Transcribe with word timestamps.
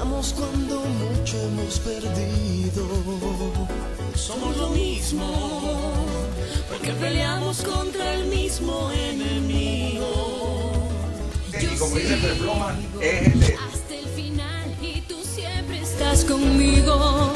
Ganamos 0.00 0.32
cuando 0.32 0.80
mucho 0.80 1.36
hemos 1.36 1.78
perdido. 1.80 2.88
Somos 4.14 4.56
lo 4.56 4.70
mismo, 4.70 6.06
porque 6.70 6.92
peleamos 6.92 7.60
contra 7.62 8.14
el 8.14 8.24
mismo 8.26 8.90
enemigo. 8.92 10.72
Y 11.52 11.66
como 11.76 11.96
dice 11.96 12.16
Perploma, 12.16 12.78
es 13.00 13.26
este. 13.26 13.56
Hasta 13.56 13.94
el 13.94 14.06
final 14.08 14.74
y 14.80 15.02
tú 15.02 15.22
siempre 15.22 15.82
estás 15.82 16.24
conmigo. 16.24 17.34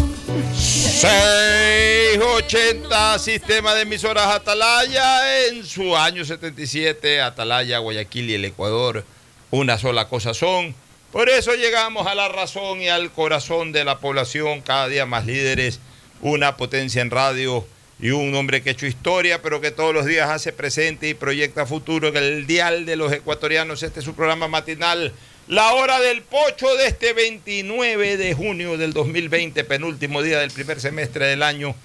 680 0.55 3.19
Sistema 3.19 3.75
de 3.75 3.83
Emisoras 3.83 4.29
Atalaya 4.29 5.49
en 5.49 5.67
su 5.67 5.95
año 5.95 6.25
77, 6.25 7.21
Atalaya, 7.21 7.77
Guayaquil 7.79 8.31
y 8.31 8.35
el 8.35 8.47
Ecuador. 8.47 9.05
Una 9.51 9.77
sola 9.77 10.09
cosa 10.09 10.33
son. 10.33 10.75
Por 11.15 11.29
eso 11.29 11.55
llegamos 11.55 12.09
a 12.09 12.17
la 12.17 12.29
razón 12.29 12.83
y 12.83 12.89
al 12.89 13.13
corazón 13.13 13.71
de 13.71 13.85
la 13.85 13.99
población, 14.01 14.63
cada 14.63 14.89
día 14.89 15.07
más 15.07 15.27
líderes, 15.27 15.79
una 16.21 16.57
potencia 16.57 17.03
en 17.03 17.13
radio 17.13 17.65
y 18.01 18.11
un 18.11 18.35
hombre 18.35 18.63
que 18.63 18.71
ha 18.71 18.73
hecho 18.73 18.87
historia, 18.87 19.41
pero 19.41 19.61
que 19.61 19.71
todos 19.71 19.95
los 19.95 20.07
días 20.07 20.29
hace 20.29 20.53
presente 20.53 21.09
y 21.09 21.15
proyecta 21.15 21.67
futuro 21.67 22.09
en 22.09 22.17
el 22.17 22.49
dial 22.49 22.85
de 22.85 22.97
los 22.97 23.13
ecuatorianos. 23.13 23.85
Este 23.85 24.01
es 24.01 24.05
su 24.05 24.17
programa 24.17 24.49
matinal, 24.49 25.13
La 25.47 25.75
Hora 25.75 26.01
del 26.01 26.23
Pocho 26.23 26.75
de 26.75 26.89
este 26.89 27.13
29 27.13 28.17
de 28.17 28.35
junio 28.35 28.77
del 28.77 28.93
2020, 28.93 29.63
penúltimo 29.63 30.21
día 30.21 30.41
del 30.41 30.51
primer 30.51 30.81
semestre 30.81 31.27
del 31.27 31.45
año, 31.45 31.77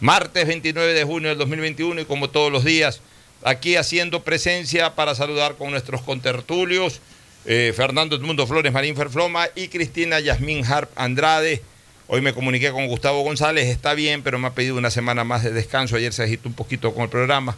martes 0.00 0.48
29 0.48 0.94
de 0.94 1.04
junio 1.04 1.28
del 1.28 1.38
2021 1.38 2.00
y 2.00 2.04
como 2.06 2.28
todos 2.28 2.50
los 2.50 2.64
días, 2.64 3.02
aquí 3.44 3.76
haciendo 3.76 4.24
presencia 4.24 4.96
para 4.96 5.14
saludar 5.14 5.54
con 5.54 5.70
nuestros 5.70 6.02
contertulios, 6.02 7.00
eh, 7.46 7.72
Fernando 7.76 8.16
Edmundo 8.16 8.46
Flores 8.46 8.72
Marín 8.72 8.96
Ferfloma 8.96 9.48
y 9.54 9.68
Cristina 9.68 10.20
Yasmín 10.20 10.64
Harp 10.64 10.90
Andrade. 10.96 11.62
Hoy 12.06 12.20
me 12.20 12.34
comuniqué 12.34 12.70
con 12.70 12.86
Gustavo 12.86 13.22
González, 13.22 13.68
está 13.68 13.94
bien, 13.94 14.22
pero 14.22 14.38
me 14.38 14.48
ha 14.48 14.54
pedido 14.54 14.76
una 14.76 14.90
semana 14.90 15.24
más 15.24 15.42
de 15.42 15.52
descanso. 15.52 15.96
Ayer 15.96 16.12
se 16.12 16.22
agitó 16.22 16.48
un 16.48 16.54
poquito 16.54 16.92
con 16.94 17.04
el 17.04 17.08
programa, 17.08 17.56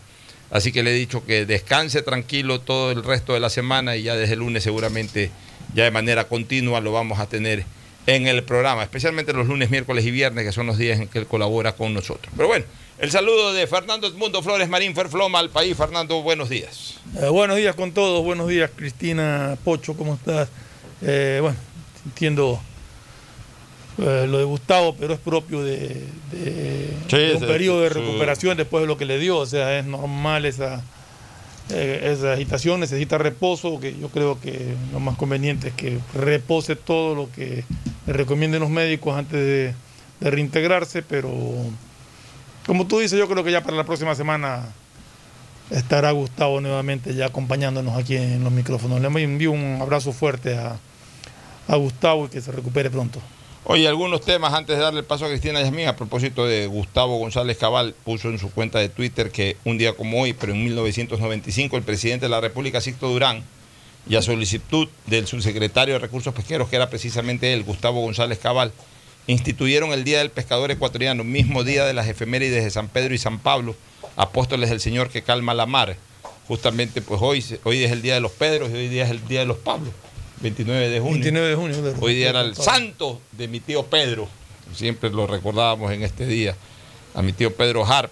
así 0.51 0.73
que 0.73 0.83
le 0.83 0.93
he 0.93 0.95
dicho 0.95 1.25
que 1.25 1.47
descanse 1.47 2.03
tranquilo 2.03 2.61
todo 2.61 2.93
el 2.93 3.03
resto 3.03 3.35
de 3.35 3.41
la 3.41 3.51
semana 3.51 3.97
y 3.97 4.05
ya 4.05 4.15
desde 4.15 4.35
el 4.35 4.41
lunes 4.41 4.63
seguramente, 4.63 5.31
ya 5.75 5.85
de 5.85 5.91
manera 5.91 6.25
continua, 6.25 6.81
lo 6.81 6.93
vamos 6.93 7.19
a 7.19 7.29
tener 7.29 7.65
en 8.07 8.29
el 8.29 8.45
programa, 8.45 8.85
especialmente 8.85 9.33
los 9.33 9.49
lunes, 9.49 9.71
miércoles 9.71 10.05
y 10.05 10.13
viernes, 10.13 10.45
que 10.45 10.53
son 10.53 10.67
los 10.67 10.79
días 10.79 11.01
en 11.01 11.09
que 11.09 11.19
él 11.19 11.27
colabora 11.27 11.73
con 11.73 11.93
nosotros. 11.93 12.33
Pero 12.37 12.49
bueno, 12.49 12.65
el 12.99 13.11
saludo 13.11 13.53
de 13.53 13.67
Fernando 13.67 14.07
Edmundo 14.07 14.43
Flores 14.43 14.69
Marín 14.69 14.95
Ferfloma 14.95 15.39
al 15.39 15.51
país. 15.51 15.77
Fernando, 15.77 16.23
buenos 16.23 16.49
días. 16.49 16.95
Eh, 17.21 17.29
buenos 17.29 17.57
días 17.57 17.75
con 17.75 17.93
todos, 17.93 18.25
buenos 18.25 18.49
días 18.49 18.71
Cristina 18.75 19.57
Pocho, 19.65 19.95
¿cómo 19.97 20.15
estás? 20.15 20.49
Eh, 21.03 21.39
bueno, 21.43 21.57
entiendo 22.07 22.59
eh, 23.99 24.27
lo 24.29 24.39
de 24.39 24.45
Gustavo, 24.45 24.95
pero 24.99 25.15
es 25.15 25.21
propio 25.21 25.63
de, 25.63 26.05
de- 26.33 26.97
Sí, 27.09 27.17
de 27.17 27.35
un 27.35 27.41
sí, 27.41 27.47
periodo 27.47 27.83
de 27.83 27.89
recuperación 27.91 28.57
después 28.57 28.83
de 28.83 28.87
lo 28.89 28.97
que 28.97 29.05
le 29.05 29.19
dio, 29.19 29.39
o 29.39 29.47
sea, 29.47 29.79
es 29.79 29.85
normal 29.85 30.45
esa, 30.47 30.83
esa 31.69 32.33
agitación, 32.33 32.81
necesita 32.81 33.19
reposo, 33.19 33.79
que 33.79 33.95
yo 33.99 34.09
creo 34.09 34.41
que 34.41 34.75
lo 34.93 35.01
más 35.01 35.17
conveniente 35.17 35.69
es 35.69 35.75
que 35.75 35.99
repose 36.15 36.77
todo 36.77 37.15
lo 37.15 37.31
que 37.31 37.65
le 38.07 38.13
recomienden 38.13 38.61
los 38.61 38.71
médicos 38.71 39.17
antes 39.17 39.39
de, 39.39 39.75
de 40.21 40.31
reintegrarse, 40.31 41.03
pero 41.03 41.31
como 42.67 42.87
tú 42.87 42.99
dices, 42.99 43.19
yo 43.19 43.29
creo 43.29 43.45
que 43.45 43.53
ya 43.53 43.63
para 43.63 43.77
la 43.77 43.85
próxima 43.85 44.15
semana 44.15 44.67
estará 45.71 46.11
Gustavo 46.13 46.61
nuevamente 46.61 47.15
ya 47.15 47.27
acompañándonos 47.27 47.97
aquí 47.97 48.17
en 48.17 48.43
los 48.43 48.53
micrófonos. 48.53 49.01
Le 49.01 49.23
envío 49.23 49.53
un 49.53 49.79
abrazo 49.81 50.13
fuerte 50.13 50.57
a, 50.57 50.79
a 51.69 51.77
Gustavo 51.77 52.27
y 52.27 52.29
que 52.29 52.41
se 52.41 52.53
recupere 52.53 52.91
pronto. 52.91 53.21
Oye, 53.69 53.89
algunos 53.89 54.21
temas 54.21 54.55
antes 54.55 54.77
de 54.77 54.83
darle 54.83 55.01
el 55.01 55.07
paso 55.07 55.25
a 55.25 55.29
Cristina 55.29 55.61
Yasmín, 55.61 55.89
a 55.89 55.97
propósito 55.97 56.47
de 56.47 56.69
Gustavo 56.69 57.19
González 57.19 57.59
Cabal, 57.59 57.97
puso 58.05 58.29
en 58.29 58.39
su 58.39 58.53
cuenta 58.53 58.79
de 58.79 58.89
Twitter 58.89 59.33
que 59.33 59.57
un 59.65 59.77
día 59.77 59.95
como 59.95 60.23
hoy, 60.23 60.35
pero 60.35 60.53
en 60.53 60.63
1995, 60.63 61.77
el 61.77 61.83
presidente 61.83 62.27
de 62.27 62.31
la 62.31 62.41
República, 62.41 62.81
Sixto 62.81 63.09
Durán, 63.09 63.43
y 64.09 64.15
a 64.15 64.23
solicitud 64.23 64.89
del 65.07 65.27
subsecretario 65.27 65.95
de 65.95 65.99
Recursos 65.99 66.33
Pesqueros, 66.33 66.69
que 66.69 66.77
era 66.77 66.89
precisamente 66.89 67.53
él, 67.53 67.65
Gustavo 67.65 68.03
González 68.03 68.39
Cabal, 68.39 68.73
instituyeron 69.27 69.93
el 69.93 70.05
Día 70.05 70.19
del 70.19 70.31
Pescador 70.31 70.71
Ecuatoriano, 70.71 71.25
mismo 71.25 71.65
día 71.65 71.85
de 71.85 71.95
las 71.95 72.09
efemérides 72.09 72.65
de 72.65 72.71
San 72.71 72.89
Pedro 72.89 73.15
y 73.15 73.19
San 73.19 73.39
Pablo, 73.39 73.75
apóstoles 74.17 74.71
del 74.71 74.81
Señor 74.81 75.11
que 75.11 75.23
calma 75.23 75.55
la 75.55 75.67
mar. 75.67 75.97
Justamente, 76.49 77.03
pues 77.03 77.21
hoy, 77.23 77.45
hoy 77.65 77.83
es 77.83 77.91
el 77.91 78.03
Día 78.03 78.15
de 78.15 78.21
los 78.21 78.31
Pedros 78.33 78.71
y 78.71 78.75
hoy 78.75 78.89
día 78.89 79.05
es 79.05 79.11
el 79.11 79.27
Día 79.27 79.41
de 79.41 79.47
los 79.47 79.57
Pablos, 79.59 79.93
29 80.41 80.89
de 80.89 81.01
junio. 81.01 81.15
29 81.15 81.49
de 81.49 81.55
junio. 81.57 81.83
de- 81.83 81.95
Hoy 82.01 82.15
día 82.15 82.31
era 82.31 82.43
el 82.43 82.55
santo 82.55 83.21
de 83.33 83.49
mi 83.49 83.59
tío 83.61 83.85
Pedro. 83.87 84.29
Siempre 84.75 85.11
lo 85.11 85.27
recordábamos 85.27 85.93
en 85.93 86.03
este 86.05 86.27
día. 86.27 86.55
A 87.15 87.23
mi 87.23 87.33
tío 87.33 87.53
Pedro 87.55 87.85
Harp, 87.85 88.11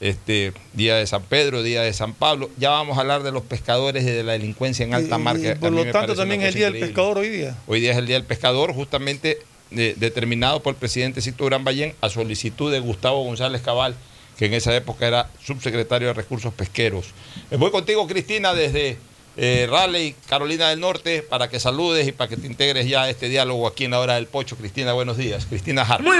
este, 0.00 0.52
día 0.72 0.96
de 0.96 1.06
San 1.06 1.22
Pedro, 1.24 1.62
día 1.62 1.82
de 1.82 1.92
San 1.92 2.14
Pablo. 2.14 2.48
Ya 2.56 2.70
vamos 2.70 2.96
a 2.96 3.00
hablar 3.02 3.22
de 3.22 3.32
los 3.32 3.42
pescadores 3.42 4.02
y 4.04 4.06
de 4.10 4.22
la 4.22 4.32
delincuencia 4.32 4.84
en 4.86 4.94
alta 4.94 5.18
mar. 5.18 5.36
por 5.60 5.72
lo 5.72 5.84
tanto 5.90 6.14
también 6.14 6.40
es 6.42 6.48
el 6.48 6.54
Día 6.54 6.70
del. 6.70 6.80
Pescador 6.80 7.18
hoy 7.18 7.28
día. 7.28 7.56
Hoy 7.66 7.80
día 7.80 7.92
es 7.92 7.98
el 7.98 8.06
Día 8.06 8.16
del 8.16 8.24
Pescador, 8.24 8.72
justamente 8.72 9.38
de- 9.74 9.94
determinado 9.96 10.62
por 10.62 10.74
el 10.74 10.78
presidente 10.78 11.20
Sito 11.20 11.44
Gran 11.44 11.64
Ballén 11.64 11.94
a 12.00 12.08
solicitud 12.08 12.70
de 12.72 12.80
Gustavo 12.80 13.22
González 13.24 13.60
Cabal, 13.62 13.94
que 14.38 14.46
en 14.46 14.54
esa 14.54 14.74
época 14.74 15.06
era 15.06 15.30
subsecretario 15.44 16.08
de 16.08 16.14
Recursos 16.14 16.52
Pesqueros. 16.54 17.06
Eh, 17.50 17.56
Voy 17.56 17.70
contigo, 17.70 18.06
Cristina, 18.06 18.52
desde 18.54 18.98
eh, 19.36 19.66
Raleigh, 19.70 20.14
Carolina 20.28 20.70
del 20.70 20.80
Norte, 20.80 21.22
para 21.22 21.48
que 21.48 21.58
saludes 21.60 22.06
y 22.08 22.12
para 22.12 22.28
que 22.28 22.36
te 22.36 22.46
integres 22.46 22.86
ya 22.88 23.02
a 23.04 23.10
este 23.10 23.28
diálogo 23.28 23.66
aquí 23.66 23.84
en 23.84 23.92
la 23.92 24.00
hora 24.00 24.14
del 24.14 24.26
pocho. 24.26 24.56
Cristina, 24.56 24.92
buenos 24.92 25.16
días. 25.16 25.46
Cristina 25.46 25.82
Hart. 25.82 26.02
Muy, 26.02 26.16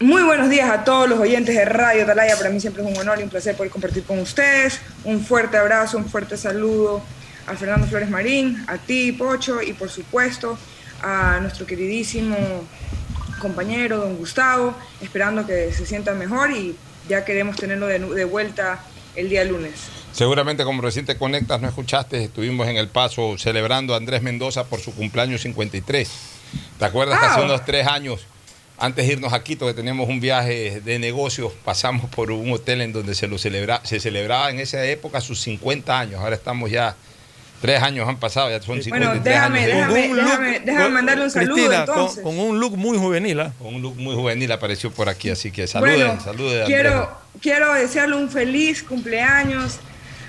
muy 0.00 0.22
buenos 0.22 0.48
días 0.48 0.70
a 0.70 0.84
todos 0.84 1.08
los 1.08 1.18
oyentes 1.18 1.54
de 1.54 1.64
Radio 1.64 2.06
Talaya. 2.06 2.36
Para 2.36 2.50
mí 2.50 2.60
siempre 2.60 2.82
es 2.82 2.88
un 2.90 2.96
honor 2.98 3.18
y 3.20 3.22
un 3.22 3.28
placer 3.30 3.56
poder 3.56 3.70
compartir 3.70 4.04
con 4.04 4.18
ustedes. 4.18 4.78
Un 5.04 5.24
fuerte 5.24 5.56
abrazo, 5.58 5.96
un 5.98 6.08
fuerte 6.08 6.36
saludo 6.36 7.02
a 7.46 7.56
Fernando 7.56 7.86
Flores 7.86 8.08
Marín, 8.10 8.64
a 8.68 8.78
ti, 8.78 9.12
Pocho, 9.12 9.60
y 9.62 9.72
por 9.72 9.90
supuesto 9.90 10.56
a 11.02 11.38
nuestro 11.40 11.66
queridísimo 11.66 12.36
compañero, 13.38 13.98
don 13.98 14.16
Gustavo, 14.16 14.74
esperando 15.00 15.46
que 15.46 15.72
se 15.72 15.86
sienta 15.86 16.12
mejor 16.14 16.50
y 16.50 16.76
ya 17.08 17.24
queremos 17.24 17.56
tenerlo 17.56 17.86
de, 17.86 18.24
vuelta 18.24 18.84
el 19.16 19.28
día 19.28 19.44
lunes. 19.44 19.72
Seguramente 20.12 20.64
como 20.64 20.82
recién 20.82 21.06
te 21.06 21.16
conectas, 21.16 21.60
no 21.60 21.68
escuchaste, 21.68 22.24
estuvimos 22.24 22.68
en 22.68 22.76
El 22.76 22.88
Paso 22.88 23.36
celebrando 23.38 23.94
a 23.94 23.96
Andrés 23.96 24.22
Mendoza 24.22 24.64
por 24.64 24.80
su 24.80 24.94
cumpleaños 24.94 25.40
53. 25.42 26.10
¿Te 26.78 26.84
acuerdas 26.84 27.18
que 27.20 27.26
hace 27.26 27.40
Ah. 27.40 27.44
unos 27.44 27.64
tres 27.64 27.86
años, 27.86 28.26
antes 28.78 29.06
de 29.06 29.12
irnos 29.12 29.32
a 29.32 29.42
Quito, 29.42 29.66
que 29.66 29.74
teníamos 29.74 30.08
un 30.08 30.20
viaje 30.20 30.80
de 30.80 30.98
negocios, 30.98 31.52
pasamos 31.64 32.10
por 32.10 32.30
un 32.30 32.52
hotel 32.52 32.80
en 32.80 32.92
donde 32.92 33.14
se 33.14 33.28
lo 33.28 33.38
celebra, 33.38 33.80
se 33.84 34.00
celebraba 34.00 34.50
en 34.50 34.58
esa 34.60 34.84
época 34.84 35.20
sus 35.20 35.40
50 35.40 35.98
años. 35.98 36.20
Ahora 36.20 36.34
estamos 36.36 36.70
ya, 36.70 36.96
tres 37.60 37.82
años 37.82 38.08
han 38.08 38.18
pasado, 38.18 38.50
ya 38.50 38.60
son 38.62 38.82
53 38.82 39.22
déjame- 39.24 39.58
años. 39.72 39.94
déjame- 39.94 40.14
déjame- 40.14 40.60
déjame 40.60 40.88
mandarle 40.90 41.24
un 41.24 41.30
saludo, 41.30 41.54
Cristina, 41.54 41.86
con- 41.86 41.94
entonces. 41.94 42.22
Con, 42.24 42.38
un 42.38 42.58
look 42.60 42.76
muy 42.76 42.96
juvenil. 42.98 43.40
¿ah? 43.40 43.52
Con 43.58 43.74
un 43.74 43.82
look 43.82 43.96
muy 43.96 44.14
juvenil 44.14 44.50
apareció 44.52 44.90
por 44.90 45.08
aquí, 45.08 45.30
así 45.30 45.50
que 45.50 45.66
saluden, 45.66 45.96
Bueno, 46.06 46.20
saluden. 46.22 46.66
quiero, 46.66 47.10
quiero 47.40 47.74
desearle 47.74 48.16
un 48.16 48.30
feliz 48.30 48.82
cumpleaños 48.82 49.78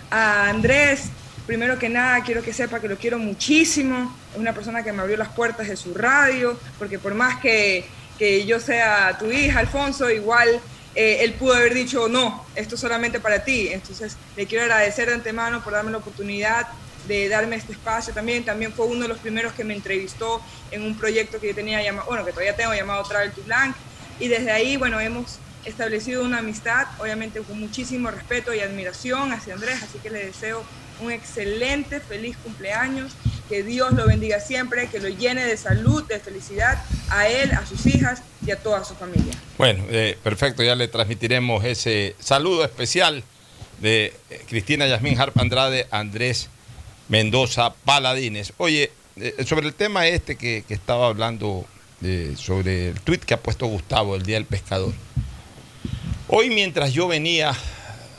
a 0.09 0.49
Andrés. 0.49 1.03
Primero 1.47 1.79
que 1.79 1.89
nada, 1.89 2.21
quiero 2.23 2.43
que 2.43 2.53
sepa 2.53 2.79
que 2.79 2.87
lo 2.87 2.97
quiero 2.97 3.17
muchísimo. 3.17 4.15
Es 4.33 4.39
una 4.39 4.53
persona 4.53 4.83
que 4.83 4.91
me 4.93 5.01
abrió 5.01 5.17
las 5.17 5.29
puertas 5.29 5.67
de 5.67 5.75
su 5.75 5.93
radio, 5.93 6.57
porque 6.77 6.99
por 6.99 7.13
más 7.13 7.39
que, 7.39 7.85
que 8.19 8.45
yo 8.45 8.59
sea 8.59 9.17
tu 9.17 9.31
hija, 9.31 9.59
Alfonso, 9.59 10.09
igual 10.09 10.47
eh, 10.93 11.19
él 11.21 11.33
pudo 11.33 11.53
haber 11.55 11.73
dicho, 11.73 12.07
no, 12.09 12.45
esto 12.55 12.75
es 12.75 12.81
solamente 12.81 13.19
para 13.19 13.43
ti. 13.43 13.69
Entonces, 13.71 14.17
le 14.37 14.45
quiero 14.45 14.65
agradecer 14.65 15.07
de 15.07 15.15
antemano 15.15 15.63
por 15.63 15.73
darme 15.73 15.89
la 15.91 15.97
oportunidad 15.97 16.67
de 17.07 17.29
darme 17.29 17.55
este 17.55 17.73
espacio 17.73 18.13
también. 18.13 18.43
También 18.43 18.73
fue 18.73 18.85
uno 18.85 19.03
de 19.03 19.07
los 19.07 19.19
primeros 19.19 19.53
que 19.53 19.63
me 19.63 19.73
entrevistó 19.73 20.41
en 20.71 20.83
un 20.83 20.97
proyecto 20.97 21.39
que 21.39 21.47
yo 21.47 21.55
tenía 21.55 21.81
llamado, 21.81 22.07
bueno, 22.07 22.25
que 22.25 22.31
todavía 22.31 22.55
tengo 22.55 22.73
llamado 22.73 23.03
Travel 23.03 23.31
to 23.31 23.41
Blanc. 23.43 23.75
Y 24.19 24.27
desde 24.27 24.51
ahí, 24.51 24.77
bueno, 24.77 24.99
hemos 24.99 25.39
establecido 25.65 26.23
una 26.23 26.39
amistad, 26.39 26.87
obviamente 26.99 27.41
con 27.41 27.59
muchísimo 27.59 28.09
respeto 28.11 28.53
y 28.53 28.59
admiración 28.59 29.31
hacia 29.31 29.53
Andrés, 29.53 29.81
así 29.83 29.99
que 29.99 30.09
le 30.09 30.25
deseo 30.25 30.63
un 31.01 31.11
excelente, 31.11 31.99
feliz 31.99 32.37
cumpleaños, 32.37 33.13
que 33.49 33.63
Dios 33.63 33.91
lo 33.93 34.07
bendiga 34.07 34.39
siempre, 34.39 34.87
que 34.87 34.99
lo 34.99 35.09
llene 35.09 35.45
de 35.45 35.57
salud, 35.57 36.03
de 36.03 36.19
felicidad 36.19 36.81
a 37.09 37.27
él, 37.27 37.51
a 37.51 37.65
sus 37.65 37.85
hijas 37.85 38.21
y 38.45 38.51
a 38.51 38.55
toda 38.55 38.83
su 38.83 38.95
familia. 38.95 39.33
Bueno, 39.57 39.83
eh, 39.89 40.17
perfecto, 40.23 40.63
ya 40.63 40.75
le 40.75 40.87
transmitiremos 40.87 41.63
ese 41.65 42.15
saludo 42.19 42.63
especial 42.63 43.23
de 43.79 44.13
eh, 44.29 44.41
Cristina 44.47 44.87
Yasmín 44.87 45.19
Harp 45.19 45.37
Andrade, 45.37 45.87
Andrés 45.91 46.49
Mendoza 47.11 47.73
Paladines. 47.83 48.53
Oye, 48.57 48.89
eh, 49.17 49.43
sobre 49.45 49.67
el 49.67 49.73
tema 49.73 50.07
este 50.07 50.37
que, 50.37 50.63
que 50.65 50.73
estaba 50.73 51.07
hablando, 51.07 51.65
eh, 52.01 52.35
sobre 52.37 52.87
el 52.87 53.01
tuit 53.01 53.21
que 53.25 53.33
ha 53.33 53.39
puesto 53.39 53.65
Gustavo 53.65 54.15
el 54.15 54.23
Día 54.23 54.37
del 54.37 54.45
Pescador. 54.45 54.93
Hoy 56.29 56.49
mientras 56.49 56.93
yo 56.93 57.09
venía, 57.09 57.53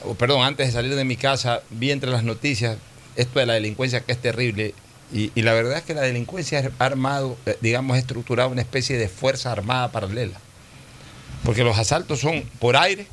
o 0.04 0.14
perdón, 0.14 0.44
antes 0.44 0.66
de 0.66 0.72
salir 0.74 0.94
de 0.94 1.06
mi 1.06 1.16
casa, 1.16 1.62
vi 1.70 1.90
entre 1.90 2.10
las 2.10 2.22
noticias 2.22 2.76
esto 3.16 3.40
de 3.40 3.46
la 3.46 3.54
delincuencia 3.54 4.02
que 4.02 4.12
es 4.12 4.20
terrible. 4.20 4.74
Y, 5.10 5.30
la 5.40 5.54
verdad 5.54 5.78
es 5.78 5.84
que 5.84 5.94
la 5.94 6.02
delincuencia 6.02 6.70
ha 6.78 6.84
armado, 6.84 7.38
eh, 7.46 7.56
digamos, 7.62 7.96
estructurado 7.96 8.50
una 8.50 8.60
especie 8.60 8.98
de 8.98 9.08
fuerza 9.08 9.52
armada 9.52 9.90
paralela. 9.90 10.38
Porque 11.44 11.64
los 11.64 11.78
asaltos 11.78 12.20
son 12.20 12.42
por 12.58 12.76
aire, 12.76 13.06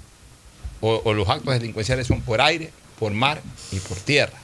o 0.81 1.13
los 1.13 1.27
actos 1.29 1.53
delincuenciales 1.53 2.05
son 2.05 2.21
por 2.21 2.41
aire, 2.41 2.69
por 2.99 3.13
mar 3.13 3.41
y 3.71 3.79
por 3.79 3.97
tierra. 3.97 4.37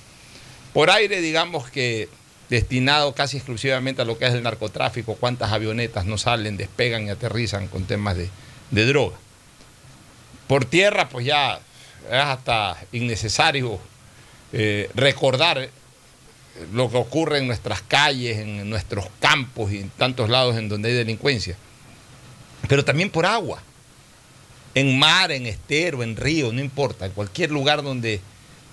Por 0.75 0.89
aire, 0.89 1.21
digamos 1.21 1.69
que 1.69 2.09
destinado 2.49 3.15
casi 3.15 3.37
exclusivamente 3.37 4.01
a 4.01 4.05
lo 4.05 4.17
que 4.17 4.25
es 4.25 4.33
el 4.33 4.43
narcotráfico, 4.43 5.15
cuántas 5.15 5.53
avionetas 5.53 6.03
no 6.03 6.17
salen, 6.17 6.57
despegan 6.57 7.07
y 7.07 7.11
aterrizan 7.11 7.69
con 7.69 7.85
temas 7.85 8.17
de, 8.17 8.85
droga. 8.85 9.15
Por 10.49 10.65
tierra, 10.65 11.07
pues 11.07 11.25
ya 11.25 11.61
es 12.11 12.11
hasta 12.11 12.75
innecesario 12.91 13.79
eh, 14.51 14.89
recordar 14.95 15.69
lo 16.73 16.91
que 16.91 16.97
ocurre 16.97 17.37
en 17.37 17.47
nuestras 17.47 17.81
calles, 17.81 18.39
en 18.39 18.69
nuestros 18.69 19.05
campos 19.21 19.71
y 19.71 19.77
en 19.77 19.89
tantos 19.91 20.29
lados 20.29 20.57
en 20.57 20.67
donde 20.67 20.89
hay 20.89 20.95
delincuencia. 20.95 21.55
Pero 22.67 22.83
también 22.83 23.09
por 23.09 23.25
agua, 23.25 23.63
en 24.73 24.99
mar, 24.99 25.31
en 25.31 25.45
estero, 25.45 26.03
en 26.03 26.17
río, 26.17 26.51
no 26.51 26.59
importa, 26.59 27.05
en 27.05 27.13
cualquier 27.13 27.49
lugar 27.49 27.81
donde, 27.81 28.19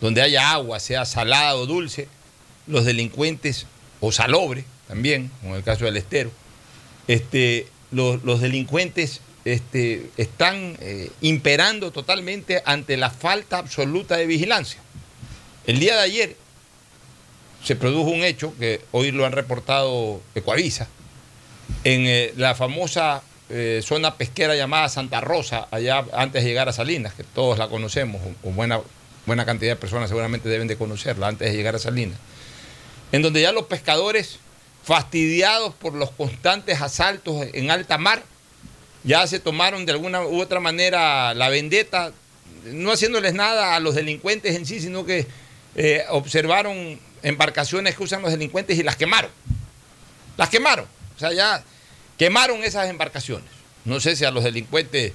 donde 0.02 0.20
haya 0.20 0.50
agua, 0.50 0.80
sea 0.80 1.06
salada 1.06 1.54
o 1.54 1.64
dulce, 1.64 2.08
los 2.66 2.84
delincuentes, 2.84 3.66
o 4.00 4.10
salobre 4.10 4.64
también, 4.88 5.30
como 5.40 5.54
en 5.54 5.58
el 5.58 5.64
caso 5.64 5.84
del 5.84 5.96
estero, 5.96 6.30
este, 7.06 7.68
los, 7.92 8.40
delincuentes 8.40 9.20
este, 9.44 10.10
están 10.16 10.76
eh, 10.80 11.10
imperando 11.20 11.92
totalmente 11.92 12.62
ante 12.66 12.96
la 12.96 13.10
falta 13.10 13.58
absoluta 13.58 14.16
de 14.16 14.26
vigilancia. 14.26 14.80
El 15.68 15.78
día 15.78 15.94
de 15.94 16.02
ayer 16.02 16.36
se 17.62 17.76
produjo 17.76 18.10
un 18.10 18.24
hecho 18.24 18.52
que 18.58 18.80
hoy 18.90 19.12
lo 19.12 19.24
han 19.24 19.32
reportado 19.32 20.20
Ecuavisa, 20.34 20.88
en 21.84 22.06
eh, 22.06 22.32
la 22.36 22.56
famosa 22.56 23.22
eh, 23.50 23.82
zona 23.84 24.16
pesquera 24.16 24.56
llamada 24.56 24.88
Santa 24.88 25.20
Rosa, 25.20 25.68
allá 25.70 26.04
antes 26.12 26.42
de 26.42 26.48
llegar 26.48 26.68
a 26.68 26.72
Salinas, 26.72 27.14
que 27.14 27.22
todos 27.22 27.56
la 27.56 27.68
conocemos, 27.68 28.20
o 28.42 28.50
buena, 28.50 28.80
buena 29.26 29.44
cantidad 29.44 29.72
de 29.72 29.76
personas 29.76 30.08
seguramente 30.08 30.48
deben 30.48 30.68
de 30.68 30.76
conocerla 30.76 31.28
antes 31.28 31.50
de 31.50 31.56
llegar 31.56 31.74
a 31.74 31.78
Salinas, 31.78 32.18
en 33.12 33.22
donde 33.22 33.42
ya 33.42 33.52
los 33.52 33.66
pescadores, 33.66 34.38
fastidiados 34.84 35.74
por 35.74 35.94
los 35.94 36.10
constantes 36.10 36.80
asaltos 36.80 37.46
en 37.52 37.70
alta 37.70 37.98
mar, 37.98 38.22
ya 39.04 39.26
se 39.26 39.40
tomaron 39.40 39.86
de 39.86 39.92
alguna 39.92 40.22
u 40.22 40.40
otra 40.40 40.60
manera 40.60 41.34
la 41.34 41.48
vendetta, 41.48 42.12
no 42.64 42.92
haciéndoles 42.92 43.34
nada 43.34 43.74
a 43.74 43.80
los 43.80 43.94
delincuentes 43.94 44.54
en 44.56 44.66
sí, 44.66 44.80
sino 44.80 45.04
que 45.04 45.26
eh, 45.74 46.04
observaron 46.10 47.00
embarcaciones 47.22 47.96
que 47.96 48.02
usan 48.02 48.22
los 48.22 48.30
delincuentes 48.30 48.78
y 48.78 48.82
las 48.82 48.96
quemaron. 48.96 49.30
Las 50.36 50.48
quemaron. 50.48 50.86
O 51.16 51.18
sea, 51.18 51.32
ya 51.32 51.64
quemaron 52.18 52.62
esas 52.62 52.88
embarcaciones. 52.88 53.48
No 53.84 54.00
sé 54.00 54.14
si 54.16 54.24
a 54.24 54.30
los 54.30 54.44
delincuentes 54.44 55.12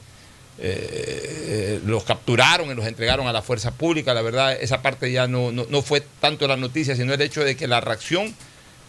eh, 0.59 1.79
los 1.85 2.03
capturaron 2.03 2.71
y 2.71 2.75
los 2.75 2.85
entregaron 2.85 3.27
a 3.27 3.33
la 3.33 3.41
fuerza 3.41 3.71
pública. 3.71 4.13
La 4.13 4.21
verdad, 4.21 4.57
esa 4.59 4.81
parte 4.81 5.11
ya 5.11 5.27
no, 5.27 5.51
no, 5.51 5.65
no 5.69 5.81
fue 5.81 6.01
tanto 6.19 6.47
la 6.47 6.57
noticia, 6.57 6.95
sino 6.95 7.13
el 7.13 7.21
hecho 7.21 7.43
de 7.43 7.55
que 7.55 7.67
la 7.67 7.81
reacción 7.81 8.33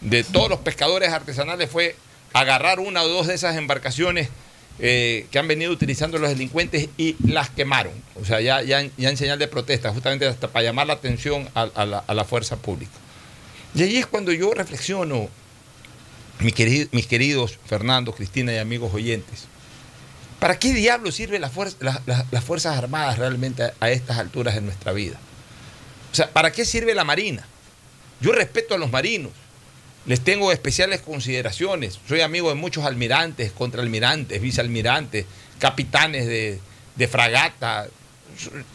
de 0.01 0.23
todos 0.23 0.49
los 0.49 0.59
pescadores 0.59 1.09
artesanales 1.09 1.69
fue 1.69 1.95
agarrar 2.33 2.79
una 2.79 3.03
o 3.03 3.07
dos 3.07 3.27
de 3.27 3.35
esas 3.35 3.57
embarcaciones 3.57 4.29
eh, 4.79 5.27
que 5.29 5.39
han 5.39 5.47
venido 5.47 5.71
utilizando 5.71 6.17
los 6.19 6.29
delincuentes 6.29 6.87
y 6.97 7.17
las 7.27 7.49
quemaron. 7.49 7.91
O 8.21 8.23
sea, 8.23 8.39
ya, 8.39 8.61
ya, 8.61 8.87
ya 8.97 9.09
en 9.09 9.17
señal 9.17 9.37
de 9.37 9.47
protesta, 9.47 9.91
justamente 9.91 10.25
hasta 10.25 10.47
para 10.47 10.63
llamar 10.63 10.87
la 10.87 10.93
atención 10.93 11.49
a, 11.53 11.85
la, 11.85 11.99
a 11.99 12.13
la 12.13 12.23
fuerza 12.23 12.55
pública. 12.55 12.91
Y 13.75 13.83
ahí 13.83 13.97
es 13.97 14.05
cuando 14.07 14.31
yo 14.31 14.53
reflexiono, 14.53 15.27
mi 16.39 16.51
queri- 16.51 16.87
mis 16.91 17.07
queridos 17.07 17.57
Fernando, 17.65 18.13
Cristina 18.13 18.53
y 18.53 18.57
amigos 18.57 18.93
oyentes, 18.93 19.47
¿para 20.39 20.57
qué 20.59 20.73
diablo 20.73 21.11
sirven 21.11 21.41
las, 21.41 21.53
fuer- 21.53 21.75
las- 21.79 22.01
las- 22.05 22.25
las 22.31 22.43
Fuerzas 22.43 22.77
Armadas 22.77 23.17
realmente 23.17 23.63
a, 23.63 23.73
a 23.79 23.91
estas 23.91 24.17
alturas 24.17 24.55
de 24.55 24.61
nuestra 24.61 24.91
vida? 24.91 25.17
O 26.11 26.15
sea, 26.15 26.31
¿para 26.31 26.51
qué 26.51 26.65
sirve 26.65 26.95
la 26.95 27.03
Marina? 27.03 27.45
Yo 28.21 28.31
respeto 28.31 28.73
a 28.75 28.77
los 28.77 28.91
marinos, 28.91 29.31
les 30.05 30.21
tengo 30.21 30.51
especiales 30.51 31.01
consideraciones. 31.01 31.99
Soy 32.07 32.21
amigo 32.21 32.49
de 32.49 32.55
muchos 32.55 32.83
almirantes, 32.85 33.51
contraalmirantes, 33.51 34.41
vicealmirantes, 34.41 35.25
capitanes 35.59 36.25
de, 36.25 36.59
de 36.95 37.07
fragata. 37.07 37.87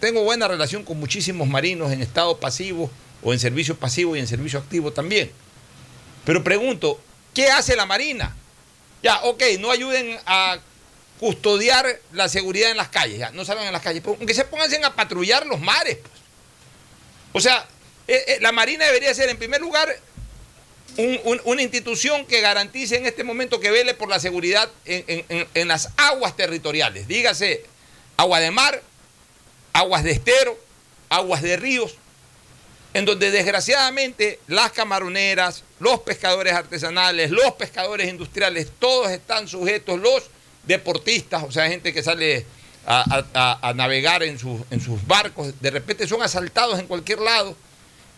Tengo 0.01 0.23
buena 0.23 0.47
relación 0.49 0.85
con 0.85 0.99
muchísimos 1.01 1.49
marinos 1.49 1.93
en 1.93 2.03
estado 2.03 2.39
pasivo 2.39 2.91
o 3.23 3.33
en 3.33 3.41
servicio 3.41 3.77
pasivo 3.77 4.15
y 4.17 4.21
en 4.21 4.27
servicio 4.27 4.59
activo 4.59 4.93
también. 4.93 5.31
Pero 6.25 6.45
pregunto, 6.45 7.01
¿qué 7.35 7.49
hace 7.51 7.75
la 7.77 7.85
Marina? 7.87 8.35
Ya, 9.03 9.23
ok, 9.25 9.43
no 9.61 9.71
ayuden 9.71 10.17
a 10.27 10.59
custodiar 11.25 11.87
la 12.13 12.29
seguridad 12.29 12.71
en 12.71 12.77
las 12.77 12.91
calles, 12.91 13.33
no 13.33 13.47
salgan 13.47 13.67
en 13.67 13.73
las 13.73 13.81
calles, 13.81 14.03
pero 14.05 14.15
aunque 14.19 14.35
se 14.35 14.45
pongan 14.45 14.85
a 14.85 14.95
patrullar 14.95 15.47
los 15.47 15.59
mares. 15.59 15.97
pues. 15.97 16.13
O 17.33 17.41
sea, 17.41 17.67
eh, 18.07 18.23
eh, 18.27 18.39
la 18.43 18.53
Marina 18.53 18.85
debería 18.85 19.15
ser 19.15 19.31
en 19.31 19.39
primer 19.39 19.63
lugar 19.63 19.89
un- 20.99 21.19
un- 21.25 21.41
una 21.47 21.63
institución 21.63 22.27
que 22.27 22.43
garantice 22.43 22.97
en 22.97 23.07
este 23.07 23.25
momento 23.25 23.59
que 23.59 23.71
vele 23.71 23.95
por 23.95 24.11
la 24.11 24.21
seguridad 24.21 24.69
en- 24.85 25.47
en 25.55 25.67
las 25.69 25.89
aguas 25.97 26.37
territoriales, 26.37 27.09
dígase 27.09 27.65
agua 28.19 28.41
de 28.41 28.51
mar, 28.51 28.83
aguas 29.73 30.05
de 30.05 30.11
estero, 30.11 30.59
aguas 31.09 31.41
de 31.41 31.57
ríos, 31.57 31.95
en 32.93 33.07
donde 33.07 33.31
desgraciadamente 33.31 34.41
las 34.47 34.73
camaroneras, 34.73 35.65
los 35.81 36.01
pescadores 36.01 36.53
artesanales, 36.53 37.31
los 37.31 37.55
pescadores 37.55 38.11
industriales, 38.11 38.69
todos 38.79 39.11
están 39.11 39.49
sujetos, 39.49 39.99
los 39.99 40.25
deportistas, 40.67 41.43
o 41.43 41.53
sea, 41.53 41.69
gente 41.69 41.93
que 41.93 42.03
sale 42.03 42.47
a, 42.87 43.73
navegar 43.75 44.23
en 44.23 44.39
sus, 44.39 45.07
barcos, 45.07 45.55
de 45.61 45.71
repente 45.71 46.07
son 46.07 46.23
asaltados 46.23 46.79
en 46.79 46.87
cualquier 46.87 47.21
lado, 47.21 47.57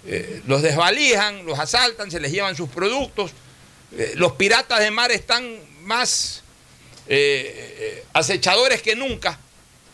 eh, 0.06 0.42
los 0.46 0.62
desvalijan, 0.62 1.44
los 1.44 1.58
asaltan, 1.58 2.10
se 2.10 2.20
les 2.20 2.32
llevan 2.32 2.56
sus 2.56 2.68
productos, 2.68 3.32
eh, 3.92 4.12
los 4.16 4.32
piratas 4.32 4.80
de 4.80 4.90
mar 4.90 5.10
están 5.12 5.58
más 5.82 6.42
eh, 7.08 8.04
acechadores 8.12 8.82
que 8.82 8.96
nunca. 8.96 9.38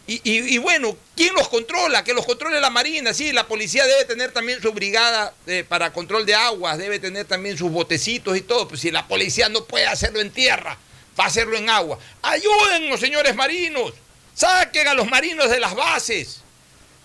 Y, 0.05 0.59
bueno, 0.59 0.95
¿quién 1.17 1.33
los 1.33 1.49
controla? 1.49 2.05
Que 2.05 2.13
los 2.13 2.27
controle 2.27 2.61
la 2.61 2.69
Marina, 2.69 3.15
sí, 3.15 3.33
la 3.33 3.47
policía 3.47 3.87
debe 3.87 4.05
tener 4.05 4.31
también 4.31 4.61
su 4.61 4.71
brigada 4.73 5.33
para 5.69 5.93
control 5.93 6.27
de 6.27 6.35
aguas, 6.35 6.77
debe 6.77 6.99
tener 6.99 7.25
también 7.25 7.57
sus 7.57 7.71
botecitos 7.71 8.37
y 8.37 8.43
todo, 8.43 8.69
pues 8.69 8.83
si 8.83 8.91
la 8.91 9.07
policía 9.09 9.49
no 9.49 9.65
puede 9.65 9.87
hacerlo 9.87 10.21
en 10.21 10.31
tierra, 10.31 10.77
va 11.19 11.25
a 11.25 11.27
hacerlo 11.29 11.57
en 11.57 11.69
agua. 11.71 11.99
Ayúdennos, 12.23 13.01
señores 13.01 13.35
marinos, 13.35 13.93
saquen 14.35 14.89
a 14.89 14.95
los 14.95 15.09
marinos 15.09 15.51
de 15.51 15.61
las 15.61 15.75
bases. 15.75 16.41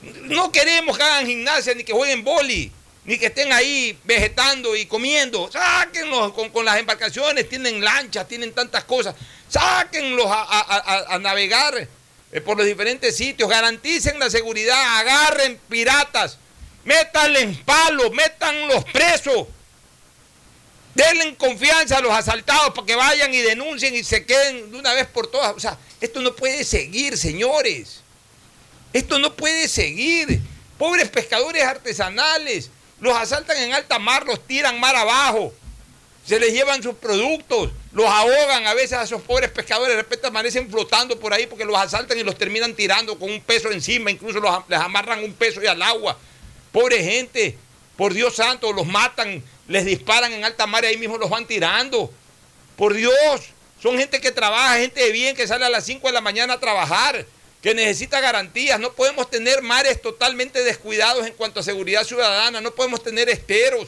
No 0.02 0.52
queremos 0.52 0.98
que 0.98 1.04
hagan 1.04 1.26
gimnasia 1.26 1.74
ni 1.74 1.84
que 1.84 1.94
jueguen 1.94 2.24
boli, 2.24 2.72
ni 3.06 3.18
que 3.18 3.28
estén 3.28 3.52
ahí 3.52 3.98
vegetando 4.04 4.76
y 4.76 4.86
comiendo. 4.86 5.50
Sáquenlos 5.52 6.34
con, 6.34 6.50
con 6.50 6.66
las 6.66 6.78
embarcaciones, 6.78 7.50
tienen 7.50 7.84
lanchas, 7.84 8.28
tienen 8.28 8.54
tantas 8.54 8.84
cosas. 8.84 9.16
Sáquenlos 9.50 10.28
a, 10.28 10.42
a- 10.44 11.16
a- 11.16 11.20
navegar 11.20 11.88
eh, 12.32 12.42
por 12.42 12.58
los 12.58 12.66
diferentes 12.66 13.16
sitios, 13.16 13.50
garanticen 13.50 14.20
la 14.20 14.30
seguridad, 14.30 15.00
agarren 15.00 15.58
piratas, 15.70 16.38
métanle 16.84 17.42
en 17.42 17.56
palo, 17.64 18.12
métanlos 18.12 18.84
presos. 18.92 19.48
Denle 20.98 21.36
confianza 21.36 22.00
a 22.00 22.02
los 22.02 22.12
asaltados 22.12 22.74
para 22.74 22.88
que 22.88 22.96
vayan 22.96 23.32
y 23.32 23.38
denuncien 23.38 23.96
y 23.96 24.04
se 24.04 24.26
queden 24.26 24.72
de 24.72 24.80
una 24.80 24.94
vez 24.94 25.06
por 25.06 25.28
todas. 25.28 25.56
O 25.56 25.60
sea, 25.60 25.78
esto 26.02 26.22
no 26.22 26.36
puede 26.36 26.64
seguir, 26.64 27.16
señores. 27.20 28.02
Esto 28.94 29.20
no 29.20 29.36
puede 29.36 29.68
seguir. 29.68 30.42
Pobres 30.80 31.08
pescadores 31.10 31.64
artesanales, 31.64 32.72
los 33.00 33.16
asaltan 33.16 33.58
en 33.58 33.74
alta 33.74 34.00
mar, 34.00 34.26
los 34.26 34.46
tiran 34.48 34.80
mar 34.80 34.96
abajo, 34.96 35.54
se 36.26 36.40
les 36.40 36.52
llevan 36.52 36.82
sus 36.82 36.96
productos, 36.96 37.70
los 37.94 38.08
ahogan 38.08 38.66
a 38.66 38.74
veces 38.74 38.94
a 38.94 39.04
esos 39.04 39.22
pobres 39.22 39.52
pescadores, 39.52 39.96
de 39.96 40.02
repente 40.02 40.26
amanecen 40.26 40.68
flotando 40.70 41.20
por 41.20 41.32
ahí 41.32 41.46
porque 41.46 41.64
los 41.64 41.78
asaltan 41.78 42.18
y 42.18 42.24
los 42.24 42.36
terminan 42.38 42.74
tirando 42.74 43.20
con 43.20 43.30
un 43.30 43.42
peso 43.42 43.72
encima, 43.72 44.10
incluso 44.10 44.40
los, 44.40 44.68
les 44.68 44.80
amarran 44.80 45.24
un 45.24 45.34
peso 45.34 45.62
y 45.62 45.68
al 45.68 45.82
agua. 45.82 46.18
Pobre 46.72 47.04
gente, 47.04 47.56
por 47.96 48.16
Dios 48.16 48.36
santo, 48.36 48.74
los 48.74 48.88
matan, 48.88 49.44
les 49.68 49.86
disparan 49.86 50.32
en 50.34 50.44
alta 50.46 50.66
mar 50.68 50.84
y 50.84 50.88
ahí 50.88 50.98
mismo 50.98 51.18
los 51.18 51.30
van 51.30 51.46
tirando. 51.46 52.12
Por 52.76 52.94
Dios, 52.94 53.14
son 53.82 53.98
gente 53.98 54.22
que 54.22 54.32
trabaja, 54.32 54.78
gente 54.78 55.02
de 55.04 55.12
bien 55.12 55.36
que 55.36 55.48
sale 55.48 55.66
a 55.66 55.70
las 55.70 55.86
5 55.86 56.08
de 56.08 56.14
la 56.14 56.22
mañana 56.22 56.54
a 56.54 56.60
trabajar, 56.60 57.26
que 57.62 57.74
necesita 57.74 58.20
garantías. 58.20 58.80
No 58.80 58.94
podemos 58.94 59.30
tener 59.30 59.62
mares 59.62 60.02
totalmente 60.02 60.64
descuidados 60.64 61.26
en 61.26 61.34
cuanto 61.34 61.60
a 61.60 61.64
seguridad 61.64 62.04
ciudadana, 62.04 62.62
no 62.62 62.72
podemos 62.74 63.04
tener 63.04 63.30
esteros 63.30 63.88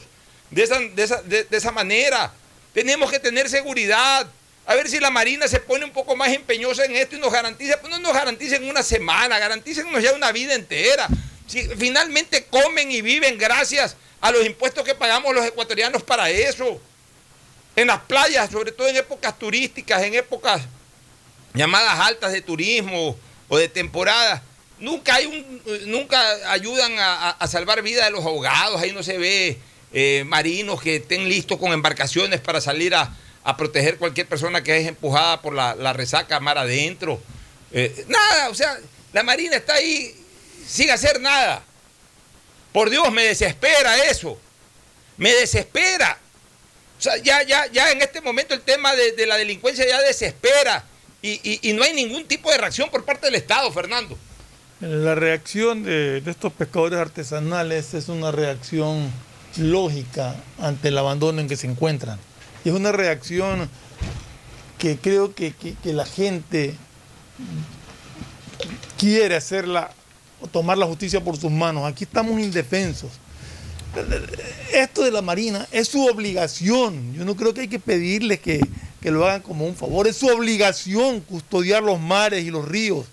de 0.50 0.62
esa, 0.64 0.78
de 0.80 1.02
esa, 1.02 1.22
de- 1.22 1.46
esa 1.50 1.70
manera. 1.70 2.32
Tenemos 2.74 3.10
que 3.10 3.18
tener 3.18 3.48
seguridad. 3.48 4.26
A 4.66 4.74
ver 4.74 4.88
si 4.88 5.00
la 5.00 5.10
Marina 5.10 5.48
se 5.48 5.58
pone 5.60 5.84
un 5.84 5.92
poco 5.92 6.14
más 6.14 6.28
empeñosa 6.32 6.84
en 6.84 6.94
esto 6.94 7.16
y 7.16 7.18
nos 7.18 7.32
garantiza, 7.32 7.80
pues 7.80 7.90
no 7.90 7.98
nos 7.98 8.12
garanticen 8.12 8.68
una 8.68 8.82
semana, 8.82 9.38
garantícenos 9.38 10.02
ya 10.02 10.12
una 10.12 10.30
vida 10.30 10.54
entera. 10.54 11.08
Si 11.46 11.62
finalmente 11.70 12.44
comen 12.44 12.92
y 12.92 13.02
viven 13.02 13.36
gracias 13.38 13.96
a 14.20 14.30
los 14.30 14.44
impuestos 14.44 14.84
que 14.84 14.94
pagamos 14.94 15.34
los 15.34 15.44
ecuatorianos 15.44 16.02
para 16.02 16.30
eso. 16.30 16.80
En 17.76 17.86
las 17.86 18.00
playas, 18.00 18.50
sobre 18.50 18.72
todo 18.72 18.88
en 18.88 18.96
épocas 18.96 19.38
turísticas, 19.38 20.02
en 20.02 20.14
épocas 20.14 20.62
llamadas 21.54 21.98
altas 22.00 22.32
de 22.32 22.42
turismo 22.42 23.16
o 23.48 23.58
de 23.58 23.68
temporada, 23.68 24.42
nunca 24.78 25.14
hay 25.14 25.26
un, 25.26 25.62
nunca 25.86 26.52
ayudan 26.52 26.92
a, 26.98 27.46
salvar 27.46 27.82
vida 27.82 28.04
de 28.04 28.10
los 28.10 28.24
ahogados, 28.24 28.80
ahí 28.80 28.92
no 28.92 29.02
se 29.02 29.18
ve 29.18 29.58
eh, 29.92 30.24
marinos 30.26 30.80
que 30.80 30.96
estén 30.96 31.28
listos 31.28 31.58
con 31.58 31.72
embarcaciones 31.72 32.40
para 32.40 32.60
salir 32.60 32.94
a, 32.94 33.16
proteger 33.56 33.98
cualquier 33.98 34.28
persona 34.28 34.62
que 34.62 34.78
es 34.78 34.86
empujada 34.86 35.42
por 35.42 35.54
la, 35.54 35.74
la 35.74 35.92
resaca 35.92 36.38
mar 36.38 36.56
adentro. 36.56 37.20
Eh, 37.72 38.04
nada, 38.06 38.48
o 38.48 38.54
sea, 38.54 38.78
la 39.12 39.24
Marina 39.24 39.56
está 39.56 39.74
ahí 39.74 40.14
sin 40.68 40.88
hacer 40.90 41.20
nada. 41.20 41.64
Por 42.72 42.90
Dios, 42.90 43.10
me 43.12 43.24
desespera 43.24 43.96
eso. 44.04 44.38
Me 45.16 45.32
desespera. 45.32 46.18
O 46.98 47.02
sea, 47.02 47.16
ya, 47.16 47.42
ya, 47.42 47.66
ya 47.72 47.90
en 47.92 48.02
este 48.02 48.20
momento 48.20 48.52
el 48.52 48.60
tema 48.60 48.94
de, 48.94 49.26
la 49.26 49.36
delincuencia 49.36 49.86
ya 49.88 50.00
desespera. 50.02 50.84
Y, 51.22 51.72
no 51.74 51.82
hay 51.82 51.94
ningún 51.94 52.26
tipo 52.26 52.50
de 52.50 52.58
reacción 52.58 52.90
por 52.90 53.04
parte 53.04 53.26
del 53.26 53.34
Estado, 53.34 53.70
Fernando. 53.72 54.16
La 54.80 55.14
reacción 55.14 55.82
de, 55.82 56.22
estos 56.26 56.52
pescadores 56.52 56.98
artesanales 56.98 57.92
es 57.94 58.08
una 58.08 58.30
reacción 58.30 59.10
lógica 59.56 60.36
ante 60.58 60.88
el 60.88 60.98
abandono 60.98 61.40
en 61.40 61.48
que 61.48 61.56
se 61.56 61.66
encuentran. 61.66 62.18
Y 62.64 62.68
es 62.70 62.74
una 62.74 62.92
reacción 62.92 63.68
que 64.78 64.96
creo 64.96 65.34
que, 65.34 65.54
la 65.84 66.06
gente 66.06 66.74
quiere 68.98 69.36
hacerla 69.36 69.92
tomar 70.52 70.78
la 70.78 70.86
justicia 70.86 71.22
por 71.22 71.36
sus 71.36 71.50
manos. 71.50 71.84
Aquí 71.84 72.04
estamos 72.04 72.38
indefensos. 72.40 73.10
Esto 74.72 75.02
de 75.02 75.10
la 75.10 75.22
Marina 75.22 75.66
es 75.72 75.88
su 75.88 76.06
obligación. 76.06 77.14
Yo 77.14 77.24
no 77.24 77.34
creo 77.36 77.52
que 77.52 77.62
hay 77.62 77.68
que 77.68 77.80
pedirles 77.80 78.38
que, 78.40 78.60
que 79.00 79.10
lo 79.10 79.26
hagan 79.26 79.42
como 79.42 79.66
un 79.66 79.74
favor. 79.74 80.06
Es 80.06 80.16
su 80.16 80.28
obligación 80.28 81.20
custodiar 81.20 81.82
los 81.82 81.98
mares 82.00 82.44
y 82.44 82.50
los 82.50 82.66
ríos. 82.66 83.06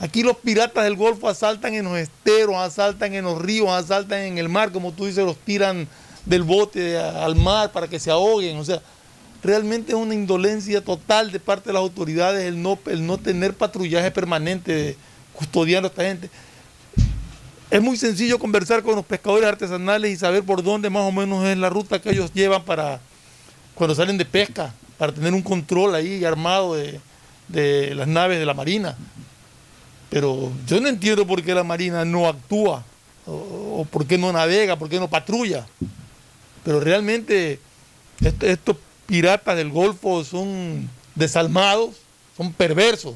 Aquí 0.00 0.22
los 0.22 0.36
piratas 0.36 0.84
del 0.84 0.94
Golfo 0.94 1.28
asaltan 1.28 1.74
en 1.74 1.84
los 1.84 1.98
esteros, 1.98 2.54
asaltan 2.56 3.14
en 3.14 3.24
los 3.24 3.42
ríos, 3.42 3.68
asaltan 3.70 4.20
en 4.20 4.38
el 4.38 4.48
mar, 4.48 4.70
como 4.70 4.92
tú 4.92 5.06
dices, 5.06 5.24
los 5.24 5.36
tiran 5.36 5.88
del 6.24 6.44
bote 6.44 6.96
al 6.98 7.34
mar 7.34 7.72
para 7.72 7.88
que 7.88 7.98
se 7.98 8.12
ahoguen. 8.12 8.58
O 8.58 8.64
sea, 8.64 8.80
realmente 9.42 9.92
es 9.92 9.98
una 9.98 10.14
indolencia 10.14 10.84
total 10.84 11.32
de 11.32 11.40
parte 11.40 11.70
de 11.70 11.72
las 11.72 11.80
autoridades 11.82 12.44
el 12.46 12.62
no, 12.62 12.78
el 12.86 13.04
no 13.04 13.18
tener 13.18 13.54
patrullaje 13.54 14.12
permanente 14.12 14.72
de- 14.72 14.96
custodiando 15.38 15.86
a 15.86 15.90
esta 15.90 16.02
gente. 16.02 16.28
Es 17.70 17.80
muy 17.80 17.96
sencillo 17.96 18.38
conversar 18.40 18.82
con 18.82 18.96
los 18.96 19.04
pescadores 19.04 19.46
artesanales 19.48 20.10
y 20.12 20.16
saber 20.16 20.42
por 20.42 20.62
dónde 20.64 20.90
más 20.90 21.02
o 21.04 21.12
menos 21.12 21.46
es 21.46 21.56
la 21.56 21.68
ruta 21.70 22.00
que 22.00 22.10
ellos 22.10 22.32
llevan 22.34 22.64
para 22.64 23.00
cuando 23.74 23.94
salen 23.94 24.18
de 24.18 24.24
pesca, 24.24 24.74
para 24.96 25.12
tener 25.12 25.32
un 25.32 25.42
control 25.42 25.94
ahí 25.94 26.24
armado 26.24 26.74
de, 26.74 27.00
de 27.46 27.94
las 27.94 28.08
naves 28.08 28.40
de 28.40 28.46
la 28.46 28.54
Marina. 28.54 28.96
Pero 30.10 30.50
yo 30.66 30.80
no 30.80 30.88
entiendo 30.88 31.24
por 31.26 31.42
qué 31.42 31.54
la 31.54 31.62
Marina 31.62 32.04
no 32.04 32.26
actúa, 32.26 32.84
o, 33.26 33.86
por 33.88 34.06
qué 34.06 34.18
no 34.18 34.32
navega, 34.32 34.76
por 34.76 34.88
qué 34.88 34.98
no 34.98 35.08
patrulla. 35.08 35.66
Pero 36.64 36.80
realmente 36.80 37.60
est- 38.22 38.42
estos 38.42 38.76
piratas 39.06 39.56
del 39.56 39.68
Golfo 39.70 40.24
son 40.24 40.88
desalmados, 41.14 41.96
son 42.36 42.52
perversos. 42.52 43.14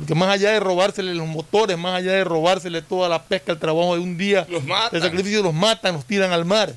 Porque 0.00 0.14
más 0.14 0.30
allá 0.30 0.52
de 0.52 0.60
robársele 0.60 1.14
los 1.14 1.26
motores, 1.26 1.76
más 1.76 1.96
allá 1.96 2.12
de 2.12 2.24
robársele 2.24 2.80
toda 2.80 3.06
la 3.06 3.22
pesca, 3.22 3.52
el 3.52 3.58
trabajo 3.58 3.94
de 3.96 4.00
un 4.00 4.16
día, 4.16 4.46
Los 4.48 4.62
el 4.92 5.02
sacrificio 5.02 5.42
los 5.42 5.52
matan, 5.52 5.92
los 5.92 6.06
tiran 6.06 6.32
al 6.32 6.46
mar. 6.46 6.74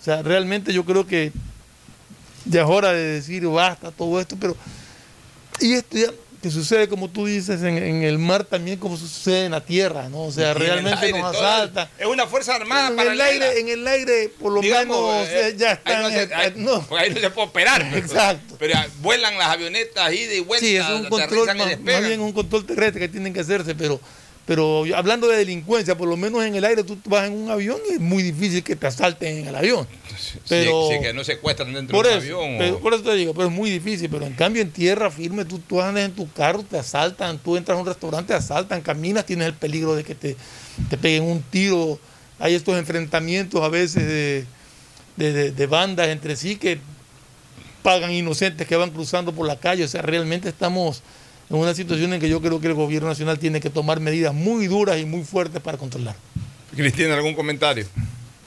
O 0.00 0.02
sea, 0.02 0.22
realmente 0.22 0.72
yo 0.72 0.82
creo 0.82 1.06
que 1.06 1.32
ya 2.46 2.62
es 2.62 2.66
hora 2.66 2.92
de 2.92 3.04
decir 3.04 3.46
basta 3.46 3.90
todo 3.90 4.18
esto, 4.18 4.36
pero 4.40 4.56
y 5.60 5.74
esto 5.74 5.98
ya 5.98 6.06
que 6.42 6.50
sucede 6.50 6.88
como 6.88 7.08
tú 7.08 7.26
dices 7.26 7.62
en, 7.62 7.78
en 7.78 8.02
el 8.02 8.18
mar 8.18 8.44
también 8.44 8.78
como 8.78 8.96
sucede 8.96 9.46
en 9.46 9.52
la 9.52 9.60
tierra, 9.64 10.08
¿no? 10.08 10.24
O 10.24 10.32
sea, 10.32 10.50
Y 10.52 10.54
realmente 10.54 11.06
aire, 11.06 11.18
nos 11.20 11.34
asalta. 11.36 11.90
Es 11.98 12.06
una 12.06 12.26
fuerza 12.26 12.54
armada 12.54 12.88
En 12.88 12.96
para 12.96 13.12
el 13.12 13.20
aire, 13.20 13.60
en 13.60 13.68
el 13.68 13.86
aire 13.86 14.30
por 14.40 14.52
lo 14.52 14.60
Digamos, 14.60 14.96
menos 15.12 15.28
eh, 15.28 15.54
ya 15.56 15.70
ahí 15.70 15.74
están 15.76 16.02
no 16.02 16.10
se- 16.10 16.34
ahí- 16.34 16.52
no. 16.56 16.86
porque 16.86 17.04
ahí 17.04 17.10
no 17.14 17.20
se 17.20 17.30
puede 17.30 17.48
operar. 17.48 17.82
Exacto. 17.96 18.56
Pero 18.58 18.78
vuelan 19.00 19.36
las 19.38 19.48
avionetas 19.48 20.12
ida 20.12 20.34
y 20.34 20.40
vuelta, 20.40 20.66
Sí, 20.66 20.76
es 20.76 20.88
un 20.88 21.04
control, 21.08 21.46
más, 21.56 21.80
más 21.80 22.06
bien 22.06 22.20
un 22.20 22.32
control 22.32 22.64
terrestre 22.66 23.00
que 23.00 23.08
tienen 23.08 23.32
que 23.32 23.40
hacerse, 23.40 23.74
pero, 23.74 24.00
Pero 24.46 24.84
hablando 24.94 25.26
de 25.26 25.38
delincuencia, 25.38 25.98
por 25.98 26.06
lo 26.06 26.16
menos 26.16 26.44
en 26.44 26.54
el 26.54 26.64
aire 26.64 26.84
tú 26.84 26.96
vas 27.06 27.26
en 27.26 27.32
un 27.32 27.50
avión 27.50 27.78
y 27.90 27.94
es 27.94 28.00
muy 28.00 28.22
difícil 28.22 28.62
que 28.62 28.76
te 28.76 28.86
asalten 28.86 29.38
en 29.38 29.48
el 29.48 29.56
avión. 29.56 29.88
Pero, 30.48 30.88
sí, 30.88 31.00
que 31.02 31.12
no 31.12 31.24
secuestran 31.24 31.72
dentro 31.74 31.96
por 31.96 32.06
de 32.06 32.12
un 32.16 32.22
eso, 32.24 32.40
avión. 32.40 32.58
pero- 32.58 32.76
o- 32.76 32.80
por 32.80 32.94
eso 32.94 33.02
te 33.02 33.14
digo, 33.16 33.34
pero 33.34 33.48
es 33.48 33.52
muy 33.52 33.70
difícil. 33.70 34.08
Pero 34.08 34.24
en 34.24 34.34
cambio 34.34 34.62
en 34.62 34.70
tierra 34.70 35.10
firme, 35.10 35.44
tú, 35.44 35.58
tú 35.58 35.82
andas 35.82 36.04
en 36.04 36.12
tu 36.12 36.30
carro, 36.32 36.62
te 36.62 36.78
asaltan, 36.78 37.38
tú 37.38 37.56
entras 37.56 37.76
a 37.76 37.80
un 37.80 37.86
restaurante, 37.88 38.28
te 38.28 38.34
asaltan, 38.38 38.82
caminas, 38.82 39.26
tienes 39.26 39.48
el 39.48 39.54
peligro 39.54 39.96
de 39.96 40.04
que 40.04 40.14
te, 40.14 40.36
te 40.90 40.96
peguen 40.96 41.24
un 41.24 41.42
tiro. 41.42 41.98
Hay 42.38 42.54
estos 42.54 42.78
enfrentamientos 42.78 43.60
a 43.62 43.68
veces 43.68 44.06
de, 44.06 44.44
de- 45.16 45.32
de- 45.32 45.50
de 45.50 45.66
bandas 45.66 46.06
entre 46.08 46.36
sí 46.36 46.54
que 46.54 46.78
pagan 47.82 48.12
inocentes 48.12 48.66
que 48.66 48.76
van 48.76 48.90
cruzando 48.90 49.32
por 49.32 49.46
la 49.46 49.58
calle. 49.58 49.82
O 49.84 49.88
sea, 49.88 50.02
realmente 50.02 50.48
estamos 50.48 51.02
en 51.48 51.56
una 51.56 51.74
situación 51.74 52.12
en 52.12 52.20
que 52.20 52.28
yo 52.28 52.40
creo 52.40 52.60
que 52.60 52.66
el 52.68 52.74
gobierno 52.74 53.08
nacional 53.08 53.38
tiene 53.38 53.60
que 53.60 53.70
tomar 53.70 54.00
medidas 54.00 54.34
muy 54.34 54.66
duras 54.66 54.98
y 54.98 55.04
muy 55.04 55.24
fuertes 55.24 55.60
para 55.62 55.78
controlar. 55.78 56.14
Cristina, 56.74 57.14
¿algún 57.14 57.34
comentario? 57.34 57.86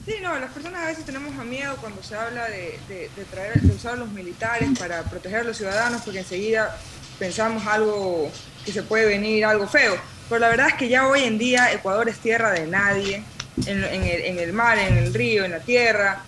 Sí, 0.06 0.14
no, 0.22 0.38
las 0.38 0.50
personas 0.52 0.82
a 0.82 0.86
veces 0.86 1.04
tenemos 1.04 1.34
miedo 1.44 1.76
cuando 1.80 2.02
se 2.02 2.14
habla 2.14 2.46
de, 2.48 2.78
de- 2.88 3.10
de 3.16 3.24
traer, 3.30 3.60
de 3.60 3.74
usar 3.74 3.94
a 3.94 3.96
los 3.96 4.10
militares 4.10 4.68
para 4.78 5.02
proteger 5.04 5.40
a 5.40 5.44
los 5.44 5.56
ciudadanos, 5.56 6.02
porque 6.02 6.20
enseguida 6.20 6.76
pensamos 7.18 7.66
algo 7.66 8.30
que 8.64 8.72
se 8.72 8.82
puede 8.82 9.06
venir 9.06 9.44
algo 9.44 9.66
feo. 9.68 9.96
Pero 10.28 10.38
la 10.38 10.48
verdad 10.48 10.68
es 10.68 10.74
que 10.74 10.88
ya 10.88 11.06
hoy 11.06 11.24
en 11.24 11.38
día 11.38 11.72
Ecuador 11.72 12.08
es 12.08 12.18
tierra 12.18 12.52
de 12.52 12.66
nadie, 12.66 13.22
en, 13.66 13.84
en 13.84 14.02
el, 14.04 14.20
en 14.22 14.38
el 14.38 14.52
mar, 14.52 14.78
en 14.78 14.96
el 14.96 15.12
río, 15.12 15.44
en 15.44 15.50
la 15.50 15.60
tierra. 15.60 16.22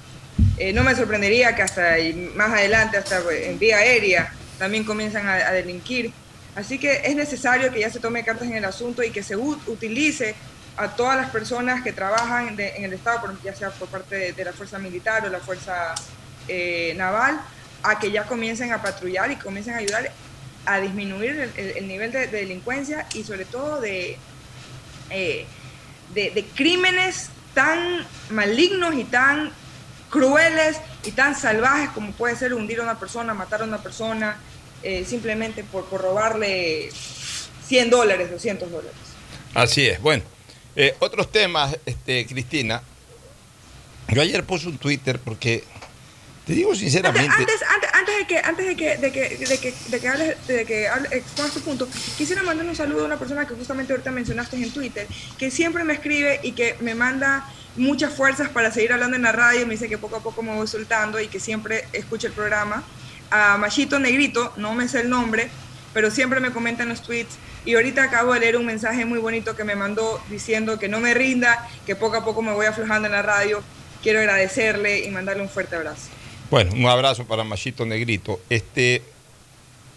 Eh, 0.58 0.72
no 0.72 0.84
me 0.84 0.94
sorprendería 0.94 1.54
que 1.54 1.62
hasta 1.62 1.96
más 2.34 2.50
adelante, 2.50 2.96
hasta 2.98 3.20
en 3.32 3.58
vía 3.58 3.78
aérea, 3.78 4.32
también 4.58 4.84
comienzan 4.84 5.26
a, 5.28 5.34
a 5.34 5.52
delinquir. 5.52 6.12
Así 6.54 6.78
que 6.78 7.00
es 7.04 7.16
necesario 7.16 7.72
que 7.72 7.80
ya 7.80 7.90
se 7.90 8.00
tome 8.00 8.24
cartas 8.24 8.46
en 8.48 8.54
el 8.56 8.64
asunto 8.64 9.02
y 9.02 9.10
que 9.10 9.22
se 9.22 9.36
utilice 9.36 10.34
a 10.76 10.88
todas 10.88 11.16
las 11.16 11.30
personas 11.30 11.82
que 11.82 11.92
trabajan 11.92 12.56
de- 12.56 12.76
en 12.76 12.84
el 12.84 12.92
Estado, 12.94 13.20
ya 13.42 13.54
sea 13.54 13.70
por 13.70 13.88
parte 13.88 14.32
de, 14.32 14.44
la 14.44 14.52
Fuerza 14.52 14.78
Militar 14.78 15.24
o 15.24 15.28
la 15.30 15.40
Fuerza 15.40 15.94
eh, 16.48 16.94
Naval, 16.96 17.40
a 17.82 17.98
que 17.98 18.10
ya 18.10 18.24
comiencen 18.24 18.72
a 18.72 18.82
patrullar 18.82 19.30
y 19.30 19.36
comiencen 19.36 19.74
a 19.74 19.78
ayudar 19.78 20.10
a 20.66 20.78
disminuir 20.80 21.30
el, 21.40 21.52
el- 21.56 21.76
el 21.78 21.88
nivel 21.88 22.12
de, 22.12 22.26
de 22.28 22.38
delincuencia 22.38 23.06
y 23.14 23.24
sobre 23.24 23.44
todo 23.44 23.80
eh, 23.84 24.16
de, 25.10 26.30
de 26.30 26.44
crímenes 26.54 27.28
tan 27.54 28.06
malignos 28.30 28.94
y 28.94 29.04
tan 29.04 29.50
crueles 30.10 30.76
y 31.04 31.12
tan 31.12 31.34
salvajes 31.34 31.90
como 31.90 32.12
puede 32.12 32.36
ser 32.36 32.54
hundir 32.54 32.80
a 32.80 32.82
una 32.84 32.98
persona, 32.98 33.34
matar 33.34 33.62
a 33.62 33.64
una 33.64 33.78
persona, 33.78 34.36
eh, 34.82 35.04
simplemente 35.08 35.64
por, 35.64 35.84
por 35.86 36.00
robarle 36.02 36.90
100 37.68 37.90
dólares, 37.90 38.30
200 38.30 38.70
dólares. 38.70 38.92
Así 39.54 39.86
es. 39.86 40.00
Bueno, 40.00 40.22
eh, 40.76 40.94
otros 41.00 41.30
temas, 41.30 41.76
este, 41.86 42.26
Cristina. 42.26 42.82
Yo 44.08 44.20
ayer 44.22 44.44
puse 44.44 44.68
un 44.68 44.78
Twitter 44.78 45.18
porque, 45.18 45.64
te 46.46 46.52
digo 46.52 46.74
sinceramente, 46.74 47.32
antes, 47.38 47.60
antes, 47.68 47.90
antes 47.94 48.16
de 48.18 48.26
que, 48.26 48.38
antes 48.38 48.66
de 48.66 48.76
que, 48.76 48.96
de 48.98 49.12
que, 49.12 49.28
de 49.46 49.58
que, 49.58 49.74
de 49.88 50.00
que 50.00 50.08
hables, 50.08 50.46
de 50.46 50.64
que 50.66 50.88
hable- 50.88 51.08
expongas 51.12 51.54
tu 51.54 51.60
punto, 51.60 51.88
quisiera 52.18 52.42
mandar 52.42 52.66
un 52.66 52.76
saludo 52.76 53.02
a 53.02 53.06
una 53.06 53.18
persona 53.18 53.46
que 53.46 53.54
justamente 53.54 53.92
ahorita 53.92 54.10
mencionaste 54.10 54.56
en 54.56 54.70
Twitter, 54.70 55.06
que 55.38 55.50
siempre 55.50 55.84
me 55.84 55.94
escribe 55.94 56.40
y 56.42 56.52
que 56.52 56.76
me 56.80 56.94
manda 56.94 57.48
muchas 57.76 58.12
fuerzas 58.12 58.50
para 58.50 58.70
seguir 58.70 58.92
hablando 58.92 59.16
en 59.16 59.22
la 59.22 59.32
radio, 59.32 59.66
me 59.66 59.74
dice 59.74 59.88
que 59.88 59.96
poco 59.96 60.16
a 60.16 60.20
poco 60.22 60.42
me 60.42 60.54
voy 60.54 60.66
soltando 60.66 61.18
y 61.20 61.28
que 61.28 61.40
siempre 61.40 61.86
escucha 61.94 62.26
el 62.26 62.34
programa. 62.34 62.84
A 63.34 63.56
Machito 63.56 63.98
Negrito, 63.98 64.52
no 64.58 64.74
me 64.74 64.88
sé 64.88 65.00
el 65.00 65.08
nombre, 65.08 65.48
pero 65.94 66.10
siempre 66.10 66.38
me 66.38 66.52
comenta 66.52 66.82
en 66.82 66.90
los 66.90 67.02
tweets. 67.02 67.36
Y 67.64 67.74
ahorita 67.74 68.02
acabo 68.02 68.34
de 68.34 68.40
leer 68.40 68.56
un 68.58 68.66
mensaje 68.66 69.06
muy 69.06 69.18
bonito 69.18 69.56
que 69.56 69.64
me 69.64 69.74
mandó 69.74 70.20
diciendo 70.28 70.78
que 70.78 70.88
no 70.88 71.00
me 71.00 71.14
rinda, 71.14 71.66
que 71.86 71.96
poco 71.96 72.16
a 72.18 72.24
poco 72.24 72.42
me 72.42 72.52
voy 72.52 72.66
aflojando 72.66 73.06
en 73.06 73.12
la 73.12 73.22
radio. 73.22 73.62
Quiero 74.02 74.18
agradecerle 74.18 75.06
y 75.06 75.10
mandarle 75.10 75.42
un 75.42 75.48
fuerte 75.48 75.76
abrazo. 75.76 76.08
bueno, 76.50 76.72
un 76.74 76.86
abrazo 76.86 77.24
para 77.24 77.42
Machito 77.42 77.86
Negrito. 77.86 78.38
Este, 78.50 79.02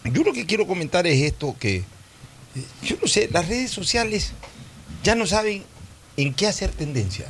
yo 0.06 0.24
lo 0.24 0.32
que 0.32 0.46
quiero 0.46 0.66
comentar 0.66 1.06
es 1.06 1.22
esto 1.22 1.56
que, 1.60 1.84
yo 2.84 2.96
no 3.02 3.08
sé, 3.08 3.28
las 3.34 3.50
redes 3.50 3.72
sociales 3.72 4.32
ya 5.04 5.16
no 5.16 5.26
saben 5.26 5.66
en 6.16 6.34
qué 6.34 6.48
hacer 6.48 6.72
tendencia. 6.72 7.26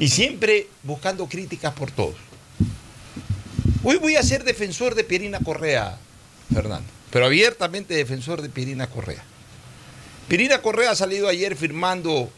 Y 0.00 0.08
siempre 0.08 0.66
buscando 0.82 1.28
críticas 1.28 1.72
por 1.74 1.90
todos. 1.92 2.16
Hoy 3.84 3.96
voy 3.96 4.16
a 4.16 4.22
ser 4.22 4.44
defensor 4.44 4.94
de 4.94 5.04
Pierina 5.04 5.40
Correa, 5.40 5.98
Fernando, 6.52 6.88
pero 7.10 7.26
abiertamente 7.26 7.94
defensor 7.94 8.40
de 8.42 8.48
Pierina 8.48 8.86
Correa. 8.86 9.22
Pierina 10.28 10.58
Correa 10.62 10.90
ha 10.92 10.96
salido 10.96 11.28
ayer 11.28 11.56
firmando 11.56 12.30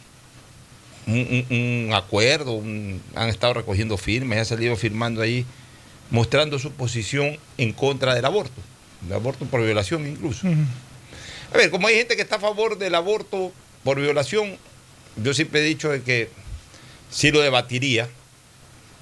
un, 1.06 1.44
un- 1.50 1.86
un 1.88 1.94
acuerdo, 1.94 2.52
un- 2.52 3.02
han 3.14 3.28
estado 3.28 3.54
recogiendo 3.54 3.96
firmas, 3.98 4.38
ha 4.38 4.44
salido 4.46 4.74
firmando 4.76 5.20
ahí, 5.20 5.44
mostrando 6.10 6.58
su 6.58 6.72
posición 6.72 7.36
en 7.58 7.72
contra 7.72 8.14
del 8.14 8.24
aborto, 8.24 8.60
del 9.02 9.12
aborto 9.14 9.44
por 9.44 9.62
violación 9.62 10.06
incluso. 10.06 10.46
A 11.52 11.56
ver, 11.56 11.70
como 11.70 11.86
hay 11.88 11.96
gente 11.96 12.16
que 12.16 12.22
está 12.22 12.36
a 12.36 12.40
favor 12.40 12.78
del 12.78 12.94
aborto 12.94 13.52
por 13.84 14.00
violación, 14.00 14.56
yo 15.22 15.34
siempre 15.34 15.60
he 15.60 15.64
dicho 15.64 15.90
de 15.90 16.00
que 16.02 16.30
sí 17.10 17.30
lo 17.30 17.40
debatiría, 17.40 18.08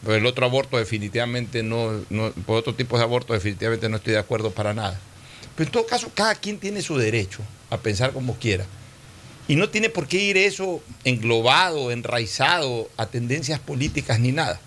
pero 0.04 0.16
el 0.16 0.26
otro 0.26 0.46
aborto 0.46 0.78
definitivamente 0.78 1.62
no, 1.62 2.02
por 2.44 2.58
otro 2.58 2.74
tipo 2.74 2.96
de 2.98 3.04
aborto 3.04 3.32
definitivamente 3.32 3.88
no 3.88 3.96
estoy 3.96 4.14
de 4.14 4.18
acuerdo 4.18 4.50
para 4.50 4.74
nada. 4.74 4.98
Pero 5.54 5.68
en 5.68 5.72
todo 5.72 5.86
caso, 5.86 6.10
cada 6.14 6.34
quien 6.34 6.58
tiene 6.58 6.82
su 6.82 6.96
derecho 6.96 7.40
a 7.70 7.78
pensar 7.78 8.12
como 8.12 8.36
quiera. 8.36 8.66
Y 9.48 9.56
no 9.56 9.68
tiene 9.68 9.88
por 9.88 10.06
qué 10.06 10.18
ir 10.18 10.36
eso 10.36 10.82
englobado, 11.04 11.90
enraizado 11.90 12.88
a 12.96 13.06
tendencias 13.06 13.60
políticas 13.60 14.18
ni 14.18 14.32
nada. 14.32 14.60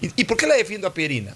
¿Y, 0.00 0.24
por 0.24 0.36
qué 0.36 0.46
la 0.46 0.54
defiendo 0.54 0.88
a 0.88 0.94
Pierina? 0.94 1.34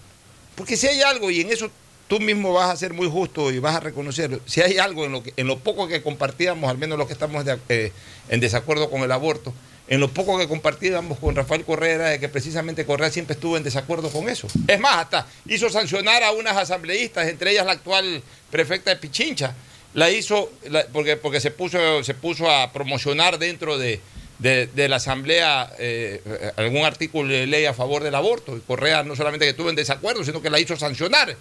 Porque 0.57 0.77
si 0.77 0.89
hay 0.89 1.01
algo, 1.01 1.31
y 1.31 1.41
en 1.41 1.51
eso 1.51 1.71
tú 2.09 2.19
mismo 2.19 2.53
vas 2.53 2.71
a 2.71 2.77
ser 2.77 2.95
muy 2.95 3.09
justo 3.09 3.53
y 3.53 3.59
vas 3.59 3.77
a 3.77 3.81
reconocerlo, 3.81 4.41
si 4.45 4.61
hay 4.61 4.79
algo 4.79 5.05
en 5.05 5.13
lo, 5.13 5.23
que, 5.23 5.33
en 5.37 5.47
lo 5.47 5.59
poco 5.59 5.87
que 5.87 6.03
compartíamos, 6.03 6.69
al 6.69 6.79
menos 6.79 6.99
los 6.99 7.07
que 7.07 7.13
estamos 7.13 7.45
eh, 7.69 7.93
en 8.29 8.41
desacuerdo 8.41 8.91
con 8.91 9.03
el 9.03 9.13
aborto, 9.13 9.55
en 9.89 10.01
lo 10.01 10.09
poco 10.09 10.37
que 10.39 10.49
compartíamos 10.49 11.19
con 11.19 11.35
Rafael 11.37 11.65
Correa 11.65 11.99
de 12.11 12.21
que 12.21 12.29
precisamente 12.29 12.85
Correa 12.85 13.11
siempre 13.11 13.35
estuvo 13.35 13.57
en 13.57 13.63
desacuerdo 13.63 14.11
con 14.11 14.29
eso. 14.29 14.49
Es 14.67 14.81
más, 14.81 14.97
hasta 14.97 15.27
hizo 15.47 15.69
sancionar 15.71 16.23
a 16.25 16.33
unas 16.33 16.57
asambleístas, 16.57 17.29
entre 17.29 17.53
ellas 17.53 17.67
la 17.67 17.73
actual 17.73 18.23
prefecta 18.51 18.91
de 18.91 18.97
Pichincha. 18.97 19.55
La 19.95 20.11
hizo 20.11 20.51
porque, 20.93 21.17
porque 21.17 21.41
se, 21.41 21.51
puso, 21.51 22.03
se 22.05 22.15
puso 22.15 22.51
a 22.51 22.73
promocionar 22.73 23.39
dentro 23.39 23.79
de, 23.79 24.01
de- 24.41 24.67
de 24.67 24.89
la 24.89 24.97
asamblea 24.97 25.73
eh, 25.79 26.21
algún 26.57 26.85
artículo 26.85 27.33
de 27.33 27.47
ley 27.47 27.65
a 27.65 27.73
favor 27.73 28.03
del 28.03 28.15
aborto. 28.15 28.57
Y 28.57 28.61
Correa 28.61 29.03
no 29.05 29.17
solamente 29.17 29.47
que 29.47 29.51
estuvo 29.51 29.71
en 29.71 29.77
desacuerdo, 29.77 30.23
sino 30.25 30.43
que 30.43 30.51
la 30.51 30.59
hizo 30.61 30.77
sancionar. 30.77 31.35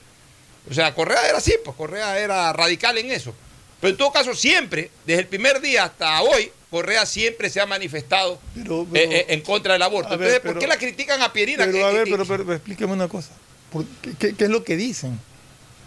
O 0.70 0.74
sea, 0.74 0.94
Correa 0.96 1.28
era 1.28 1.40
así, 1.40 1.54
pues 1.66 1.76
Correa 1.76 2.18
era 2.20 2.54
radical 2.54 2.98
en 2.98 3.12
eso. 3.12 3.34
Pero 3.82 3.92
en 3.92 3.98
todo 3.98 4.12
caso, 4.14 4.34
siempre, 4.34 4.90
desde 5.06 5.22
el 5.24 5.28
primer 5.28 5.60
día 5.60 5.84
hasta 5.84 6.22
hoy, 6.22 6.50
Correa 6.76 7.06
siempre 7.06 7.50
se 7.50 7.62
ha 7.62 7.66
manifestado 7.66 8.38
Pero- 8.54 8.86
pero- 8.92 9.10
eh, 9.12 9.18
eh, 9.20 9.26
en 9.30 9.40
contra 9.42 9.74
del 9.74 9.82
aborto. 9.82 10.10
Ver, 10.18 10.28
Entonces, 10.28 10.40
¿por 10.42 10.50
pero- 10.50 10.60
qué 10.60 10.68
la 10.68 10.78
critican 10.78 11.22
a 11.22 11.32
Pierina? 11.32 11.64
Pero 11.66 11.86
a 11.88 11.92
ver, 11.92 12.04
pero, 12.10 12.54
explíqueme 12.54 12.92
una 12.92 13.08
cosa. 13.08 13.30
¿Por 13.72 13.86
qué, 14.02 14.12
qué- 14.20 14.36
qué 14.36 14.44
es 14.44 14.50
lo 14.50 14.66
que 14.66 14.76
dicen? 14.76 15.18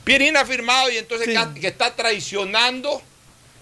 Pierina 0.04 0.40
ha 0.40 0.46
firmado 0.46 0.90
y 0.90 0.96
entonces 0.96 1.28
Sí. 1.28 1.34
que, 1.54 1.60
que 1.60 1.66
está 1.66 1.94
traicionando, 1.94 3.02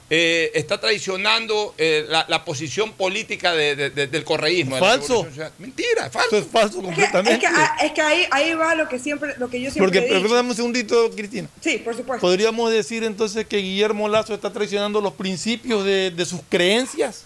eh, 0.09 0.53
está 0.55 0.79
traicionando 0.81 1.75
eh, 1.79 2.05
la, 2.09 2.25
la 2.29 2.45
posición 2.45 2.93
política 2.93 3.55
de- 3.55 3.75
de- 3.75 3.91
de- 3.91 4.07
del 4.07 4.23
correísmo. 4.25 4.77
Falso. 4.79 5.27
Mentira, 5.59 6.07
es 6.07 6.13
falso. 6.13 6.29
Eso 6.29 6.39
es 6.39 6.47
falso 6.47 6.79
Es 6.79 6.85
que, 6.97 7.03
es 7.03 7.11
completamente. 7.11 7.41
que, 7.41 7.47
ah, 7.49 7.77
es 7.83 7.93
que 7.93 8.01
ahí, 8.03 8.27
ahí 8.31 8.55
va 8.55 8.75
lo 8.77 8.89
que 8.89 8.99
siempre, 9.01 9.35
lo 9.39 9.49
que 9.51 9.61
yo 9.61 9.71
siempre 9.71 9.81
Porque, 9.85 9.99
he 9.99 10.03
dicho. 10.09 10.23
perdóname 10.23 10.51
un 10.51 10.55
segundito, 10.57 11.11
Cristina. 11.11 11.49
Sí, 11.61 11.79
por 11.79 11.97
supuesto. 11.97 12.21
¿Podríamos 12.25 12.71
decir 12.71 13.03
entonces 13.03 13.47
que 13.47 13.57
Guillermo 13.59 14.09
Lazo 14.09 14.33
está 14.35 14.53
traicionando 14.53 15.01
los 15.01 15.15
principios 15.15 15.85
de, 15.85 16.13
de 16.13 16.25
sus 16.25 16.41
creencias 16.49 17.25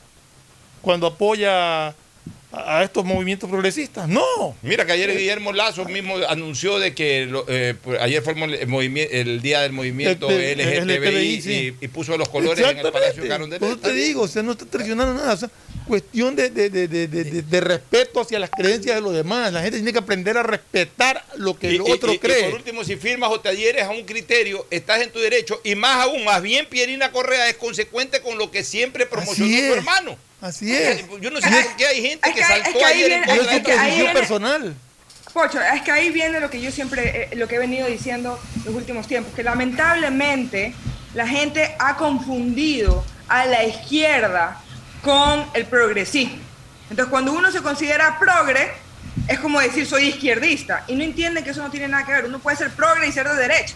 cuando 0.81 1.07
apoya 1.07 1.95
a, 2.53 2.83
estos 2.83 3.05
movimientos 3.05 3.49
progresistas? 3.49 4.09
No. 4.09 4.57
Mira 4.63 4.85
que 4.85 4.91
ayer 4.93 5.17
Guillermo 5.17 5.53
Lazo 5.53 5.85
mismo 5.85 6.17
anunció 6.29 6.79
de 6.81 6.95
que 6.95 7.27
lo- 7.27 7.45
eh, 7.49 7.75
pues, 7.83 8.01
ayer 8.01 8.23
fue 8.23 8.33
el, 8.33 8.55
el 9.13 9.41
día 9.43 9.61
del 9.63 9.73
movimiento 9.73 10.29
LGTBI, 10.29 10.81
LGTBI, 10.81 11.43
sí. 11.43 11.77
y, 11.81 11.85
y 11.85 11.89
puso 11.89 12.17
los 12.19 12.29
colores 12.29 12.67
en 12.67 12.79
el 12.79 12.91
Palacio 12.93 13.27
Carón 13.29 13.51
de 13.51 13.59
te 13.61 13.93
digo, 13.93 14.23
o 14.23 14.29
sea, 14.29 14.43
no 14.43 14.53
está 14.53 14.67
traicionando 14.67 15.15
nada. 15.15 15.33
O 15.35 15.37
sea, 15.37 15.51
cuestión 15.87 16.35
de, 16.37 16.51
de- 16.51 16.71
de- 16.71 16.89
de- 16.89 17.07
de- 17.09 17.25
de- 17.25 17.43
de 17.43 17.61
respeto 17.61 18.21
hacia 18.21 18.39
las 18.41 18.51
creencias 18.51 18.97
de 18.97 19.01
los 19.01 19.13
demás. 19.15 19.53
La 19.53 19.63
gente 19.63 19.79
tiene 19.79 19.93
que 19.93 19.99
aprender 19.99 20.37
a 20.37 20.43
respetar 20.43 21.25
lo 21.37 21.57
que 21.59 21.71
Y- 21.71 21.77
el 21.77 21.81
otro 21.83 22.13
y- 22.13 22.19
cree. 22.19 22.45
por 22.45 22.55
último, 22.55 22.83
si 22.85 22.97
firmas 22.97 23.31
o 23.31 23.41
te 23.41 23.49
adhieres 23.49 23.85
a 23.85 23.91
un 23.91 24.05
criterio, 24.05 24.67
estás 24.71 25.01
en 25.03 25.11
tu 25.11 25.19
derecho. 25.21 25.61
Y 25.65 25.77
más 25.77 26.05
aún, 26.05 26.25
más 26.25 26.43
bien 26.43 26.67
Pierina 26.69 27.13
Correa 27.13 27.49
es 27.49 27.57
consecuente 27.57 28.21
con 28.23 28.39
lo 28.39 28.51
que 28.51 28.65
siempre 28.65 29.07
promocionó 29.07 29.57
su 29.57 29.75
hermano. 29.75 30.17
Así 30.41 30.75
es. 30.75 31.05
Yo 31.21 31.31
no 31.31 31.41
sé 31.41 31.51
por 31.51 31.77
qué 31.77 31.87
hay 31.87 32.03
gente 32.03 32.29
Es 32.29 32.35
que 32.35 32.41
que- 32.41 32.47
saltó 32.47 32.69
es 32.71 32.75
que 32.77 32.85
ahí 32.85 33.03
ayer 33.05 33.13
en 33.13 33.25
posición 33.25 33.91
viene- 33.97 34.13
personal. 34.13 34.75
Pocho, 35.33 35.61
es 35.61 35.83
que 35.83 35.93
ahí 35.93 36.11
viene 36.11 36.41
lo 36.41 36.51
que 36.51 36.61
yo 36.61 36.73
siempre, 36.73 37.29
eh, 37.33 37.37
lo 37.37 37.47
que 37.47 37.55
he 37.55 37.59
venido 37.59 37.87
diciendo 37.87 38.41
los 38.65 38.75
últimos 38.75 39.07
tiempos, 39.07 39.33
que 39.35 39.45
lamentablemente 39.45 40.75
la 41.15 41.27
gente 41.27 41.75
ha 41.79 41.97
confundido 41.97 43.05
a 43.29 43.47
la 43.47 43.65
izquierda 43.65 44.61
con 45.03 45.47
el 45.55 45.67
progresismo. 45.67 46.39
Entonces, 46.91 47.11
cuando 47.11 47.33
uno 47.33 47.53
se 47.53 47.63
considera 47.63 48.19
progre, 48.19 48.73
es 49.29 49.39
como 49.39 49.61
decir 49.61 49.87
soy 49.87 50.09
izquierdista 50.09 50.85
y 50.89 50.95
no 50.97 51.05
entienden 51.05 51.45
que 51.45 51.51
eso 51.51 51.63
no 51.63 51.71
tiene 51.71 51.87
nada 51.89 52.05
que 52.05 52.13
ver. 52.13 52.25
Uno 52.25 52.39
puede 52.41 52.57
ser 52.57 52.71
progre 52.71 53.07
y 53.07 53.13
ser 53.13 53.29
de 53.29 53.37
derecha. 53.37 53.75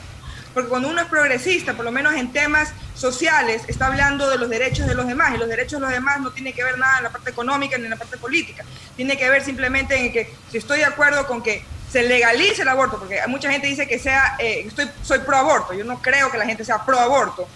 Porque 0.55 0.69
cuando 0.69 0.89
uno 0.89 1.03
es 1.03 1.09
progresista, 1.09 1.75
por 1.75 1.85
lo 1.85 1.91
menos 1.93 2.15
en 2.15 2.33
temas 2.33 2.73
sociales, 2.95 3.63
está 3.67 3.89
hablando 3.89 4.31
de 4.31 4.39
los 4.39 4.49
derechos 4.49 4.87
de 4.87 4.95
los 4.95 5.07
demás 5.07 5.35
y 5.35 5.39
los 5.39 5.49
derechos 5.49 5.81
de 5.81 5.87
los 5.87 5.91
demás 5.91 6.21
no 6.21 6.31
tiene 6.31 6.53
que 6.53 6.63
ver 6.63 6.79
nada 6.79 6.99
en 6.99 7.05
la 7.05 7.11
parte 7.11 7.31
económica 7.31 7.77
ni 7.77 7.85
en 7.85 7.91
la 7.91 7.97
parte 7.97 8.17
política. 8.17 8.65
Tiene 8.97 9.19
que 9.19 9.29
ver 9.29 9.45
simplemente 9.45 9.97
en 9.97 10.13
que 10.13 10.33
si 10.51 10.59
estoy 10.59 10.79
de 10.79 10.85
acuerdo 10.85 11.27
con 11.27 11.43
que 11.43 11.65
se 11.91 12.03
legalice 12.03 12.63
el 12.63 12.69
aborto, 12.69 12.99
porque 12.99 13.21
mucha 13.29 13.51
gente 13.51 13.67
dice 13.67 13.87
que 13.87 13.99
sea, 13.99 14.37
eh, 14.39 14.65
estoy, 14.67 14.91
soy 15.03 15.21
pro 15.21 15.37
aborto, 15.37 15.75
yo 15.75 15.85
no 15.85 16.01
creo 16.03 16.31
que 16.31 16.39
la 16.39 16.45
gente 16.45 16.65
sea 16.65 16.85
pro 16.85 16.99
aborto. 16.99 17.47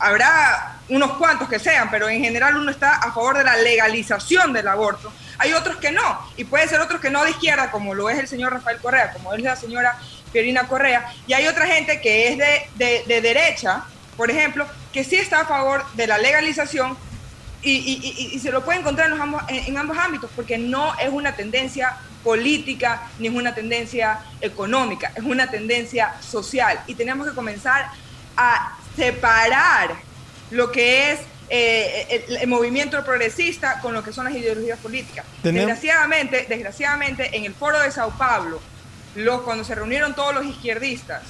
Habrá 0.00 0.78
unos 0.88 1.14
cuantos 1.14 1.48
que 1.48 1.58
sean, 1.58 1.90
pero 1.90 2.08
en 2.08 2.22
general 2.22 2.56
uno 2.56 2.70
está 2.70 2.94
a 2.94 3.12
favor 3.12 3.36
de 3.36 3.42
la 3.42 3.56
legalización 3.56 4.52
del 4.52 4.68
aborto. 4.68 5.12
Hay 5.38 5.52
otros 5.52 5.78
que 5.78 5.90
no, 5.90 6.30
y 6.36 6.44
puede 6.44 6.68
ser 6.68 6.80
otros 6.80 7.00
que 7.00 7.10
no 7.10 7.24
de 7.24 7.30
izquierda, 7.30 7.72
como 7.72 7.94
lo 7.94 8.08
es 8.08 8.18
el 8.18 8.28
señor 8.28 8.52
Rafael 8.52 8.78
Correa, 8.78 9.12
como 9.12 9.34
es 9.34 9.42
la 9.42 9.56
señora 9.56 9.98
Pierina 10.32 10.66
Correa, 10.68 11.12
y 11.26 11.32
hay 11.32 11.46
otra 11.46 11.66
gente 11.66 12.00
que 12.00 12.28
es 12.28 12.38
de, 12.38 12.66
de, 12.76 13.04
de 13.06 13.20
derecha, 13.20 13.84
por 14.16 14.30
ejemplo, 14.30 14.66
que 14.92 15.04
sí 15.04 15.16
está 15.16 15.40
a 15.40 15.46
favor 15.46 15.84
de 15.94 16.06
la 16.06 16.18
legalización 16.18 16.96
y, 17.62 17.72
y, 17.72 18.34
y, 18.34 18.38
se 18.38 18.52
lo 18.52 18.64
puede 18.64 18.78
encontrar 18.78 19.06
en, 19.06 19.12
los 19.12 19.20
ambos, 19.20 19.42
en, 19.48 19.64
en, 19.66 19.78
ambos 19.78 19.98
ámbitos, 19.98 20.30
porque 20.36 20.58
no 20.58 20.96
es 20.98 21.08
una 21.08 21.34
tendencia 21.34 21.96
política 22.22 23.02
ni 23.18 23.28
es 23.28 23.34
una 23.34 23.54
tendencia 23.54 24.20
económica, 24.40 25.12
es 25.16 25.24
una 25.24 25.50
tendencia 25.50 26.14
social. 26.20 26.80
Y 26.86 26.94
tenemos 26.94 27.28
que 27.28 27.34
comenzar 27.34 27.90
a 28.36 28.78
separar 28.96 29.96
lo 30.50 30.70
que 30.70 31.12
es 31.12 31.20
eh, 31.50 32.24
el, 32.28 32.36
el, 32.36 32.46
movimiento 32.46 33.02
progresista 33.04 33.80
con 33.80 33.92
lo 33.92 34.04
que 34.04 34.12
son 34.12 34.26
las 34.26 34.34
ideologías 34.34 34.78
políticas. 34.78 35.24
Desgraciadamente, 35.42 36.46
desgraciadamente, 36.48 37.36
en 37.36 37.44
el 37.44 37.54
foro 37.54 37.80
de 37.80 37.90
Sao 37.90 38.10
Paulo, 38.16 38.60
los, 39.18 39.42
cuando 39.42 39.64
se 39.64 39.74
reunieron 39.74 40.14
todos 40.14 40.34
los 40.34 40.46
izquierdistas, 40.46 41.22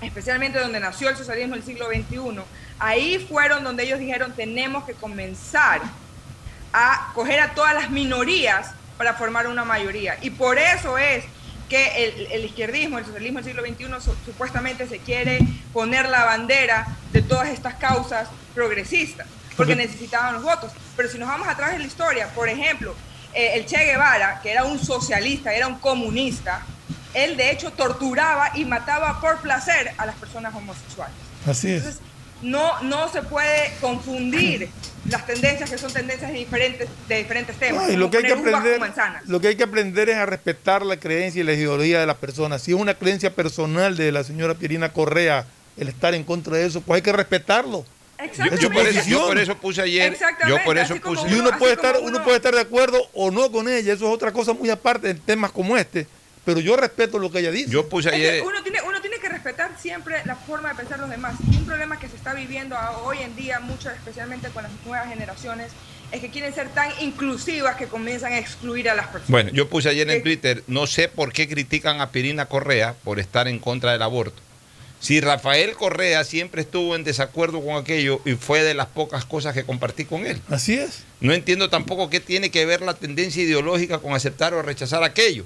especialmente 0.00 0.58
donde 0.58 0.80
nació 0.80 1.10
el 1.10 1.16
socialismo 1.16 1.54
del 1.54 1.64
siglo 1.64 1.86
XXI, 1.86 2.40
ahí 2.78 3.24
fueron 3.28 3.64
donde 3.64 3.84
ellos 3.84 3.98
dijeron 3.98 4.32
tenemos 4.32 4.84
que 4.84 4.94
comenzar 4.94 5.80
a 6.72 7.12
coger 7.14 7.40
a 7.40 7.54
todas 7.54 7.74
las 7.74 7.90
minorías 7.90 8.72
para 8.98 9.14
formar 9.14 9.46
una 9.46 9.64
mayoría. 9.64 10.18
Y 10.20 10.30
por 10.30 10.58
eso 10.58 10.98
es 10.98 11.24
que 11.68 12.04
el, 12.04 12.32
el 12.32 12.44
izquierdismo, 12.44 12.98
el 12.98 13.06
socialismo 13.06 13.40
del 13.40 13.46
siglo 13.46 13.62
XXI 13.62 14.04
su, 14.04 14.14
supuestamente 14.24 14.88
se 14.88 14.98
quiere 14.98 15.38
poner 15.72 16.08
la 16.08 16.24
bandera 16.24 16.86
de 17.12 17.22
todas 17.22 17.48
estas 17.48 17.74
causas 17.74 18.28
progresistas, 18.54 19.26
porque 19.56 19.76
necesitaban 19.76 20.34
los 20.34 20.42
votos. 20.42 20.72
Pero 20.96 21.08
si 21.08 21.18
nos 21.18 21.28
vamos 21.28 21.48
atrás 21.48 21.72
de 21.72 21.78
la 21.78 21.84
historia, 21.84 22.28
por 22.34 22.48
ejemplo, 22.48 22.94
eh, 23.32 23.52
el 23.54 23.66
Che 23.66 23.84
Guevara, 23.84 24.40
que 24.42 24.50
era 24.50 24.64
un 24.64 24.78
socialista, 24.78 25.52
era 25.52 25.66
un 25.66 25.78
comunista, 25.78 26.64
él 27.14 27.36
de 27.36 27.50
hecho 27.50 27.70
torturaba 27.72 28.50
y 28.54 28.64
mataba 28.64 29.20
por 29.20 29.40
placer 29.40 29.92
a 29.96 30.06
las 30.06 30.16
personas 30.16 30.54
homosexuales. 30.54 31.14
Así 31.46 31.72
es. 31.72 31.78
Entonces, 31.78 32.02
no, 32.42 32.82
no 32.82 33.08
se 33.08 33.22
puede 33.22 33.72
confundir 33.80 34.68
las 35.08 35.26
tendencias 35.26 35.70
que 35.70 35.78
son 35.78 35.92
tendencias 35.92 36.30
de 36.30 36.38
diferentes, 36.38 36.88
de 37.08 37.16
diferentes 37.16 37.56
temas. 37.56 37.86
No, 37.86 37.92
y 37.92 37.96
lo 37.96 38.10
que, 38.10 38.18
hay 38.18 38.24
que 38.24 38.32
aprender, 38.32 38.80
lo 39.26 39.40
que 39.40 39.48
hay 39.48 39.56
que 39.56 39.64
aprender 39.64 40.08
es 40.10 40.16
a 40.16 40.26
respetar 40.26 40.84
la 40.84 40.98
creencia 40.98 41.40
y 41.40 41.44
la 41.44 41.52
ideología 41.52 42.00
de 42.00 42.06
las 42.06 42.16
personas. 42.16 42.62
Si 42.62 42.72
es 42.72 42.78
una 42.78 42.94
creencia 42.94 43.34
personal 43.34 43.96
de 43.96 44.12
la 44.12 44.24
señora 44.24 44.54
Pierina 44.54 44.92
Correa 44.92 45.46
el 45.76 45.88
estar 45.88 46.14
en 46.14 46.24
contra 46.24 46.56
de 46.56 46.66
eso, 46.66 46.80
pues 46.80 46.96
hay 46.96 47.02
que 47.02 47.12
respetarlo. 47.12 47.84
Yo, 48.32 48.56
yo, 48.56 48.70
por 48.70 48.86
eso, 48.86 49.08
yo, 49.08 49.26
por 49.26 49.38
eso, 49.38 49.56
puse 49.56 49.82
ayer. 49.82 50.16
Yo 50.48 50.56
por 50.64 50.78
eso 50.78 50.94
puse. 50.96 51.22
Uno, 51.22 51.36
y 51.36 51.40
uno 51.40 51.58
puede 51.58 51.74
estar, 51.74 51.96
uno, 51.98 52.08
uno 52.08 52.24
puede 52.24 52.36
estar 52.36 52.54
de 52.54 52.60
acuerdo 52.60 52.98
o 53.12 53.30
no 53.30 53.50
con 53.50 53.68
ella. 53.68 53.92
Eso 53.92 54.06
es 54.06 54.14
otra 54.14 54.32
cosa 54.32 54.52
muy 54.52 54.70
aparte 54.70 55.10
en 55.10 55.18
temas 55.18 55.50
como 55.50 55.76
este. 55.76 56.06
Pero 56.44 56.60
yo 56.60 56.76
respeto 56.76 57.18
lo 57.18 57.30
que 57.30 57.38
ella 57.38 57.50
dice. 57.50 57.70
Yo 57.70 57.88
puse 57.88 58.10
ayer. 58.10 58.42
Uno, 58.42 58.62
tiene, 58.62 58.80
uno 58.82 59.00
tiene 59.00 59.18
que 59.18 59.28
respetar 59.28 59.78
siempre 59.80 60.22
la 60.24 60.36
forma 60.36 60.70
de 60.70 60.74
pensar 60.74 60.98
los 60.98 61.08
demás. 61.08 61.36
Y 61.50 61.56
un 61.56 61.64
problema 61.64 61.98
que 61.98 62.08
se 62.08 62.16
está 62.16 62.34
viviendo 62.34 62.76
hoy 63.02 63.18
en 63.18 63.34
día, 63.34 63.60
mucho, 63.60 63.90
especialmente 63.90 64.48
con 64.50 64.62
las 64.62 64.72
nuevas 64.84 65.08
generaciones, 65.08 65.72
es 66.12 66.20
que 66.20 66.30
quieren 66.30 66.54
ser 66.54 66.68
tan 66.68 66.90
inclusivas 67.00 67.76
que 67.76 67.86
comienzan 67.86 68.32
a 68.32 68.38
excluir 68.38 68.88
a 68.90 68.94
las 68.94 69.06
personas. 69.06 69.30
Bueno, 69.30 69.50
yo 69.50 69.68
puse 69.68 69.88
ayer 69.88 70.08
en 70.10 70.22
Twitter, 70.22 70.62
no 70.66 70.86
sé 70.86 71.08
por 71.08 71.32
qué 71.32 71.48
critican 71.48 72.00
a 72.00 72.10
Pirina 72.10 72.46
Correa 72.46 72.94
por 73.04 73.18
estar 73.18 73.48
en 73.48 73.58
contra 73.58 73.92
del 73.92 74.02
aborto. 74.02 74.40
Si 75.00 75.20
Rafael 75.20 75.74
Correa 75.74 76.24
siempre 76.24 76.62
estuvo 76.62 76.96
en 76.96 77.04
desacuerdo 77.04 77.62
con 77.62 77.76
aquello 77.76 78.22
y 78.24 78.34
fue 78.34 78.62
de 78.62 78.72
las 78.72 78.86
pocas 78.86 79.24
cosas 79.26 79.52
que 79.52 79.64
compartí 79.64 80.04
con 80.04 80.24
él. 80.24 80.40
Así 80.48 80.74
es. 80.74 81.04
No 81.20 81.34
entiendo 81.34 81.68
tampoco 81.68 82.08
qué 82.08 82.20
tiene 82.20 82.50
que 82.50 82.64
ver 82.64 82.80
la 82.80 82.94
tendencia 82.94 83.42
ideológica 83.42 83.98
con 83.98 84.14
aceptar 84.14 84.54
o 84.54 84.62
rechazar 84.62 85.02
aquello. 85.04 85.44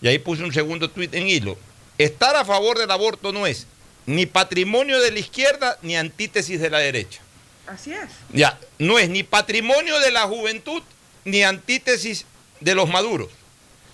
Y 0.00 0.08
ahí 0.08 0.18
puse 0.18 0.42
un 0.42 0.52
segundo 0.52 0.90
tuit 0.90 1.14
en 1.14 1.28
hilo. 1.28 1.56
Estar 1.98 2.36
a 2.36 2.44
favor 2.44 2.78
del 2.78 2.90
aborto 2.90 3.32
no 3.32 3.46
es 3.46 3.66
ni 4.04 4.26
patrimonio 4.26 5.00
de 5.00 5.10
la 5.10 5.18
izquierda 5.18 5.78
ni 5.82 5.96
antítesis 5.96 6.60
de 6.60 6.70
la 6.70 6.78
derecha. 6.78 7.20
Así 7.66 7.92
es. 7.92 8.08
Ya, 8.32 8.58
no 8.78 8.98
es 8.98 9.08
ni 9.08 9.22
patrimonio 9.22 9.98
de 9.98 10.10
la 10.12 10.22
juventud 10.22 10.82
ni 11.24 11.42
antítesis 11.42 12.24
de 12.60 12.74
los 12.74 12.88
maduros. 12.88 13.28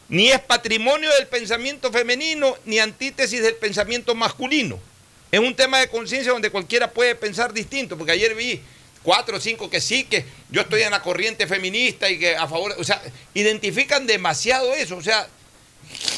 Ni 0.08 0.30
es 0.30 0.40
patrimonio 0.40 1.10
del 1.14 1.26
pensamiento 1.26 1.90
femenino 1.90 2.56
ni 2.66 2.78
antítesis 2.78 3.42
del 3.42 3.54
pensamiento 3.54 4.14
masculino. 4.14 4.78
Es 5.30 5.40
un 5.40 5.54
tema 5.54 5.78
de 5.78 5.88
conciencia 5.88 6.32
donde 6.32 6.50
cualquiera 6.50 6.90
puede 6.90 7.14
pensar 7.14 7.54
distinto, 7.54 7.96
porque 7.96 8.12
ayer 8.12 8.34
vi 8.34 8.60
cuatro 9.02 9.38
o 9.38 9.40
cinco 9.40 9.70
que 9.70 9.80
sí, 9.80 10.04
que 10.04 10.26
yo 10.50 10.60
estoy 10.60 10.82
en 10.82 10.90
la 10.90 11.00
corriente 11.00 11.46
feminista 11.46 12.10
y 12.10 12.18
que 12.18 12.36
a 12.36 12.46
favor, 12.46 12.74
o 12.78 12.84
sea, 12.84 13.02
identifican 13.32 14.06
demasiado 14.06 14.74
eso, 14.74 14.96
o 14.96 15.02
sea, 15.02 15.26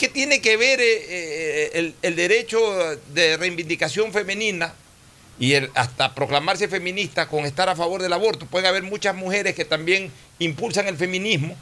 ¿qué 0.00 0.08
tiene 0.08 0.40
que 0.40 0.56
ver 0.56 0.80
eh, 0.80 1.70
eh, 1.74 1.92
el, 2.02 2.16
derecho 2.16 2.60
de 3.12 3.36
reivindicación 3.36 4.12
femenina 4.12 4.74
y 5.38 5.54
el, 5.54 5.70
hasta 5.74 6.14
proclamarse 6.14 6.68
feminista 6.68 7.28
con 7.28 7.44
estar 7.44 7.68
a 7.68 7.76
favor 7.76 8.02
del 8.02 8.12
aborto? 8.12 8.46
Puede 8.46 8.68
haber 8.68 8.82
muchas 8.82 9.14
mujeres 9.14 9.54
que 9.54 9.64
también 9.64 10.10
impulsan 10.38 10.86
el 10.88 10.96
feminismo 10.96 11.56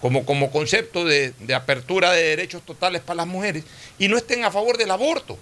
como, 0.00 0.24
como 0.24 0.50
concepto 0.50 1.04
de, 1.04 1.32
de 1.40 1.54
apertura 1.54 2.12
de 2.12 2.22
derechos 2.22 2.62
totales 2.64 3.02
para 3.02 3.18
las 3.18 3.26
mujeres 3.26 3.64
y 3.98 4.08
no 4.08 4.16
estén 4.16 4.44
a 4.44 4.50
favor 4.50 4.76
del 4.76 4.90
aborto. 4.90 5.38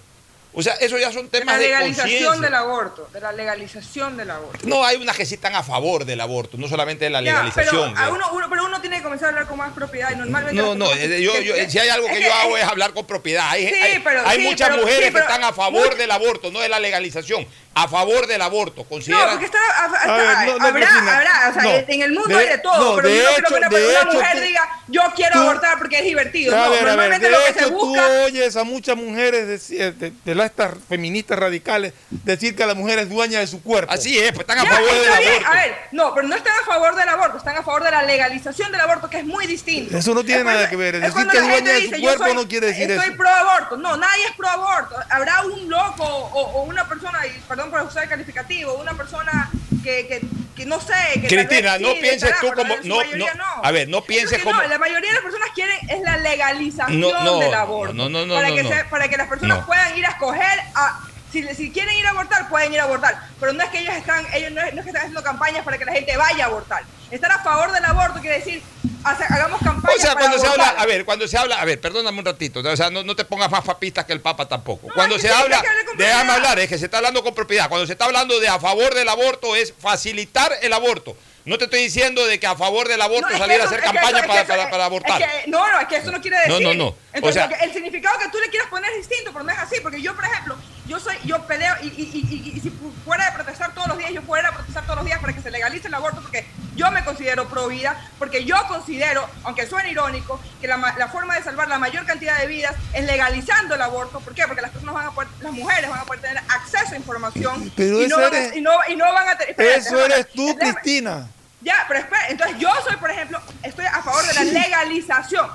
O 0.53 0.63
sea, 0.63 0.73
eso 0.75 0.97
ya 0.97 1.11
son 1.11 1.29
temas 1.29 1.59
de 1.59 1.69
la 1.69 1.81
legalización 1.81 2.41
del 2.41 2.53
aborto, 2.55 3.07
de 3.13 3.21
la 3.21 3.31
legalización 3.31 4.17
del 4.17 4.31
aborto. 4.31 4.67
No, 4.67 4.83
hay 4.83 4.97
unas 4.97 5.15
que 5.15 5.25
sí 5.25 5.35
están 5.35 5.55
a 5.55 5.61
favor 5.61 6.03
del 6.05 6.19
aborto, 6.19 6.57
no 6.57 6.67
solamente 6.67 7.05
de 7.05 7.11
la 7.11 7.21
legalización. 7.21 7.93
Ya, 7.93 8.01
pero, 8.01 8.15
uno, 8.15 8.31
uno, 8.33 8.49
pero 8.49 8.65
uno 8.65 8.81
tiene 8.81 8.97
que 8.97 9.03
comenzar 9.03 9.27
a 9.27 9.29
hablar 9.29 9.47
con 9.47 9.57
más 9.57 9.73
propiedad 9.73 10.11
y 10.11 10.15
normalmente... 10.15 10.59
No, 10.59 10.73
no, 10.73 10.95
yo, 10.95 11.39
yo, 11.41 11.55
si 11.69 11.77
hay 11.77 11.89
algo 11.89 12.07
que, 12.07 12.21
yo 12.21 12.33
hago 12.33 12.57
es 12.57 12.63
hablar 12.63 12.93
con 12.93 13.05
propiedad. 13.05 13.49
Hay, 13.49 13.67
sí, 13.67 13.73
hay, 13.75 13.99
pero, 13.99 14.27
hay 14.27 14.39
sí, 14.39 14.43
muchas 14.45 14.69
pero, 14.69 14.81
mujeres 14.81 15.07
sí, 15.07 15.13
que 15.13 15.19
están 15.19 15.43
a 15.43 15.53
favor 15.53 15.95
del 15.95 16.11
aborto, 16.11 16.49
no 16.49 16.59
de 16.59 16.69
la 16.69 16.79
legalización. 16.79 17.45
A 17.79 17.87
favor 17.87 18.25
del 18.25 18.41
aborto, 18.41 18.83
consideran... 18.85 19.25
No, 19.25 19.31
porque 19.31 19.45
está, 19.45 19.59
hasta, 19.85 20.17
ver, 20.17 20.47
no, 20.47 20.57
no, 20.57 20.65
habrá, 20.65 21.15
habrá, 21.15 21.49
o 21.49 21.53
sea, 21.53 21.63
no, 21.63 21.69
en 21.87 22.01
el 22.01 22.11
mundo 22.11 22.29
de, 22.29 22.37
hay 22.37 22.49
de 22.49 22.57
todo, 22.57 22.95
pero 22.95 23.07
de 23.07 23.17
yo 23.17 23.29
hecho, 23.29 23.43
creo 23.45 23.69
que 23.69 23.75
una, 23.75 24.01
una 24.01 24.11
mujer 24.13 24.41
diga, 24.41 24.81
yo 24.87 25.01
quiero 25.15 25.33
tú, 25.33 25.39
abortar 25.39 25.77
porque 25.77 25.99
es 25.99 26.03
divertido. 26.05 26.55
A 26.55 26.65
no, 26.65 26.71
ver, 26.71 26.83
normalmente 26.83 27.27
a 27.27 27.29
ver, 27.29 27.31
lo 27.31 27.45
de 27.45 27.53
que 27.53 27.59
hecho, 27.59 27.67
se 27.67 27.73
busca... 27.73 28.01
tú 28.01 28.11
oyes 28.25 28.55
a 28.55 28.63
muchas 28.63 28.97
mujeres 28.97 29.47
decir, 29.47 29.93
de, 29.93 30.09
de, 30.09 30.33
de 30.33 30.45
estas 30.45 30.73
feministas 30.89 31.37
radicales 31.37 31.93
decir 32.09 32.55
que 32.55 32.65
la 32.65 32.73
mujer 32.73 32.97
es 32.99 33.09
dueña 33.09 33.39
de 33.39 33.47
su 33.47 33.61
cuerpo. 33.61 33.93
Así 33.93 34.17
es, 34.17 34.31
pues 34.31 34.41
están 34.41 34.57
a 34.57 34.63
ya, 34.63 34.69
favor 34.71 34.91
del 34.91 35.01
bien. 35.01 35.33
aborto. 35.33 35.47
A 35.47 35.53
ver, 35.53 35.77
no, 35.91 36.13
pero 36.15 36.27
no 36.27 36.35
están 36.35 36.53
a 36.59 36.65
favor 36.65 36.95
del 36.95 37.09
aborto, 37.09 37.37
están 37.37 37.57
a 37.57 37.63
favor 37.63 37.83
de 37.83 37.91
la 37.91 38.03
legalización 38.03 38.71
del 38.71 38.81
aborto, 38.81 39.09
que 39.09 39.19
es 39.19 39.25
muy 39.25 39.45
distinto. 39.45 39.95
Eso 39.95 40.13
no 40.15 40.23
tiene 40.23 40.39
es 40.39 40.45
nada 40.45 40.69
que 40.69 40.75
ver. 40.75 40.95
Es 40.95 41.13
decir 41.13 41.27
que 41.27 41.37
es 41.37 41.43
dueña 41.43 41.73
de 41.73 41.81
su 41.89 42.01
cuerpo 42.01 42.23
soy, 42.23 42.33
no 42.33 42.47
quiere 42.47 42.67
decir 42.67 42.89
estoy 42.89 42.95
eso. 42.95 43.03
Estoy 43.03 43.17
pro 43.17 43.29
aborto. 43.29 43.77
No, 43.77 43.97
nadie 43.97 44.25
es 44.25 44.31
pro 44.35 44.49
aborto. 44.49 44.95
Habrá 45.09 45.41
un 45.43 45.69
loco 45.69 46.03
o, 46.03 46.63
una 46.63 46.87
persona, 46.87 47.25
y 47.27 47.29
perdón 47.71 47.87
por 47.87 47.91
usar 47.91 48.03
el 48.03 48.09
calificativo, 48.09 48.73
una 48.75 48.93
persona 48.93 49.49
que, 49.83 50.07
que, 50.07 50.21
que 50.55 50.65
no 50.65 50.79
sé. 50.79 50.93
Que 51.21 51.27
Cristina, 51.27 51.77
sí, 51.77 51.83
no 51.83 51.93
pienses 51.93 52.29
carajo, 52.29 52.47
tú 52.47 52.53
como. 52.55 52.75
No, 52.83 53.03
no, 53.03 53.33
no, 53.35 53.45
A 53.63 53.71
ver, 53.71 53.89
no 53.89 54.01
pienses 54.03 54.41
como. 54.43 54.61
No, 54.61 54.67
la 54.67 54.77
mayoría 54.77 55.09
de 55.09 55.15
las 55.15 55.23
personas 55.23 55.49
quieren 55.53 55.77
es 55.89 56.01
la 56.01 56.17
legalización 56.17 56.99
no, 56.99 57.23
no, 57.23 57.39
del 57.39 57.53
aborto. 57.53 57.93
No, 57.93 58.09
no, 58.09 58.25
no. 58.25 58.35
Para, 58.35 58.49
no, 58.49 58.55
que. 58.55 58.63
Se, 58.63 58.83
para 58.85 59.07
que 59.07 59.17
las 59.17 59.27
personas 59.27 59.65
puedan 59.65 59.97
ir 59.97 60.05
a 60.05 60.09
escoger 60.09 60.59
a 60.75 61.01
si, 61.31 61.43
si, 61.55 61.71
quieren 61.71 61.93
ir 61.95 62.05
a 62.07 62.11
abortar, 62.11 62.47
pueden 62.49 62.73
ir 62.73 62.79
a 62.79 62.83
abortar. 62.83 63.19
Pero 63.39 63.53
no 63.53 63.63
es 63.63 63.69
que 63.69 63.79
ellos 63.79 63.95
están, 63.95 64.25
ellos 64.33 64.51
no 64.51 64.61
es, 64.61 64.73
no 64.73 64.79
es, 64.79 64.85
que 64.85 64.89
están 64.89 65.01
haciendo 65.01 65.23
campañas 65.23 65.63
para 65.63 65.77
que 65.77 65.85
la 65.85 65.91
gente 65.91 66.15
vaya 66.15 66.45
a 66.45 66.47
abortar. 66.47 66.83
Estar 67.11 67.31
a 67.31 67.39
favor 67.39 67.71
del 67.71 67.83
aborto 67.85 68.21
quiere 68.21 68.37
decir, 68.39 68.61
hagamos 69.03 69.61
campañas. 69.61 69.97
O 69.97 70.01
sea, 70.01 70.13
para 70.13 70.27
cuando 70.27 70.39
se 70.39 70.47
habla, 70.47 70.69
a 70.69 70.85
ver, 70.85 71.05
cuando 71.05 71.27
se 71.27 71.37
habla, 71.37 71.61
a 71.61 71.65
ver, 71.65 71.79
perdóname 71.79 72.19
un 72.19 72.25
ratito, 72.25 72.59
o 72.59 72.75
sea, 72.75 72.89
no, 72.89 73.03
no 73.03 73.15
te 73.15 73.25
pongas 73.25 73.49
más 73.49 73.63
papistas 73.63 74.05
que 74.05 74.13
el 74.13 74.21
Papa 74.21 74.47
tampoco. 74.47 74.87
No, 74.87 74.93
cuando 74.93 75.15
es 75.15 75.21
se 75.21 75.27
que 75.27 75.33
habla, 75.33 75.61
déjame 75.97 76.31
hablar, 76.31 76.59
es 76.59 76.69
que 76.69 76.77
se 76.77 76.85
está 76.85 76.97
hablando 76.97 77.23
con 77.23 77.33
propiedad. 77.33 77.69
Cuando 77.69 77.85
se 77.85 77.93
está 77.93 78.05
hablando 78.05 78.39
de 78.39 78.47
a 78.47 78.59
favor 78.59 78.93
del 78.93 79.09
aborto 79.09 79.55
es 79.55 79.73
facilitar 79.77 80.51
el 80.61 80.73
aborto. 80.73 81.15
No 81.47 81.57
te 81.57 81.63
estoy 81.63 81.83
diciendo 81.83 82.25
de 82.25 82.41
que 82.41 82.45
a 82.47 82.57
favor 82.57 82.89
del 82.89 83.01
aborto 83.01 83.29
no, 83.29 83.37
salir 83.37 83.55
eso, 83.55 83.63
a 83.63 83.67
hacer 83.67 83.79
campaña 83.79 84.19
eso, 84.19 84.27
para, 84.27 84.41
es 84.41 84.47
para, 84.47 84.69
para, 84.69 84.83
abortar. 84.83 85.17
Que, 85.17 85.49
no, 85.49 85.65
no, 85.71 85.79
es 85.79 85.87
que 85.87 85.95
eso 85.95 86.11
no 86.11 86.19
quiere 86.19 86.37
decir. 86.39 86.61
No, 86.61 86.73
no, 86.73 86.73
no. 86.73 86.95
Entonces, 87.13 87.41
o 87.41 87.47
sea, 87.47 87.57
el 87.59 87.71
significado 87.71 88.19
que 88.19 88.27
tú 88.27 88.37
le 88.37 88.49
quieras 88.49 88.67
poner 88.67 88.91
es 88.91 89.07
distinto, 89.07 89.31
pero 89.31 89.45
no 89.45 89.51
es 89.53 89.57
así. 89.57 89.77
Porque 89.81 90.01
yo, 90.01 90.13
por 90.13 90.25
ejemplo, 90.25 90.57
yo 90.87 90.99
soy, 90.99 91.15
yo 91.25 91.45
peleo 91.45 91.73
y, 91.81 91.87
y, 91.87 91.91
y, 92.29 92.51
y, 92.55 92.59
si 92.59 92.69
fuera 93.05 93.25
de 93.25 93.31
protestar 93.33 93.73
todos 93.73 93.87
los 93.87 93.97
días, 93.97 94.11
yo 94.11 94.21
fuera 94.21 94.49
a 94.49 94.51
protestar 94.53 94.83
todos 94.83 94.97
los 94.97 95.05
días 95.05 95.19
para 95.19 95.33
que 95.33 95.41
se 95.41 95.51
legalice 95.51 95.87
el 95.87 95.93
aborto, 95.93 96.21
porque 96.21 96.45
Yo 96.75 96.91
me 96.91 97.03
considero 97.03 97.47
pro 97.47 97.67
vida 97.67 97.95
porque 98.19 98.45
yo 98.45 98.55
considero, 98.67 99.27
aunque 99.43 99.65
suene 99.67 99.89
irónico, 99.91 100.39
que 100.61 100.67
la, 100.67 100.77
la 100.97 101.07
forma 101.07 101.35
de 101.35 101.43
salvar 101.43 101.67
la 101.67 101.79
mayor 101.79 102.05
cantidad 102.05 102.37
de 102.39 102.45
vidas 102.47 102.75
es 102.93 103.03
legalizando 103.05 103.73
el 103.75 103.81
aborto. 103.81 104.19
¿Por 104.19 104.33
qué? 104.35 104.43
Porque 104.45 104.61
las 104.61 104.71
personas 104.71 104.93
van 104.93 105.07
a 105.07 105.11
poder, 105.11 105.27
las 105.41 105.51
mujeres 105.53 105.89
van 105.89 105.99
a 105.99 106.05
poder 106.05 106.21
tener 106.21 106.37
acceso 106.37 106.93
a 106.93 106.95
información 106.95 107.71
Pero 107.75 108.01
y, 108.01 108.07
no 108.07 108.17
van 108.17 108.33
a, 108.33 108.37
eres- 108.37 108.55
y, 108.55 108.61
no, 108.61 108.71
y 108.89 108.95
no 108.95 109.11
van 109.11 109.29
a 109.29 109.37
tener... 109.37 109.59
Eso 109.59 110.05
eres 110.05 110.27
tú, 110.31 110.55
Cristina. 110.55 111.27
Ya, 111.61 111.85
pero 111.87 111.99
espera, 112.01 112.27
entonces 112.29 112.57
yo 112.59 112.69
soy, 112.83 112.95
por 112.97 113.09
ejemplo, 113.09 113.41
estoy 113.63 113.85
a 113.85 114.01
favor 114.03 114.23
de 114.27 114.33
la 114.35 114.43
legalización. 114.43 115.49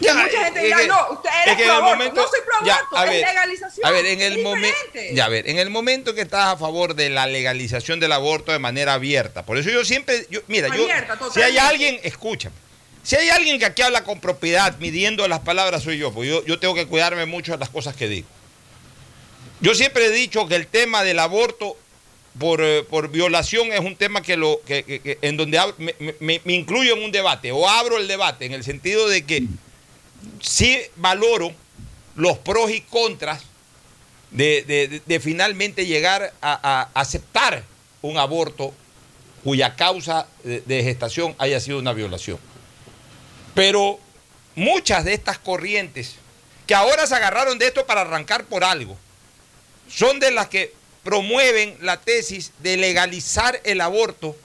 Ya, 0.00 0.14
mucha 0.14 0.44
gente 0.44 0.58
es 0.60 0.64
dirá, 0.66 0.76
que- 0.78 0.86
no, 0.86 1.06
usted 1.12 1.30
es 1.46 1.56
que 1.56 1.64
pro 1.64 1.72
aborto. 1.72 1.90
momento- 1.96 2.20
no 2.22 2.28
soy 2.28 2.40
pro 2.46 2.66
ya, 2.66 2.74
aborto, 2.76 2.96
a 2.96 3.04
es 3.06 3.26
legalización. 3.26 3.86
A 3.86 3.90
ver, 3.90 4.06
en 4.06 4.20
el 4.20 4.42
momento, 4.42 4.76
ya 5.12 5.24
a 5.24 5.28
ver, 5.28 5.48
en 5.50 5.58
el 5.58 5.70
momento 5.70 6.14
que 6.14 6.20
estás 6.22 6.46
a 6.54 6.56
favor 6.56 6.94
de 6.94 7.10
la 7.10 7.26
legalización 7.26 7.98
del 7.98 8.12
aborto 8.12 8.52
de 8.52 8.58
manera 8.60 8.94
abierta, 8.94 9.44
por 9.44 9.58
eso 9.58 9.70
yo 9.70 9.84
siempre, 9.84 10.26
yo, 10.30 10.40
mira, 10.46 10.68
yo, 10.68 10.86
si 11.34 11.42
hay 11.42 11.58
alguien, 11.58 11.98
escúchame, 12.04 12.54
si 13.02 13.16
hay 13.16 13.28
alguien 13.30 13.58
que 13.58 13.64
aquí 13.66 13.82
habla 13.82 14.04
con 14.04 14.20
propiedad, 14.20 14.76
midiendo 14.78 15.26
las 15.26 15.40
palabras, 15.40 15.82
soy 15.82 15.98
yo, 15.98 16.12
porque 16.12 16.28
yo, 16.28 16.44
yo 16.44 16.58
tengo 16.60 16.74
que 16.74 16.86
cuidarme 16.86 17.26
mucho 17.26 17.52
de 17.52 17.58
las 17.58 17.70
cosas 17.70 17.96
que 17.96 18.06
digo. 18.08 18.28
Yo 19.60 19.74
siempre 19.74 20.06
he 20.06 20.10
dicho 20.10 20.46
que 20.46 20.54
el 20.54 20.68
tema 20.68 21.02
del 21.02 21.18
aborto 21.18 21.76
por, 22.38 22.60
eh, 22.62 22.84
por 22.88 23.08
violación 23.10 23.72
es 23.72 23.80
un 23.80 23.96
tema 23.96 24.22
que 24.22 24.36
lo 24.36 24.60
que, 24.64 24.84
que- 24.84 25.00
que- 25.00 25.18
en 25.22 25.36
donde 25.36 25.58
hab- 25.58 25.74
me, 25.78 25.92
me- 26.20 26.40
me 26.44 26.52
incluyo 26.52 26.94
en 26.94 27.02
un 27.02 27.10
debate 27.10 27.50
o 27.50 27.68
abro 27.68 27.96
el 27.98 28.06
debate 28.06 28.44
en 28.46 28.52
el 28.52 28.62
sentido 28.62 29.08
de 29.08 29.24
que 29.26 29.42
sí 30.40 30.80
valoro 30.96 31.52
los 32.16 32.38
pros 32.38 32.70
y 32.70 32.80
contras 32.82 33.42
de, 34.30 35.00
de- 35.06 35.20
finalmente 35.20 35.86
llegar 35.86 36.32
a, 36.40 36.88
a 36.92 37.00
aceptar 37.00 37.62
un 38.02 38.18
aborto 38.18 38.74
cuya 39.44 39.74
causa 39.76 40.26
de, 40.44 40.60
de 40.62 40.82
gestación 40.82 41.34
haya 41.38 41.60
sido 41.60 41.78
una 41.78 41.92
violación. 41.92 42.38
Pero 43.54 43.98
muchas 44.54 45.04
de 45.04 45.14
estas 45.14 45.38
corrientes 45.38 46.16
que 46.66 46.74
ahora 46.74 47.06
se 47.06 47.14
agarraron 47.14 47.58
de 47.58 47.68
esto 47.68 47.86
para 47.86 48.02
arrancar 48.02 48.44
por 48.44 48.62
algo, 48.64 48.96
son 49.90 50.20
de 50.20 50.30
las 50.30 50.48
que 50.48 50.74
promueven 51.02 51.78
la 51.80 51.98
tesis 51.98 52.52
de 52.58 52.76
legalizar 52.76 53.60
el 53.64 53.80
aborto 53.80 54.36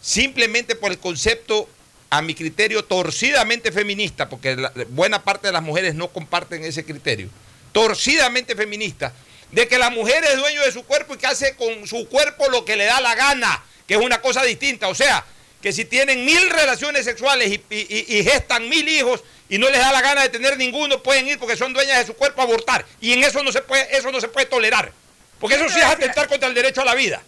simplemente 0.00 0.74
por 0.74 0.90
el 0.90 0.98
concepto, 0.98 1.68
a 2.10 2.22
mi 2.22 2.34
criterio, 2.34 2.84
torcidamente 2.84 3.70
feminista, 3.72 4.28
porque 4.28 4.56
la- 4.56 4.72
buena 4.88 5.22
parte 5.22 5.48
de 5.48 5.52
las 5.52 5.62
mujeres 5.62 5.94
no 5.94 6.08
comparten 6.08 6.64
ese 6.64 6.84
criterio, 6.84 7.28
torcidamente 7.72 8.56
feminista, 8.56 9.12
de 9.52 9.66
que 9.68 9.78
la 9.78 9.90
mujer 9.90 10.24
es 10.24 10.36
dueño 10.36 10.62
de 10.62 10.72
su 10.72 10.84
cuerpo 10.84 11.14
y 11.14 11.18
que 11.18 11.26
hace 11.26 11.54
con 11.56 11.86
su 11.86 12.08
cuerpo 12.08 12.48
lo 12.50 12.64
que 12.64 12.76
le 12.76 12.84
da 12.84 13.00
la 13.00 13.14
gana, 13.14 13.62
que 13.86 13.94
es 13.94 14.00
una 14.00 14.20
cosa 14.20 14.42
distinta. 14.42 14.88
O 14.88 14.94
sea, 14.94 15.24
que 15.62 15.72
si 15.72 15.84
tienen 15.84 16.24
mil 16.24 16.50
relaciones 16.50 17.04
sexuales 17.04 17.50
y, 17.50 17.62
y- 17.74 18.22
gestan 18.24 18.68
mil 18.68 18.86
hijos 18.88 19.22
y 19.48 19.58
no 19.58 19.68
les 19.70 19.80
da 19.80 19.90
la 19.92 20.00
gana 20.02 20.22
de 20.22 20.28
tener 20.28 20.56
ninguno, 20.58 21.02
pueden 21.02 21.26
ir 21.28 21.38
porque 21.38 21.56
son 21.56 21.72
dueñas 21.72 21.98
de 21.98 22.06
su 22.06 22.14
cuerpo 22.14 22.40
a 22.42 22.44
abortar. 22.44 22.84
Y 23.00 23.12
en 23.14 23.24
eso 23.24 23.42
no 23.42 23.50
se 23.52 23.62
puede, 23.62 23.96
eso 23.96 24.12
no 24.12 24.20
se 24.20 24.28
puede 24.28 24.46
tolerar. 24.46 24.92
Porque 25.40 25.56
eso 25.56 25.68
sí 25.68 25.78
es 25.78 25.84
atentar 25.84 26.28
contra 26.28 26.48
el 26.48 26.54
derecho 26.54 26.82
a 26.82 26.84
la 26.84 26.94
vida. 26.94 27.22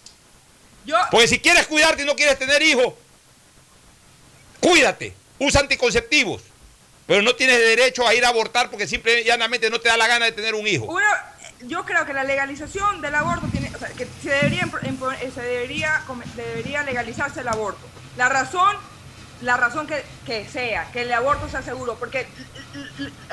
Yo, 0.84 0.96
Porque 1.10 1.28
si 1.28 1.38
quieres 1.38 1.66
cuidarte 1.66 2.02
y 2.02 2.06
no 2.06 2.16
quieres 2.16 2.38
tener 2.38 2.60
hijos, 2.62 2.92
cuídate, 4.60 5.14
usa 5.38 5.60
anticonceptivos. 5.60 6.42
Pero 7.06 7.22
no 7.22 7.34
tienes 7.34 7.58
derecho 7.58 8.06
a 8.06 8.14
ir 8.14 8.24
a 8.24 8.28
abortar 8.28 8.70
porque 8.70 8.86
simple 8.86 9.22
y 9.22 9.24
llanamente 9.24 9.68
no 9.68 9.80
te 9.80 9.88
da 9.88 9.96
la 9.96 10.06
gana 10.06 10.26
de 10.26 10.32
tener 10.32 10.54
un 10.54 10.66
hijo. 10.66 10.84
uno, 10.84 11.04
yo 11.62 11.84
creo 11.84 12.06
que 12.06 12.12
la 12.12 12.24
legalización 12.24 13.00
del 13.00 13.14
aborto 13.14 13.46
tiene, 13.48 13.70
o 13.74 13.78
sea, 13.78 13.88
que 13.88 14.06
se 14.22 14.30
debería, 14.30 14.68
eh, 15.20 15.32
se 15.34 15.42
debería, 15.42 16.02
debería 16.36 16.82
legalizarse 16.84 17.40
el 17.40 17.48
aborto. 17.48 17.86
La 18.16 18.28
razón, 18.28 18.76
la 19.42 19.56
razón 19.56 19.86
que, 19.86 20.04
que 20.24 20.48
sea, 20.48 20.90
que 20.92 21.02
el 21.02 21.12
aborto 21.12 21.48
sea 21.48 21.62
seguro, 21.62 21.96
porque, 21.98 22.26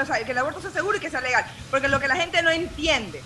o 0.02 0.06
sea, 0.06 0.24
que 0.26 0.32
el 0.32 0.38
aborto 0.38 0.62
sea 0.62 0.72
seguro 0.72 0.98
y 0.98 1.00
que 1.00 1.10
sea 1.10 1.22
legal, 1.22 1.46
porque 1.70 1.88
lo 1.88 2.00
que 2.00 2.08
la 2.08 2.16
gente 2.16 2.42
no 2.42 2.50
entiende 2.50 3.22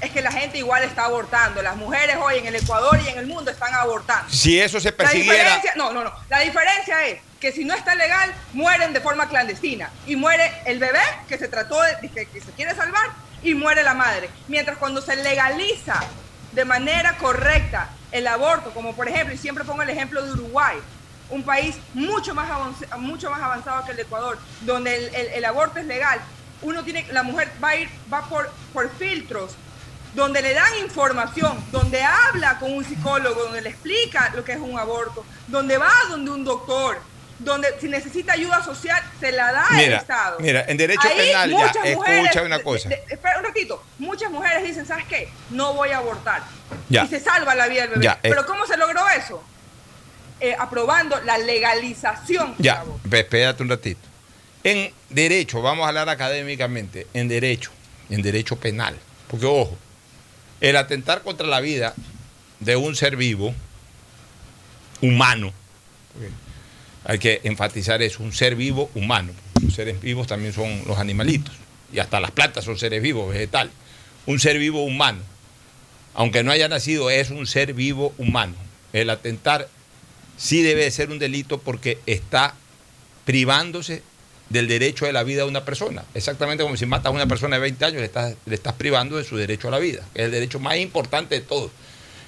es 0.00 0.10
que 0.10 0.22
la 0.22 0.32
gente 0.32 0.58
igual 0.58 0.82
está 0.82 1.04
abortando. 1.04 1.62
Las 1.62 1.76
mujeres 1.76 2.16
hoy 2.20 2.38
en 2.38 2.46
el 2.46 2.56
Ecuador 2.56 3.00
y 3.04 3.08
en 3.08 3.18
el 3.18 3.26
mundo 3.26 3.50
están 3.50 3.74
abortando. 3.74 4.30
Si 4.30 4.60
eso 4.60 4.80
se 4.80 4.90
La 4.90 4.96
persiguiera, 4.96 5.34
diferencia, 5.34 5.72
no, 5.76 5.92
no, 5.92 6.04
no. 6.04 6.12
La 6.28 6.40
diferencia 6.40 7.06
es 7.06 7.20
que 7.44 7.52
si 7.52 7.62
no 7.62 7.74
está 7.74 7.94
legal, 7.94 8.32
mueren 8.54 8.94
de 8.94 9.02
forma 9.02 9.28
clandestina. 9.28 9.90
Y 10.06 10.16
muere 10.16 10.50
el 10.64 10.78
bebé 10.78 11.02
que 11.28 11.36
se 11.36 11.46
trató 11.46 11.78
de, 11.82 12.08
de 12.08 12.24
que, 12.24 12.40
se 12.40 12.52
quiere 12.52 12.74
salvar 12.74 13.10
y 13.42 13.54
muere 13.54 13.82
la 13.82 13.92
madre. 13.92 14.30
Mientras 14.48 14.78
cuando 14.78 15.02
se 15.02 15.14
legaliza 15.16 16.00
de 16.52 16.64
manera 16.64 17.18
correcta 17.18 17.90
el 18.12 18.26
aborto, 18.28 18.70
como 18.72 18.96
por 18.96 19.08
ejemplo, 19.08 19.34
y 19.34 19.36
siempre 19.36 19.62
pongo 19.64 19.82
el 19.82 19.90
ejemplo 19.90 20.22
de 20.24 20.32
Uruguay, 20.32 20.78
un 21.28 21.42
país 21.42 21.76
mucho 21.92 22.34
más, 22.34 22.48
avanz- 22.48 22.96
mucho 22.96 23.30
más 23.30 23.42
avanzado 23.42 23.84
que 23.84 23.92
el 23.92 24.00
Ecuador, 24.00 24.38
donde 24.62 25.08
el 25.34 25.44
aborto 25.44 25.78
es 25.80 25.84
legal, 25.84 26.20
uno 26.62 26.82
tiene, 26.82 27.06
la 27.12 27.24
mujer 27.24 27.52
va 27.62 27.70
a 27.70 27.76
ir, 27.76 27.90
va 28.10 28.22
por, 28.22 28.50
por 28.72 28.90
filtros 28.96 29.52
donde 30.14 30.40
le 30.40 30.54
dan 30.54 30.72
información, 30.80 31.62
donde 31.72 32.02
habla 32.02 32.58
con 32.58 32.72
un 32.72 32.84
psicólogo, 32.84 33.42
donde 33.42 33.60
le 33.60 33.68
explica 33.70 34.30
lo 34.34 34.44
que 34.44 34.52
es 34.52 34.60
un 34.60 34.78
aborto, 34.78 35.26
donde 35.48 35.76
va 35.76 35.90
donde 36.08 36.30
un 36.30 36.44
doctor, 36.44 37.00
donde 37.38 37.68
si 37.80 37.88
necesita 37.88 38.32
ayuda 38.34 38.62
social 38.62 39.00
se 39.20 39.32
la 39.32 39.52
da 39.52 39.66
el 39.82 39.92
Estado. 39.94 40.38
mira, 40.40 40.64
en 40.68 40.76
derecho 40.76 41.06
Ahí 41.08 41.16
penal 41.16 41.50
ya, 41.50 41.72
escucha 41.84 42.42
una 42.42 42.60
cosa. 42.60 42.88
de- 42.88 42.96
de- 42.96 43.14
espera 43.14 43.38
un 43.38 43.44
ratito, 43.44 43.82
muchas 43.98 44.30
mujeres 44.30 44.62
dicen, 44.64 44.86
¿sabes 44.86 45.04
qué? 45.06 45.28
No 45.50 45.74
voy 45.74 45.90
a 45.90 45.98
abortar. 45.98 46.42
Ya. 46.88 47.04
Y 47.04 47.08
se 47.08 47.20
salva 47.20 47.54
la 47.54 47.66
vida 47.66 47.82
del 47.82 47.90
bebé. 47.90 48.04
Ya. 48.04 48.18
Pero 48.22 48.46
¿cómo 48.46 48.66
se 48.66 48.76
logró 48.76 49.00
eso? 49.08 49.42
Eh, 50.40 50.54
aprobando 50.58 51.20
la 51.22 51.38
legalización 51.38 52.54
Ya, 52.58 52.84
espérate 53.12 53.62
un 53.62 53.68
ratito. 53.68 54.00
En 54.62 54.92
derecho, 55.10 55.60
vamos 55.62 55.84
a 55.84 55.88
hablar 55.88 56.08
académicamente, 56.08 57.06
en 57.14 57.28
derecho, 57.28 57.70
en 58.10 58.22
derecho 58.22 58.56
penal. 58.56 58.96
Porque 59.28 59.46
ojo, 59.46 59.76
el 60.60 60.76
atentar 60.76 61.22
contra 61.22 61.46
la 61.46 61.60
vida 61.60 61.94
de 62.60 62.76
un 62.76 62.94
ser 62.96 63.16
vivo, 63.16 63.54
humano, 65.00 65.52
hay 67.04 67.18
que 67.18 67.40
enfatizar 67.44 68.02
eso, 68.02 68.22
un 68.22 68.32
ser 68.32 68.56
vivo 68.56 68.90
humano. 68.94 69.32
Los 69.62 69.74
seres 69.74 70.00
vivos 70.00 70.26
también 70.26 70.52
son 70.52 70.82
los 70.86 70.98
animalitos, 70.98 71.54
y 71.92 71.98
hasta 71.98 72.18
las 72.20 72.30
plantas 72.30 72.64
son 72.64 72.78
seres 72.78 73.02
vivos, 73.02 73.30
vegetales. 73.30 73.72
Un 74.26 74.40
ser 74.40 74.58
vivo 74.58 74.82
humano, 74.82 75.20
aunque 76.14 76.42
no 76.42 76.50
haya 76.50 76.68
nacido, 76.68 77.10
es 77.10 77.30
un 77.30 77.46
ser 77.46 77.74
vivo 77.74 78.14
humano. 78.16 78.54
El 78.92 79.10
atentar 79.10 79.68
sí 80.38 80.62
debe 80.62 80.84
de 80.84 80.90
ser 80.90 81.10
un 81.10 81.18
delito 81.18 81.58
porque 81.60 81.98
está 82.06 82.54
privándose 83.26 84.02
del 84.48 84.68
derecho 84.68 85.04
de 85.04 85.12
la 85.12 85.24
vida 85.24 85.42
de 85.42 85.48
una 85.48 85.64
persona. 85.64 86.04
Exactamente 86.14 86.64
como 86.64 86.76
si 86.76 86.86
matas 86.86 87.06
a 87.06 87.10
una 87.10 87.26
persona 87.26 87.56
de 87.56 87.62
20 87.62 87.84
años, 87.84 88.00
le 88.00 88.06
estás, 88.06 88.34
le 88.46 88.54
estás 88.54 88.74
privando 88.74 89.16
de 89.16 89.24
su 89.24 89.36
derecho 89.36 89.68
a 89.68 89.70
la 89.70 89.78
vida, 89.78 90.02
que 90.14 90.20
es 90.20 90.26
el 90.26 90.30
derecho 90.30 90.58
más 90.58 90.76
importante 90.78 91.34
de 91.34 91.40
todos. 91.42 91.70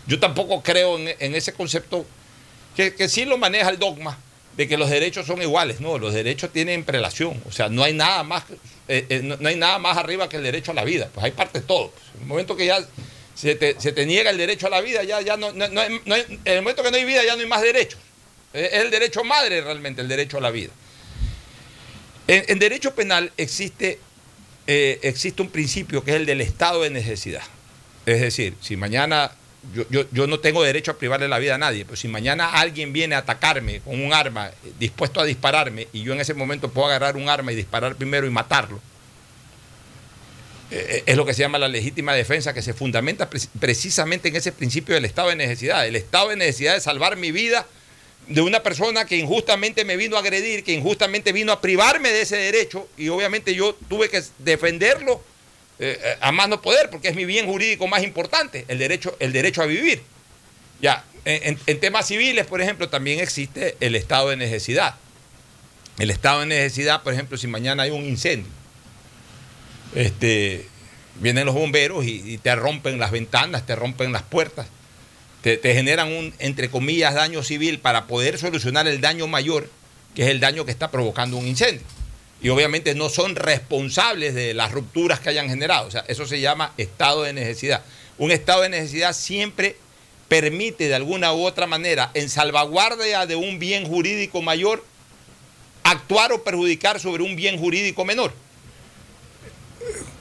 Yo 0.06 0.20
tampoco 0.20 0.62
creo 0.62 0.98
en, 0.98 1.14
en 1.18 1.34
ese 1.34 1.52
concepto 1.52 2.06
que, 2.74 2.94
que 2.94 3.08
sí 3.08 3.24
lo 3.24 3.38
maneja 3.38 3.70
el 3.70 3.78
dogma 3.78 4.18
de 4.56 4.68
que 4.68 4.76
los 4.76 4.90
derechos 4.90 5.26
son 5.26 5.42
iguales. 5.42 5.80
No, 5.80 5.98
los 5.98 6.14
derechos 6.14 6.50
tienen 6.52 6.84
prelación. 6.84 7.40
O 7.46 7.52
sea, 7.52 7.68
no 7.68 7.82
hay 7.82 7.92
nada 7.92 8.22
más, 8.22 8.44
eh, 8.88 9.06
eh, 9.08 9.20
no, 9.22 9.36
hay 9.46 9.56
nada 9.56 9.78
más 9.78 9.96
arriba 9.96 10.28
que 10.28 10.36
el 10.36 10.42
derecho 10.42 10.72
a 10.72 10.74
la 10.74 10.84
vida. 10.84 11.10
Pues 11.12 11.24
hay 11.24 11.32
parte 11.32 11.60
de 11.60 11.66
todo. 11.66 11.92
En 12.14 12.22
el 12.22 12.26
momento 12.26 12.56
que 12.56 12.66
ya 12.66 12.78
se 13.34 13.54
te, 13.54 14.06
niega 14.06 14.30
el 14.30 14.38
derecho 14.38 14.66
a 14.66 14.70
la 14.70 14.80
vida, 14.80 15.04
ya, 15.04 15.20
ya 15.20 15.36
no, 15.36 15.50
en 15.50 16.40
el 16.44 16.62
momento 16.62 16.82
que 16.82 16.90
no 16.90 16.96
hay 16.96 17.04
vida, 17.04 17.22
ya 17.24 17.36
no 17.36 17.42
hay 17.42 17.48
más 17.48 17.62
derechos. 17.62 18.00
Es 18.52 18.72
es 18.72 18.84
el 18.84 18.90
derecho 18.90 19.22
madre 19.24 19.60
realmente, 19.60 20.00
el 20.00 20.08
derecho 20.08 20.38
a 20.38 20.40
la 20.40 20.50
vida. 20.50 20.72
En, 22.28 22.58
derecho 22.58 22.94
penal 22.94 23.30
existe, 23.36 24.00
eh, 24.66 24.98
existe 25.02 25.42
un 25.42 25.48
principio 25.48 26.02
que 26.02 26.10
es 26.10 26.16
el 26.16 26.26
del 26.26 26.40
estado 26.40 26.82
de 26.82 26.90
necesidad. 26.90 27.42
Es 28.04 28.20
decir, 28.20 28.54
si 28.60 28.76
mañana 28.76 29.32
yo, 29.74 29.84
yo, 29.90 30.04
yo 30.12 30.26
no 30.26 30.40
tengo 30.40 30.62
derecho 30.62 30.90
a 30.90 30.98
privarle 30.98 31.28
la 31.28 31.38
vida 31.38 31.54
a 31.54 31.58
nadie, 31.58 31.84
pero 31.84 31.96
si 31.96 32.08
mañana 32.08 32.50
alguien 32.50 32.92
viene 32.92 33.14
a 33.14 33.18
atacarme 33.18 33.80
con 33.80 34.00
un 34.00 34.12
arma, 34.12 34.48
eh, 34.48 34.72
dispuesto 34.78 35.20
a 35.20 35.24
dispararme, 35.24 35.88
y 35.92 36.02
yo 36.02 36.12
en 36.12 36.20
ese 36.20 36.34
momento 36.34 36.70
puedo 36.70 36.88
agarrar 36.88 37.16
un 37.16 37.28
arma 37.28 37.52
y 37.52 37.56
disparar 37.56 37.96
primero 37.96 38.26
y 38.26 38.30
matarlo, 38.30 38.80
eh, 40.70 41.04
es 41.06 41.16
lo 41.16 41.24
que 41.24 41.32
se 41.32 41.40
llama 41.42 41.58
la 41.58 41.68
legítima 41.68 42.14
defensa, 42.14 42.52
que 42.52 42.62
se 42.62 42.74
fundamenta 42.74 43.30
pre- 43.30 43.40
precisamente 43.60 44.28
en 44.28 44.36
ese 44.36 44.52
principio 44.52 44.94
del 44.94 45.04
estado 45.04 45.28
de 45.28 45.36
necesidad. 45.36 45.86
El 45.86 45.94
estado 45.94 46.30
de 46.30 46.36
necesidad 46.36 46.74
de 46.74 46.80
salvar 46.80 47.16
mi 47.16 47.30
vida 47.30 47.66
de 48.26 48.40
una 48.40 48.64
persona 48.64 49.04
que 49.04 49.16
injustamente 49.16 49.84
me 49.84 49.96
vino 49.96 50.16
a 50.16 50.18
agredir, 50.18 50.64
que 50.64 50.72
injustamente 50.72 51.32
vino 51.32 51.52
a 51.52 51.60
privarme 51.60 52.10
de 52.10 52.22
ese 52.22 52.36
derecho, 52.36 52.88
y 52.96 53.08
obviamente 53.08 53.54
yo 53.54 53.76
tuve 53.88 54.08
que 54.08 54.20
defenderlo 54.40 55.22
eh, 55.78 55.98
eh, 56.02 56.16
a 56.20 56.32
más 56.32 56.48
no 56.48 56.62
poder, 56.62 56.88
porque 56.88 57.08
es 57.08 57.14
mi 57.14 57.26
bien 57.26 57.46
jurídico 57.46 57.86
más 57.86 58.02
importante, 58.02 58.64
el 58.68 58.78
derecho, 58.78 59.14
el 59.20 59.32
derecho 59.32 59.62
a 59.62 59.66
vivir. 59.66 60.02
Ya, 60.80 61.04
en, 61.24 61.58
temas 61.80 62.06
civiles, 62.06 62.46
por 62.46 62.60
ejemplo, 62.60 62.88
también 62.88 63.20
existe 63.20 63.76
el 63.80 63.94
estado 63.94 64.30
de 64.30 64.36
necesidad. 64.36 64.94
El 65.98 66.10
estado 66.10 66.40
de 66.40 66.46
necesidad, 66.46 67.02
por 67.02 67.12
ejemplo, 67.12 67.36
si 67.36 67.46
mañana 67.46 67.82
hay 67.82 67.90
un 67.90 68.04
incendio, 68.04 68.50
este, 69.94 70.66
vienen 71.16 71.46
los 71.46 71.54
bomberos 71.54 72.04
y, 72.04 72.22
y 72.24 72.38
te 72.38 72.54
rompen 72.54 72.98
las 72.98 73.10
ventanas, 73.10 73.66
te 73.66 73.74
rompen 73.74 74.12
las 74.12 74.22
puertas. 74.22 74.66
te, 75.42 75.56
te 75.56 75.74
generan 75.74 76.12
un, 76.12 76.34
entre 76.38 76.70
comillas, 76.70 77.14
daño 77.14 77.42
civil 77.42 77.80
para 77.80 78.06
poder 78.06 78.38
solucionar 78.38 78.86
el 78.86 79.00
daño 79.00 79.26
mayor, 79.26 79.70
que 80.14 80.22
es 80.22 80.28
el 80.28 80.40
daño 80.40 80.64
que 80.64 80.70
está 80.70 80.90
provocando 80.90 81.36
un 81.36 81.46
incendio. 81.46 81.82
Y 82.46 82.48
obviamente 82.48 82.94
no 82.94 83.08
son 83.08 83.34
responsables 83.34 84.32
de 84.32 84.54
las 84.54 84.70
rupturas 84.70 85.18
que 85.18 85.30
hayan 85.30 85.48
generado. 85.48 85.88
O 85.88 85.90
sea, 85.90 86.04
eso 86.06 86.26
se 86.26 86.38
llama 86.38 86.72
estado 86.76 87.24
de 87.24 87.32
necesidad. 87.32 87.82
Un 88.18 88.30
estado 88.30 88.62
de 88.62 88.68
necesidad 88.68 89.14
siempre 89.14 89.74
permite 90.28 90.86
de 90.86 90.94
alguna 90.94 91.32
u 91.32 91.44
otra 91.44 91.66
manera, 91.66 92.12
en 92.14 92.30
salvaguardia 92.30 93.26
de 93.26 93.34
un 93.34 93.58
bien 93.58 93.84
jurídico 93.84 94.42
mayor, 94.42 94.84
actuar 95.82 96.30
o 96.30 96.44
perjudicar 96.44 97.00
sobre 97.00 97.24
un 97.24 97.34
bien 97.34 97.58
jurídico 97.58 98.04
menor. 98.04 98.32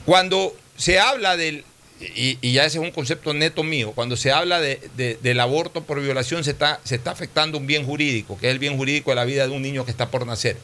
Cuando 0.04 0.52
se 0.76 0.98
habla 0.98 1.36
del, 1.36 1.64
y, 2.00 2.38
ya 2.50 2.64
ese 2.64 2.78
es 2.78 2.84
un 2.84 2.90
concepto 2.90 3.34
neto 3.34 3.62
mío, 3.62 3.92
cuando 3.94 4.16
se 4.16 4.32
habla 4.32 4.60
de- 4.60 4.80
del 5.22 5.38
aborto 5.38 5.84
por 5.84 6.02
violación 6.02 6.42
se 6.42 6.50
está, 6.50 6.80
se 6.82 6.96
está 6.96 7.12
afectando 7.12 7.56
un 7.56 7.68
bien 7.68 7.86
jurídico, 7.86 8.36
que 8.36 8.48
es 8.48 8.50
el 8.50 8.58
bien 8.58 8.76
jurídico 8.76 9.12
de 9.12 9.14
la 9.14 9.24
vida 9.24 9.46
de 9.46 9.54
un 9.54 9.62
niño 9.62 9.84
que 9.84 9.92
está 9.92 10.10
por 10.10 10.26
nacer. 10.26 10.56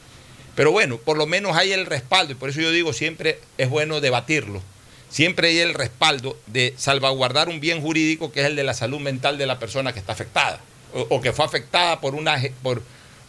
Pero 0.55 0.71
bueno, 0.71 0.97
por 0.97 1.17
lo 1.17 1.25
menos 1.25 1.55
hay 1.57 1.71
el 1.71 1.85
respaldo, 1.85 2.33
y 2.33 2.35
por 2.35 2.49
eso 2.49 2.61
yo 2.61 2.71
digo 2.71 2.93
siempre 2.93 3.39
es 3.57 3.69
bueno 3.69 4.01
debatirlo. 4.01 4.61
Siempre 5.09 5.49
hay 5.49 5.59
el 5.59 5.73
respaldo 5.73 6.37
de 6.47 6.73
salvaguardar 6.77 7.49
un 7.49 7.59
bien 7.59 7.81
jurídico 7.81 8.31
que 8.31 8.41
es 8.41 8.45
el 8.47 8.55
de 8.55 8.63
la 8.63 8.73
salud 8.73 8.99
mental 8.99 9.37
de 9.37 9.45
la 9.45 9.59
persona 9.59 9.93
que 9.93 9.99
está 9.99 10.13
afectada, 10.13 10.59
o, 10.93 11.21
que 11.21 11.33
fue 11.33 11.45
afectada 11.45 11.99
por 12.01 12.15
una, 12.15 12.41
por, 12.61 12.81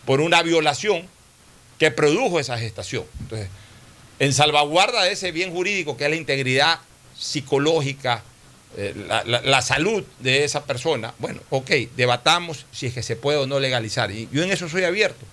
por 0.04 0.20
una 0.20 0.42
violación 0.42 1.06
que 1.78 1.90
produjo 1.90 2.40
esa 2.40 2.58
gestación. 2.58 3.04
Entonces, 3.20 3.48
en 4.18 4.32
salvaguarda 4.32 5.02
de 5.02 5.12
ese 5.12 5.32
bien 5.32 5.50
jurídico 5.50 5.96
que 5.96 6.04
es 6.04 6.10
la 6.10 6.16
integridad 6.16 6.78
psicológica, 7.18 8.22
eh, 8.76 8.94
la, 9.08 9.24
la- 9.24 9.40
la 9.42 9.62
salud 9.62 10.04
de 10.20 10.44
esa 10.44 10.64
persona, 10.64 11.14
bueno, 11.18 11.40
ok, 11.50 11.70
debatamos 11.96 12.66
si 12.72 12.86
es 12.86 12.94
que 12.94 13.02
se 13.02 13.16
puede 13.16 13.38
o 13.38 13.46
no 13.46 13.60
legalizar. 13.60 14.10
Y 14.10 14.28
yo 14.32 14.42
en 14.42 14.50
eso 14.52 14.68
soy 14.68 14.84
abierto. 14.84 15.24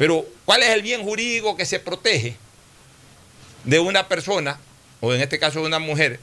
Pero, 0.00 0.24
¿cuál 0.46 0.62
es 0.62 0.70
el 0.70 0.80
bien 0.80 1.02
jurídico 1.02 1.58
que 1.58 1.66
se 1.66 1.78
protege 1.78 2.34
de 3.64 3.80
una 3.80 4.08
persona, 4.08 4.58
o 5.02 5.12
en 5.12 5.20
este 5.20 5.38
caso 5.38 5.60
de 5.60 5.66
una 5.66 5.78
mujer, 5.78 6.18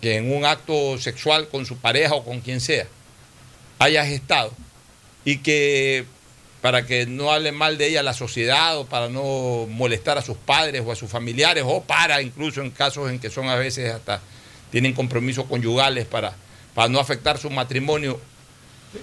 que 0.00 0.16
en 0.16 0.34
un 0.34 0.46
acto 0.46 0.96
sexual 0.96 1.46
con 1.48 1.66
su 1.66 1.76
pareja 1.76 2.14
o 2.14 2.24
con 2.24 2.40
quien 2.40 2.58
sea, 2.58 2.86
haya 3.78 4.06
gestado 4.06 4.54
y 5.26 5.40
que 5.40 6.06
para 6.62 6.86
que 6.86 7.04
no 7.04 7.30
hable 7.30 7.52
mal 7.52 7.76
de 7.76 7.88
ella 7.88 8.02
la 8.02 8.14
sociedad 8.14 8.78
o 8.78 8.86
para 8.86 9.10
no 9.10 9.66
molestar 9.68 10.16
a 10.16 10.22
sus 10.22 10.38
padres 10.38 10.82
o 10.82 10.90
a 10.90 10.96
sus 10.96 11.10
familiares 11.10 11.64
o 11.66 11.82
para 11.82 12.22
incluso 12.22 12.62
en 12.62 12.70
casos 12.70 13.10
en 13.10 13.18
que 13.18 13.28
son 13.28 13.46
a 13.50 13.56
veces 13.56 13.92
hasta 13.92 14.22
tienen 14.70 14.94
compromisos 14.94 15.44
conyugales 15.44 16.06
para, 16.06 16.34
para 16.72 16.88
no 16.88 16.98
afectar 16.98 17.36
su 17.36 17.50
matrimonio, 17.50 18.18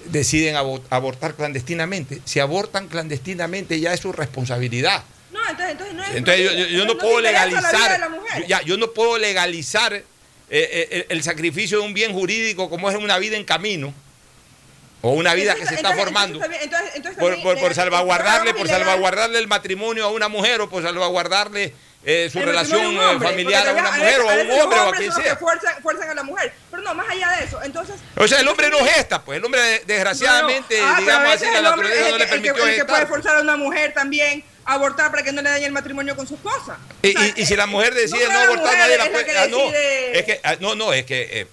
deciden 0.06 0.56
abo- 0.56 0.82
abortar 0.90 1.36
clandestinamente. 1.36 2.22
Si 2.26 2.40
abortan 2.40 2.88
clandestinamente 2.88 3.80
ya 3.80 3.94
es 3.94 4.00
su 4.00 4.12
responsabilidad. 4.12 5.04
No, 5.32 5.40
entonces, 5.50 5.72
entonces 5.72 5.96
no 5.96 6.04
es. 6.04 6.16
Entonces 6.16 6.44
yo, 6.46 6.52
yo- 6.54 6.66
yo 6.68 6.86
no 6.86 6.98
puedo 6.98 7.20
legalizar, 7.22 8.00
yo- 8.40 8.46
ya, 8.48 8.62
yo 8.64 8.78
no 8.78 8.92
puedo 8.92 9.18
legalizar 9.18 9.94
eh, 9.94 10.04
eh, 10.50 11.06
el, 11.10 11.18
el 11.18 11.24
sacrificio 11.24 11.80
de 11.80 11.86
un 11.86 11.94
bien 11.94 12.14
jurídico 12.14 12.70
como 12.70 12.90
es 12.90 12.96
una 12.98 13.18
vida 13.20 13.38
en 13.38 13.44
camino 13.46 13.94
o 15.02 15.12
una 15.12 15.34
vida 15.36 15.54
que 15.56 15.66
se 15.66 15.76
está 15.76 15.94
formando 15.96 16.44
entonces- 16.44 16.64
entonces- 16.64 16.92
entonces 16.96 17.20
por, 17.20 17.42
por- 17.44 17.60
por 17.60 17.74
salvaguardarle, 17.76 18.54
por 18.54 18.68
salvaguardarle 18.68 19.38
el 19.40 19.48
matrimonio 19.48 20.06
a 20.06 20.10
una 20.10 20.28
mujer 20.28 20.60
o 20.62 20.70
por 20.70 20.82
salvaguardarle 20.84 21.74
eh, 22.06 22.30
su 22.32 22.40
El 22.40 22.46
relación 22.46 22.82
eh, 22.96 23.00
hombre, 23.00 23.28
familiar 23.30 23.68
a 23.68 23.74
una 23.74 23.92
mujer 23.92 24.22
o 24.22 24.30
a 24.30 24.34
un 24.34 24.52
hombre 24.62 24.80
o 24.80 24.84
a 24.90 24.92
quien 24.94 25.12
sea. 25.12 25.36
fuerzan, 25.36 25.82
fuerzan 25.84 26.10
a 26.10 26.14
la 26.14 26.24
mujer. 26.24 26.54
Pero 26.72 26.82
no, 26.84 26.94
más 26.96 27.10
allá 27.10 27.30
de 27.38 27.44
eso. 27.46 27.62
Entonces. 27.62 27.96
O 28.16 28.28
sea, 28.28 28.40
el 28.40 28.48
hombre 28.48 28.70
no 28.70 28.78
gesta, 28.86 29.22
pues 29.24 29.38
el 29.38 29.46
hombre 29.46 29.84
desgraciadamente, 29.86 30.80
No, 30.80 30.88
no. 30.88 30.94
Ah, 30.96 31.00
digamos 31.00 31.34
así, 31.34 31.46
la 31.46 31.58
el 31.58 31.64
naturaleza 31.64 32.06
es 32.06 32.12
no 32.12 32.18
le 32.18 32.24
el 32.24 32.30
que- 32.30 32.36
el 32.36 32.42
que- 32.42 32.48
permitió 32.54 32.68
El 32.68 32.76
que 32.78 32.86
puede 32.86 33.06
forzar 33.06 33.38
a 33.38 33.42
una 33.42 33.58
mujer 33.58 33.94
también 33.94 34.44
a 34.66 34.74
abortar 34.76 35.12
para 35.12 35.24
que 35.24 35.32
no 35.32 35.42
le 35.42 35.50
dañe 35.50 35.66
el 35.66 35.72
matrimonio 35.72 36.16
con 36.16 36.26
su 36.28 36.36
esposa. 36.36 36.78
Y, 37.02 37.10
O 37.16 37.20
sea, 37.20 37.28
y- 37.36 37.42
y 37.42 37.46
si 37.46 37.56
la 37.56 37.66
mujer 37.66 37.94
decide 37.94 38.28
no 38.28 38.34
no, 38.34 38.40
abortar, 38.40 38.78
nadie 38.78 38.98
la 38.98 39.06
puede. 39.10 39.38
ah, 39.38 39.48
no, 39.50 39.58
es 39.74 40.24
que, 40.26 40.40
ah, 40.44 40.56
no, 40.60 40.76
no, 40.76 40.94
es 40.94 41.06
que 41.06 41.42
eh, 41.42 41.48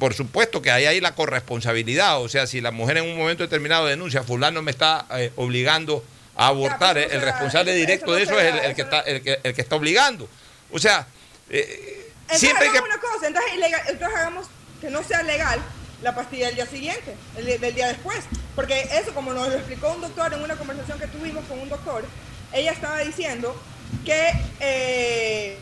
por 0.00 0.14
supuesto 0.14 0.60
que 0.62 0.72
hay 0.72 0.86
ahí 0.86 1.00
la 1.00 1.14
corresponsabilidad. 1.14 2.20
O 2.20 2.28
sea, 2.28 2.46
si 2.48 2.60
la 2.60 2.72
mujer 2.72 2.96
en 2.96 3.04
un 3.04 3.16
momento 3.16 3.44
determinado 3.44 3.86
denuncia, 3.86 4.22
fulano 4.24 4.60
me 4.62 4.72
está 4.72 5.06
eh, 5.16 5.30
obligando 5.36 6.02
a 6.36 6.48
abortar, 6.48 6.98
eh, 6.98 7.08
el 7.12 7.20
responsable 7.22 7.72
directo 7.74 8.12
de 8.14 8.22
eso 8.22 8.38
es 8.38 8.52
el, 8.54 8.58
el 8.60 8.74
que 8.74 8.82
está, 8.82 9.00
el, 9.00 9.22
que, 9.22 9.40
el 9.42 9.54
que 9.54 9.60
está 9.62 9.76
obligando. 9.76 10.28
O 10.72 10.78
sea, 10.78 11.06
eh, 11.50 12.10
Entonces 12.22 12.40
siempre 12.40 12.70
que. 12.70 12.78
una 12.78 12.98
cosa, 12.98 13.26
entonces, 13.26 13.52
ilegal- 13.54 13.82
entonces 13.88 14.18
hagamos 14.18 14.46
que 14.80 14.90
no 14.90 15.02
sea 15.02 15.22
legal 15.22 15.60
la 16.02 16.14
pastilla 16.14 16.46
del 16.46 16.56
día 16.56 16.66
siguiente, 16.66 17.14
el 17.36 17.60
del 17.60 17.74
día 17.74 17.88
después. 17.88 18.18
Porque 18.54 18.80
eso, 18.92 19.12
como 19.14 19.32
nos 19.32 19.48
lo 19.48 19.54
explicó 19.54 19.92
un 19.92 20.00
doctor 20.02 20.32
en 20.34 20.42
una 20.42 20.56
conversación 20.56 20.98
que 20.98 21.06
tuvimos 21.06 21.44
con 21.46 21.58
un 21.58 21.68
doctor, 21.68 22.04
ella 22.52 22.72
estaba 22.72 22.98
diciendo 23.00 23.54
que, 24.04 24.32
eh, 24.60 25.58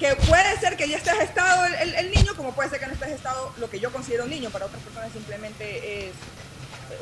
que 0.00 0.14
puede 0.16 0.58
ser 0.60 0.76
que 0.76 0.88
ya 0.88 0.96
esté 0.96 1.10
gestado 1.12 1.64
el, 1.66 1.74
el- 1.74 1.94
el 1.94 2.10
niño, 2.10 2.34
como 2.36 2.52
puede 2.54 2.70
ser 2.70 2.80
que 2.80 2.86
no 2.86 2.92
esté 2.94 3.06
gestado 3.06 3.52
lo 3.58 3.68
que 3.70 3.78
yo 3.80 3.92
considero 3.92 4.24
un 4.24 4.30
niño, 4.30 4.50
para 4.50 4.66
otras 4.66 4.82
personas 4.82 5.12
simplemente 5.12 6.08
es 6.08 6.12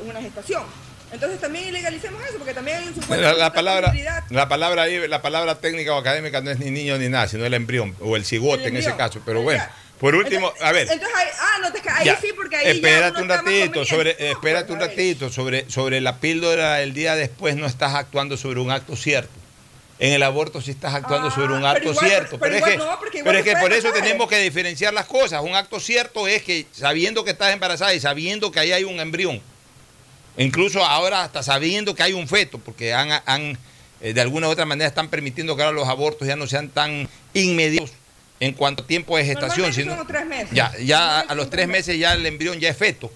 una 0.07 0.21
gestación. 0.21 0.63
Entonces 1.11 1.39
también 1.39 1.69
ilegalicemos 1.69 2.21
eso, 2.27 2.37
porque 2.37 2.53
también 2.53 2.77
hay 2.77 2.87
un 2.87 2.93
supuesto 2.95 3.15
La, 3.23 3.33
la 3.33 3.53
palabra, 3.53 3.93
la 4.29 4.47
palabra 4.49 4.81
ahí, 4.83 5.07
la 5.07 5.21
palabra 5.21 5.55
técnica 5.59 5.93
o 5.95 5.97
académica 5.99 6.41
no 6.41 6.51
es 6.51 6.59
ni 6.59 6.69
niño 6.69 6.97
ni 6.97 7.07
nada, 7.09 7.27
sino 7.27 7.45
el 7.45 7.53
embrión 7.53 7.95
o 8.01 8.15
el 8.17 8.25
cigote 8.25 8.63
El 8.63 8.69
en 8.69 8.77
ese 8.77 8.95
caso. 8.95 9.21
Pero 9.25 9.39
Ya. 9.39 9.43
bueno, 9.45 9.63
por 9.99 10.15
último, 10.15 10.47
Entonces- 10.47 10.63
a 10.67 10.71
ver. 10.73 10.87
Entonces, 10.91 11.17
ahí- 11.17 11.27
ah, 11.39 11.57
no, 11.61 11.71
te, 11.71 11.89
ahí 11.89 12.05
Ya, 12.05 12.19
sí, 12.19 12.27
porque 12.35 12.57
ahí 12.57 12.65
ya 12.65 12.71
espérate 12.71 13.21
un 13.21 13.29
ratito, 13.29 13.85
sobre, 13.85 14.11
conveniente. 14.11 14.31
espérate 14.31 14.73
un 14.73 14.79
ratito, 14.81 15.29
sobre, 15.31 15.69
sobre 15.71 16.01
la 16.01 16.17
píldora 16.17 16.81
el 16.81 16.93
día 16.93 17.15
después 17.15 17.55
no 17.55 17.65
estás 17.67 17.95
actuando 17.95 18.35
sobre 18.35 18.59
un 18.59 18.69
acto 18.71 18.95
cierto. 18.97 19.31
En 19.99 20.13
el 20.13 20.21
aborto 20.23 20.61
sí 20.61 20.69
estás 20.71 20.93
actuando 20.93 21.29
Ah, 21.29 21.31
sobre 21.31 21.53
un 21.53 21.59
pero 21.61 21.67
acto 21.69 21.89
igual- 21.91 22.05
cierto. 22.05 22.37
pero 22.37 22.55
es 22.57 22.63
que, 22.63 22.77
no, 22.77 22.99
pero 23.23 23.37
es 23.39 23.43
que 23.45 23.55
por 23.55 23.71
eso 23.73 23.91
tenemos 23.93 24.27
que 24.27 24.37
diferenciar 24.39 24.93
las 24.93 25.05
cosas. 25.07 25.41
Un 25.41 25.55
acto 25.55 25.79
cierto 25.79 26.27
es 26.27 26.43
que 26.43 26.67
sabiendo 26.71 27.23
que 27.23 27.31
estás 27.31 27.51
embarazada 27.53 27.93
y 27.95 27.99
sabiendo 28.01 28.51
que 28.51 28.59
ahí 28.59 28.73
hay 28.73 28.83
un 28.83 28.99
embrión, 28.99 29.41
incluso 30.37 30.83
ahora 30.83 31.23
hasta 31.23 31.43
sabiendo 31.43 31.95
que 31.95 32.03
hay 32.03 32.13
un 32.13 32.27
feto, 32.27 32.59
porque 32.59 32.93
han, 32.93 33.09
han, 33.25 33.57
eh, 34.01 34.13
de 34.13 34.21
alguna 34.21 34.47
u 34.47 34.51
otra 34.51 34.65
manera 34.65 34.87
están 34.87 35.09
permitiendo 35.09 35.55
que 35.55 35.63
ahora 35.63 35.75
los 35.75 35.87
abortos 35.87 36.27
ya 36.27 36.35
no 36.35 36.47
sean 36.47 36.69
tan 36.69 37.07
inmediatos 37.33 37.91
en 38.39 38.53
cuanto 38.53 38.83
a 38.83 38.87
tiempo 38.87 39.17
de 39.17 39.25
gestación, 39.25 39.73
sino 39.73 39.95
son 39.95 40.07
tres 40.07 40.25
meses. 40.25 40.49
ya, 40.51 40.71
ya 40.77 41.21
a 41.21 41.35
los 41.35 41.49
tres 41.49 41.67
meses 41.67 41.97
ya 41.97 42.13
el 42.13 42.25
embrión 42.25 42.59
ya 42.59 42.69
es 42.69 42.77
feto. 42.77 43.11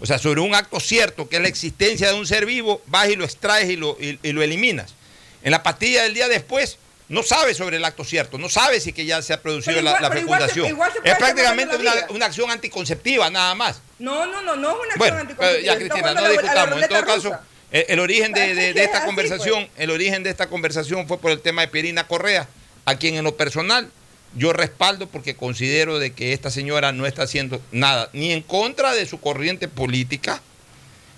O 0.00 0.06
sea, 0.06 0.18
sobre 0.18 0.40
un 0.40 0.54
acto 0.54 0.80
cierto, 0.80 1.28
que 1.28 1.36
es 1.36 1.42
la 1.42 1.48
existencia 1.48 2.08
de 2.08 2.14
un 2.14 2.26
ser 2.26 2.46
vivo, 2.46 2.80
vas 2.86 3.08
y 3.10 3.16
lo 3.16 3.24
extraes 3.24 3.68
y 3.68 3.76
lo, 3.76 3.96
y, 4.00 4.18
y 4.22 4.32
lo 4.32 4.42
eliminas. 4.42 4.94
En 5.42 5.50
la 5.50 5.62
pastilla 5.62 6.04
del 6.04 6.14
día 6.14 6.28
después, 6.28 6.78
no 7.10 7.22
sabes 7.22 7.56
sobre 7.56 7.76
el 7.76 7.84
acto 7.84 8.04
cierto, 8.04 8.38
no 8.38 8.48
sabes 8.48 8.84
si 8.84 8.92
que 8.92 9.04
ya 9.04 9.20
se 9.20 9.32
ha 9.34 9.42
producido 9.42 9.82
la, 9.82 9.90
igual- 9.90 10.02
la 10.02 10.08
pero 10.08 10.20
igual 10.20 10.40
se- 10.40 10.46
fecundación. 10.46 10.66
igual 10.74 10.92
se 10.92 11.00
puede 11.00 11.12
es 11.12 11.18
prácticamente 11.18 11.76
una, 12.10 12.24
acción 12.26 12.50
anticonceptiva, 12.50 13.28
nada 13.30 13.54
más. 13.54 13.82
No, 13.98 14.26
no, 14.26 14.40
no, 14.42 14.56
no 14.56 14.70
es 14.70 14.74
una 14.76 14.82
acción 14.84 14.98
Bueno, 14.98 15.16
pero 15.16 15.20
anticonceptiva. 15.20 15.60
ya 15.74 15.78
Cristina, 15.78 16.14
no 16.14 16.28
discutamos. 16.30 16.82
En 16.82 16.88
todo 16.88 17.04
caso, 17.04 17.28
rusa. 17.30 17.42
el, 17.72 17.84
el 17.88 17.98
origen 18.00 18.32
de, 18.32 18.70
esta 18.82 18.98
así, 18.98 19.06
conversación, 19.06 19.68
el 19.76 19.90
origen 19.90 20.22
de 20.22 20.30
esta 20.30 20.48
conversación 20.48 21.06
fue 21.08 21.18
por 21.20 21.32
el 21.32 21.40
tema 21.40 21.62
de 21.62 21.68
Pierina 21.68 22.06
Correa, 22.06 22.48
a 22.86 22.94
quien 22.96 23.16
en 23.16 23.24
lo 23.24 23.36
personal 23.36 23.90
yo 24.36 24.52
respaldo 24.52 25.08
porque 25.08 25.34
considero 25.34 25.98
de 25.98 26.12
que 26.12 26.32
esta 26.32 26.50
señora 26.52 26.92
no 26.92 27.04
está 27.06 27.24
haciendo 27.24 27.60
nada, 27.72 28.08
ni 28.12 28.30
en 28.32 28.42
contra 28.42 28.94
de 28.94 29.04
su 29.04 29.20
corriente 29.20 29.66
política, 29.66 30.40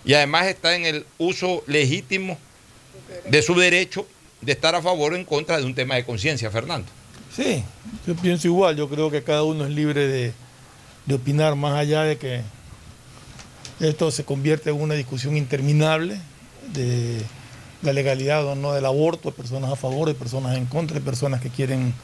y 0.07 0.14
además 0.14 0.46
está 0.46 0.74
en 0.74 0.87
el 0.87 1.05
uso 1.18 1.62
legítimo 1.66 2.38
de 3.26 3.42
su 3.42 3.55
derecho 3.55 4.07
de 4.42 4.52
estar 4.52 4.74
a 4.74 4.83
favor 4.83 5.12
o 5.12 5.16
en 5.16 5.24
contra 5.24 5.59
de 5.59 5.64
un 5.64 5.74
tema 5.74 5.94
de 5.94 6.05
conciencia, 6.05 6.50
Fernando. 6.50 6.88
Sí, 7.35 7.64
yo 8.07 8.14
pienso 8.14 8.48
igual, 8.48 8.76
yo 8.76 8.88
creo 8.88 9.11
que 9.11 9.22
cada 9.22 9.42
uno 9.44 9.64
es 9.64 9.70
libre 9.70 10.07
de, 10.07 10.33
opinar 11.14 11.57
más 11.57 11.74
allá 11.74 12.02
de 12.02 12.18
que 12.18 12.42
esto 13.81 14.11
se 14.11 14.24
convierte 14.24 14.70
en 14.70 14.81
una 14.81 14.94
discusión 14.94 15.37
interminable 15.37 16.20
de 16.74 17.22
la 17.83 17.92
legalidad 17.92 18.46
o 18.46 18.55
no 18.55 18.72
del 18.72 18.85
aborto, 18.85 19.31
de 19.31 19.37
personas 19.37 19.72
a 19.72 19.76
favor, 19.76 20.09
de 20.09 20.14
personas 20.14 20.57
en 20.57 20.66
contra, 20.66 20.94
de 20.94 21.05
personas 21.05 21.40
que 21.40 21.48
quieren 21.48 21.94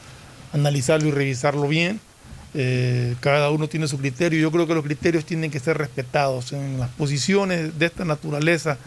analizarlo 0.51 1.07
y 1.07 1.11
revisarlo 1.11 1.67
bien. 1.67 1.99
Eh, 2.55 3.15
cada 3.19 3.51
uno 3.51 3.69
tiene 3.69 3.87
su 3.87 3.97
criterio. 3.97 4.39
Yo 4.39 4.51
creo 4.51 4.67
que 4.67 4.73
los 4.73 4.83
criterios 4.83 5.25
tienen 5.25 5.51
que 5.51 5.59
ser 5.59 5.77
respetados 5.77 6.51
en 6.51 6.79
las 6.79 6.89
posiciones 6.89 7.77
de 7.77 7.85
esta 7.85 8.03
naturaleza 8.03 8.77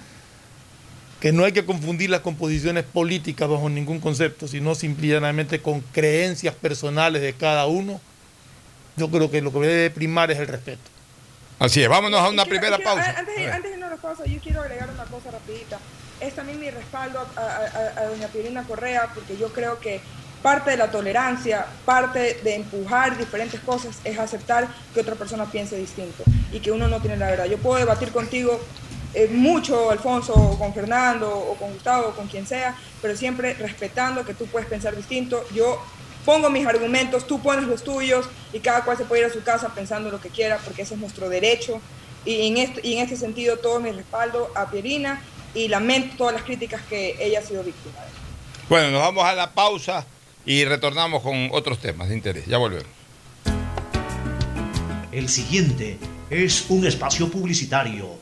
que 1.23 1.31
no 1.31 1.45
hay 1.45 1.53
que 1.53 1.65
confundirlas 1.65 2.21
con 2.21 2.35
posiciones 2.35 2.83
políticas 2.83 3.49
bajo 3.49 3.71
ningún 3.71 4.01
concepto, 4.01 4.49
sino 4.49 4.75
simplemente 4.75 5.61
con 5.63 5.81
creencias 5.93 6.53
personales 6.53 7.23
de 7.23 7.33
cada 7.33 7.67
uno. 7.67 8.01
Yo 8.97 9.09
creo 9.09 9.31
que 9.31 9.41
lo 9.41 9.53
que 9.53 9.61
debe 9.61 9.91
primar 9.91 10.33
es 10.33 10.41
el 10.41 10.49
respeto. 10.49 10.83
Así 11.61 11.81
es, 11.81 11.89
vámonos 11.89 12.19
a 12.19 12.29
una 12.29 12.43
quiero- 12.43 12.49
primera 12.49 12.77
quiero- 12.77 12.91
pausa. 12.97 13.15
Antes, 13.21 13.37
de- 13.37 13.53
antes 13.53 13.71
de 13.71 13.77
irnos 13.77 13.93
a 13.93 13.95
la 13.95 14.03
pausa, 14.03 14.25
yo 14.27 14.41
quiero 14.41 14.63
agregar 14.63 14.91
una 14.91 15.05
cosa 15.05 15.31
rapidita. 15.31 15.79
Es 16.21 16.35
también 16.35 16.59
mi 16.59 16.69
respaldo 16.71 17.21
a, 17.21 17.41
a- 17.41 17.45
a- 17.45 18.01
a 18.01 18.05
doña 18.09 18.27
Pirina 18.27 18.65
Correa, 18.65 19.09
porque 19.15 19.37
yo 19.37 19.53
creo 19.53 19.79
que 19.79 20.01
parte 20.43 20.73
de 20.73 20.77
la 20.77 20.91
tolerancia, 20.91 21.67
parte 21.85 22.41
de 22.43 22.57
empujar 22.57 23.17
diferentes 23.17 23.61
cosas 23.61 24.01
es 24.03 24.19
aceptar 24.19 24.67
que 24.93 24.99
otra 25.03 25.15
persona 25.15 25.45
piense 25.47 25.77
distinto. 25.79 26.25
y 26.53 26.59
que 26.61 26.71
uno 26.73 26.87
no 26.89 27.01
tiene 27.01 27.17
la 27.17 27.27
verdad. 27.31 27.45
Yo 27.47 27.57
puedo 27.59 27.79
debatir 27.79 28.11
contigo 28.11 28.61
eh, 29.15 29.29
mucho, 29.29 29.91
Alfonso, 29.91 30.33
o 30.33 30.59
con 30.59 30.73
Fernando, 30.73 31.29
o 31.31 31.55
con 31.55 31.73
Gustavo, 31.73 32.09
o 32.09 32.13
con 32.13 32.29
quien 32.29 32.47
sea, 32.47 32.77
pero 33.01 33.17
siempre 33.17 33.55
respetando 33.55 34.25
que 34.25 34.35
tú 34.35 34.47
puedes 34.47 34.69
pensar 34.69 34.97
distinto. 34.97 35.45
Yo 35.55 35.81
pongo 36.25 36.49
mis 36.51 36.67
argumentos, 36.67 37.27
tú 37.27 37.41
pones 37.41 37.67
los 37.67 37.83
tuyos 37.85 38.27
y 38.53 38.61
cada 38.61 38.85
cual 38.85 38.97
se 38.97 39.05
puede 39.05 39.23
ir 39.23 39.27
a 39.29 39.33
su 39.33 39.43
casa 39.43 39.75
pensando 39.75 40.11
lo 40.11 40.21
que 40.21 40.29
quiera, 40.29 40.59
porque 40.65 40.83
ese 40.83 40.95
es 40.95 41.01
nuestro 41.01 41.29
derecho. 41.29 41.81
Y 42.25 42.49
en 42.49 42.57
este, 42.59 42.87
y 42.87 42.95
en 42.95 43.01
este 43.01 43.17
sentido 43.17 43.59
todo 43.59 43.81
mi 43.81 43.91
respaldo 43.91 44.51
a 44.55 44.71
Pierina 44.71 45.23
y 45.55 45.69
lamento 45.69 46.17
todas 46.17 46.35
las 46.35 46.45
críticas 46.45 46.81
que 46.89 47.17
ella 47.21 47.41
ha 47.41 47.43
sido 47.43 47.63
víctima 47.63 47.99
de. 48.01 48.23
Bueno, 48.69 48.91
nos 48.91 49.03
vamos 49.03 49.25
a 49.25 49.35
la 49.35 49.53
pausa 49.53 50.07
y 50.47 50.65
retornamos 50.65 51.23
con 51.23 51.51
otros 51.53 51.79
temas 51.81 52.09
de 52.09 52.15
interés. 52.15 52.47
Ya 52.47 52.59
volvemos. 52.59 52.87
El 55.11 55.29
siguiente 55.29 55.99
es 56.31 56.65
un 56.71 56.87
espacio 56.87 57.29
publicitario 57.29 58.22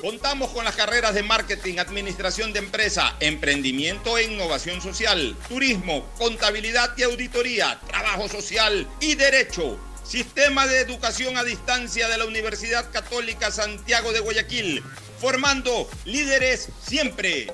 Contamos 0.00 0.50
con 0.50 0.64
las 0.64 0.76
carreras 0.76 1.14
de 1.14 1.22
marketing, 1.22 1.78
administración 1.78 2.52
de 2.52 2.58
empresa, 2.58 3.16
emprendimiento 3.18 4.18
e 4.18 4.24
innovación 4.24 4.82
social, 4.82 5.34
turismo, 5.48 6.06
contabilidad 6.18 6.92
y 6.98 7.02
auditoría, 7.02 7.80
trabajo 7.86 8.28
social 8.28 8.86
y 9.00 9.14
derecho. 9.14 9.78
Sistema 10.04 10.66
de 10.66 10.80
Educación 10.80 11.38
a 11.38 11.44
Distancia 11.44 12.08
de 12.08 12.18
la 12.18 12.26
Universidad 12.26 12.90
Católica 12.92 13.50
Santiago 13.50 14.12
de 14.12 14.20
Guayaquil, 14.20 14.84
formando 15.18 15.88
líderes 16.04 16.68
siempre. 16.82 17.46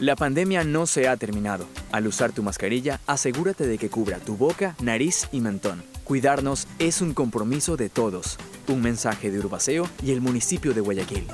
La 0.00 0.16
pandemia 0.16 0.64
no 0.64 0.86
se 0.86 1.08
ha 1.08 1.16
terminado. 1.16 1.66
Al 1.92 2.06
usar 2.06 2.32
tu 2.32 2.42
mascarilla, 2.42 3.00
asegúrate 3.06 3.66
de 3.66 3.78
que 3.78 3.90
cubra 3.90 4.18
tu 4.18 4.36
boca, 4.36 4.76
nariz 4.80 5.28
y 5.32 5.40
mentón. 5.40 5.84
Cuidarnos 6.08 6.66
es 6.78 7.02
un 7.02 7.12
compromiso 7.12 7.76
de 7.76 7.90
todos. 7.90 8.38
Un 8.66 8.80
mensaje 8.80 9.30
de 9.30 9.40
Urbaceo 9.40 9.86
y 10.02 10.12
el 10.12 10.22
municipio 10.22 10.72
de 10.72 10.80
Guayaquil. 10.80 11.26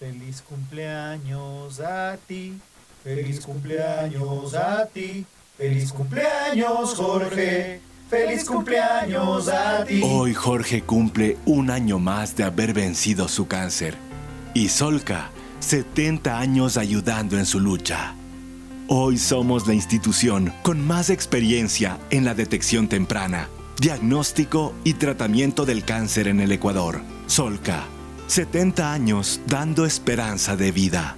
Feliz 0.00 0.42
cumpleaños 0.42 1.78
a 1.78 2.16
ti. 2.26 2.58
Feliz 3.04 3.46
cumpleaños 3.46 4.54
a 4.54 4.86
ti. 4.86 5.24
Feliz 5.56 5.92
cumpleaños, 5.92 6.94
Jorge. 6.96 7.80
Feliz 8.10 8.44
cumpleaños 8.44 9.48
a 9.48 9.84
ti. 9.84 10.00
Hoy 10.02 10.34
Jorge 10.34 10.82
cumple 10.82 11.36
un 11.46 11.70
año 11.70 12.00
más 12.00 12.34
de 12.34 12.42
haber 12.42 12.72
vencido 12.72 13.28
su 13.28 13.46
cáncer. 13.46 13.94
Y 14.52 14.68
Solca, 14.68 15.30
70 15.60 16.40
años 16.40 16.76
ayudando 16.76 17.38
en 17.38 17.46
su 17.46 17.60
lucha. 17.60 18.16
Hoy 18.88 19.18
somos 19.18 19.66
la 19.66 19.74
institución 19.74 20.52
con 20.62 20.86
más 20.86 21.10
experiencia 21.10 21.98
en 22.10 22.24
la 22.24 22.34
detección 22.34 22.86
temprana, 22.86 23.48
diagnóstico 23.80 24.74
y 24.84 24.94
tratamiento 24.94 25.64
del 25.64 25.84
cáncer 25.84 26.28
en 26.28 26.38
el 26.38 26.52
Ecuador. 26.52 27.00
Solca, 27.26 27.82
70 28.28 28.92
años 28.92 29.40
dando 29.48 29.86
esperanza 29.86 30.56
de 30.56 30.70
vida. 30.70 31.16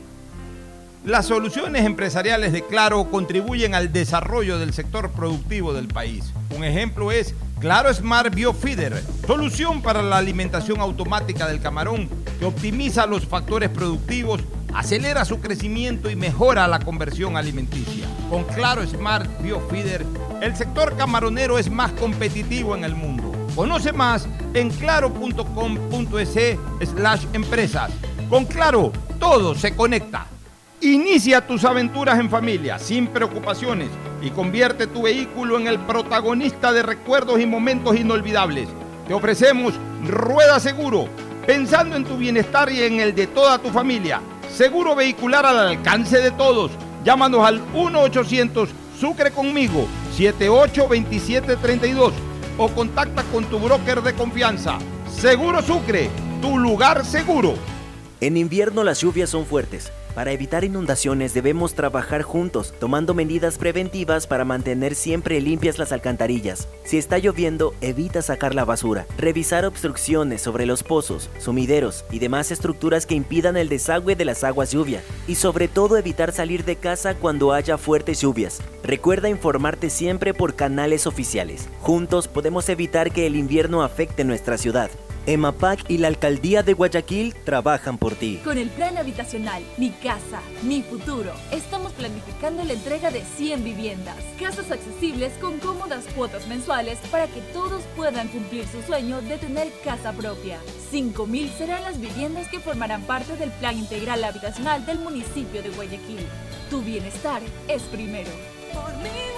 Las 1.04 1.26
soluciones 1.26 1.84
empresariales 1.84 2.54
de 2.54 2.64
Claro 2.64 3.10
contribuyen 3.10 3.74
al 3.74 3.92
desarrollo 3.92 4.58
del 4.58 4.72
sector 4.72 5.10
productivo 5.10 5.74
del 5.74 5.88
país. 5.88 6.32
Un 6.56 6.64
ejemplo 6.64 7.12
es 7.12 7.34
Claro 7.60 7.92
Smart 7.92 8.32
Biofeeder, 8.32 9.02
solución 9.26 9.82
para 9.82 10.00
la 10.00 10.18
alimentación 10.18 10.80
automática 10.80 11.48
del 11.48 11.60
camarón 11.60 12.08
que 12.38 12.44
optimiza 12.44 13.04
los 13.04 13.26
factores 13.26 13.68
productivos, 13.68 14.40
acelera 14.72 15.24
su 15.24 15.40
crecimiento 15.40 16.08
y 16.08 16.14
mejora 16.14 16.68
la 16.68 16.78
conversión 16.78 17.36
alimenticia. 17.36 18.06
Con 18.30 18.44
Claro 18.44 18.86
Smart 18.86 19.28
Biofeeder, 19.42 20.06
el 20.40 20.54
sector 20.54 20.96
camaronero 20.96 21.58
es 21.58 21.68
más 21.68 21.90
competitivo 21.92 22.76
en 22.76 22.84
el 22.84 22.94
mundo. 22.94 23.32
Conoce 23.56 23.92
más 23.92 24.28
en 24.54 24.70
claro.com.es 24.70 26.58
slash 26.88 27.24
empresas. 27.32 27.90
Con 28.30 28.44
Claro, 28.44 28.92
todo 29.18 29.56
se 29.56 29.74
conecta. 29.74 30.26
Inicia 30.80 31.44
tus 31.44 31.64
aventuras 31.64 32.20
en 32.20 32.30
familia, 32.30 32.78
sin 32.78 33.08
preocupaciones, 33.08 33.88
y 34.22 34.30
convierte 34.30 34.86
tu 34.86 35.02
vehículo 35.02 35.58
en 35.58 35.66
el 35.66 35.78
protagonista 35.78 36.72
de 36.72 36.82
recuerdos 36.82 37.40
y 37.40 37.46
momentos 37.46 37.96
inolvidables. 37.96 38.68
Te 39.06 39.14
ofrecemos 39.14 39.74
Rueda 40.06 40.60
Seguro, 40.60 41.08
pensando 41.46 41.96
en 41.96 42.04
tu 42.04 42.16
bienestar 42.16 42.70
y 42.70 42.82
en 42.82 43.00
el 43.00 43.14
de 43.14 43.26
toda 43.26 43.58
tu 43.58 43.70
familia. 43.70 44.20
Seguro 44.54 44.94
vehicular 44.94 45.46
al 45.46 45.58
alcance 45.58 46.20
de 46.20 46.30
todos. 46.30 46.70
Llámanos 47.04 47.46
al 47.46 47.60
1-800 47.72 48.68
Sucre 48.98 49.30
conmigo, 49.30 49.86
782732 50.16 52.12
o 52.58 52.68
contacta 52.68 53.22
con 53.24 53.44
tu 53.44 53.60
broker 53.60 54.02
de 54.02 54.12
confianza. 54.14 54.78
Seguro 55.08 55.62
Sucre, 55.62 56.10
tu 56.42 56.58
lugar 56.58 57.04
seguro. 57.04 57.54
En 58.20 58.36
invierno 58.36 58.82
las 58.82 59.00
lluvias 59.00 59.30
son 59.30 59.46
fuertes. 59.46 59.92
Para 60.18 60.32
evitar 60.32 60.64
inundaciones 60.64 61.32
debemos 61.32 61.74
trabajar 61.74 62.22
juntos, 62.22 62.74
tomando 62.80 63.14
medidas 63.14 63.56
preventivas 63.56 64.26
para 64.26 64.44
mantener 64.44 64.96
siempre 64.96 65.40
limpias 65.40 65.78
las 65.78 65.92
alcantarillas. 65.92 66.66
Si 66.82 66.98
está 66.98 67.18
lloviendo, 67.18 67.72
evita 67.80 68.20
sacar 68.20 68.52
la 68.52 68.64
basura, 68.64 69.06
revisar 69.16 69.64
obstrucciones 69.64 70.42
sobre 70.42 70.66
los 70.66 70.82
pozos, 70.82 71.30
sumideros 71.38 72.04
y 72.10 72.18
demás 72.18 72.50
estructuras 72.50 73.06
que 73.06 73.14
impidan 73.14 73.56
el 73.56 73.68
desagüe 73.68 74.16
de 74.16 74.24
las 74.24 74.42
aguas 74.42 74.72
lluvia. 74.72 75.02
Y 75.28 75.36
sobre 75.36 75.68
todo 75.68 75.96
evitar 75.96 76.32
salir 76.32 76.64
de 76.64 76.74
casa 76.74 77.14
cuando 77.14 77.52
haya 77.52 77.78
fuertes 77.78 78.20
lluvias. 78.20 78.60
Recuerda 78.82 79.28
informarte 79.28 79.88
siempre 79.88 80.34
por 80.34 80.56
canales 80.56 81.06
oficiales. 81.06 81.68
Juntos 81.80 82.26
podemos 82.26 82.68
evitar 82.68 83.12
que 83.12 83.28
el 83.28 83.36
invierno 83.36 83.84
afecte 83.84 84.24
nuestra 84.24 84.58
ciudad. 84.58 84.90
EMAPAC 85.28 85.90
y 85.90 85.98
la 85.98 86.08
Alcaldía 86.08 86.62
de 86.62 86.72
Guayaquil 86.72 87.34
trabajan 87.44 87.98
por 87.98 88.14
ti. 88.14 88.40
Con 88.42 88.56
el 88.56 88.70
plan 88.70 88.96
habitacional 88.96 89.62
Mi 89.76 89.90
Casa, 89.90 90.40
Mi 90.62 90.80
Futuro, 90.80 91.32
estamos 91.50 91.92
planificando 91.92 92.64
la 92.64 92.72
entrega 92.72 93.10
de 93.10 93.20
100 93.20 93.62
viviendas. 93.62 94.16
Casas 94.40 94.70
accesibles 94.70 95.34
con 95.34 95.58
cómodas 95.58 96.06
cuotas 96.16 96.46
mensuales 96.46 96.98
para 97.10 97.26
que 97.26 97.42
todos 97.52 97.82
puedan 97.94 98.28
cumplir 98.28 98.66
su 98.68 98.80
sueño 98.80 99.20
de 99.20 99.36
tener 99.36 99.70
casa 99.84 100.14
propia. 100.14 100.60
5.000 100.90 101.50
serán 101.58 101.82
las 101.82 102.00
viviendas 102.00 102.48
que 102.48 102.60
formarán 102.60 103.02
parte 103.02 103.36
del 103.36 103.50
plan 103.50 103.76
integral 103.76 104.24
habitacional 104.24 104.86
del 104.86 104.98
municipio 104.98 105.62
de 105.62 105.68
Guayaquil. 105.68 106.26
Tu 106.70 106.80
bienestar 106.80 107.42
es 107.68 107.82
primero. 107.82 108.30
Por 108.72 108.96
mi 109.02 109.37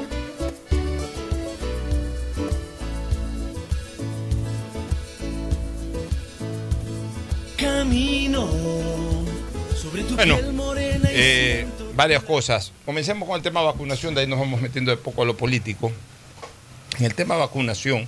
Camino 7.91 8.47
sobre 9.75 10.03
tu 10.03 10.15
Bueno, 10.15 10.37
piel 10.37 10.53
morena 10.53 11.09
y 11.11 11.13
Eh, 11.13 11.67
varias 11.93 12.23
cosas. 12.23 12.71
Comencemos 12.85 13.27
con 13.27 13.35
el 13.35 13.43
tema 13.43 13.59
de 13.59 13.65
vacunación, 13.65 14.15
de 14.15 14.21
ahí 14.21 14.27
nos 14.27 14.39
vamos 14.39 14.61
metiendo 14.61 14.91
de 14.91 14.97
poco 14.97 15.23
a 15.23 15.25
lo 15.25 15.35
político. 15.35 15.91
En 16.99 17.05
el 17.05 17.13
tema 17.15 17.33
de 17.35 17.41
vacunación, 17.41 18.07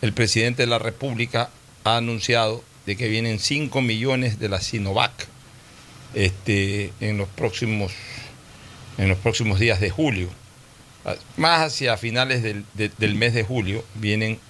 el 0.00 0.12
presidente 0.12 0.64
de 0.64 0.66
la 0.66 0.80
República 0.80 1.50
ha 1.84 1.98
anunciado 1.98 2.64
de 2.84 2.96
que 2.96 3.06
vienen 3.06 3.38
5 3.38 3.80
millones 3.80 4.40
de 4.40 4.48
la 4.48 4.60
Sinovac 4.60 5.12
este, 6.14 6.92
en, 6.98 7.16
los 7.16 7.28
próximos, 7.28 7.92
en 8.98 9.08
los 9.08 9.18
próximos 9.18 9.60
días 9.60 9.80
de 9.80 9.90
julio. 9.90 10.30
Ah, 11.04 11.14
Más 11.36 11.60
hacia 11.60 11.96
finales 11.96 12.42
del, 12.42 12.64
de- 12.74 12.90
del 12.98 13.14
mes 13.14 13.34
de 13.34 13.44
julio 13.44 13.84
vienen 13.94 14.40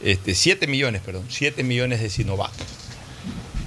este, 0.00 0.36
7 0.36 0.68
millones, 0.68 1.02
perdón, 1.04 1.24
7 1.28 1.64
millones 1.64 2.00
de 2.00 2.08
Sinovac. 2.08 2.52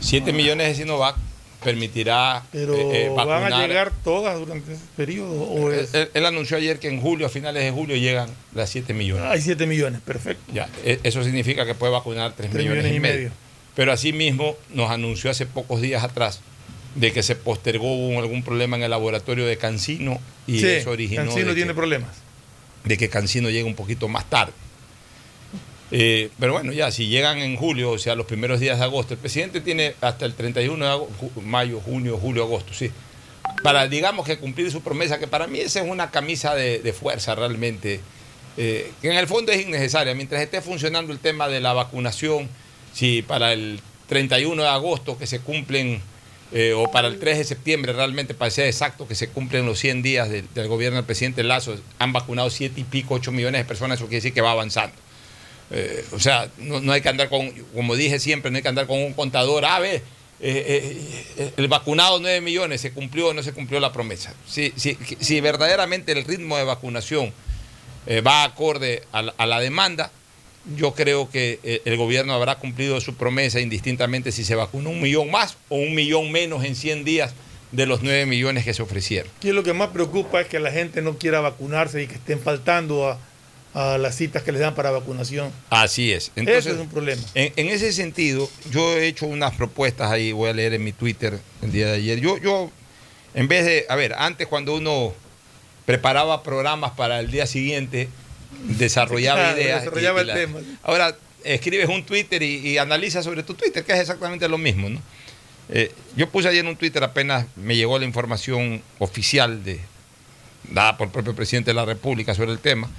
7 0.01 0.33
millones 0.33 0.67
de 0.67 0.75
Sinovac 0.75 1.15
permitirá 1.63 2.43
Pero 2.51 2.75
eh, 2.75 3.05
eh, 3.05 3.09
van 3.15 3.27
a 3.29 3.39
vacunar 3.39 3.67
llegar 3.67 3.91
todas 4.03 4.37
durante 4.37 4.73
ese 4.73 4.81
periodo. 4.95 5.41
¿O 5.43 5.71
él, 5.71 5.79
es- 5.79 5.93
él- 5.95 6.09
él 6.13 6.25
anunció 6.25 6.57
ayer 6.57 6.77
que 6.79 6.87
en 6.89 7.01
julio, 7.01 7.25
a 7.25 7.29
finales 7.29 7.63
de 7.63 7.71
julio, 7.71 7.95
llegan 7.95 8.29
las 8.53 8.69
7 8.69 8.93
millones. 8.93 9.25
Hay 9.25 9.41
7 9.41 9.65
millones, 9.65 10.01
perfecto. 10.01 10.43
Ya, 10.53 10.69
eso 10.83 11.23
significa 11.23 11.65
que 11.65 11.73
puede 11.73 11.91
vacunar 11.91 12.33
3, 12.37 12.51
Tres 12.51 12.63
millones, 12.69 12.93
y 12.93 12.99
medio. 12.99 13.31
Pero 13.75 13.91
asimismo 13.91 14.55
nos 14.73 14.91
anunció 14.91 15.31
hace 15.31 15.45
pocos 15.45 15.81
días 15.81 16.03
atrás 16.03 16.39
de 16.93 17.11
que 17.11 17.23
se 17.23 17.35
postergó 17.35 18.19
algún 18.19 18.43
problema 18.43 18.77
en 18.77 18.83
el 18.83 18.91
laboratorio 18.91 19.45
de 19.45 19.57
Cancino 19.57 20.19
y 20.47 20.59
sí, 20.59 20.67
eso 20.67 20.91
originó 20.91 21.23
Cancino 21.25 21.53
tiene 21.53 21.69
que, 21.71 21.75
problemas. 21.75 22.11
de 22.85 22.97
que 22.97 23.09
Cancino 23.09 23.49
llegue 23.49 23.65
un 23.65 23.75
poquito 23.75 24.07
más 24.07 24.29
tarde. 24.29 24.53
Eh, 25.91 26.29
pero 26.39 26.53
bueno, 26.53 26.71
ya, 26.71 26.91
si 26.91 27.07
llegan 27.07 27.37
en 27.39 27.55
julio, 27.55 27.91
o 27.91 27.97
sea, 27.99 28.15
los 28.15 28.25
primeros 28.25 28.59
días 28.59 28.79
de 28.79 28.85
agosto, 28.85 29.13
el 29.13 29.19
presidente 29.19 29.61
tiene 29.61 29.95
hasta 30.01 30.25
el 30.25 30.33
31 30.33 30.83
de 30.85 30.91
ago- 30.91 31.09
ju- 31.21 31.41
mayo, 31.41 31.79
junio, 31.79 32.17
julio, 32.17 32.43
agosto, 32.43 32.73
sí. 32.73 32.91
Para, 33.61 33.87
digamos 33.87 34.25
que 34.25 34.37
cumplir 34.39 34.71
su 34.71 34.81
promesa, 34.81 35.19
que 35.19 35.27
para 35.27 35.45
mí 35.47 35.59
esa 35.59 35.81
es 35.81 35.87
una 35.89 36.09
camisa 36.09 36.55
de, 36.55 36.93
fuerza 36.93 37.35
realmente, 37.35 37.99
eh, 38.57 38.91
que 39.01 39.09
en 39.11 39.17
el 39.17 39.27
fondo 39.27 39.51
es 39.51 39.61
innecesaria. 39.61 40.15
Mientras 40.15 40.41
esté 40.41 40.61
funcionando 40.61 41.13
el 41.13 41.19
tema 41.19 41.47
de 41.47 41.59
la 41.59 41.73
vacunación, 41.73 42.49
si 42.93 43.21
para 43.21 43.53
el 43.53 43.79
31 44.07 44.63
de 44.63 44.69
agosto 44.69 45.17
que 45.17 45.27
se 45.27 45.39
cumplen, 45.39 46.01
eh, 46.51 46.73
o 46.75 46.89
para 46.91 47.07
el 47.07 47.19
3 47.19 47.37
de 47.39 47.43
septiembre 47.43 47.93
realmente, 47.93 48.33
para 48.33 48.49
ser 48.49 48.65
exacto, 48.67 49.07
que 49.07 49.15
se 49.15 49.27
cumplen 49.29 49.65
los 49.65 49.77
100 49.79 50.01
días 50.01 50.29
del 50.29 50.67
gobierno 50.67 50.95
del 50.97 51.05
presidente 51.05 51.43
Lazo, 51.43 51.75
han 51.99 52.13
vacunado 52.13 52.49
7 52.49 52.81
y 52.81 52.83
pico, 52.83 53.13
8 53.15 53.31
millones 53.31 53.61
de 53.61 53.65
personas, 53.65 53.97
eso 53.99 54.05
quiere 54.05 54.17
decir 54.17 54.33
que 54.33 54.41
va 54.41 54.51
avanzando. 54.51 54.95
Eh, 55.71 56.05
o 56.11 56.19
sea, 56.19 56.49
no, 56.57 56.91
hay 56.91 57.01
que 57.01 57.09
andar 57.09 57.29
con, 57.29 57.49
como 57.73 57.95
dije 57.95 58.19
siempre, 58.19 58.51
no 58.51 58.57
hay 58.57 58.63
que 58.63 58.69
andar 58.69 58.87
con 58.87 58.99
un 58.99 59.13
contador, 59.13 59.65
a 59.65 59.79
ver, 59.79 60.03
eh, 60.39 60.99
eh, 61.37 61.51
el 61.57 61.67
vacunado 61.67 62.19
9 62.19 62.41
millones, 62.41 62.81
¿se 62.81 62.91
cumplió 62.91 63.29
o 63.29 63.33
no 63.33 63.41
se 63.41 63.53
cumplió 63.53 63.79
la 63.79 63.91
promesa? 63.91 64.33
Si, 64.47 65.41
verdaderamente 65.41 66.11
el 66.11 66.23
ritmo 66.23 66.57
de 66.57 66.63
vacunación 66.63 67.33
va 68.25 68.43
acorde 68.43 69.01
a 69.11 69.45
la, 69.45 69.59
demanda, 69.59 70.11
yo 70.75 70.93
creo 70.93 71.29
que 71.31 71.81
el 71.85 71.97
gobierno 71.97 72.33
habrá 72.33 72.59
cumplido 72.59 73.01
su 73.01 73.15
promesa 73.15 73.59
indistintamente 73.59 74.31
si 74.31 74.43
se 74.43 74.53
vacunó 74.53 74.91
un 74.91 75.01
millón 75.01 75.31
más 75.31 75.57
o 75.69 75.77
un 75.77 75.95
millón 75.95 76.31
menos 76.31 76.63
en 76.63 76.75
100 76.75 77.03
días 77.03 77.33
de 77.71 77.85
los 77.87 78.03
9 78.03 78.27
millones 78.27 78.63
que 78.63 78.73
se 78.73 78.83
ofrecieron. 78.83 79.31
Aquí 79.37 79.51
lo 79.51 79.63
que 79.63 79.73
más 79.73 79.89
preocupa 79.89 80.41
es 80.41 80.47
que 80.47 80.59
la 80.59 80.71
gente 80.71 81.01
no 81.01 81.17
quiera 81.17 81.39
vacunarse 81.41 82.03
y 82.03 82.07
que 82.07 82.15
estén 82.15 82.39
faltando 82.39 83.09
a, 83.09 83.19
a 83.75 83.97
las 83.99 84.15
citas 84.15 84.41
que 84.41 84.51
les 84.51 84.61
dan 84.61 84.73
para 84.73 84.89
vacunación. 84.89 85.51
Así 85.69 86.11
es. 86.11 86.31
Eso 86.35 86.71
es 86.71 86.77
un 86.79 86.89
problema. 86.89 87.21
En, 87.35 87.51
en 87.57 87.67
ese 87.67 87.91
sentido, 87.93 88.49
yo 88.71 88.97
he 88.97 89.05
hecho 89.07 89.27
unas 89.27 89.53
propuestas 89.53 90.09
ahí, 90.11 90.31
voy 90.31 90.49
a 90.49 90.53
leer 90.53 90.73
en 90.73 90.83
mi 90.83 90.93
Twitter 90.93 91.39
el 91.61 91.71
día 91.71 91.87
de 91.87 91.93
ayer. 91.93 92.19
Yo, 92.21 92.37
yo, 92.39 92.71
en 93.33 93.47
vez 93.49 93.65
de, 93.65 93.85
a 93.89 93.95
ver, 93.95 94.13
antes 94.17 94.47
cuando 94.47 94.73
uno 94.75 95.13
preparaba 95.85 96.41
programas 96.41 96.91
para 96.93 97.19
el 97.19 97.29
día 97.29 97.45
siguiente, 97.45 98.07
desarrollaba 98.77 99.41
Claro, 99.41 99.61
ideas. 99.61 99.81
desarrollaba 99.81 100.21
y- 100.23 100.25
y 100.25 100.29
el 100.29 100.35
tema. 100.35 100.59
Ahora 100.81 101.15
escribes 101.43 101.89
un 101.89 102.03
Twitter 102.05 102.41
y, 102.41 102.55
y 102.69 102.77
analizas 102.77 103.23
sobre 103.25 103.43
tu 103.43 103.53
Twitter, 103.53 103.83
que 103.83 103.91
es 103.93 103.99
exactamente 103.99 104.47
lo 104.47 104.57
mismo, 104.57 104.89
¿no? 104.89 105.01
Eh, 105.69 105.91
yo 106.15 106.29
puse 106.29 106.47
ayer 106.47 106.61
en 106.61 106.67
un 106.67 106.75
Twitter 106.77 107.03
apenas 107.03 107.47
me 107.55 107.75
llegó 107.75 107.97
la 107.99 108.05
información 108.05 108.81
oficial 108.99 109.63
de, 109.63 109.79
dada 110.71 110.95
por 110.97 111.07
el 111.07 111.11
propio 111.11 111.35
presidente 111.35 111.71
de 111.71 111.75
la 111.75 111.85
República 111.85 112.33
sobre 112.35 112.51
el 112.51 112.59
tema. 112.59 112.89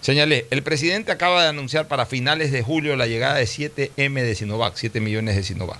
Señalé, 0.00 0.46
el 0.50 0.62
presidente 0.62 1.12
acaba 1.12 1.42
de 1.42 1.48
anunciar 1.48 1.86
para 1.86 2.06
finales 2.06 2.52
de 2.52 2.62
julio 2.62 2.96
la 2.96 3.06
llegada 3.06 3.34
de 3.34 3.44
7M 3.44 4.22
de 4.22 4.34
Sinovac, 4.34 4.74
7 4.74 4.98
millones 4.98 5.36
de 5.36 5.42
Sinovac. 5.42 5.78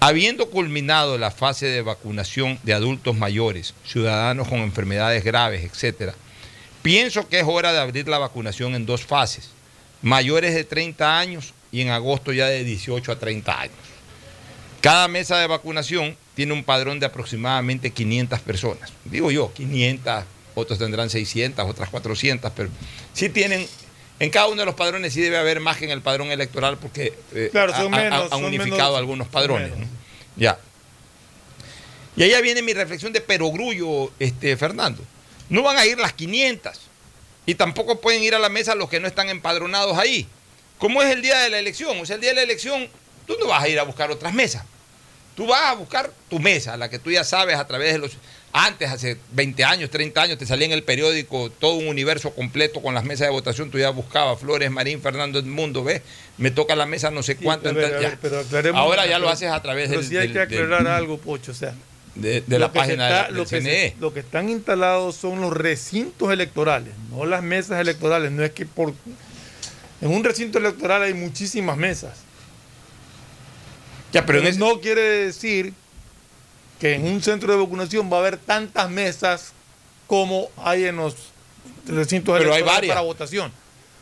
Habiendo 0.00 0.48
culminado 0.48 1.18
la 1.18 1.30
fase 1.30 1.66
de 1.66 1.82
vacunación 1.82 2.58
de 2.62 2.72
adultos 2.72 3.16
mayores, 3.16 3.74
ciudadanos 3.84 4.48
con 4.48 4.60
enfermedades 4.60 5.24
graves, 5.24 5.62
etcétera, 5.62 6.14
pienso 6.82 7.28
que 7.28 7.40
es 7.40 7.44
hora 7.46 7.72
de 7.72 7.80
abrir 7.80 8.08
la 8.08 8.18
vacunación 8.18 8.74
en 8.74 8.86
dos 8.86 9.04
fases, 9.04 9.50
mayores 10.00 10.54
de 10.54 10.64
30 10.64 11.18
años 11.18 11.52
y 11.70 11.82
en 11.82 11.90
agosto 11.90 12.32
ya 12.32 12.46
de 12.46 12.64
18 12.64 13.12
a 13.12 13.18
30 13.18 13.60
años. 13.60 13.76
Cada 14.80 15.08
mesa 15.08 15.38
de 15.38 15.46
vacunación 15.46 16.16
tiene 16.34 16.52
un 16.52 16.64
padrón 16.64 17.00
de 17.00 17.06
aproximadamente 17.06 17.90
500 17.90 18.40
personas. 18.40 18.92
Digo 19.04 19.30
yo, 19.30 19.52
500, 19.52 20.24
otros 20.54 20.78
tendrán 20.78 21.10
600, 21.10 21.68
otras 21.68 21.88
400, 21.90 22.52
pero 22.54 22.68
sí 23.12 23.28
tienen, 23.28 23.66
en 24.20 24.30
cada 24.30 24.46
uno 24.46 24.56
de 24.60 24.66
los 24.66 24.74
padrones 24.74 25.12
sí 25.12 25.20
debe 25.20 25.36
haber 25.38 25.60
más 25.60 25.76
que 25.76 25.84
en 25.86 25.90
el 25.90 26.00
padrón 26.02 26.30
electoral 26.30 26.78
porque 26.78 27.12
eh, 27.34 27.48
Claro, 27.52 27.74
ha- 27.74 27.88
menos, 27.88 28.32
han 28.32 28.44
unificado 28.44 28.76
menos- 28.76 28.98
algunos 28.98 29.28
padrones. 29.28 29.72
Ya. 30.36 30.58
Y 32.16 32.22
allá 32.22 32.40
viene 32.40 32.62
mi 32.62 32.72
reflexión 32.72 33.12
de 33.12 33.20
perogrullo, 33.20 34.12
este, 34.18 34.56
Fernando. 34.56 35.02
No 35.48 35.62
van 35.62 35.76
a 35.76 35.86
ir 35.86 35.98
las 35.98 36.12
500 36.12 36.80
y 37.46 37.54
tampoco 37.56 38.00
pueden 38.00 38.22
ir 38.22 38.34
a 38.34 38.38
la 38.38 38.48
mesa 38.48 38.74
los 38.74 38.88
que 38.88 39.00
no 39.00 39.08
están 39.08 39.28
empadronados 39.28 39.98
ahí. 39.98 40.26
¿Cómo 40.78 41.02
es 41.02 41.10
el 41.12 41.22
día 41.22 41.38
de 41.40 41.50
la 41.50 41.58
elección? 41.58 41.98
O 42.00 42.06
sea, 42.06 42.14
el 42.14 42.20
día 42.20 42.30
de 42.30 42.36
la 42.36 42.42
elección 42.42 42.88
tú 43.26 43.36
no 43.40 43.46
vas 43.48 43.62
a 43.64 43.68
ir 43.68 43.78
a 43.78 43.82
buscar 43.82 44.10
otras 44.10 44.32
mesas. 44.32 44.64
Tú 45.36 45.46
vas 45.48 45.62
a 45.62 45.74
buscar 45.74 46.12
tu 46.30 46.38
mesa, 46.38 46.76
la 46.76 46.88
que 46.88 46.98
tú 47.00 47.10
ya 47.10 47.24
sabes 47.24 47.56
a 47.56 47.66
través 47.66 47.92
de 47.92 47.98
los... 47.98 48.12
Antes, 48.56 48.88
hace 48.88 49.18
20 49.32 49.64
años, 49.64 49.90
30 49.90 50.22
años, 50.22 50.38
te 50.38 50.46
salía 50.46 50.66
en 50.66 50.70
el 50.72 50.84
periódico 50.84 51.50
todo 51.50 51.74
un 51.74 51.88
universo 51.88 52.30
completo 52.36 52.80
con 52.80 52.94
las 52.94 53.02
mesas 53.02 53.26
de 53.26 53.32
votación. 53.32 53.68
Tú 53.68 53.78
ya 53.80 53.90
buscabas 53.90 54.38
Flores, 54.38 54.70
Marín, 54.70 55.02
Fernando 55.02 55.40
Edmundo, 55.40 55.82
¿ves? 55.82 56.02
Me 56.38 56.52
toca 56.52 56.76
la 56.76 56.86
mesa 56.86 57.10
no 57.10 57.24
sé 57.24 57.34
cuánto. 57.36 57.68
Entonces, 57.68 57.90
ver, 58.00 58.02
ya. 58.12 58.18
pero 58.20 58.76
Ahora 58.78 59.06
ya 59.08 59.18
lo 59.18 59.28
haces 59.28 59.50
a 59.50 59.60
través 59.60 59.88
pero 59.88 60.00
del... 60.02 60.08
sí 60.08 60.16
hay 60.16 60.28
del- 60.28 60.46
que 60.48 60.54
del- 60.54 60.72
aclarar 60.72 60.86
algo, 60.86 61.18
Pocho. 61.18 61.50
O 61.50 61.54
sea, 61.54 61.74
de, 62.14 62.42
de 62.46 62.58
la 62.60 62.72
página 62.72 63.08
está- 63.08 63.24
del 63.26 63.34
lo, 63.38 63.42
que 63.42 63.48
se- 63.48 63.60
CNE. 63.60 63.96
lo 63.98 64.14
que 64.14 64.20
están 64.20 64.48
instalados 64.48 65.16
son 65.16 65.40
los 65.40 65.52
recintos 65.52 66.30
electorales, 66.32 66.94
no 67.10 67.24
las 67.26 67.42
mesas 67.42 67.80
electorales. 67.80 68.30
No 68.30 68.44
es 68.44 68.52
que 68.52 68.66
por. 68.66 68.94
En 70.00 70.10
un 70.12 70.22
recinto 70.22 70.58
electoral 70.58 71.02
hay 71.02 71.14
muchísimas 71.14 71.76
mesas. 71.76 72.18
Ya, 74.12 74.24
pero 74.24 74.38
en 74.38 74.44
Pero 74.44 74.50
ese- 74.52 74.60
no 74.60 74.80
quiere 74.80 75.00
decir 75.02 75.72
que 76.80 76.94
en 76.94 77.06
un 77.06 77.22
centro 77.22 77.52
de 77.52 77.58
vacunación 77.62 78.10
va 78.12 78.16
a 78.16 78.20
haber 78.20 78.36
tantas 78.36 78.90
mesas 78.90 79.52
como 80.06 80.48
hay 80.56 80.84
en 80.84 80.96
los 80.96 81.14
recintos 81.86 82.36
Pero 82.38 82.52
hay 82.52 82.58
electorales 82.60 82.64
varias. 82.66 82.94
para 82.94 83.00
votación. 83.02 83.52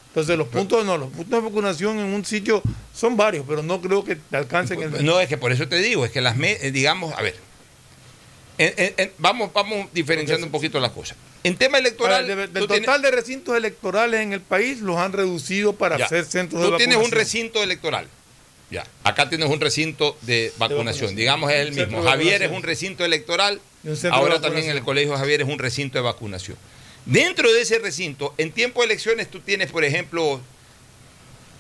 Entonces 0.09 0.37
los 0.37 0.49
puntos 0.49 0.85
no, 0.85 0.99
los 0.99 1.09
puntos 1.11 1.43
de 1.43 1.49
vacunación 1.49 1.99
en 1.99 2.07
un 2.07 2.25
sitio 2.25 2.63
son 2.95 3.17
varios, 3.17 3.47
pero 3.49 3.63
no 3.63 3.81
creo 3.81 4.05
que 4.05 4.19
alcancen 4.33 4.83
el 4.83 5.05
No, 5.05 5.21
es 5.21 5.29
que 5.29 5.39
por 5.39 5.53
eso 5.53 5.67
te 5.69 5.77
digo, 5.77 6.05
es 6.05 6.11
que 6.11 6.21
las, 6.21 6.37
eh, 6.39 6.71
digamos, 6.73 7.15
a 7.17 7.23
ver, 7.23 7.35
en- 8.59 8.75
en- 8.77 8.95
en- 8.99 9.13
vamos, 9.19 9.51
vamos 9.53 9.89
diferenciando 9.93 10.45
un 10.47 10.53
poquito 10.53 10.79
las 10.81 10.91
cosas. 10.93 11.17
En 11.45 11.57
tema 11.57 11.79
electoral, 11.79 12.27
de- 12.27 12.35
tú 12.49 12.53
del 12.53 12.69
tienes- 12.69 12.85
total 12.87 13.03
de 13.03 13.11
recintos 13.11 13.57
electorales 13.57 14.21
en 14.21 14.33
el 14.35 14.41
país 14.43 14.81
los 14.81 14.99
han 14.99 15.13
reducido 15.13 15.73
para 15.73 15.97
Ya. 15.99 16.05
hacer 16.05 16.25
centros 16.27 16.63
de 16.63 16.69
Tú 16.71 16.77
tienes 16.77 16.99
un 16.99 17.11
recinto 17.11 17.63
electoral. 17.63 18.07
Ya. 18.73 18.87
Acá 19.05 19.29
tienes 19.29 19.51
un 19.51 19.61
recinto 19.61 20.17
de 20.23 20.51
vacunación. 20.57 21.15
Digamos 21.15 21.53
es 21.53 21.59
el 21.59 21.73
mismo. 21.73 22.03
Javier 22.03 22.43
es 22.43 22.51
un 22.51 22.63
recinto 22.63 23.05
electoral. 23.05 23.61
Ahora 24.11 24.41
también 24.41 24.71
en 24.71 24.77
el 24.77 24.83
colegio 24.83 25.15
Javier 25.15 25.43
es 25.43 25.49
un 25.49 25.59
recinto 25.59 25.99
de 25.99 26.03
vacunación. 26.03 26.57
Dentro 27.05 27.53
de 27.53 27.61
ese 27.61 27.79
recinto, 27.81 28.35
en 28.39 28.51
tiempo 28.51 28.81
de 28.81 28.87
elecciones, 28.87 29.31
tú 29.31 29.41
tienes, 29.41 29.71
por 29.71 29.85
ejemplo, 29.85 30.41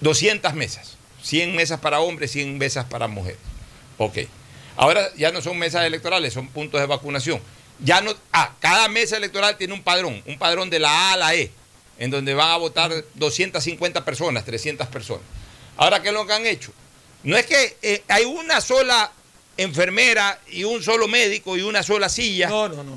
200 0.01 0.55
mesas. 0.55 0.97
100 1.23 1.55
mesas 1.55 1.81
para 1.81 2.01
hombres, 2.01 2.31
100 2.31 2.57
mesas 2.57 2.87
para 2.87 3.09
mujeres. 3.09 3.39
Ok. 3.99 4.21
Ahora 4.77 5.07
ya 5.15 5.33
no 5.33 5.43
son 5.43 5.59
mesas 5.59 5.85
electorales, 5.85 6.33
son 6.33 6.49
puntos 6.49 6.81
de 6.81 6.87
vacunación. 6.87 7.41
Ya 7.81 8.01
no, 8.01 8.15
ah, 8.33 8.55
cada 8.59 8.89
mesa 8.89 9.19
electoral 9.19 9.59
tiene 9.59 9.75
un 9.75 9.83
padrón, 9.83 10.23
un 10.27 10.39
padrón 10.39 10.71
de 10.71 10.79
la 10.79 11.11
A 11.11 11.13
a 11.13 11.17
la 11.19 11.35
E, 11.35 11.51
en 11.99 12.11
donde 12.11 12.33
van 12.33 12.53
a 12.53 12.57
votar 12.57 12.91
250 13.17 14.03
personas, 14.03 14.47
300 14.47 14.87
personas. 14.87 15.25
Ahora, 15.77 16.01
¿qué 16.01 16.09
es 16.09 16.15
lo 16.15 16.27
que 16.27 16.33
han 16.33 16.47
hecho? 16.47 16.73
No 17.25 17.37
es 17.37 17.47
que 17.47 17.77
eh, 17.83 18.03
hay 18.09 18.25
una 18.25 18.61
sola 18.61 19.11
enfermera 19.57 20.41
y 20.51 20.65
un 20.65 20.83
solo 20.83 21.07
médico 21.09 21.57
y 21.57 21.63
una 21.63 21.83
sola 21.83 22.09
silla, 22.09 22.49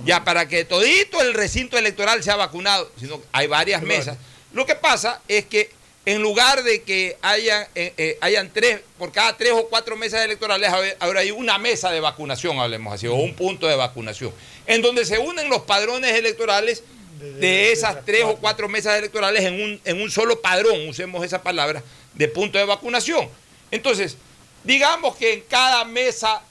ya 0.06 0.24
para 0.24 0.48
que 0.48 0.64
todito 0.66 1.22
el 1.22 1.34
recinto 1.34 1.78
electoral 1.78 2.24
sea 2.24 2.36
vacunado, 2.38 2.90
sino 3.00 3.20
que 3.22 3.28
hay 3.34 3.48
varias 3.48 3.82
Claro. 3.82 3.98
mesas. 3.98 4.18
Lo 4.54 4.66
que 4.66 4.76
pasa 4.76 5.22
es 5.28 5.46
que 5.46 5.70
en 6.06 6.22
lugar 6.22 6.64
de 6.64 6.84
que 6.84 7.18
haya, 7.22 7.68
eh, 7.76 7.94
eh, 7.98 8.18
hayan 8.22 8.52
tres, 8.54 8.80
por 8.98 9.12
cada 9.12 9.36
tres 9.36 9.52
o 9.54 9.68
cuatro 9.68 9.98
mesas 9.98 10.24
electorales, 10.24 10.70
ahora- 10.70 10.96
ahora 11.00 11.20
hay 11.22 11.32
una 11.32 11.58
mesa 11.58 11.92
de 11.92 12.00
vacunación, 12.00 12.60
hablemos 12.60 12.94
así, 12.94 13.08
o 13.08 13.16
un 13.16 13.34
punto 13.36 13.68
de 13.68 13.76
vacunación, 13.76 14.32
en 14.68 14.82
donde 14.82 15.04
se 15.06 15.18
unen 15.18 15.50
los 15.50 15.64
padrones 15.64 16.14
electorales 16.16 16.84
de 17.20 17.72
esas 17.72 18.06
tres 18.06 18.24
o 18.24 18.36
cuatro 18.38 18.70
mesas 18.70 18.98
electorales 19.00 19.44
en 19.46 19.56
un, 19.62 19.82
en 19.84 20.02
un 20.02 20.12
solo 20.12 20.42
padrón, 20.42 20.88
usemos 20.88 21.26
esa 21.26 21.42
palabra, 21.42 21.82
de 22.14 22.28
punto 22.28 22.58
de 22.60 22.66
vacunación. 22.66 23.28
Entonces, 23.72 24.18
digamos 24.64 25.16
que 25.16 25.34
en 25.34 25.42
cada 25.42 25.86
mesa 25.86 26.42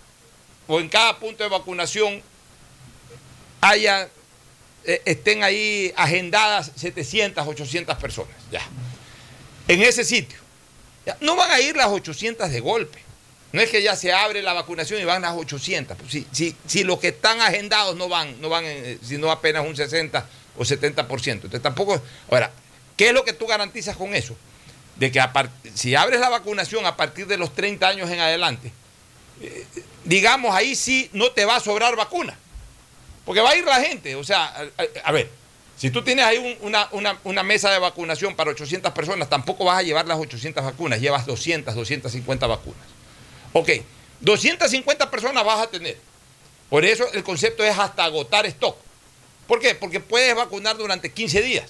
o 0.67 0.81
en 0.81 0.89
cada 0.89 1.19
punto 1.19 1.43
de 1.43 1.51
vacunación 1.51 2.23
haya, 3.61 4.09
eh, 4.85 5.03
estén 5.05 5.43
ahí 5.43 5.93
agendadas 5.97 6.73
700, 6.77 7.47
800 7.47 7.97
personas, 7.99 8.37
ya. 8.51 8.63
En 9.69 9.83
ese 9.83 10.05
sitio. 10.05 10.39
No 11.21 11.37
van 11.37 11.51
a 11.51 11.61
ir 11.61 11.77
las 11.77 11.89
800 11.89 12.51
de 12.51 12.61
golpe. 12.61 12.99
No 13.53 13.61
es 13.61 13.71
que 13.71 13.83
ya 13.83 13.95
se 13.95 14.13
abre 14.13 14.43
la 14.43 14.53
vacunación 14.53 15.01
y 15.01 15.05
van 15.05 15.23
las 15.23 15.35
800. 15.35 15.97
Pues 15.97 16.11
si, 16.11 16.27
si, 16.33 16.57
si 16.67 16.83
los 16.83 16.99
que 16.99 17.09
están 17.09 17.41
agendados 17.41 17.95
no 17.95 18.09
van, 18.09 18.41
no 18.41 18.49
van, 18.49 18.65
eh, 18.67 18.99
sino 19.03 19.31
apenas 19.31 19.65
un 19.65 19.77
60 19.77 20.27
o 20.57 20.63
70%. 20.63 21.31
Entonces 21.33 21.63
tampoco. 21.63 22.03
Ahora, 22.31 22.51
¿qué 22.97 23.09
es 23.09 23.13
lo 23.13 23.25
que 23.25 23.33
tú 23.33 23.47
garantizas 23.47 23.97
con 23.97 24.15
eso? 24.15 24.37
De 24.97 25.11
que 25.11 25.21
si 25.75 25.95
abres 25.95 26.21
la 26.21 26.29
vacunación 26.29 26.87
a 26.87 26.97
partir 26.97 27.27
de 27.27 27.37
los 27.37 27.53
30 27.55 27.89
años 27.89 28.11
en 28.11 28.21
adelante, 28.21 28.73
eh, 29.41 29.67
digamos 30.05 30.55
ahí 30.55 30.77
sí 30.77 31.11
no 31.13 31.31
te 31.33 31.45
va 31.45 31.57
a 31.57 31.61
sobrar 31.61 31.97
vacuna. 31.97 32.39
Porque 33.25 33.41
va 33.41 33.51
a 33.51 33.57
ir 33.57 33.65
la 33.65 33.81
gente. 33.81 34.15
O 34.17 34.23
sea, 34.23 34.55
a, 35.05 35.13
ver, 35.13 35.31
si 35.77 35.91
tú 35.91 36.03
tienes 36.05 36.25
ahí 36.25 36.37
un- 36.39 36.57
una, 36.69 36.89
una- 36.93 37.19
una 37.25 37.43
mesa 37.43 37.71
de 37.73 37.79
vacunación 37.79 38.37
para 38.37 38.51
800 38.51 38.93
personas, 38.93 39.29
tampoco 39.29 39.65
vas 39.65 39.79
a 39.79 39.83
llevar 39.83 40.07
las 40.07 40.19
800 40.19 40.63
vacunas, 40.63 41.01
llevas 41.01 41.27
200, 41.27 41.75
250 41.75 42.47
vacunas. 42.47 42.87
Ok, 43.53 43.71
250 44.21 45.11
personas 45.11 45.45
vas 45.45 45.61
a 45.61 45.67
tener. 45.69 45.99
Por 46.71 46.85
eso 46.85 47.05
el 47.13 47.25
concepto 47.25 47.65
es 47.65 47.77
hasta 47.79 48.05
agotar 48.05 48.47
stock. 48.47 48.77
¿Por 49.49 49.59
qué? 49.61 49.75
Porque 49.75 50.01
puedes 50.01 50.35
vacunar 50.37 50.77
durante 50.77 51.13
15 51.13 51.43
días, 51.43 51.69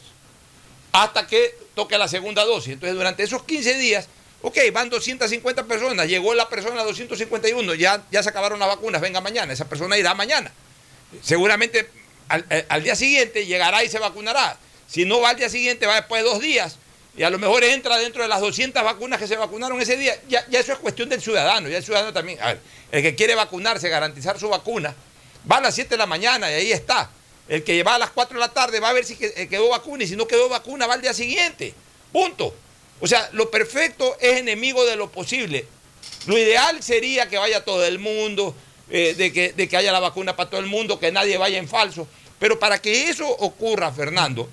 hasta 0.94 1.26
que 1.26 1.56
toque 1.74 1.98
la 1.98 2.06
segunda 2.06 2.44
dosis. 2.44 2.74
Entonces, 2.74 2.96
durante 2.96 3.24
esos 3.24 3.42
15 3.42 3.74
días, 3.78 4.06
ok, 4.42 4.56
van 4.72 4.88
250 4.90 5.64
personas, 5.64 6.06
llegó 6.06 6.34
la 6.34 6.48
persona 6.48 6.84
251, 6.84 7.74
ya, 7.74 8.04
ya 8.12 8.22
se 8.22 8.28
acabaron 8.28 8.60
las 8.60 8.68
vacunas, 8.68 9.00
venga 9.00 9.20
mañana, 9.20 9.52
esa 9.52 9.68
persona 9.68 9.98
irá 9.98 10.14
mañana. 10.14 10.52
Seguramente 11.20 11.88
al, 12.28 12.46
al- 12.68 12.82
día 12.84 12.94
siguiente 12.94 13.44
llegará 13.44 13.82
y 13.82 13.88
se 13.88 13.98
vacunará. 13.98 14.56
Si 14.88 15.04
no 15.04 15.20
va 15.20 15.30
al 15.30 15.36
día 15.36 15.48
siguiente, 15.48 15.86
va 15.86 15.96
después 15.96 16.22
de 16.22 16.28
dos 16.30 16.40
días. 16.40 16.76
Y 17.16 17.24
a 17.24 17.30
lo 17.30 17.38
mejor 17.38 17.64
entra 17.64 17.96
dentro 17.98 18.22
de 18.22 18.28
las 18.28 18.40
200 18.40 18.82
vacunas 18.84 19.18
que 19.20 19.26
se 19.26 19.36
vacunaron 19.36 19.80
ese 19.80 19.96
día. 19.96 20.14
Ya, 20.28 20.44
ya 20.48 20.60
eso 20.60 20.72
es 20.72 20.78
cuestión 20.78 21.08
del 21.08 21.20
ciudadano. 21.22 21.68
Ya 21.68 21.78
el 21.78 21.84
ciudadano 21.84 22.12
también. 22.12 22.40
A 22.40 22.52
el 22.92 23.02
que 23.02 23.14
quiere 23.14 23.34
vacunarse, 23.34 23.88
garantizar 23.88 24.38
su 24.38 24.48
vacuna, 24.48 24.94
va 25.50 25.56
a 25.56 25.60
las 25.60 25.74
7 25.74 25.90
de 25.90 25.96
la 25.96 26.06
mañana 26.06 26.50
y 26.50 26.54
ahí 26.54 26.72
está. 26.72 27.10
El 27.48 27.62
que 27.62 27.82
va 27.82 27.96
a 27.96 27.98
las 27.98 28.10
4 28.10 28.34
de 28.34 28.40
la 28.40 28.52
tarde 28.52 28.80
va 28.80 28.88
a 28.88 28.92
ver 28.92 29.04
si 29.04 29.16
eh, 29.20 29.48
quedó 29.48 29.68
vacuna 29.68 30.04
y 30.04 30.06
si 30.06 30.16
no 30.16 30.26
quedó 30.26 30.48
vacuna 30.48 30.86
va 30.86 30.94
al 30.94 31.02
día 31.02 31.12
siguiente. 31.12 31.74
Punto. 32.12 32.54
O 33.00 33.06
sea, 33.06 33.28
lo 33.32 33.50
perfecto 33.50 34.16
es 34.20 34.38
enemigo 34.38 34.84
de 34.86 34.96
lo 34.96 35.10
posible. 35.10 35.66
Lo 36.26 36.38
ideal 36.38 36.82
sería 36.82 37.28
que 37.28 37.36
vaya 37.36 37.64
todo 37.64 37.84
el 37.84 37.98
mundo, 37.98 38.54
eh, 38.90 39.14
de, 39.16 39.32
que, 39.32 39.52
de 39.52 39.68
que 39.68 39.76
haya 39.76 39.92
la 39.92 40.00
vacuna 40.00 40.36
para 40.36 40.48
todo 40.48 40.60
el 40.60 40.66
mundo, 40.66 40.98
que 40.98 41.12
nadie 41.12 41.36
vaya 41.36 41.58
en 41.58 41.68
falso. 41.68 42.08
Pero 42.38 42.58
para 42.58 42.80
que 42.80 43.08
eso 43.08 43.28
ocurra, 43.28 43.92
Fernando, 43.92 44.48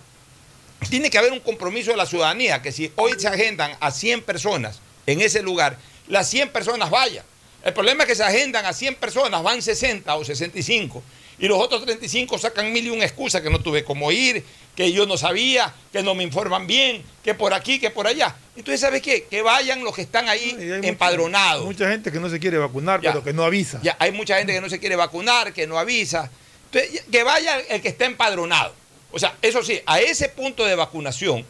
tiene 0.90 1.10
que 1.10 1.18
haber 1.18 1.32
un 1.32 1.40
compromiso 1.40 1.92
de 1.92 1.98
la 1.98 2.06
ciudadanía, 2.06 2.62
que 2.62 2.72
si 2.72 2.92
hoy 2.96 3.14
se 3.18 3.28
agendan 3.28 3.76
a 3.80 3.92
100 3.92 4.24
personas 4.24 4.80
en 5.06 5.22
ese 5.22 5.42
lugar, 5.42 5.78
las 6.08 6.30
100 6.30 6.50
personas 6.50 6.90
vayan. 6.90 7.26
El 7.64 7.74
problema 7.74 8.04
es 8.04 8.10
que 8.10 8.16
se 8.16 8.24
agendan 8.24 8.66
a 8.66 8.74
100 8.74 8.96
personas, 8.96 9.44
van 9.44 9.62
60 9.62 10.16
o 10.16 10.26
65, 10.26 11.04
y 11.42 11.48
los 11.48 11.60
otros 11.60 11.84
35 11.84 12.38
sacan 12.38 12.72
mil 12.72 12.86
y 12.86 12.90
una 12.92 13.04
excusas, 13.04 13.42
que 13.42 13.50
no 13.50 13.60
tuve 13.60 13.84
cómo 13.84 14.12
ir, 14.12 14.46
que 14.76 14.92
yo 14.94 15.06
no 15.06 15.18
sabía, 15.18 15.74
que 15.92 16.02
no 16.04 16.16
me 16.16 16.24
informan 16.24 16.68
bien, 16.68 17.04
que 17.24 17.34
por 17.34 17.54
aquí, 17.54 17.80
que 17.80 17.90
por 17.90 18.08
allá. 18.08 18.36
Entonces, 18.56 18.80
¿sabes 18.80 19.02
qué? 19.02 19.24
Que 19.24 19.42
vayan 19.42 19.84
los 19.84 19.96
que 19.96 20.04
están 20.04 20.30
ahí 20.30 20.56
empadronados. 20.84 21.66
Mucha 21.66 21.90
gente 21.90 22.12
que 22.12 22.20
no 22.20 22.30
se 22.30 22.40
quiere 22.40 22.58
vacunar, 22.58 23.02
Ya. 23.02 23.12
pero 23.12 23.24
que 23.24 23.34
no 23.34 23.44
avisa. 23.44 23.80
Ya, 23.82 23.98
hay 24.00 24.12
mucha 24.12 24.38
gente 24.38 24.54
que 24.54 24.62
no 24.62 24.70
se 24.70 24.80
quiere 24.80 24.96
vacunar, 24.96 25.52
que 25.52 25.68
no 25.68 25.78
avisa. 25.80 26.30
Entonces, 26.72 27.04
que 27.12 27.24
vaya 27.24 27.60
el 27.60 27.82
que 27.82 27.90
está 27.90 28.06
empadronado. 28.06 28.74
O 29.12 29.20
sea, 29.20 29.36
eso 29.42 29.64
sí, 29.64 29.82
a 29.86 30.00
ese 30.00 30.30
punto 30.30 30.64
de 30.64 30.76
vacunación 30.76 31.46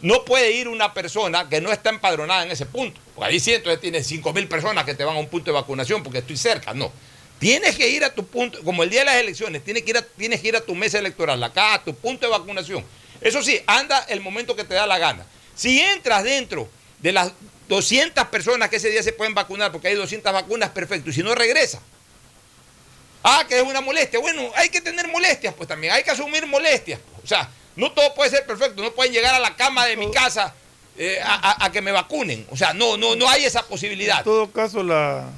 no 0.00 0.24
puede 0.24 0.52
ir 0.52 0.68
una 0.68 0.92
persona 0.92 1.48
que 1.48 1.60
no 1.60 1.70
está 1.70 1.90
empadronada 1.90 2.44
en 2.44 2.50
ese 2.50 2.66
punto. 2.66 3.00
Porque 3.14 3.30
ahí 3.30 3.40
sí, 3.40 3.52
entonces 3.54 3.80
tienes 3.80 4.06
5 4.06 4.32
mil 4.32 4.48
personas 4.48 4.84
que 4.84 4.94
te 4.94 5.04
van 5.04 5.16
a 5.16 5.20
un 5.20 5.28
punto 5.28 5.50
de 5.50 5.52
vacunación 5.52 6.02
porque 6.02 6.18
estoy 6.18 6.36
cerca. 6.36 6.74
No. 6.74 6.90
Tienes 7.38 7.76
que 7.76 7.88
ir 7.88 8.04
a 8.04 8.14
tu 8.14 8.24
punto, 8.26 8.62
como 8.62 8.82
el 8.82 8.90
día 8.90 9.00
de 9.00 9.06
las 9.06 9.16
elecciones, 9.16 9.62
tienes 9.64 9.82
que 9.82 9.90
ir 9.90 9.98
a, 9.98 10.02
tienes 10.02 10.40
que 10.40 10.48
ir 10.48 10.56
a 10.56 10.60
tu 10.60 10.74
mesa 10.74 10.98
electoral, 10.98 11.42
acá, 11.42 11.74
a 11.74 11.84
tu 11.84 11.94
punto 11.94 12.26
de 12.26 12.32
vacunación. 12.32 12.84
Eso 13.20 13.42
sí, 13.42 13.60
anda 13.66 13.98
el 14.08 14.20
momento 14.20 14.56
que 14.56 14.64
te 14.64 14.74
da 14.74 14.86
la 14.86 14.98
gana. 14.98 15.26
Si 15.54 15.80
entras 15.80 16.24
dentro 16.24 16.68
de 17.00 17.12
las 17.12 17.32
200 17.68 18.26
personas 18.28 18.68
que 18.70 18.76
ese 18.76 18.90
día 18.90 19.02
se 19.02 19.12
pueden 19.12 19.34
vacunar, 19.34 19.72
porque 19.72 19.88
hay 19.88 19.94
200 19.94 20.32
vacunas, 20.32 20.70
perfecto. 20.70 21.10
Y 21.10 21.12
si 21.12 21.22
no, 21.22 21.34
regresa. 21.34 21.80
Ah, 23.22 23.44
que 23.48 23.56
es 23.58 23.62
una 23.62 23.80
molestia. 23.80 24.18
Bueno, 24.20 24.50
hay 24.56 24.68
que 24.68 24.80
tener 24.80 25.08
molestias, 25.08 25.54
pues 25.54 25.68
también. 25.68 25.92
Hay 25.92 26.02
que 26.02 26.10
asumir 26.10 26.46
molestias. 26.46 27.00
O 27.22 27.26
sea, 27.26 27.48
no 27.76 27.90
todo 27.92 28.14
puede 28.14 28.30
ser 28.30 28.44
perfecto. 28.46 28.82
No 28.82 28.92
pueden 28.92 29.12
llegar 29.12 29.34
a 29.34 29.38
la 29.38 29.56
cama 29.56 29.86
de 29.86 29.96
mi 29.96 30.10
casa 30.10 30.54
eh, 30.98 31.18
a, 31.22 31.34
a- 31.52 31.64
a 31.66 31.72
que 31.72 31.80
me 31.80 31.90
vacunen. 31.92 32.46
O 32.50 32.56
sea, 32.56 32.74
no, 32.74 32.96
no, 32.98 33.16
no 33.16 33.28
hay 33.28 33.44
esa 33.44 33.62
posibilidad. 33.62 34.18
En 34.18 34.24
todo 34.24 34.50
caso, 34.52 34.82
la- 34.82 35.30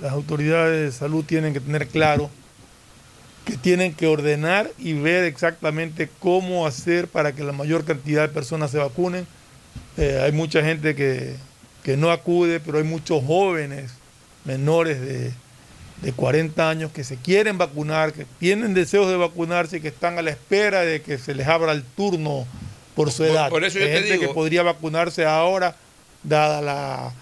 las 0.00 0.12
autoridades 0.12 0.92
de 0.92 0.98
salud 0.98 1.24
tienen 1.24 1.52
que 1.52 1.60
tener 1.60 1.86
claro 1.88 2.30
que 3.44 3.56
tienen 3.56 3.94
que 3.94 4.06
ordenar 4.06 4.70
y 4.78 4.92
ver 4.92 5.24
exactamente 5.24 6.08
cómo 6.18 6.66
hacer 6.66 7.08
para 7.08 7.32
que 7.32 7.42
la 7.42 7.52
mayor 7.52 7.84
cantidad 7.84 8.22
de 8.22 8.28
personas 8.28 8.70
se 8.70 8.78
vacunen. 8.78 9.26
Eh, 9.96 10.20
hay 10.22 10.30
mucha 10.32 10.62
gente 10.62 10.94
que, 10.94 11.34
que 11.82 11.96
no 11.96 12.10
acude, 12.10 12.60
pero 12.60 12.78
hay 12.78 12.84
muchos 12.84 13.24
jóvenes 13.24 13.92
menores 14.44 15.00
de, 15.00 15.32
de 16.02 16.12
40 16.12 16.68
años 16.68 16.92
que 16.92 17.02
se 17.02 17.16
quieren 17.16 17.56
vacunar, 17.58 18.12
que 18.12 18.26
tienen 18.38 18.74
deseos 18.74 19.08
de 19.08 19.16
vacunarse 19.16 19.78
y 19.78 19.80
que 19.80 19.88
están 19.88 20.18
a 20.18 20.22
la 20.22 20.30
espera 20.30 20.80
de 20.82 21.00
que 21.02 21.16
se 21.18 21.34
les 21.34 21.46
abra 21.48 21.72
el 21.72 21.82
turno 21.82 22.46
por 22.94 23.10
su 23.10 23.24
edad. 23.24 23.48
por 23.48 23.64
eso 23.64 23.78
yo 23.78 23.86
Hay 23.86 23.92
te 23.92 24.02
digo- 24.02 24.20
que 24.20 24.28
podría 24.34 24.62
vacunarse 24.62 25.24
ahora, 25.24 25.76
dada 26.22 26.60
la, 26.60 27.12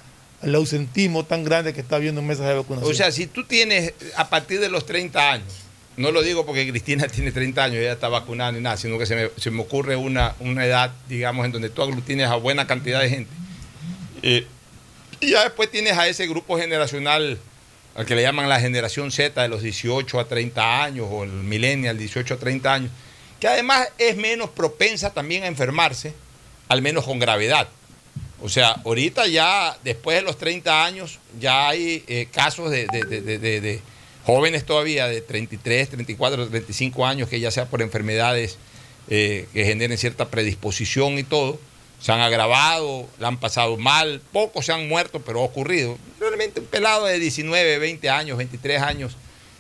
el 0.43 0.55
ausentismo 0.55 1.25
tan 1.25 1.45
grande 1.45 1.75
que 1.75 1.81
está 1.81 1.97
habiendo 1.97 2.21
en 2.21 2.27
mesas 2.27 2.47
de 2.47 2.55
vacunación. 2.55 2.91
O 2.91 2.95
sea, 2.95 3.11
si 3.11 3.27
tú 3.27 3.45
tienes 3.45 3.95
a 4.17 4.29
partir 4.29 4.61
de 4.61 4.69
los 4.69 4.87
30 4.87 5.33
años 5.33 5.69
no 5.99 6.13
lo 6.13 6.23
digo 6.23 6.47
porque 6.47 6.69
Cristina 6.71 7.09
tiene 7.09 7.33
30 7.33 7.65
años, 7.65 7.77
ella 7.79 7.93
está 7.93 8.09
vacunada 8.09 8.53
ni 8.53 8.61
nada, 8.61 8.77
sino 8.77 8.99
que 8.99 9.05
se 9.05 9.17
me, 9.17 9.31
se 9.37 9.51
me 9.51 9.61
ocurre 9.61 9.97
una, 9.97 10.35
una 10.39 10.65
edad, 10.65 10.93
digamos, 11.09 11.45
en 11.45 11.53
donde 11.53 11.69
tú 11.69 11.83
aglutines 11.83 12.29
a 12.29 12.37
buena 12.37 12.67
cantidad 12.67 13.01
de 13.03 13.11
gente. 13.11 13.31
Eh, 14.23 14.47
y 15.21 15.33
ya 15.33 15.43
después 15.43 15.71
tienes 15.71 15.99
a 15.99 16.07
ese 16.07 16.27
grupo 16.29 16.57
generacional, 16.57 17.39
al 17.97 18.07
que 18.07 18.15
le 18.15 18.23
llaman 18.23 18.49
la 18.49 18.61
generación 18.61 19.11
Z 19.11 19.43
de 19.43 19.49
los 19.49 19.61
18 19.61 20.21
a 20.21 20.29
30 20.29 20.85
años, 20.85 21.09
o 21.11 21.25
el 21.25 21.31
millennial 21.31 21.99
18 21.99 22.35
a 22.35 22.37
30 22.37 22.73
años, 22.73 22.91
que 23.41 23.49
además 23.49 23.89
es 23.99 24.17
menos 24.17 24.51
propensa 24.51 25.13
también 25.13 25.43
a 25.43 25.49
enfermarse, 25.49 26.15
al 26.69 26.81
menos 26.81 27.05
con 27.05 27.19
gravedad. 27.19 27.69
O 28.41 28.49
sea, 28.49 28.71
ahorita 28.85 29.27
ya, 29.27 29.77
después 29.85 30.17
de 30.17 30.23
los 30.23 30.39
30 30.39 30.85
años, 30.85 31.19
ya 31.41 31.69
hay 31.69 32.05
eh, 32.07 32.29
casos 32.31 32.71
de, 32.71 32.87
de- 32.87 33.05
de- 33.39 33.61
de- 33.61 33.81
jóvenes 34.25 34.65
todavía 34.65 35.09
de 35.09 35.21
33, 35.23 35.89
34, 35.89 36.49
35 36.49 37.07
años, 37.07 37.29
que 37.29 37.41
ya 37.41 37.51
sea 37.51 37.67
por 37.67 37.81
enfermedades 37.83 38.59
eh, 39.09 39.49
que 39.55 39.65
generen 39.65 39.97
cierta 39.97 40.29
predisposición 40.29 41.19
y 41.19 41.25
todo, 41.25 41.59
se 42.01 42.13
han 42.13 42.21
agravado, 42.21 43.09
la 43.19 43.29
han 43.29 43.41
pasado 43.41 43.77
mal, 43.79 44.21
pocos 44.33 44.67
se 44.67 44.73
han 44.73 44.87
muerto, 44.87 45.21
pero 45.21 45.41
ha 45.41 45.45
ocurrido. 45.45 45.99
Realmente 46.21 46.61
un 46.61 46.67
pelado 46.67 47.07
de 47.07 47.19
19, 47.19 47.79
20 47.79 48.11
años, 48.11 48.37
23 48.39 48.83
años, 48.83 49.17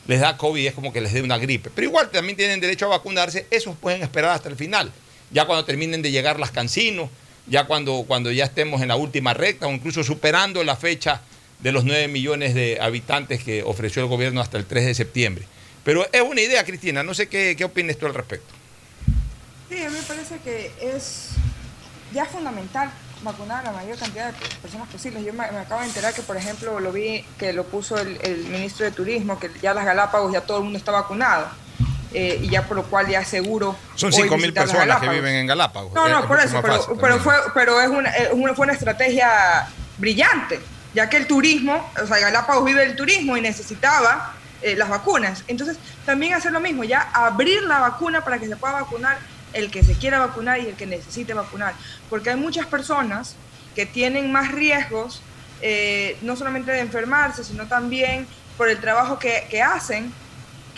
les 0.06 0.20
da 0.20 0.36
COVID 0.36 0.66
es 0.66 0.74
como 0.74 0.92
que 0.92 1.00
les 1.00 1.12
dé 1.14 1.22
una 1.22 1.38
gripe. 1.38 1.70
Pero 1.74 1.86
igual 1.88 2.10
también 2.10 2.36
tienen 2.36 2.60
derecho 2.60 2.84
a 2.86 2.88
vacunarse, 2.90 3.46
esos 3.50 3.74
pueden 3.76 4.02
esperar 4.02 4.30
hasta 4.32 4.48
el 4.50 4.56
final. 4.56 4.92
Ya 5.32 5.46
cuando 5.46 5.64
terminen 5.64 6.00
de 6.02 6.10
llegar 6.10 6.38
las 6.38 6.50
cancinos, 6.50 7.08
ya 7.48 7.64
cuando, 7.64 8.04
cuando 8.06 8.30
ya 8.30 8.44
estemos 8.44 8.82
en 8.82 8.88
la 8.88 8.96
última 8.96 9.34
recta 9.34 9.66
o 9.66 9.72
incluso 9.72 10.02
superando 10.04 10.62
la 10.64 10.76
fecha 10.76 11.20
de 11.60 11.72
los 11.72 11.84
9 11.84 12.08
millones 12.08 12.54
de 12.54 12.78
habitantes 12.80 13.42
que 13.42 13.62
ofreció 13.62 14.02
el 14.02 14.08
gobierno 14.08 14.40
hasta 14.40 14.58
el 14.58 14.66
3 14.66 14.86
de 14.86 14.94
septiembre. 14.94 15.44
Pero 15.84 16.06
es 16.12 16.22
una 16.22 16.40
idea, 16.40 16.64
Cristina, 16.64 17.02
no 17.02 17.14
sé 17.14 17.28
qué, 17.28 17.54
qué 17.56 17.64
opinas 17.64 17.96
tú 17.96 18.06
al 18.06 18.14
respecto. 18.14 18.54
Sí, 19.68 19.82
a 19.82 19.90
mí 19.90 19.96
me 19.96 20.02
parece 20.02 20.38
que 20.38 20.70
es 20.80 21.30
ya 22.12 22.24
fundamental 22.26 22.90
vacunar 23.22 23.66
a 23.66 23.72
la 23.72 23.78
mayor 23.78 23.98
cantidad 23.98 24.32
de 24.32 24.38
personas 24.62 24.88
posibles. 24.88 25.24
Yo 25.24 25.32
me, 25.32 25.50
me 25.50 25.58
acabo 25.58 25.80
de 25.80 25.88
enterar 25.88 26.14
que, 26.14 26.22
por 26.22 26.36
ejemplo, 26.36 26.78
lo 26.80 26.92
vi 26.92 27.24
que 27.38 27.52
lo 27.52 27.64
puso 27.64 27.98
el, 27.98 28.18
el 28.22 28.44
ministro 28.46 28.84
de 28.84 28.92
Turismo, 28.92 29.38
que 29.38 29.50
ya 29.60 29.74
las 29.74 29.84
Galápagos 29.84 30.32
ya 30.32 30.42
todo 30.42 30.58
el 30.58 30.64
mundo 30.64 30.78
está 30.78 30.92
vacunado. 30.92 31.48
Eh, 32.14 32.40
y 32.42 32.48
ya 32.48 32.62
por 32.66 32.76
lo 32.76 32.84
cual 32.84 33.06
ya 33.08 33.24
seguro. 33.24 33.76
Son 33.94 34.12
hoy 34.12 34.22
5 34.22 34.36
mil 34.38 34.52
personas 34.52 35.00
que 35.00 35.08
viven 35.08 35.34
en 35.34 35.46
Galápagos. 35.46 35.92
No, 35.94 36.06
Es 36.06 36.12
no, 36.12 36.26
por 36.28 36.40
eso, 36.40 36.62
pero, 37.00 37.18
fue, 37.20 37.34
pero 37.54 37.80
es 37.80 37.88
una, 37.88 38.10
es 38.10 38.28
una- 38.32 38.54
fue 38.54 38.64
una 38.64 38.72
estrategia 38.74 39.68
brillante, 39.98 40.60
ya 40.94 41.08
que 41.08 41.16
el 41.16 41.26
turismo, 41.26 41.90
o 42.02 42.06
sea, 42.06 42.18
Galápagos 42.18 42.64
vive 42.64 42.80
del 42.86 42.96
turismo 42.96 43.36
y 43.36 43.40
necesitaba 43.40 44.34
eh, 44.62 44.74
las 44.74 44.88
vacunas. 44.88 45.44
Entonces, 45.46 45.76
también 46.04 46.34
hacer 46.34 46.50
lo 46.52 46.60
mismo, 46.60 46.82
ya 46.84 47.00
abrir 47.12 47.62
la 47.62 47.78
vacuna 47.78 48.24
para 48.24 48.38
que 48.38 48.46
se 48.48 48.56
pueda 48.56 48.74
vacunar 48.74 49.18
el 49.52 49.70
que 49.70 49.82
se 49.84 49.94
quiera 49.94 50.18
vacunar 50.18 50.58
y 50.60 50.66
el 50.68 50.74
que 50.74 50.86
necesite 50.86 51.32
vacunar. 51.34 51.74
Porque 52.10 52.30
hay 52.30 52.36
muchas 52.36 52.66
personas 52.66 53.36
que 53.74 53.86
tienen 53.86 54.32
más 54.32 54.50
riesgos, 54.52 55.22
eh, 55.62 56.16
no 56.22 56.34
solamente 56.36 56.72
de 56.72 56.80
enfermarse, 56.80 57.44
sino 57.44 57.66
también 57.66 58.26
por 58.56 58.68
el 58.68 58.78
trabajo 58.78 59.18
que, 59.18 59.46
que 59.48 59.62
hacen, 59.62 60.12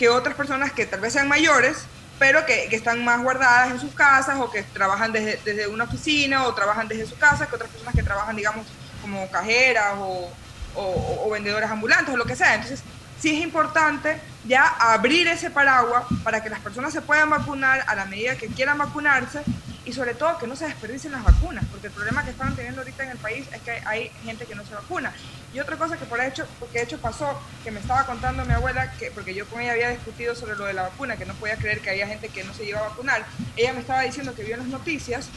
que 0.01 0.09
otras 0.09 0.35
personas 0.35 0.71
que 0.71 0.87
tal 0.87 0.99
vez 0.99 1.13
sean 1.13 1.27
mayores, 1.27 1.85
pero 2.17 2.43
que, 2.43 2.67
están 2.71 3.05
más 3.05 3.21
guardadas 3.21 3.69
en 3.69 3.79
sus 3.79 3.93
casas 3.93 4.39
o 4.39 4.49
que 4.49 4.63
trabajan 4.63 5.11
desde, 5.11 5.67
una 5.67 5.83
oficina 5.83 6.47
o 6.47 6.55
trabajan 6.55 6.87
desde 6.87 7.05
su 7.05 7.15
casa, 7.19 7.45
que 7.45 7.53
otras 7.53 7.69
personas 7.69 7.93
que 7.93 8.01
trabajan, 8.01 8.35
digamos, 8.35 8.65
como 8.99 9.29
cajeras 9.29 9.93
o 9.99 11.29
vendedoras 11.31 11.69
ambulantes 11.69 12.15
o 12.15 12.17
lo 12.17 12.25
que 12.25 12.35
sea. 12.35 12.55
Entonces, 12.55 12.81
sí 13.19 13.35
es 13.37 13.43
importante 13.43 14.19
ya 14.43 14.65
abrir 14.79 15.27
ese 15.27 15.51
paraguas 15.51 16.05
para 16.23 16.41
que 16.41 16.49
las 16.49 16.61
personas 16.61 16.91
se 16.91 17.01
puedan 17.01 17.29
vacunar 17.29 17.85
a 17.85 17.93
la 17.93 18.05
medida 18.05 18.35
que 18.35 18.47
quieran 18.47 18.79
vacunarse 18.79 19.43
y 19.85 19.93
sobre 19.93 20.13
todo 20.13 20.37
que 20.37 20.47
no 20.47 20.55
se 20.55 20.65
desperdicien 20.65 21.13
las 21.13 21.23
vacunas, 21.23 21.65
porque 21.71 21.87
el 21.87 21.93
problema 21.93 22.23
que 22.23 22.31
están 22.31 22.55
teniendo 22.55 22.81
ahorita 22.81 23.03
en 23.03 23.09
el 23.09 23.17
país 23.17 23.47
es 23.51 23.61
que 23.61 23.71
hay 23.85 24.09
gente 24.23 24.45
que 24.45 24.55
no 24.55 24.63
se 24.65 24.75
vacuna. 24.75 25.11
Y 25.53 25.59
otra 25.59 25.75
cosa 25.75 25.97
que 25.97 26.05
por 26.05 26.21
hecho, 26.21 26.45
porque 26.59 26.79
de 26.79 26.85
hecho 26.85 26.99
pasó, 26.99 27.41
que 27.63 27.71
me 27.71 27.79
estaba 27.79 28.05
contando 28.05 28.45
mi 28.45 28.53
abuela, 28.53 28.91
que 28.93 29.11
porque 29.11 29.33
yo 29.33 29.47
con 29.47 29.59
ella 29.59 29.73
había 29.73 29.89
discutido 29.89 30.35
sobre 30.35 30.55
lo 30.55 30.65
de 30.65 30.73
la 30.73 30.83
vacuna, 30.83 31.17
que 31.17 31.25
no 31.25 31.33
podía 31.33 31.57
creer 31.57 31.81
que 31.81 31.89
había 31.89 32.07
gente 32.07 32.29
que 32.29 32.43
no 32.43 32.53
se 32.53 32.65
iba 32.65 32.79
a 32.79 32.89
vacunar, 32.89 33.25
ella 33.57 33.73
me 33.73 33.79
estaba 33.79 34.01
diciendo 34.01 34.35
que 34.35 34.43
vio 34.43 34.53
en 34.53 34.61
las 34.61 34.69
noticias 34.69 35.29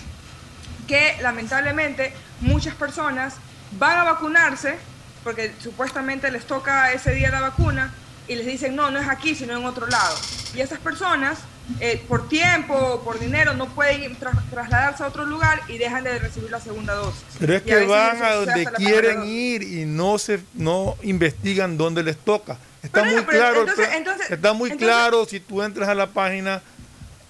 que 0.87 1.17
lamentablemente 1.23 2.13
muchas 2.41 2.75
personas 2.75 3.37
van 3.73 3.99
a 3.99 4.05
vacunarse 4.05 4.77
porque 5.23 5.55
supuestamente 5.59 6.31
les 6.31 6.47
toca 6.47 6.93
ese 6.93 7.13
día 7.13 7.31
la 7.31 7.41
vacuna 7.41 7.93
y 8.29 8.37
les 8.37 8.47
dicen 8.47 8.77
no, 8.77 8.91
no 8.91 9.01
es 9.01 9.09
aquí, 9.09 9.35
sino 9.35 9.57
en 9.57 9.65
otro 9.65 9.87
lado. 9.87 10.17
Y 10.55 10.61
esas 10.61 10.79
personas, 10.79 11.39
eh, 11.81 12.03
por 12.09 12.29
tiempo 12.29 12.75
o 12.75 13.05
por 13.05 13.19
dinero, 13.19 13.55
no 13.55 13.69
pueden 13.75 14.19
tra- 14.19 14.39
trasladarse 14.51 15.03
a 15.03 15.07
otro 15.09 15.25
lugar 15.25 15.61
y 15.69 15.79
dejan 15.79 16.05
de 16.05 16.19
recibir 16.19 16.51
la 16.51 16.61
segunda 16.61 16.95
dosis. 16.95 17.23
Pero 17.39 17.55
es 17.57 17.63
Y 17.63 17.65
que 17.65 17.85
van 17.87 18.23
a 18.23 18.33
donde 18.33 18.67
quieren 18.77 19.25
ir 19.27 19.63
y 19.63 19.85
no 19.87 20.19
se 20.19 20.41
no 20.55 20.97
investigan 21.03 21.77
dónde 21.79 22.03
les 22.03 22.17
toca. 22.19 22.59
Está 22.83 23.03
Pero, 23.03 23.15
muy 23.17 23.25
claro, 23.25 23.61
entonces- 23.61 23.89
entonces- 23.95 24.31
está 24.31 24.53
muy 24.53 24.71
entonces- 24.71 24.87
claro 24.89 25.25
si 25.25 25.41
tú 25.41 25.63
entras 25.63 25.89
a 25.89 25.95
la 25.95 26.09
página 26.09 26.61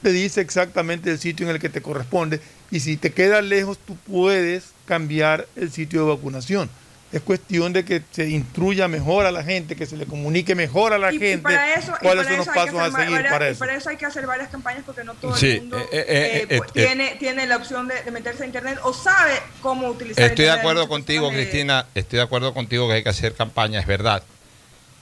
te 0.02 0.10
dice 0.10 0.40
exactamente 0.40 1.10
el 1.10 1.18
sitio 1.18 1.46
en 1.48 1.54
el 1.54 1.60
que 1.60 1.68
te 1.68 1.80
corresponde 1.80 2.40
y 2.70 2.80
si 2.80 2.96
te 2.96 3.12
queda 3.12 3.40
lejos 3.40 3.78
tú 3.78 3.96
puedes 3.96 4.64
cambiar 4.84 5.46
el 5.56 5.70
sitio 5.72 6.04
de 6.04 6.10
vacunación. 6.14 6.68
Es 7.14 7.22
cuestión 7.22 7.72
de 7.72 7.84
que 7.84 8.02
se 8.10 8.28
instruya 8.28 8.88
mejor 8.88 9.24
a 9.24 9.30
la 9.30 9.44
gente, 9.44 9.76
que 9.76 9.86
se 9.86 9.96
le 9.96 10.04
comunique 10.04 10.54
mejor 10.56 10.92
a 10.92 10.98
la 10.98 11.12
Y- 11.12 11.16
y 11.16 11.18
gente 11.20 11.42
para 11.42 11.74
eso- 11.74 11.92
y 12.00 12.04
cuáles 12.04 12.24
para 12.24 12.28
son 12.28 12.36
los 12.38 12.46
eso 12.48 12.54
pasos 12.54 12.80
a 12.80 12.90
seguir 12.98 13.14
varias- 13.14 13.32
para 13.32 13.48
y 13.48 13.52
eso. 13.52 13.58
para 13.60 13.74
eso 13.76 13.88
hay 13.90 13.96
que 13.96 14.06
hacer 14.06 14.26
varias 14.26 14.48
campañas 14.48 14.82
porque 14.84 15.04
no 15.04 15.14
todo 15.14 15.36
Sí, 15.36 15.50
el 15.52 15.60
mundo 15.60 15.78
eh, 15.78 15.88
eh, 15.92 16.04
eh, 16.08 16.46
eh, 16.50 16.58
pues, 16.58 16.70
eh, 16.70 16.72
tiene, 16.74 17.16
tiene 17.20 17.46
la 17.46 17.56
opción 17.56 17.86
de, 17.86 18.02
de 18.02 18.10
meterse 18.10 18.42
a 18.42 18.46
internet 18.46 18.78
o 18.82 18.92
sabe 18.92 19.34
cómo 19.62 19.86
utilizar 19.88 20.24
Estoy 20.24 20.46
de 20.46 20.50
acuerdo 20.50 20.88
contigo, 20.88 21.30
Cristina. 21.30 21.86
Estoy 21.94 22.16
de 22.16 22.22
acuerdo 22.24 22.52
contigo 22.52 22.88
que 22.88 22.94
hay 22.94 23.02
que 23.04 23.10
hacer 23.10 23.34
campaña, 23.34 23.78
es 23.78 23.86
verdad. 23.86 24.24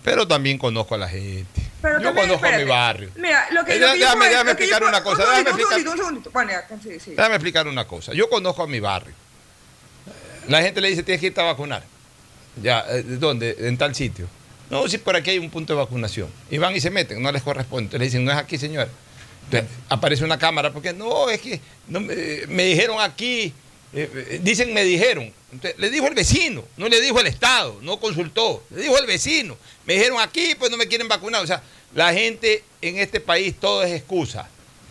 Pero 0.04 0.28
también 0.28 0.58
conozco 0.58 0.94
a 0.96 0.98
la 0.98 1.08
gente. 1.08 1.62
Pero 1.80 1.98
Yo 1.98 2.04
también, 2.08 2.26
conozco 2.28 2.46
a 2.46 2.50
mi 2.50 2.54
espérate. 2.56 2.70
barrio. 2.70 3.10
Mira, 3.16 3.46
lo 3.52 3.64
que, 3.64 3.76
Eh, 3.76 3.78
lo 3.78 3.86
que 3.92 3.98
yo 3.98 4.04
déjame- 4.04 4.18
puedo- 4.18 4.30
déjame 4.30 4.50
lo 4.50 4.56
que 4.58 4.66
yo 4.66 4.74
explicar 4.76 4.82
una 4.88 5.02
cosa, 5.02 5.22
Un 5.22 5.30
déjame 5.30 5.44
segundito, 5.44 5.52
un 5.52 5.60
explicar- 5.62 5.78
segundito, 5.78 5.90
un 5.92 5.98
segundito. 5.98 6.30
Bueno, 6.32 6.50
ya, 6.50 6.68
sí, 6.82 7.00
sí. 7.00 7.10
Déjame 7.12 7.34
explicar 7.36 7.66
una 7.68 7.84
cosa. 7.86 8.12
Yo 8.12 8.28
conozco 8.28 8.62
a 8.62 8.66
mi 8.66 8.80
barrio. 8.80 9.14
La 10.48 10.60
gente 10.60 10.80
le 10.80 10.88
dice, 10.88 11.02
tienes 11.04 11.20
que 11.20 11.28
irte 11.28 11.40
a 11.40 11.44
vacunar. 11.44 11.84
Ya, 12.61 12.84
eh, 12.88 13.03
¿dónde? 13.05 13.57
En 13.61 13.78
tal 13.78 13.94
sitio. 13.94 14.26
No, 14.70 14.88
si 14.88 14.98
por 14.98 15.14
aquí 15.16 15.30
hay 15.30 15.38
un 15.38 15.50
punto 15.50 15.72
de 15.74 15.78
vacunación. 15.78 16.28
Y 16.50 16.59
van 16.59 16.74
y 16.74 16.80
se 16.80 16.90
meten, 16.90 17.22
no 17.22 17.30
les 17.30 17.42
corresponde. 17.42 17.84
Entonces 17.84 18.00
le 18.00 18.05
dicen, 18.07 18.24
no 18.24 18.32
es 18.32 18.38
aquí, 18.38 18.59
señor. 18.59 18.88
Entonces, 19.44 19.70
aparece 19.88 20.24
una 20.24 20.38
cámara, 20.38 20.72
porque 20.72 20.92
no, 20.92 21.28
es 21.28 21.40
que 21.40 21.61
no, 21.88 22.00
me, 22.00 22.14
me 22.48 22.64
dijeron 22.64 22.98
aquí, 23.00 23.53
eh, 23.92 24.09
eh, 24.30 24.40
dicen 24.42 24.72
me 24.72 24.84
dijeron. 24.84 25.30
Entonces, 25.53 25.78
le 25.78 25.90
dijo 25.90 26.07
el 26.07 26.14
vecino, 26.14 26.64
no 26.78 26.88
le 26.88 27.00
dijo 27.03 27.20
el 27.20 27.26
Estado, 27.26 27.78
no 27.82 27.98
consultó, 28.00 28.64
le 28.70 28.82
dijo 28.82 28.96
el 28.98 29.07
vecino. 29.07 29.57
Me 29.84 29.94
dijeron 29.94 30.18
aquí, 30.20 30.55
pues 30.59 30.70
no 30.70 30.78
me 30.78 30.86
quieren 30.86 31.09
vacunar. 31.09 31.42
O 31.42 31.46
sea, 31.46 31.62
la 31.94 32.12
gente 32.14 32.64
en 32.80 32.98
este 32.98 33.20
país 33.20 33.55
todo 33.61 33.82
es 33.82 33.92
excusa. 33.92 34.48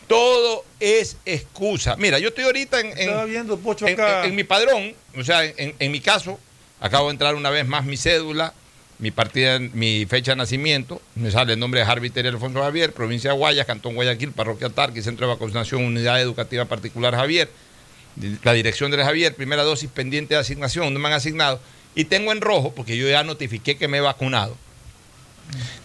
Todo 0.07 0.63
es 0.79 1.15
excusa. 1.25 1.95
Mira, 1.95 2.19
yo 2.19 2.27
estoy 2.27 2.43
ahorita 2.43 2.79
en, 2.81 2.87
en- 2.87 2.97
Estaba 2.99 3.25
viendo, 3.25 3.57
Pocho, 3.57 3.87
en- 3.87 3.93
acá. 3.93 4.21
en- 4.25 4.29
en 4.29 4.35
mi 4.35 4.43
padrón, 4.43 4.93
o 5.17 5.23
sea, 5.23 5.43
en, 5.45 5.73
en 5.79 5.91
mi 5.91 6.01
caso, 6.01 6.37
acabo 6.81 7.07
de 7.07 7.13
entrar 7.13 7.35
una 7.35 7.49
vez 7.49 7.65
más 7.65 7.85
mi 7.85 7.95
cédula, 7.95 8.53
mi 8.99 9.11
partida, 9.11 9.59
mi 9.59 10.05
fecha 10.05 10.33
de 10.33 10.35
nacimiento, 10.35 11.01
me 11.15 11.31
sale 11.31 11.53
el 11.53 11.59
nombre 11.59 11.79
de 11.79 11.85
Harvey 11.85 12.11
Alfonso 12.25 12.61
Javier, 12.61 12.91
provincia 12.91 13.31
de 13.31 13.37
Guayas, 13.37 13.65
Cantón 13.65 13.95
Guayaquil, 13.95 14.31
Parroquia 14.31 14.69
Tarqui, 14.69 15.01
Centro 15.01 15.27
de 15.27 15.33
Vacunación, 15.33 15.83
Unidad 15.83 16.21
Educativa 16.21 16.65
Particular 16.65 17.15
Javier, 17.15 17.49
la 18.43 18.53
dirección 18.53 18.91
del 18.91 19.03
Javier, 19.03 19.33
primera 19.33 19.63
dosis 19.63 19.89
pendiente 19.89 20.33
de 20.33 20.41
asignación, 20.41 20.93
no 20.93 20.99
me 20.99 21.07
han 21.07 21.13
asignado, 21.13 21.59
y 21.95 22.05
tengo 22.05 22.31
en 22.31 22.41
rojo, 22.41 22.73
porque 22.75 22.97
yo 22.97 23.07
ya 23.07 23.23
notifiqué 23.23 23.77
que 23.77 23.87
me 23.87 23.97
he 23.97 24.01
vacunado. 24.01 24.55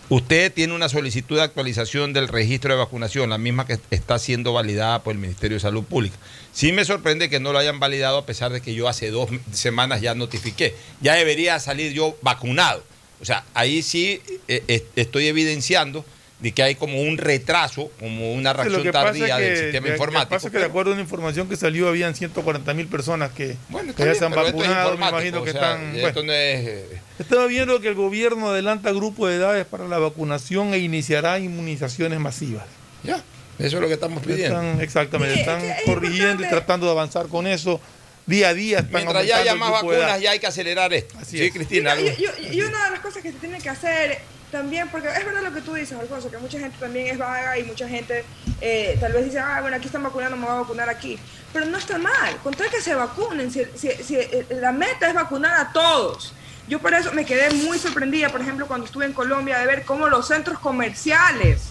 Usted 0.08 0.52
tiene 0.52 0.72
una 0.72 0.88
solicitud 0.88 1.36
de 1.36 1.42
actualización 1.42 2.12
del 2.12 2.28
registro 2.28 2.72
de 2.72 2.78
vacunación, 2.78 3.30
la 3.30 3.38
misma 3.38 3.66
que 3.66 3.78
está 3.90 4.18
siendo 4.18 4.52
validada 4.52 5.02
por 5.02 5.12
el 5.12 5.18
Ministerio 5.18 5.56
de 5.56 5.60
Salud 5.60 5.82
Pública. 5.82 6.16
Sí 6.52 6.70
me 6.70 6.84
sorprende 6.84 7.28
que 7.28 7.40
no 7.40 7.52
lo 7.52 7.58
hayan 7.58 7.80
validado 7.80 8.18
a 8.18 8.26
pesar 8.26 8.52
de 8.52 8.60
que 8.60 8.74
yo 8.74 8.88
hace 8.88 9.10
dos 9.10 9.28
semanas 9.52 10.00
ya 10.00 10.14
notifiqué. 10.14 10.74
Ya 11.00 11.14
debería 11.14 11.58
salir 11.58 11.92
yo 11.92 12.16
vacunado. 12.22 12.84
O 13.20 13.24
sea, 13.24 13.44
ahí 13.54 13.82
sí 13.82 14.20
eh, 14.46 14.62
eh, 14.68 14.86
estoy 14.94 15.26
evidenciando 15.26 16.04
de 16.38 16.52
que 16.52 16.62
hay 16.62 16.74
como 16.74 17.00
un 17.00 17.16
retraso, 17.16 17.90
como 17.98 18.32
una 18.34 18.52
reacción 18.52 18.90
tardía 18.92 19.26
es 19.26 19.34
que- 19.36 19.42
del 19.42 19.56
sistema 19.56 19.86
que- 19.86 19.92
informático. 19.92 20.22
Lo 20.24 20.28
que 20.28 20.34
pasa 20.36 20.46
es 20.48 20.52
que 20.52 20.58
de 20.58 20.64
acuerdo 20.66 20.90
a 20.90 20.94
una 20.94 21.02
información 21.02 21.48
que 21.48 21.56
salió, 21.56 21.88
habían 21.88 22.14
140 22.14 22.74
mil 22.74 22.88
personas 22.88 23.30
que, 23.30 23.56
Bueno, 23.70 23.94
que 23.94 24.04
ya 24.04 24.14
se 24.14 24.24
han 24.26 24.32
es 24.32 24.36
vacunado. 24.36 24.90
Me 24.98 25.06
imagino 25.08 25.42
que 25.42 25.50
o 25.50 25.52
sea, 25.52 25.62
están. 25.76 25.96
esto 25.96 26.00
bueno. 26.12 26.22
no 26.24 26.32
es, 26.32 26.66
eh, 26.68 27.00
Estaba 27.18 27.46
viendo 27.46 27.80
que 27.80 27.88
el 27.88 27.94
gobierno 27.94 28.50
adelanta 28.50 28.92
grupo 28.92 29.26
de 29.26 29.36
edades 29.36 29.64
para 29.64 29.88
la 29.88 29.98
vacunación 29.98 30.74
e 30.74 30.78
iniciará 30.78 31.38
inmunizaciones 31.38 32.20
masivas. 32.20 32.64
Ya, 33.02 33.16
eso 33.58 33.76
es 33.76 33.80
lo 33.80 33.88
que 33.88 33.94
estamos 33.94 34.22
pidiendo. 34.22 34.60
Están, 34.60 34.80
exactamente, 34.82 35.40
están 35.40 35.64
es 35.64 35.76
corrigiendo 35.86 36.44
y 36.44 36.48
tratando 36.50 36.84
de 36.84 36.92
avanzar 36.92 37.28
con 37.28 37.46
eso. 37.46 37.80
Día 38.26 38.48
a 38.48 38.54
día 38.54 38.78
están 38.80 39.04
Mientras 39.04 39.24
ya 39.26 39.38
haya 39.38 39.54
más 39.54 39.70
vacunas, 39.70 40.20
ya 40.20 40.32
hay 40.32 40.38
que 40.40 40.48
acelerar 40.48 40.92
esto. 40.92 41.16
Así 41.18 41.38
sí, 41.38 41.44
es. 41.44 41.52
Cristina. 41.52 41.94
Y 41.98 42.60
una 42.60 42.84
de 42.86 42.90
las 42.90 43.00
cosas 43.00 43.22
que 43.22 43.30
se 43.32 43.38
tiene 43.38 43.58
que 43.58 43.70
hacer 43.70 44.18
también, 44.50 44.88
porque 44.88 45.08
es 45.08 45.24
verdad 45.24 45.42
lo 45.42 45.52
que 45.52 45.60
tú 45.60 45.74
dices, 45.74 45.98
Alfonso, 45.98 46.30
que 46.30 46.38
mucha 46.38 46.58
gente 46.58 46.76
también 46.78 47.08
es 47.08 47.18
vaga 47.18 47.58
y 47.58 47.64
mucha 47.64 47.88
gente 47.88 48.24
eh, 48.60 48.96
tal 49.00 49.12
vez 49.12 49.24
dice, 49.24 49.38
ah, 49.38 49.58
bueno, 49.60 49.76
aquí 49.76 49.86
están 49.86 50.02
vacunando, 50.02 50.36
me 50.36 50.46
voy 50.46 50.54
a 50.56 50.60
vacunar 50.60 50.88
aquí. 50.88 51.18
Pero 51.52 51.66
no 51.66 51.78
está 51.78 51.98
mal, 51.98 52.36
con 52.42 52.54
tal 52.54 52.68
que 52.70 52.80
se 52.80 52.94
vacunen, 52.94 53.50
si, 53.50 53.64
si- 53.76 54.02
si, 54.02 54.16
eh, 54.16 54.46
la 54.60 54.72
meta 54.72 55.08
es 55.08 55.14
vacunar 55.14 55.58
a 55.60 55.72
todos. 55.72 56.32
Yo 56.68 56.80
por 56.80 56.92
eso 56.94 57.12
me 57.12 57.24
quedé 57.24 57.50
muy 57.54 57.78
sorprendida, 57.78 58.28
por 58.28 58.40
ejemplo, 58.40 58.66
cuando 58.66 58.86
estuve 58.86 59.04
en 59.06 59.12
Colombia, 59.12 59.58
de 59.58 59.66
ver 59.66 59.84
cómo 59.84 60.08
los 60.08 60.26
centros 60.28 60.58
comerciales 60.58 61.62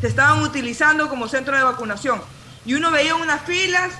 se 0.00 0.08
estaban 0.08 0.42
utilizando 0.42 1.08
como 1.08 1.28
centro 1.28 1.56
de 1.56 1.62
vacunación. 1.62 2.20
Y 2.64 2.74
uno 2.74 2.90
veía 2.90 3.14
unas 3.14 3.42
filas 3.42 3.92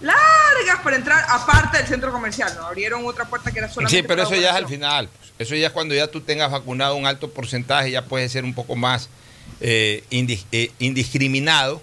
largas 0.00 0.80
para 0.82 0.96
entrar 0.96 1.24
aparte 1.28 1.78
del 1.78 1.86
centro 1.86 2.12
comercial. 2.12 2.52
¿no? 2.56 2.66
Abrieron 2.66 3.04
otra 3.06 3.24
puerta 3.24 3.50
que 3.50 3.58
era 3.58 3.68
solamente 3.68 3.96
Sí, 3.96 4.02
pero 4.06 4.22
eso 4.22 4.34
ya 4.36 4.50
es 4.50 4.56
al 4.56 4.68
final. 4.68 5.08
Eso 5.38 5.54
ya 5.54 5.68
es 5.68 5.72
cuando 5.72 5.94
ya 5.94 6.08
tú 6.08 6.20
tengas 6.20 6.50
vacunado 6.50 6.96
un 6.96 7.06
alto 7.06 7.30
porcentaje, 7.30 7.90
ya 7.90 8.04
puede 8.04 8.28
ser 8.28 8.44
un 8.44 8.54
poco 8.54 8.74
más 8.76 9.08
eh, 9.60 10.02
indis- 10.10 10.44
eh, 10.52 10.70
indiscriminado 10.78 11.80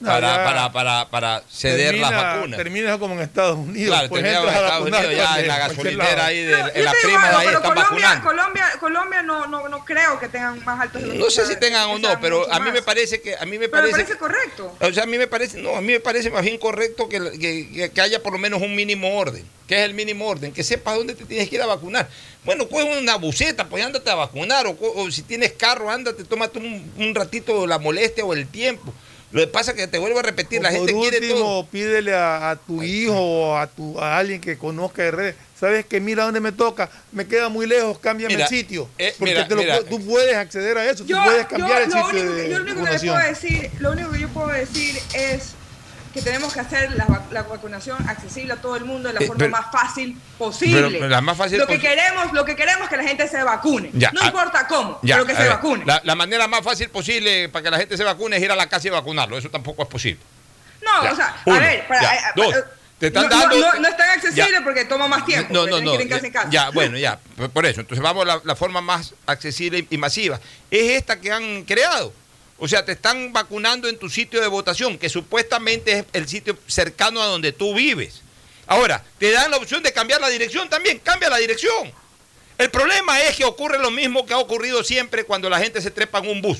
No, 0.00 0.08
para, 0.08 0.44
para, 0.44 0.72
para, 0.72 1.10
para 1.10 1.42
ceder 1.50 1.94
las 1.98 2.10
vacunas. 2.10 2.56
Termina 2.56 2.98
como 2.98 3.14
en 3.14 3.20
Estados 3.20 3.58
Unidos. 3.58 3.88
Claro, 3.88 4.08
pues 4.08 4.22
termina 4.22 4.42
en 4.42 4.48
a 4.48 4.52
Estados 4.60 4.82
Unidos, 4.88 5.16
ya 5.16 5.40
en 5.40 5.48
la 5.48 5.58
gasolinera 5.58 6.26
ahí, 6.26 6.42
de, 6.44 6.52
en 6.54 6.60
la 6.60 6.70
digo 6.92 6.92
prima 7.02 7.28
de 7.30 7.36
ahí 7.36 7.46
pero 7.46 7.58
están 7.58 7.60
Colombia, 7.74 7.82
vacunando. 7.84 8.24
Colombia, 8.28 8.66
Colombia 8.80 9.22
no, 9.22 9.46
no, 9.46 9.68
no 9.68 9.84
creo 9.84 10.18
que 10.20 10.28
tengan 10.28 10.64
más 10.64 10.80
altos 10.80 11.02
No 11.02 11.28
sé 11.30 11.44
si 11.46 11.50
que 11.54 11.56
tengan 11.56 11.88
o 11.90 11.98
no, 11.98 12.18
pero 12.20 12.50
a 12.50 12.58
mí 12.60 12.66
más. 12.66 12.74
me 12.74 12.82
parece 12.82 13.20
que 13.20 13.34
a 13.36 13.44
mí 13.44 13.58
me 13.58 13.68
Pero 13.68 13.82
me 13.82 13.90
parece, 13.90 14.14
parece 14.14 14.18
correcto. 14.18 14.74
o 14.80 14.92
sea, 14.92 15.02
a 15.02 15.06
mí 15.06 15.18
me 15.18 15.26
parece, 15.26 15.58
no, 15.60 15.76
a 15.76 15.80
mí 15.82 15.92
me 15.92 16.00
parece 16.00 16.30
más 16.30 16.42
bien 16.42 16.56
correcto 16.58 17.08
que, 17.08 17.18
que- 17.38 17.68
que- 17.70 17.90
que 17.92 18.00
haya 18.00 18.22
por 18.22 18.32
lo 18.32 18.38
menos 18.38 18.62
un 18.62 18.74
mínimo 18.74 19.16
orden. 19.18 19.44
¿Qué 19.66 19.76
es 19.78 19.84
el 19.84 19.94
mínimo 19.94 20.26
orden? 20.26 20.52
Que 20.52 20.64
sepas 20.64 20.96
dónde 20.96 21.14
te 21.14 21.24
tienes 21.26 21.48
que 21.48 21.54
ir 21.56 21.62
a 21.62 21.66
vacunar. 21.66 22.08
Bueno, 22.44 22.68
coge 22.68 22.98
una 22.98 23.16
buceta, 23.16 23.68
pues 23.68 23.84
ándate 23.84 24.10
a 24.10 24.14
vacunar. 24.14 24.66
O, 24.66 25.10
si 25.10 25.22
tienes 25.22 25.52
carro, 25.52 25.90
ándate, 25.90 26.24
tómate 26.24 26.58
un, 26.58 26.90
un 26.96 27.14
ratito 27.14 27.66
la 27.66 27.78
molestia 27.78 28.24
o 28.24 28.32
el 28.32 28.46
tiempo. 28.48 28.92
Lo 29.32 29.40
que 29.42 29.46
pasa 29.46 29.70
es 29.72 29.76
que 29.76 29.86
te 29.86 29.98
vuelvo 29.98 30.18
a 30.18 30.22
repetir, 30.22 30.60
la 30.60 30.70
Por 30.70 30.78
gente 30.78 30.92
quiere 30.94 31.18
último, 31.18 31.38
todo. 31.38 31.66
pídele 31.66 32.14
a, 32.14 32.50
a 32.50 32.56
tu 32.56 32.82
hijo 32.82 33.14
o 33.14 33.56
a, 33.56 33.66
tu, 33.68 34.00
a 34.00 34.18
alguien 34.18 34.40
que 34.40 34.58
conozca 34.58 35.02
de 35.02 35.10
redes. 35.12 35.34
¿Sabes 35.58 35.84
que 35.84 36.00
Mira 36.00 36.24
dónde 36.24 36.40
me 36.40 36.50
toca, 36.52 36.90
me 37.12 37.26
queda 37.28 37.48
muy 37.50 37.66
lejos, 37.66 37.98
cámbiame 37.98 38.34
Mira, 38.34 38.46
el 38.46 38.50
sitio. 38.50 38.88
eh, 38.98 39.14
Porque 39.18 39.34
mira, 39.34 39.46
te 39.46 39.54
lo 39.54 39.60
mira. 39.62 39.78
pu- 39.80 39.88
tú 39.90 40.04
puedes 40.06 40.34
acceder 40.34 40.76
a 40.78 40.90
eso, 40.90 41.04
Yo, 41.04 41.18
tú 41.18 41.22
puedes 41.24 41.46
cambiar 41.46 41.78
yo 41.78 41.84
el 41.84 41.90
lo 41.90 41.96
sitio 42.06 42.20
único, 42.22 42.32
de 42.34 42.48
yo 42.50 42.58
lo 42.58 42.64
único 42.64 42.84
que 42.90 42.98
puedo 42.98 43.18
decir, 43.18 43.70
lo 43.78 43.90
único 43.92 44.10
que 44.10 44.18
yo 44.20 44.28
puedo 44.30 44.48
decir 44.48 44.98
es 45.14 45.42
que 46.12 46.22
tenemos 46.22 46.52
que 46.52 46.60
hacer 46.60 46.90
la, 46.96 47.06
vac- 47.06 47.30
la 47.30 47.42
vacunación 47.44 47.96
accesible 48.08 48.52
a 48.54 48.56
todo 48.56 48.74
el 48.76 48.84
mundo 48.84 49.08
de 49.08 49.14
la 49.14 49.20
Eh, 49.20 49.26
forma 49.26 49.38
pero- 49.38 49.50
más 49.52 49.66
fácil 49.70 50.18
posible. 50.38 50.88
pero 50.98 51.08
la 51.08 51.20
más 51.20 51.36
fácil 51.36 51.58
lo 51.58 51.66
que 51.66 51.78
queremos, 51.78 52.32
lo 52.32 52.44
que 52.44 52.56
queremos 52.56 52.84
es 52.84 52.88
que 52.88 52.96
la 52.96 53.04
gente 53.04 53.28
se 53.28 53.42
vacune. 53.42 53.90
Ya, 53.92 54.10
no 54.12 54.22
a- 54.22 54.26
importa 54.26 54.66
cómo, 54.66 54.98
Ya, 55.02 55.16
pero 55.16 55.26
que 55.26 55.34
se 55.36 55.42
ver, 55.42 55.50
vacune. 55.50 55.84
La, 55.86 56.00
la 56.04 56.14
manera 56.16 56.48
más 56.48 56.62
fácil 56.62 56.88
posible 56.90 57.48
para 57.48 57.62
que 57.62 57.70
la 57.70 57.78
gente 57.78 57.96
se 57.96 58.02
vacune 58.04 58.36
es 58.36 58.42
ir 58.42 58.50
a 58.50 58.56
la 58.56 58.68
casa 58.68 58.88
y 58.88 58.90
vacunarlo. 58.90 59.38
Eso 59.38 59.50
tampoco 59.50 59.82
es 59.82 59.88
posible. 59.88 60.20
no, 60.82 61.04
ya, 61.04 61.12
o 61.12 61.16
sea, 61.16 61.36
uno, 61.44 61.56
a 61.56 61.60
ver, 61.60 61.86
para, 61.86 62.00
a- 62.00 62.12
a- 62.12 62.32
dos, 62.34 62.54
te 62.98 63.06
están 63.06 63.28
no, 63.28 63.28
dando- 63.30 63.56
no, 63.58 63.80
no 63.80 63.88
es 63.88 63.96
tan 63.96 64.10
accesible 64.10 64.60
porque 64.62 64.84
toma 64.84 65.06
más 65.08 65.24
tiempo. 65.24 65.54
No, 65.54 65.66
no, 65.66 65.80
no. 65.80 65.90
que 65.92 65.94
ir 65.96 66.00
en 66.02 66.08
casa 66.08 66.26
en 66.26 66.32
casa. 66.32 66.48
Ya, 66.50 66.70
bueno, 66.70 66.98
ya. 66.98 67.18
Por 67.36 67.50
por 67.50 67.64
eso. 67.66 67.80
Entonces 67.80 68.02
vamos 68.02 68.24
a 68.24 68.26
la, 68.26 68.40
la 68.44 68.56
forma 68.56 68.80
más 68.80 69.14
accesible 69.26 69.86
y 69.88 69.96
masiva. 69.96 70.38
Es 70.70 70.90
esta 70.98 71.18
que 71.20 71.30
han 71.32 71.62
creado. 71.64 72.12
O 72.62 72.68
sea, 72.68 72.84
te 72.84 72.92
están 72.92 73.32
vacunando 73.32 73.88
en 73.88 73.98
tu 73.98 74.10
sitio 74.10 74.40
de 74.40 74.46
votación, 74.46 74.98
que 74.98 75.08
supuestamente 75.08 75.98
es 75.98 76.04
el 76.12 76.28
sitio 76.28 76.58
cercano 76.66 77.22
a 77.22 77.26
donde 77.26 77.52
tú 77.52 77.74
vives. 77.74 78.20
Ahora, 78.66 79.02
te 79.18 79.32
dan 79.32 79.50
la 79.50 79.56
opción 79.56 79.82
de 79.82 79.94
cambiar 79.94 80.20
la 80.20 80.28
dirección 80.28 80.68
también. 80.68 80.98
Cambia 80.98 81.30
la 81.30 81.38
dirección. 81.38 81.90
El 82.58 82.70
problema 82.70 83.18
es 83.22 83.36
que 83.36 83.46
ocurre 83.46 83.78
lo 83.78 83.90
mismo 83.90 84.26
que 84.26 84.34
ha 84.34 84.38
ocurrido 84.38 84.84
siempre 84.84 85.24
cuando 85.24 85.48
la 85.48 85.58
gente 85.58 85.80
se 85.80 85.90
trepa 85.90 86.18
en 86.18 86.28
un 86.28 86.42
bus. 86.42 86.58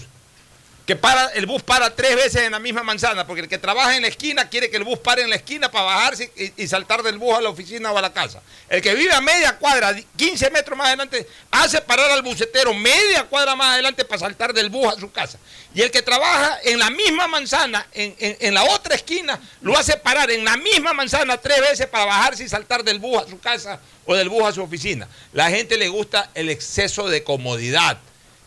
Que 0.90 0.96
para, 0.96 1.26
el 1.34 1.46
bus 1.46 1.62
para 1.62 1.94
tres 1.94 2.16
veces 2.16 2.42
en 2.42 2.50
la 2.50 2.58
misma 2.58 2.82
manzana, 2.82 3.24
porque 3.24 3.42
el 3.42 3.48
que 3.48 3.58
trabaja 3.58 3.94
en 3.94 4.02
la 4.02 4.08
esquina 4.08 4.48
quiere 4.48 4.68
que 4.70 4.76
el 4.76 4.82
bus 4.82 4.98
pare 4.98 5.22
en 5.22 5.30
la 5.30 5.36
esquina 5.36 5.70
para 5.70 5.84
bajarse 5.84 6.32
y, 6.34 6.64
y 6.64 6.66
saltar 6.66 7.04
del 7.04 7.16
bus 7.16 7.38
a 7.38 7.40
la 7.40 7.48
oficina 7.48 7.92
o 7.92 7.98
a 7.98 8.02
la 8.02 8.12
casa. 8.12 8.42
El 8.68 8.82
que 8.82 8.92
vive 8.96 9.12
a 9.14 9.20
media 9.20 9.56
cuadra, 9.56 9.94
15 10.16 10.50
metros 10.50 10.76
más 10.76 10.88
adelante, 10.88 11.28
hace 11.52 11.80
parar 11.80 12.10
al 12.10 12.22
bucetero 12.22 12.74
media 12.74 13.22
cuadra 13.22 13.54
más 13.54 13.74
adelante 13.74 14.04
para 14.04 14.18
saltar 14.18 14.52
del 14.52 14.68
bus 14.68 14.92
a 14.92 14.98
su 14.98 15.12
casa. 15.12 15.38
Y 15.72 15.80
el 15.82 15.92
que 15.92 16.02
trabaja 16.02 16.58
en 16.64 16.80
la 16.80 16.90
misma 16.90 17.28
manzana, 17.28 17.86
en, 17.92 18.16
en- 18.18 18.36
en 18.40 18.52
la 18.54 18.64
otra 18.64 18.96
esquina, 18.96 19.38
lo 19.60 19.78
hace 19.78 19.96
parar 19.96 20.28
en 20.32 20.44
la 20.44 20.56
misma 20.56 20.92
manzana 20.92 21.36
tres 21.36 21.60
veces 21.60 21.86
para 21.86 22.04
bajarse 22.04 22.42
y 22.42 22.48
saltar 22.48 22.82
del 22.82 22.98
bus 22.98 23.22
a 23.22 23.28
su 23.30 23.38
casa 23.38 23.78
o 24.06 24.16
del 24.16 24.28
bus 24.28 24.42
a 24.42 24.50
su 24.52 24.60
oficina. 24.60 25.06
La 25.32 25.50
gente 25.50 25.78
le 25.78 25.86
gusta 25.86 26.30
el 26.34 26.50
exceso 26.50 27.08
de 27.08 27.22
comodidad 27.22 27.98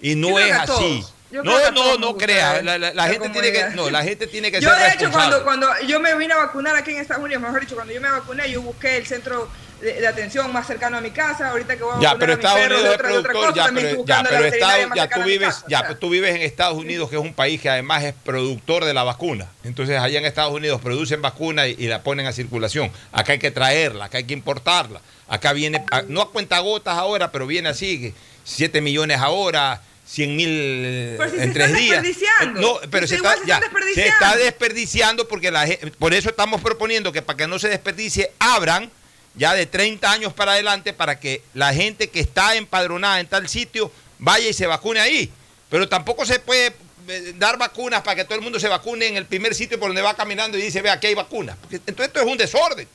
y 0.02 0.16
no 0.16 0.38
es 0.40 0.52
así. 0.52 0.66
todos. 0.68 1.14
Yo 1.34 1.42
No, 1.44 1.72
no, 1.72 1.98
no 1.98 2.16
crea. 2.16 2.62
la- 2.62 2.78
La, 2.78 2.94
la- 2.94 3.08
gente 3.08 3.28
tiene 3.30 3.52
que, 3.52 3.66
no, 3.72 3.90
la 3.90 4.04
gente 4.04 4.28
tiene 4.28 4.52
que 4.52 4.62
Yo, 4.62 4.70
ser 4.70 4.78
de 4.80 4.88
hecho, 4.94 5.12
cuando, 5.12 5.44
cuando 5.44 5.68
yo 5.88 6.00
me 6.00 6.14
vine 6.16 6.32
a 6.34 6.38
vacunar 6.38 6.76
aquí 6.76 6.92
en 6.92 6.98
Estados 6.98 7.24
Unidos, 7.24 7.42
mejor 7.42 7.60
dicho, 7.62 7.74
cuando 7.74 7.92
yo 7.92 8.00
me 8.00 8.10
vacuné, 8.12 8.52
yo 8.52 8.62
busqué 8.62 8.98
el 8.98 9.08
centro 9.08 9.50
de, 9.82 9.94
de 10.00 10.08
atención 10.08 10.54
más 10.54 10.68
cercano 10.68 10.98
a 10.98 11.02
mi 11.02 11.10
casa. 11.10 11.50
Ahorita 11.50 11.76
que 11.76 11.82
voy 11.84 11.96
a 11.98 12.00
Ya, 12.00 12.16
pero 12.20 12.34
a 12.34 12.36
mi 12.36 12.42
Estados 12.44 12.60
perro 12.62 12.76
Unidos 12.76 12.90
es 12.90 12.94
otra 13.00 13.08
productor, 13.10 13.34
cosa, 13.34 13.54
ya, 13.56 13.72
pero, 13.74 14.06
ya, 14.06 14.24
pero 14.30 14.46
Estados- 14.46 14.90
ya 14.96 15.10
tú 15.10 15.24
vives, 15.24 15.48
casa, 15.48 15.64
o 15.66 15.70
ya, 15.70 15.78
sea. 15.80 15.88
pero 15.88 16.00
tú 16.00 16.10
vives 16.12 16.36
en 16.36 16.42
Estados 16.44 16.78
Unidos, 16.78 17.10
que 17.10 17.16
es 17.16 17.22
un 17.22 17.34
país 17.34 17.60
que 17.60 17.70
además 17.72 18.04
es 18.04 18.14
productor 18.24 18.86
de 18.86 18.94
la 18.94 19.04
vacuna. 19.04 19.48
Entonces 19.64 20.00
allá 20.00 20.20
en 20.20 20.26
Estados 20.26 20.54
Unidos 20.54 20.82
producen 20.82 21.20
vacuna 21.24 21.68
y, 21.68 21.76
y 21.80 21.88
la 21.88 22.04
ponen 22.04 22.28
a 22.28 22.32
circulación. 22.32 22.92
Acá 23.12 23.32
hay 23.34 23.40
que 23.40 23.50
traerla, 23.50 24.06
acá 24.06 24.20
hay 24.20 24.24
que 24.26 24.34
importarla. 24.34 25.02
Acá 25.28 25.52
viene, 25.54 25.84
no 26.10 26.22
a 26.22 26.32
cuentagotas 26.32 26.96
ahora, 26.96 27.32
pero 27.32 27.48
viene 27.48 27.70
así, 27.70 28.00
que 28.00 28.14
7 28.44 28.82
millones 28.82 29.20
ahora, 29.20 29.82
100 30.06 30.36
mil 30.36 30.50
eh, 30.50 31.18
si 31.32 31.42
en 31.42 31.54
tres 31.54 31.74
días. 31.74 32.04
desperdiciando. 32.04 32.62
No, 32.62 32.80
pero 32.92 33.08
se 33.08 33.16
está, 33.16 33.38
se 33.38 33.46
ya, 33.46 33.62
se 33.94 34.08
está 34.08 34.36
desperdiciando 34.36 35.28
porque 35.28 35.50
la 35.50 35.66
por 35.98 36.14
eso 36.14 36.30
estamos 36.30 36.62
proponiendo 36.62 37.12
que 37.12 37.22
para 37.22 37.38
que 37.38 37.48
no 37.48 37.58
se 37.58 37.70
desperdicie, 37.70 38.32
abran 38.40 38.92
ya 39.36 39.54
de 39.54 39.66
30 39.66 40.12
años 40.12 40.34
para 40.34 40.54
adelante 40.54 40.94
para 40.94 41.20
que 41.20 41.42
la 41.54 41.74
gente 41.74 42.10
que 42.10 42.20
está 42.20 42.56
empadronada 42.56 43.20
en 43.20 43.28
tal 43.28 43.48
sitio 43.50 43.92
vaya 44.20 44.48
y 44.48 44.54
se 44.54 44.68
vacune 44.68 45.00
ahí. 45.00 45.32
Pero 45.70 45.90
tampoco 45.90 46.26
se 46.26 46.40
puede 46.40 46.74
eh, 47.08 47.34
dar 47.38 47.58
vacunas 47.58 48.02
para 48.02 48.16
que 48.16 48.26
todo 48.26 48.36
el 48.36 48.44
mundo 48.44 48.60
se 48.60 48.68
vacune 48.68 49.08
en 49.08 49.18
el 49.18 49.26
primer 49.26 49.56
sitio 49.56 49.80
por 49.80 49.90
donde 49.90 50.02
va 50.02 50.16
caminando 50.16 50.58
y 50.58 50.62
dice, 50.62 50.82
ve, 50.82 50.90
aquí 50.90 51.08
hay 51.08 51.16
vacunas. 51.16 51.58
Porque 51.60 51.78
entonces 51.78 52.08
esto 52.08 52.20
es 52.20 52.28
un 52.28 52.38
desorden. 52.38 52.88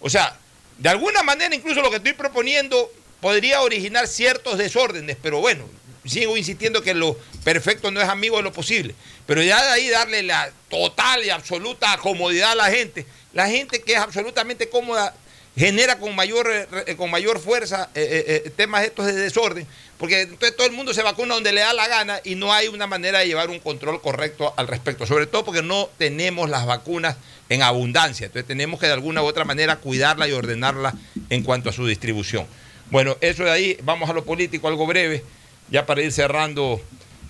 O 0.00 0.10
sea, 0.10 0.36
de 0.78 0.88
alguna 0.88 1.22
manera 1.22 1.54
incluso 1.54 1.80
lo 1.80 1.90
que 1.90 1.96
estoy 1.96 2.14
proponiendo 2.14 2.90
podría 3.20 3.62
originar 3.62 4.06
ciertos 4.06 4.58
desórdenes, 4.58 5.16
pero 5.20 5.40
bueno, 5.40 5.64
sigo 6.08 6.36
insistiendo 6.36 6.82
que 6.82 6.94
lo 6.94 7.16
perfecto 7.44 7.90
no 7.90 8.00
es 8.00 8.08
amigo 8.08 8.36
de 8.38 8.42
lo 8.42 8.52
posible. 8.52 8.94
Pero 9.26 9.42
ya 9.42 9.62
de 9.62 9.70
ahí 9.70 9.88
darle 9.88 10.22
la 10.22 10.50
total 10.68 11.24
y 11.24 11.30
absoluta 11.30 11.96
comodidad 11.98 12.52
a 12.52 12.54
la 12.54 12.70
gente, 12.70 13.06
la 13.32 13.46
gente 13.48 13.80
que 13.82 13.92
es 13.92 13.98
absolutamente 13.98 14.68
cómoda 14.68 15.14
genera 15.56 15.98
con 15.98 16.14
mayor, 16.14 16.48
eh, 16.50 16.66
re- 16.70 16.96
con 16.96 17.10
mayor 17.10 17.40
fuerza 17.40 17.90
eh, 17.94 18.24
eh, 18.26 18.42
eh, 18.46 18.50
temas 18.56 18.84
estos 18.84 19.06
de 19.06 19.12
desorden, 19.12 19.66
porque 19.98 20.20
entonces 20.20 20.56
todo 20.56 20.68
el 20.68 20.72
mundo 20.72 20.94
se 20.94 21.02
vacuna 21.02 21.34
donde 21.34 21.52
le 21.52 21.62
da 21.62 21.72
la 21.72 21.88
gana 21.88 22.20
y 22.22 22.36
no 22.36 22.52
hay 22.52 22.68
una 22.68 22.86
manera 22.86 23.18
de 23.18 23.26
llevar 23.26 23.50
un 23.50 23.58
control 23.58 24.00
correcto 24.00 24.54
al 24.56 24.68
respecto, 24.68 25.04
sobre 25.04 25.26
todo 25.26 25.44
porque 25.44 25.62
no 25.62 25.90
tenemos 25.98 26.48
las 26.48 26.64
vacunas 26.64 27.16
en 27.48 27.62
abundancia, 27.62 28.26
entonces 28.26 28.46
tenemos 28.46 28.78
que 28.78 28.86
de 28.86 28.92
alguna 28.92 29.20
u 29.22 29.26
otra 29.26 29.44
manera 29.44 29.76
cuidarla 29.76 30.28
y 30.28 30.32
ordenarla 30.32 30.94
en 31.28 31.42
cuanto 31.42 31.70
a 31.70 31.72
su 31.72 31.86
distribución. 31.86 32.46
Bueno, 32.90 33.16
eso 33.20 33.42
de 33.42 33.50
ahí, 33.50 33.78
vamos 33.82 34.08
a 34.08 34.12
lo 34.12 34.24
político, 34.24 34.68
algo 34.68 34.86
breve, 34.86 35.24
ya 35.70 35.86
para 35.86 36.02
ir 36.02 36.12
cerrando 36.12 36.80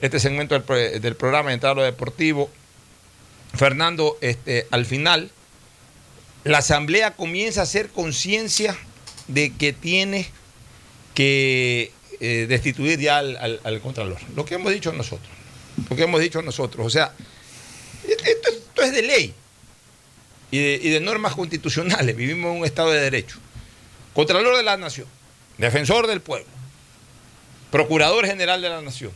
este 0.00 0.20
segmento 0.20 0.54
del, 0.54 0.62
pro- 0.64 0.76
del 0.76 1.16
programa 1.16 1.50
y 1.50 1.54
entrar 1.54 1.72
a 1.72 1.74
lo 1.76 1.82
deportivo. 1.82 2.50
Fernando, 3.54 4.16
este, 4.20 4.66
al 4.70 4.84
final, 4.86 5.30
la 6.44 6.58
Asamblea 6.58 7.12
comienza 7.14 7.60
a 7.60 7.64
hacer 7.64 7.88
conciencia 7.88 8.76
de 9.26 9.52
que 9.54 9.72
tiene 9.72 10.28
que 11.14 11.92
eh, 12.20 12.46
destituir 12.48 12.98
ya 13.00 13.18
al, 13.18 13.36
al- 13.36 13.60
al 13.64 13.80
Contralor. 13.80 14.18
Lo 14.36 14.44
que 14.44 14.54
hemos 14.54 14.72
dicho 14.72 14.92
nosotros. 14.92 15.28
Lo 15.90 15.96
que 15.96 16.02
hemos 16.04 16.20
dicho 16.20 16.42
nosotros. 16.42 16.86
O 16.86 16.90
sea, 16.90 17.12
esto, 18.06 18.50
esto 18.50 18.82
es 18.82 18.92
de 18.92 19.02
ley 19.02 19.34
y 20.50 20.58
de, 20.58 20.80
y 20.82 20.90
de 20.90 21.00
normas 21.00 21.34
constitucionales. 21.34 22.14
Vivimos 22.16 22.52
en 22.52 22.60
un 22.60 22.64
Estado 22.64 22.90
de 22.90 23.00
Derecho. 23.00 23.38
Contralor 24.14 24.56
de 24.56 24.62
la 24.62 24.76
Nación, 24.76 25.06
defensor 25.58 26.06
del 26.06 26.20
pueblo, 26.20 26.46
procurador 27.70 28.26
general 28.26 28.62
de 28.62 28.68
la 28.68 28.80
Nación, 28.82 29.12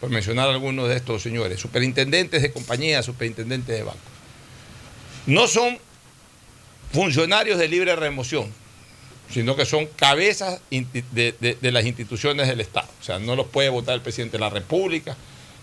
por 0.00 0.10
mencionar 0.10 0.48
algunos 0.48 0.88
de 0.88 0.96
estos 0.96 1.22
señores, 1.22 1.60
superintendentes 1.60 2.42
de 2.42 2.52
compañías, 2.52 3.04
superintendentes 3.04 3.76
de 3.76 3.82
bancos. 3.82 4.00
No 5.26 5.46
son 5.46 5.78
funcionarios 6.92 7.58
de 7.58 7.68
libre 7.68 7.94
remoción, 7.96 8.50
sino 9.32 9.54
que 9.54 9.64
son 9.64 9.86
cabezas 9.86 10.60
de- 10.70 11.56
de 11.60 11.72
las 11.72 11.84
instituciones 11.86 12.48
del 12.48 12.60
Estado. 12.60 12.88
O 13.00 13.04
sea, 13.04 13.18
no 13.18 13.36
los 13.36 13.46
puede 13.46 13.68
votar 13.68 13.94
el 13.94 14.00
presidente 14.00 14.38
de 14.38 14.40
la 14.40 14.50
República, 14.50 15.16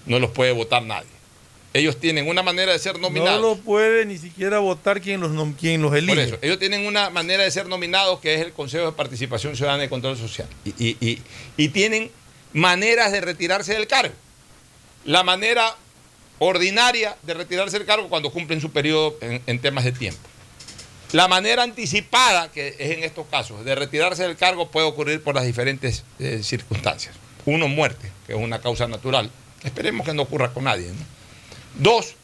no 0.05 0.19
los 0.19 0.31
puede 0.31 0.51
votar 0.53 0.83
nadie. 0.83 1.09
Ellos 1.77 1.97
tienen 1.99 2.27
una 2.27 2.43
manera 2.43 2.71
de 2.73 2.79
ser 2.79 2.95
No 2.95 3.09
nominados. 3.09 3.41
lo 3.41 3.55
puede 3.57 4.05
ni 4.05 4.17
siquiera 4.17 4.59
votar 4.59 4.99
quien 5.01 5.19
los, 5.21 5.31
quien 5.55 5.81
los 5.81 5.93
elige. 5.93 6.15
Por 6.15 6.23
eso, 6.23 6.37
ellos 6.41 6.59
tienen 6.59 6.85
una 6.85 7.09
manera 7.09 7.43
de 7.43 7.51
ser 7.51 7.67
nominados 7.67 8.19
que 8.19 8.33
es 8.35 8.41
el 8.41 8.51
Consejo 8.53 8.85
de 8.87 8.91
Participación 8.93 9.55
Ciudadana 9.55 9.83
y 9.83 9.87
Control 9.89 10.17
Social. 10.17 10.47
Y, 10.65 10.69
y- 10.83 10.97
y- 10.99 11.21
y 11.55 11.69
tienen 11.69 12.09
maneras 12.53 13.11
de 13.11 13.21
retirarse 13.21 13.73
del 13.73 13.87
cargo. 13.87 14.13
La 15.05 15.23
manera 15.23 15.75
ordinaria 16.39 17.15
de 17.23 17.33
retirarse 17.33 17.77
del 17.77 17.87
cargo 17.87 18.09
cuando 18.09 18.31
cumplen 18.31 18.61
su 18.61 18.71
periodo 18.71 19.17
en, 19.21 19.41
en 19.47 19.59
temas 19.59 19.83
de 19.83 19.91
tiempo. 19.91 20.19
La 21.13 21.27
manera 21.27 21.63
anticipada, 21.63 22.51
que 22.51 22.75
es 22.79 22.91
en 22.91 23.03
estos 23.03 23.25
casos, 23.27 23.63
de 23.63 23.75
retirarse 23.75 24.23
del 24.23 24.35
cargo 24.35 24.69
puede 24.69 24.87
ocurrir 24.87 25.23
por 25.23 25.35
las 25.35 25.45
diferentes 25.45 26.03
eh, 26.19 26.41
circunstancias. 26.43 27.15
Uno, 27.45 27.67
muerte, 27.69 28.11
que 28.25 28.33
es 28.33 28.39
una 28.39 28.59
causa 28.59 28.87
natural. 28.87 29.31
Esperemos 29.63 30.05
que 30.05 30.13
no 30.13 30.23
ocurra 30.23 30.53
con 30.53 30.65
nadie. 30.65 30.87
¿no? 30.87 31.16
Dos, 31.79 32.15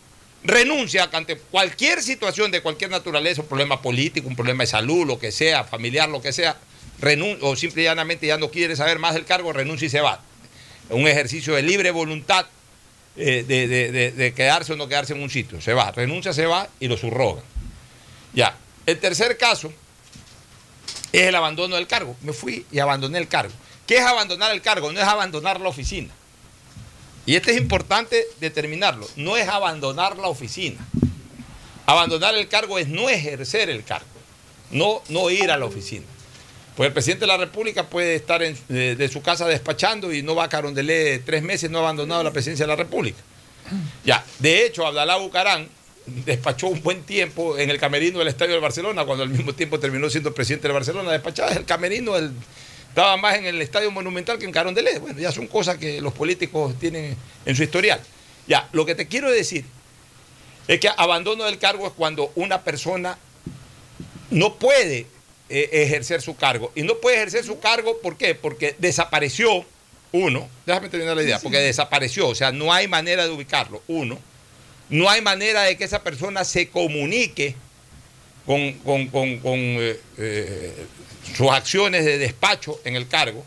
renuncia 0.43 1.10
ante 1.14 1.38
cualquier 1.38 2.01
situación 2.01 2.51
de 2.51 2.62
cualquier 2.62 2.89
naturaleza, 2.89 3.41
un 3.41 3.47
problema 3.47 3.82
político, 3.82 4.28
un 4.28 4.36
problema 4.36 4.64
de 4.64 4.68
salud, 4.68 5.06
lo 5.06 5.20
que 5.20 5.32
sea, 5.32 5.64
familiar, 5.64 6.10
lo 6.10 6.22
que 6.22 6.34
sea, 6.34 6.58
renun- 7.01 7.38
o 7.41 7.56
simple 7.56 7.82
y 7.82 7.86
llanamente 7.86 8.28
ya 8.28 8.38
no 8.38 8.49
quiere 8.51 8.76
saber 8.76 8.99
más 8.99 9.14
del 9.14 9.26
cargo, 9.26 9.54
renuncia 9.54 9.86
y 9.86 9.89
se 9.89 10.01
va. 10.01 10.22
Un 10.89 11.08
ejercicio 11.08 11.54
de 11.56 11.62
libre 11.62 11.91
voluntad 11.91 12.45
eh, 13.16 13.45
de, 13.47 13.68
de- 13.68 13.91
de- 13.91 14.12
de 14.12 14.34
quedarse 14.34 14.74
o 14.74 14.76
no 14.76 14.88
quedarse 14.88 15.14
en 15.14 15.22
un 15.22 15.30
sitio. 15.30 15.62
Se 15.62 15.74
va, 15.74 15.91
renuncia, 15.91 16.34
se 16.34 16.45
va 16.47 16.68
y 16.80 16.88
lo 16.88 16.97
subrogan. 16.97 17.43
Ya. 18.34 18.58
El 18.88 18.99
tercer 18.99 19.38
caso 19.38 19.72
es 21.12 21.22
el 21.22 21.36
abandono 21.36 21.76
del 21.76 21.86
cargo. 21.88 22.16
Me 22.22 22.34
fui 22.34 22.66
y 22.72 22.80
abandoné 22.80 23.20
el 23.20 23.28
cargo. 23.28 23.54
¿Qué 23.86 23.97
es 23.97 24.01
abandonar 24.01 24.51
el 24.51 24.62
cargo? 24.62 24.91
No 24.91 24.99
es 24.99 25.06
abandonar 25.08 25.62
la 25.62 25.70
oficina. 25.70 26.10
Y 27.26 27.36
este 27.36 27.51
es 27.51 27.57
importante 27.57 28.26
determinarlo. 28.39 29.07
No 29.15 29.38
es 29.38 29.47
abandonar 29.47 30.17
la 30.17 30.28
oficina. 30.28 30.86
Abandonar 31.86 32.36
el 32.36 32.47
cargo 32.47 32.80
es 32.80 32.88
no 32.88 33.09
ejercer 33.09 33.69
el 33.69 33.84
cargo, 33.84 34.07
no, 34.71 35.01
no 35.09 35.30
ir 35.30 35.51
a 35.51 35.57
la 35.57 35.65
oficina. 35.65 36.05
Pues 36.78 36.88
el 36.88 36.93
presidente 36.93 37.21
de 37.24 37.28
la 37.28 37.38
República 37.38 37.88
puede 37.88 38.15
estar 38.15 38.41
de, 38.41 38.95
de 38.95 39.07
su 39.09 39.21
casa 39.21 39.45
despachando 39.47 40.13
y 40.13 40.24
no 40.24 40.34
va 40.34 40.45
a 40.45 40.49
Carondelet 40.49 41.24
tres 41.26 41.43
meses, 41.43 41.69
no 41.69 41.80
ha 41.80 41.82
abandonado 41.82 42.24
la 42.24 42.32
presidencia 42.32 42.65
de 42.65 42.69
la 42.71 42.78
República. 42.78 43.19
Ya, 44.05 44.26
de 44.39 44.65
hecho, 44.65 44.88
Abdalá 44.88 45.17
Bucarán 45.17 45.67
despachó 46.05 46.67
un 46.67 46.82
buen 46.82 47.03
tiempo 47.03 47.57
en 47.57 47.69
el 47.69 47.80
camerino 47.80 48.19
del 48.19 48.30
Estadio 48.30 48.53
del 48.53 48.61
Barcelona, 48.61 49.05
cuando 49.05 49.24
al 49.24 49.30
mismo 49.30 49.53
tiempo 49.53 49.80
terminó 49.80 50.09
siendo 50.09 50.34
presidente 50.34 50.67
del 50.67 50.74
Barcelona. 50.76 51.11
Despachaba 51.11 51.51
el 51.51 51.65
camerino, 51.65 52.13
del- 52.13 52.32
estaba 52.94 53.18
más 53.18 53.36
en 53.38 53.46
el 53.46 53.60
Estadio 53.60 53.89
Monumental 53.89 54.38
que 54.38 54.46
en 54.46 54.52
Carondelet. 54.52 55.00
Bueno, 55.00 55.20
ya 55.20 55.32
son 55.32 55.48
cosas 55.48 55.78
que 55.80 56.00
los 56.00 56.14
políticos 56.14 56.78
tienen 56.80 57.18
en 57.44 57.56
su 57.56 57.64
historial. 57.64 58.00
Ya, 58.48 58.70
lo 58.72 58.86
que 58.86 58.94
te 58.94 59.08
quiero 59.08 59.32
decir 59.32 59.66
es 60.68 60.80
que 60.80 60.89
abandono 60.96 61.44
del 61.46 61.58
cargo 61.58 61.88
es 61.88 61.94
cuando 61.94 62.32
una 62.36 62.62
persona 62.62 63.18
no 64.30 64.56
puede 64.56 65.08
eh, 65.50 65.70
ejercer 65.72 66.22
su 66.22 66.36
cargo. 66.36 66.72
Y 66.76 66.84
no 66.84 66.96
puede 66.98 67.16
ejercer 67.18 67.44
su 67.44 67.60
cargo, 67.60 67.98
¿por 68.00 68.16
qué? 68.16 68.36
Porque 68.36 68.76
desapareció, 68.78 69.66
uno, 70.12 70.48
déjame 70.68 70.89
terminar 70.89 71.16
la 71.18 71.24
idea, 71.24 71.39
porque 71.39 71.58
desapareció, 71.58 72.28
o 72.28 72.36
sea, 72.36 72.52
no 72.52 72.72
hay 72.72 72.88
manera 72.88 73.24
de 73.26 73.32
ubicarlo, 73.32 73.82
uno, 73.88 74.20
no 74.89 75.10
hay 75.10 75.22
manera 75.22 75.64
de 75.64 75.78
que 75.78 75.84
esa 75.86 76.04
persona 76.04 76.44
se 76.44 76.70
comunique 76.70 77.56
con, 78.46 78.74
con- 78.74 79.08
con- 79.08 79.39
con, 79.39 79.60
eh, 79.60 80.00
eh, 80.20 80.86
sus 81.36 81.49
acciones 81.51 82.05
de 82.05 82.17
despacho 82.17 82.80
en 82.84 82.95
el 82.95 83.07
cargo. 83.07 83.43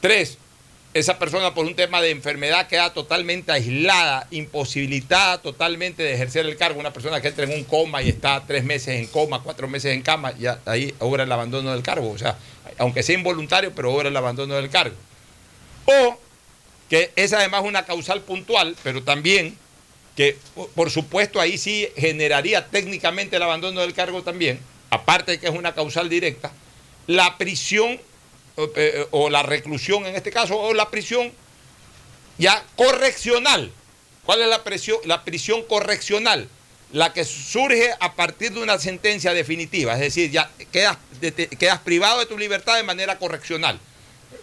Tres, 0.00 0.38
esa 0.92 1.18
persona 1.18 1.54
por 1.54 1.64
un 1.66 1.74
tema 1.74 2.00
de 2.00 2.10
enfermedad 2.10 2.68
queda 2.68 2.92
totalmente 2.92 3.50
aislada, 3.50 4.28
imposibilitada 4.30 5.38
totalmente 5.42 6.02
de 6.02 6.14
ejercer 6.14 6.46
el 6.46 6.56
cargo. 6.56 6.78
Una 6.78 6.92
persona 6.92 7.20
que 7.20 7.28
entra 7.28 7.44
en 7.44 7.52
un 7.52 7.64
coma 7.64 8.02
y 8.02 8.10
está 8.10 8.44
tres 8.46 8.64
meses 8.64 9.00
en 9.00 9.06
coma, 9.06 9.40
cuatro 9.42 9.66
meses 9.66 9.92
en 9.92 10.02
cama, 10.02 10.32
ya 10.38 10.60
ahí 10.66 10.94
obra 11.00 11.24
el 11.24 11.32
abandono 11.32 11.72
del 11.72 11.82
cargo. 11.82 12.10
O 12.10 12.18
sea, 12.18 12.36
aunque 12.78 13.02
sea 13.02 13.16
involuntario, 13.16 13.72
pero 13.74 13.92
obra 13.92 14.08
el 14.08 14.16
abandono 14.16 14.54
del 14.54 14.70
cargo. 14.70 14.94
O 15.86 16.18
que 16.88 17.10
es 17.16 17.32
además 17.32 17.62
una 17.64 17.84
causal 17.86 18.20
puntual, 18.20 18.76
pero 18.82 19.02
también 19.02 19.56
que 20.16 20.36
por- 20.54 20.68
por 20.70 20.90
supuesto 20.90 21.40
ahí 21.40 21.58
sí 21.58 21.88
generaría 21.96 22.66
técnicamente 22.68 23.34
el 23.36 23.42
abandono 23.42 23.80
del 23.80 23.94
cargo 23.94 24.22
también, 24.22 24.60
aparte 24.90 25.32
de 25.32 25.40
que 25.40 25.46
es 25.48 25.52
una 25.54 25.74
causal 25.74 26.08
directa, 26.08 26.52
la 27.06 27.36
prisión 27.38 28.00
eh, 28.56 28.70
eh, 28.76 29.06
o 29.10 29.30
la 29.30 29.42
reclusión 29.42 30.06
en 30.06 30.14
este 30.14 30.30
caso, 30.30 30.58
o 30.58 30.74
la 30.74 30.90
prisión 30.90 31.32
ya 32.38 32.64
correccional. 32.76 33.72
¿Cuál 34.24 34.42
es 34.42 34.48
la, 34.48 34.62
presión, 34.64 34.98
la 35.04 35.24
prisión 35.24 35.62
correccional? 35.64 36.48
La 36.92 37.12
que 37.12 37.24
surge 37.24 37.90
a 37.98 38.14
partir 38.14 38.52
de 38.52 38.62
una 38.62 38.78
sentencia 38.78 39.34
definitiva, 39.34 39.94
es 39.94 40.00
decir, 40.00 40.30
ya 40.30 40.50
quedas, 40.70 40.96
quedas 41.58 41.80
privado 41.80 42.20
de 42.20 42.26
tu 42.26 42.38
libertad 42.38 42.76
de 42.76 42.84
manera 42.84 43.18
correccional, 43.18 43.80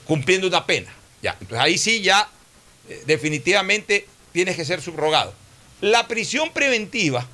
cumpliendo 0.05 0.47
una 0.47 0.65
pena. 0.65 0.93
Ya, 1.21 1.37
entonces 1.39 1.59
ahí 1.59 1.77
sí 1.77 2.01
ya 2.01 2.27
eh, 2.89 3.03
definitivamente 3.05 4.07
tienes 4.33 4.57
que 4.57 4.65
ser 4.65 4.81
subrogado. 4.81 5.33
La 5.79 6.07
prisión 6.07 6.51
preventiva 6.51 7.25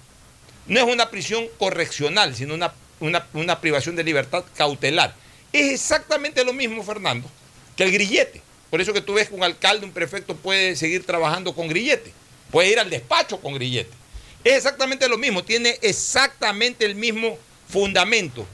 no 0.67 0.79
es 0.79 0.85
una 0.85 1.09
prisión 1.09 1.47
correccional, 1.57 2.35
sino 2.35 2.53
una, 2.53 2.73
una- 2.99 3.25
una 3.33 3.59
privación 3.61 3.95
de 3.95 4.03
libertad 4.03 4.43
cautelar. 4.55 5.13
Es 5.53 5.71
exactamente 5.73 6.43
lo 6.43 6.53
mismo, 6.53 6.83
Fernando, 6.83 7.29
que 7.75 7.83
el 7.83 7.91
grillete. 7.91 8.41
Por 8.69 8.81
eso 8.81 8.93
que 8.93 9.01
tú 9.01 9.13
ves 9.13 9.29
que 9.29 9.35
un 9.35 9.43
alcalde, 9.43 9.85
un 9.85 9.93
prefecto 9.93 10.35
puede 10.35 10.75
seguir 10.75 11.05
trabajando 11.05 11.55
con 11.55 11.67
grillete, 11.69 12.11
puede 12.51 12.69
ir 12.69 12.79
al 12.79 12.89
despacho 12.89 13.39
con 13.39 13.53
grillete. 13.53 13.91
Es 14.43 14.53
exactamente 14.55 15.07
lo 15.07 15.17
mismo, 15.17 15.43
tiene 15.43 15.77
exactamente 15.81 16.85
el 16.85 16.95
mismo 16.95 17.37
fundamento, 17.69 18.45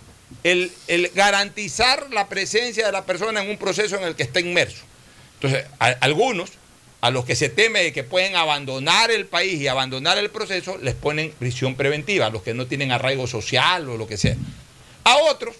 el, 0.43 0.71
el 0.87 1.09
garantizar 1.15 2.09
la 2.11 2.27
presencia 2.29 2.85
de 2.85 2.91
la 2.91 3.05
persona 3.05 3.41
en 3.43 3.49
un 3.49 3.57
proceso 3.57 3.95
en 3.97 4.03
el 4.03 4.15
que 4.15 4.23
está 4.23 4.39
inmerso. 4.39 4.83
Entonces, 5.35 5.65
algunos, 5.99 6.51
a 7.03 7.11
los 7.11 7.25
que 7.25 7.35
se 7.35 7.49
teme 7.49 7.83
de 7.83 7.91
que 7.91 8.05
pueden 8.05 8.37
abandonar 8.37 9.11
el 9.11 9.25
país 9.25 9.59
y 9.59 9.67
abandonar 9.67 10.17
el 10.17 10.29
proceso, 10.29 10.77
les 10.77 10.95
ponen 10.95 11.33
prisión 11.37 11.75
preventiva, 11.75 12.27
a 12.27 12.29
los 12.29 12.43
que 12.43 12.53
no 12.53 12.65
tienen 12.65 12.93
arraigo 12.93 13.27
social 13.27 13.89
o 13.89 13.97
lo 13.97 14.07
que 14.07 14.15
sea. 14.15 14.37
A 15.03 15.17
otros 15.17 15.53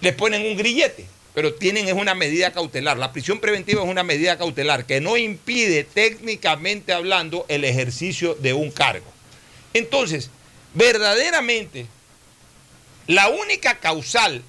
les 0.00 0.12
ponen 0.12 0.44
un 0.44 0.56
grillete, 0.56 1.06
pero 1.34 1.54
tienen 1.54 1.86
es 1.86 1.94
una 1.94 2.16
medida 2.16 2.50
cautelar. 2.50 2.98
La 2.98 3.12
prisión 3.12 3.38
preventiva 3.38 3.84
es 3.84 3.88
una 3.88 4.02
medida 4.02 4.38
cautelar 4.38 4.86
que 4.86 5.00
no 5.00 5.16
impide 5.16 5.84
técnicamente 5.84 6.92
hablando 6.92 7.46
el 7.46 7.64
ejercicio 7.64 8.34
de 8.34 8.52
un 8.52 8.72
cargo. 8.72 9.06
Entonces, 9.72 10.30
verdaderamente, 10.74 11.86
la 13.06 13.28
única 13.28 13.78
causal 13.78 14.42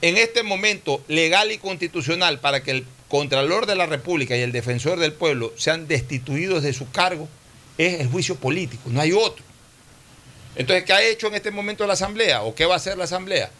en 0.00 0.16
este 0.16 0.42
momento 0.42 1.00
legal 1.06 1.52
y 1.52 1.58
constitucional 1.58 2.40
para 2.40 2.64
que 2.64 2.72
el 2.72 2.86
Contralor 3.14 3.66
de 3.66 3.76
la 3.76 3.86
República 3.86 4.36
y 4.36 4.40
el 4.40 4.50
Defensor 4.50 4.98
del 4.98 5.12
Pueblo 5.12 5.52
sean 5.56 5.86
destituidos 5.86 6.64
de 6.64 6.72
su 6.72 6.90
cargo 6.90 7.28
es 7.78 8.00
el 8.00 8.08
juicio 8.08 8.34
político, 8.34 8.90
no 8.90 9.00
hay 9.00 9.12
otro. 9.12 9.44
Entonces, 10.56 10.82
¿qué 10.82 10.94
ha 10.94 11.00
hecho 11.00 11.28
en 11.28 11.36
este 11.36 11.52
momento 11.52 11.86
la 11.86 11.92
Asamblea 11.92 12.42
o 12.42 12.56
qué 12.56 12.66
va 12.66 12.74
a 12.74 12.78
hacer 12.78 12.98
la 12.98 13.04
Asamblea? 13.04 13.50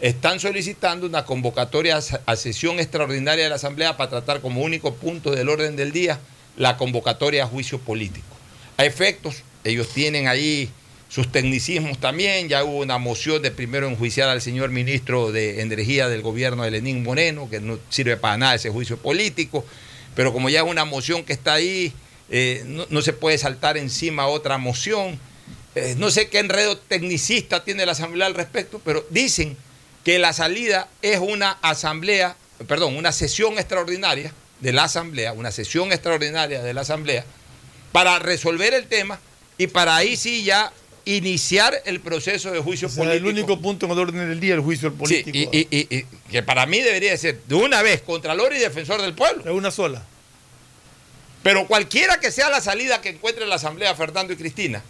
Están 0.00 0.40
solicitando 0.40 1.06
una 1.06 1.26
convocatoria 1.26 2.00
a 2.24 2.36
sesión 2.36 2.80
extraordinaria 2.80 3.44
de 3.44 3.50
la 3.50 3.56
Asamblea 3.56 3.98
para 3.98 4.08
tratar 4.08 4.40
como 4.40 4.62
único 4.62 4.94
punto 4.94 5.32
del 5.32 5.50
orden 5.50 5.76
del 5.76 5.92
día 5.92 6.18
la 6.56 6.78
convocatoria 6.78 7.44
a 7.44 7.46
juicio 7.46 7.78
político. 7.80 8.34
A 8.78 8.86
efectos, 8.86 9.42
ellos 9.64 9.90
tienen 9.90 10.28
ahí 10.28 10.70
sus 11.14 11.30
tecnicismos 11.30 11.98
también, 11.98 12.48
ya 12.48 12.64
hubo 12.64 12.78
una 12.78 12.98
moción 12.98 13.40
de 13.40 13.52
primero 13.52 13.86
enjuiciar 13.86 14.28
al 14.28 14.42
señor 14.42 14.70
ministro 14.70 15.30
de 15.30 15.60
Energía 15.60 16.08
del 16.08 16.22
gobierno 16.22 16.64
de 16.64 16.72
Lenín 16.72 17.04
Moreno, 17.04 17.48
que 17.48 17.60
no 17.60 17.78
sirve 17.88 18.16
para 18.16 18.36
nada 18.36 18.56
ese 18.56 18.70
juicio 18.70 18.96
político, 18.96 19.64
pero 20.16 20.32
como 20.32 20.48
ya 20.50 20.62
es 20.62 20.66
una 20.66 20.84
moción 20.84 21.22
que 21.22 21.32
está 21.32 21.54
ahí, 21.54 21.92
eh, 22.30 22.64
no, 22.66 22.84
no 22.90 23.00
se 23.00 23.12
puede 23.12 23.38
saltar 23.38 23.76
encima 23.76 24.26
otra 24.26 24.58
moción. 24.58 25.16
Eh, 25.76 25.94
no 25.98 26.10
sé 26.10 26.30
qué 26.30 26.40
enredo 26.40 26.78
tecnicista 26.78 27.62
tiene 27.62 27.86
la 27.86 27.92
Asamblea 27.92 28.26
al 28.26 28.34
respecto, 28.34 28.80
pero 28.84 29.06
dicen 29.10 29.56
que 30.02 30.18
la 30.18 30.32
salida 30.32 30.88
es 31.00 31.20
una 31.20 31.52
asamblea, 31.62 32.36
perdón, 32.66 32.96
una 32.96 33.12
sesión 33.12 33.56
extraordinaria 33.60 34.32
de 34.58 34.72
la 34.72 34.82
Asamblea, 34.82 35.32
una 35.32 35.52
sesión 35.52 35.92
extraordinaria 35.92 36.60
de 36.60 36.74
la 36.74 36.80
Asamblea, 36.80 37.24
para 37.92 38.18
resolver 38.18 38.74
el 38.74 38.88
tema 38.88 39.20
y 39.56 39.68
para 39.68 39.94
ahí 39.94 40.16
sí 40.16 40.42
ya 40.42 40.72
iniciar 41.06 41.82
el 41.84 42.00
proceso 42.00 42.50
de 42.50 42.60
juicio 42.60 42.88
O 42.88 42.90
sea, 42.90 43.04
político. 43.04 43.28
el 43.28 43.34
único 43.34 43.60
punto 43.60 43.86
en 43.86 43.92
el 43.92 43.98
orden 43.98 44.28
del 44.28 44.40
día, 44.40 44.54
el 44.54 44.60
juicio 44.60 44.92
político. 44.94 45.50
y- 45.52 45.68
y 45.70 46.04
que 46.30 46.42
para 46.42 46.66
mí 46.66 46.80
debería 46.80 47.16
ser 47.16 47.40
de 47.46 47.54
una 47.54 47.82
vez 47.82 48.00
Contralor 48.02 48.52
y 48.54 48.58
Defensor 48.58 49.00
del 49.02 49.14
Pueblo. 49.14 49.42
De 49.44 49.50
una 49.50 49.70
sola. 49.70 50.02
Pero 51.42 51.66
cualquiera 51.66 52.20
que 52.20 52.30
sea 52.32 52.48
la 52.48 52.60
salida 52.62 53.00
que 53.02 53.10
encuentre 53.10 53.46
la 53.46 53.56
Asamblea, 53.56 53.94
Fernando 53.94 54.32
y 54.32 54.36
Cristina, 54.36 54.82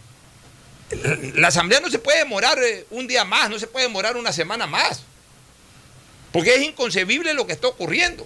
la 1.35 1.49
Asamblea 1.49 1.79
no 1.81 1.89
se 1.89 1.99
puede 1.99 2.19
demorar 2.19 2.57
eh, 2.63 2.85
un 2.91 3.07
día 3.07 3.25
más, 3.25 3.49
no 3.49 3.59
se 3.59 3.67
puede 3.67 3.87
demorar 3.87 4.15
una 4.15 4.31
semana 4.31 4.65
más. 4.67 5.03
Porque 6.31 6.55
es 6.55 6.61
inconcebible 6.63 7.33
lo 7.33 7.45
que 7.47 7.53
está 7.53 7.67
ocurriendo. 7.67 8.25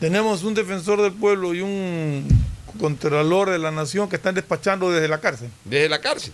Tenemos 0.00 0.42
un 0.42 0.54
defensor 0.54 1.00
del 1.00 1.12
pueblo 1.12 1.54
y 1.54 1.60
un 1.60 2.26
contralor 2.78 3.50
de 3.50 3.58
la 3.58 3.70
nación 3.70 4.08
que 4.08 4.16
están 4.16 4.34
despachando 4.34 4.90
desde 4.90 5.08
la 5.08 5.20
cárcel. 5.20 5.50
desde 5.64 5.88
la 5.88 6.00
cárcel. 6.00 6.32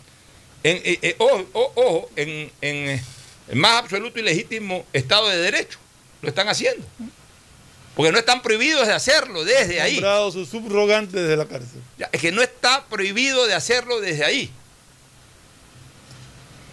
En, 0.62 0.76
eh, 0.84 0.98
eh, 1.02 1.16
ojo, 1.18 2.10
en, 2.16 2.28
en, 2.60 2.88
eh, 2.90 3.02
el 3.48 3.56
más 3.56 3.82
absoluto 3.82 4.18
y 4.18 4.22
legítimo 4.22 4.84
Estado 4.92 5.28
de 5.28 5.38
Derecho. 5.38 5.78
Lo 6.22 6.28
están 6.28 6.48
haciendo. 6.48 6.86
Porque 7.96 8.12
no 8.12 8.18
están 8.18 8.42
prohibidos 8.42 8.86
de 8.86 8.92
hacerlo 8.92 9.44
desde 9.44 9.80
ahí. 9.80 10.00
Su 10.32 10.44
subrogante 10.46 11.20
desde 11.20 11.36
la 11.36 11.46
cárcel. 11.46 11.80
Ya, 11.98 12.08
es 12.12 12.20
que 12.20 12.30
no 12.30 12.42
está 12.42 12.84
prohibido 12.86 13.46
de 13.46 13.54
hacerlo 13.54 14.00
desde 14.00 14.24
ahí. 14.24 14.50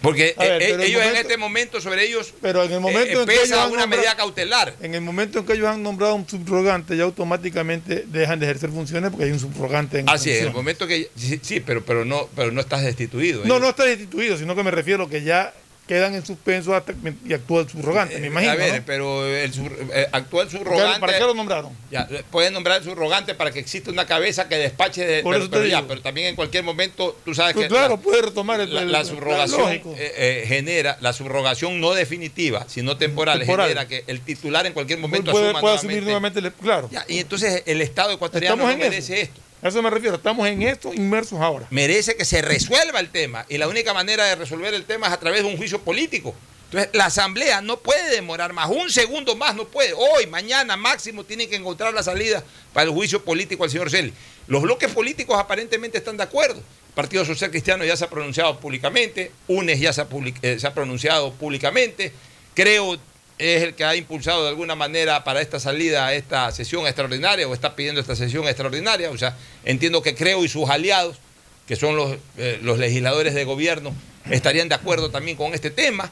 Porque 0.00 0.34
ver, 0.38 0.62
eh, 0.62 0.70
el 0.74 0.80
ellos 0.82 1.02
en 1.02 1.08
momento- 1.08 1.20
este 1.20 1.36
momento 1.36 1.80
sobre 1.80 2.04
ellos 2.04 2.32
Pero 2.40 2.62
en 2.64 2.72
el 2.72 2.80
momento 2.80 3.20
eh, 3.20 3.22
en 3.22 3.26
que 3.28 3.34
ellos 3.34 3.48
una 3.50 3.58
nombrado- 3.82 3.88
medida 3.88 4.16
cautelar. 4.16 4.74
En 4.80 4.94
el 4.94 5.00
momento 5.00 5.40
en 5.40 5.46
que 5.46 5.52
ellos 5.54 5.66
han 5.66 5.82
nombrado 5.82 6.14
un 6.14 6.28
subrogante, 6.28 6.96
ya 6.96 7.04
automáticamente 7.04 8.04
dejan 8.06 8.38
de 8.38 8.46
ejercer 8.46 8.70
funciones 8.70 9.10
porque 9.10 9.24
hay 9.24 9.30
un 9.32 9.40
subrogante 9.40 9.98
en 10.00 10.08
Así 10.08 10.30
es, 10.30 10.42
en 10.42 10.46
el 10.48 10.52
momento 10.52 10.86
que 10.86 11.10
sí, 11.16 11.40
sí, 11.42 11.60
pero 11.60 11.84
pero 11.84 12.04
no 12.04 12.28
pero 12.36 12.52
no 12.52 12.60
estás 12.60 12.82
destituido. 12.82 13.40
No, 13.40 13.44
ellos- 13.56 13.60
no 13.60 13.68
está 13.70 13.84
destituido, 13.84 14.36
sino 14.36 14.54
que 14.54 14.62
me 14.62 14.70
refiero 14.70 15.08
que 15.08 15.22
ya 15.22 15.52
quedan 15.88 16.14
en 16.14 16.24
suspenso 16.24 16.74
hasta 16.76 16.92
que 16.92 17.14
y 17.26 17.32
actúa 17.32 17.62
el 17.62 17.68
subrogante, 17.68 18.18
me 18.18 18.28
imagino. 18.28 18.52
Eh, 18.52 18.54
a 18.54 18.56
ver, 18.58 18.74
¿no? 18.80 18.82
pero 18.86 19.26
el 19.26 19.52
sur- 19.52 19.76
eh, 19.92 20.06
actual 20.12 20.48
subrogante. 20.50 21.00
¿Para 21.00 21.18
qué 21.18 21.24
lo 21.24 21.34
nombraron? 21.34 21.72
Ya, 21.90 22.06
eh, 22.10 22.22
pueden 22.30 22.52
nombrar 22.52 22.78
el 22.78 22.84
subrogante 22.84 23.34
para 23.34 23.50
que 23.50 23.58
exista 23.58 23.90
una 23.90 24.06
cabeza 24.06 24.48
que 24.48 24.56
despache 24.56 25.04
de. 25.04 25.22
Por 25.22 25.32
pero, 25.32 25.44
eso 25.44 25.50
te 25.50 25.56
pero 25.56 25.68
ya, 25.68 25.76
digo. 25.78 25.88
pero 25.88 26.02
también 26.02 26.28
en 26.28 26.36
cualquier 26.36 26.62
momento, 26.62 27.18
tú 27.24 27.34
sabes 27.34 27.54
Pues 27.54 27.64
que. 27.66 27.70
claro, 27.74 27.96
la- 27.96 28.00
puede 28.02 28.22
retomar 28.22 28.60
el, 28.60 28.72
la, 28.74 28.82
el- 28.82 28.92
la 28.92 29.04
subrogación 29.04 29.70
eh, 29.72 29.82
eh, 29.96 30.44
genera, 30.46 30.98
la 31.00 31.12
subrogación 31.12 31.80
no 31.80 31.94
definitiva, 31.94 32.66
sino 32.68 32.96
temporal, 32.96 33.38
Temporal. 33.38 33.68
genera 33.68 33.88
que 33.88 34.04
el 34.06 34.20
titular 34.20 34.66
en 34.66 34.74
cualquier 34.74 34.98
momento 34.98 35.30
puede, 35.32 35.46
asuma 35.46 35.60
puede 35.60 35.72
nuevamente. 35.74 35.88
asumir 35.88 36.02
nuevamente, 36.04 36.38
el- 36.40 36.52
claro. 36.52 36.88
Ya, 36.92 37.04
y 37.08 37.18
entonces 37.18 37.62
el 37.66 37.80
Estado 37.80 38.12
ecuatoriano 38.12 38.56
no 38.56 38.76
merece 38.76 39.14
eso. 39.20 39.22
esto. 39.22 39.40
A 39.60 39.68
eso 39.68 39.82
me 39.82 39.90
refiero, 39.90 40.16
estamos 40.16 40.46
en 40.46 40.62
esto 40.62 40.94
inmersos 40.94 41.40
ahora. 41.40 41.66
Merece 41.70 42.16
que 42.16 42.24
se 42.24 42.42
resuelva 42.42 43.00
el 43.00 43.10
tema. 43.10 43.44
Y 43.48 43.58
la 43.58 43.66
única 43.66 43.92
manera 43.92 44.24
de 44.24 44.36
resolver 44.36 44.72
el 44.72 44.84
tema 44.84 45.08
es 45.08 45.12
a 45.12 45.20
través 45.20 45.42
de 45.42 45.48
un 45.48 45.56
juicio 45.56 45.80
político. 45.80 46.34
Entonces, 46.66 46.90
la 46.92 47.06
Asamblea 47.06 47.62
no 47.62 47.78
puede 47.78 48.10
demorar 48.10 48.52
más, 48.52 48.68
un 48.68 48.90
segundo 48.90 49.34
más 49.34 49.56
no 49.56 49.64
puede. 49.64 49.94
Hoy, 49.94 50.26
mañana, 50.26 50.76
máximo, 50.76 51.24
tienen 51.24 51.48
que 51.48 51.56
encontrar 51.56 51.94
la 51.94 52.02
salida 52.02 52.44
para 52.74 52.84
el 52.84 52.90
juicio 52.90 53.24
político 53.24 53.64
al 53.64 53.70
señor 53.70 53.90
Celi. 53.90 54.12
Los 54.46 54.62
bloques 54.62 54.92
políticos 54.92 55.38
aparentemente 55.38 55.98
están 55.98 56.18
de 56.18 56.24
acuerdo. 56.24 56.62
Partido 56.94 57.24
Social 57.24 57.50
Cristiano 57.50 57.84
ya 57.84 57.96
se 57.96 58.04
ha 58.04 58.10
pronunciado 58.10 58.60
públicamente, 58.60 59.32
UNES 59.46 59.80
ya 59.80 59.92
se 59.92 60.02
ha, 60.02 60.08
eh, 60.42 60.58
se 60.58 60.66
ha 60.66 60.74
pronunciado 60.74 61.32
públicamente. 61.32 62.12
Creo 62.54 62.98
es 63.38 63.62
el 63.62 63.74
que 63.74 63.84
ha 63.84 63.94
impulsado 63.96 64.42
de 64.42 64.48
alguna 64.50 64.74
manera 64.74 65.22
para 65.24 65.40
esta 65.40 65.60
salida 65.60 66.06
a 66.06 66.14
esta 66.14 66.50
sesión 66.52 66.86
extraordinaria 66.86 67.46
o 67.48 67.54
está 67.54 67.76
pidiendo 67.76 68.00
esta 68.00 68.16
sesión 68.16 68.46
extraordinaria. 68.46 69.10
O 69.10 69.18
sea, 69.18 69.36
entiendo 69.64 70.02
que 70.02 70.14
Creo 70.14 70.44
y 70.44 70.48
sus 70.48 70.68
aliados, 70.68 71.18
que 71.66 71.76
son 71.76 71.96
los, 71.96 72.16
eh, 72.36 72.58
los 72.62 72.78
legisladores 72.78 73.34
de 73.34 73.44
gobierno, 73.44 73.94
estarían 74.30 74.68
de 74.68 74.74
acuerdo 74.74 75.10
también 75.10 75.36
con 75.36 75.54
este 75.54 75.70
tema. 75.70 76.10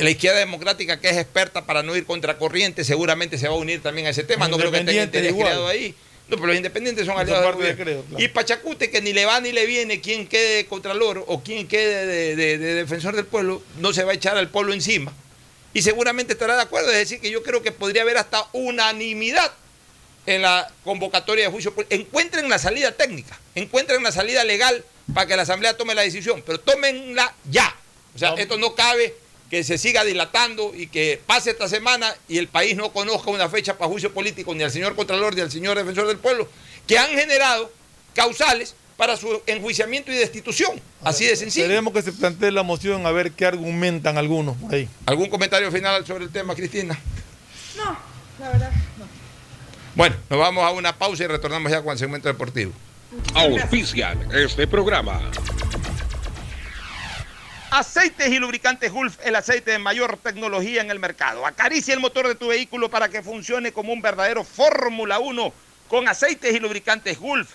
La 0.00 0.08
izquierda 0.08 0.38
democrática, 0.38 0.98
que 1.00 1.10
es 1.10 1.18
experta 1.18 1.66
para 1.66 1.82
no 1.82 1.94
ir 1.94 2.06
contra 2.06 2.38
corriente, 2.38 2.82
seguramente 2.84 3.36
se 3.36 3.46
va 3.46 3.54
a 3.54 3.58
unir 3.58 3.82
también 3.82 4.06
a 4.06 4.10
ese 4.10 4.24
tema. 4.24 4.48
No 4.48 4.56
creo 4.56 4.70
que 4.72 4.78
tenga 4.78 4.92
interés 5.04 5.32
creado 5.44 5.68
ahí. 5.68 5.94
No, 6.28 6.36
pero 6.36 6.46
los 6.48 6.56
independientes 6.56 7.04
son 7.06 7.16
aliados 7.18 7.54
creo, 7.76 8.02
claro. 8.02 8.24
Y 8.24 8.28
Pachacute, 8.28 8.90
que 8.90 9.00
ni 9.02 9.12
le 9.12 9.26
va 9.26 9.38
ni 9.40 9.52
le 9.52 9.66
viene 9.66 10.00
quien 10.00 10.26
quede 10.26 10.64
contra 10.66 10.94
Loro 10.94 11.24
o 11.28 11.42
quien 11.42 11.68
quede 11.68 12.06
de, 12.06 12.34
de- 12.36 12.58
de 12.58 12.74
defensor 12.74 13.14
del 13.14 13.26
pueblo, 13.26 13.62
no 13.78 13.92
se 13.92 14.02
va 14.02 14.12
a 14.12 14.14
echar 14.14 14.36
al 14.38 14.48
pueblo 14.48 14.72
encima. 14.72 15.12
Y 15.76 15.82
seguramente 15.82 16.32
estará 16.32 16.56
de 16.56 16.62
acuerdo. 16.62 16.90
Es 16.90 16.96
decir, 16.96 17.20
que 17.20 17.30
yo 17.30 17.42
creo 17.42 17.62
que 17.62 17.70
podría 17.70 18.00
haber 18.00 18.16
hasta 18.16 18.48
unanimidad 18.54 19.52
en 20.24 20.40
la 20.40 20.72
convocatoria 20.82 21.44
de 21.44 21.50
juicio. 21.50 21.74
político. 21.74 22.00
Encuentren 22.00 22.48
la 22.48 22.58
salida 22.58 22.92
técnica, 22.92 23.38
encuentren 23.54 24.02
la 24.02 24.10
salida 24.10 24.42
legal 24.42 24.82
para 25.12 25.26
que 25.26 25.36
la 25.36 25.42
Asamblea 25.42 25.76
tome 25.76 25.94
la 25.94 26.00
decisión, 26.00 26.42
pero 26.46 26.58
tómenla 26.60 27.34
ya. 27.50 27.76
O 28.14 28.18
sea, 28.18 28.32
esto 28.38 28.56
no 28.56 28.74
cabe 28.74 29.16
que 29.50 29.64
se 29.64 29.76
siga 29.76 30.02
dilatando 30.02 30.72
y 30.74 30.86
que 30.86 31.20
pase 31.26 31.50
esta 31.50 31.68
semana 31.68 32.16
y 32.26 32.38
el 32.38 32.48
país 32.48 32.74
no 32.74 32.90
conozca 32.90 33.30
una 33.30 33.50
fecha 33.50 33.76
para 33.76 33.90
juicio 33.90 34.14
político 34.14 34.54
ni 34.54 34.64
al 34.64 34.72
señor 34.72 34.96
Contralor 34.96 35.34
ni 35.34 35.42
al 35.42 35.52
señor 35.52 35.76
Defensor 35.76 36.06
del 36.06 36.16
Pueblo, 36.16 36.48
que 36.86 36.96
han 36.96 37.10
generado 37.10 37.70
causales 38.14 38.74
para 38.96 39.16
su 39.16 39.42
enjuiciamiento 39.46 40.10
y 40.10 40.16
destitución. 40.16 40.80
Así 41.02 41.26
de 41.26 41.36
sencillo. 41.36 41.66
Queremos 41.66 41.92
que 41.92 42.02
se 42.02 42.12
plantee 42.12 42.50
la 42.50 42.62
moción 42.62 43.06
a 43.06 43.12
ver 43.12 43.32
qué 43.32 43.46
argumentan 43.46 44.18
algunos 44.18 44.56
por 44.56 44.74
ahí. 44.74 44.88
¿Algún 45.04 45.28
comentario 45.28 45.70
final 45.70 46.06
sobre 46.06 46.24
el 46.24 46.30
tema, 46.30 46.54
Cristina? 46.54 46.98
No, 47.76 47.98
la 48.38 48.48
verdad, 48.50 48.72
no. 48.98 49.04
Bueno, 49.94 50.16
nos 50.28 50.38
vamos 50.38 50.64
a 50.64 50.70
una 50.70 50.96
pausa 50.96 51.24
y 51.24 51.26
retornamos 51.26 51.70
ya 51.70 51.82
con 51.82 51.92
el 51.92 51.98
segmento 51.98 52.28
deportivo. 52.28 52.72
Auspician 53.34 54.28
este 54.32 54.66
programa. 54.66 55.20
Aceites 57.70 58.28
y 58.28 58.38
lubricantes 58.38 58.92
Gulf, 58.92 59.18
el 59.24 59.36
aceite 59.36 59.72
de 59.72 59.78
mayor 59.78 60.18
tecnología 60.18 60.80
en 60.80 60.90
el 60.90 60.98
mercado. 60.98 61.46
Acaricia 61.46 61.92
el 61.92 62.00
motor 62.00 62.28
de 62.28 62.34
tu 62.34 62.48
vehículo 62.48 62.88
para 62.88 63.08
que 63.08 63.22
funcione 63.22 63.72
como 63.72 63.92
un 63.92 64.00
verdadero 64.00 64.44
Fórmula 64.44 65.18
1 65.18 65.52
con 65.88 66.08
aceites 66.08 66.54
y 66.54 66.58
lubricantes 66.58 67.18
Gulf. 67.18 67.54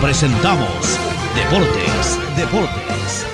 presentamos 0.00 0.98
Deportes, 1.34 2.18
Deportes. 2.36 3.26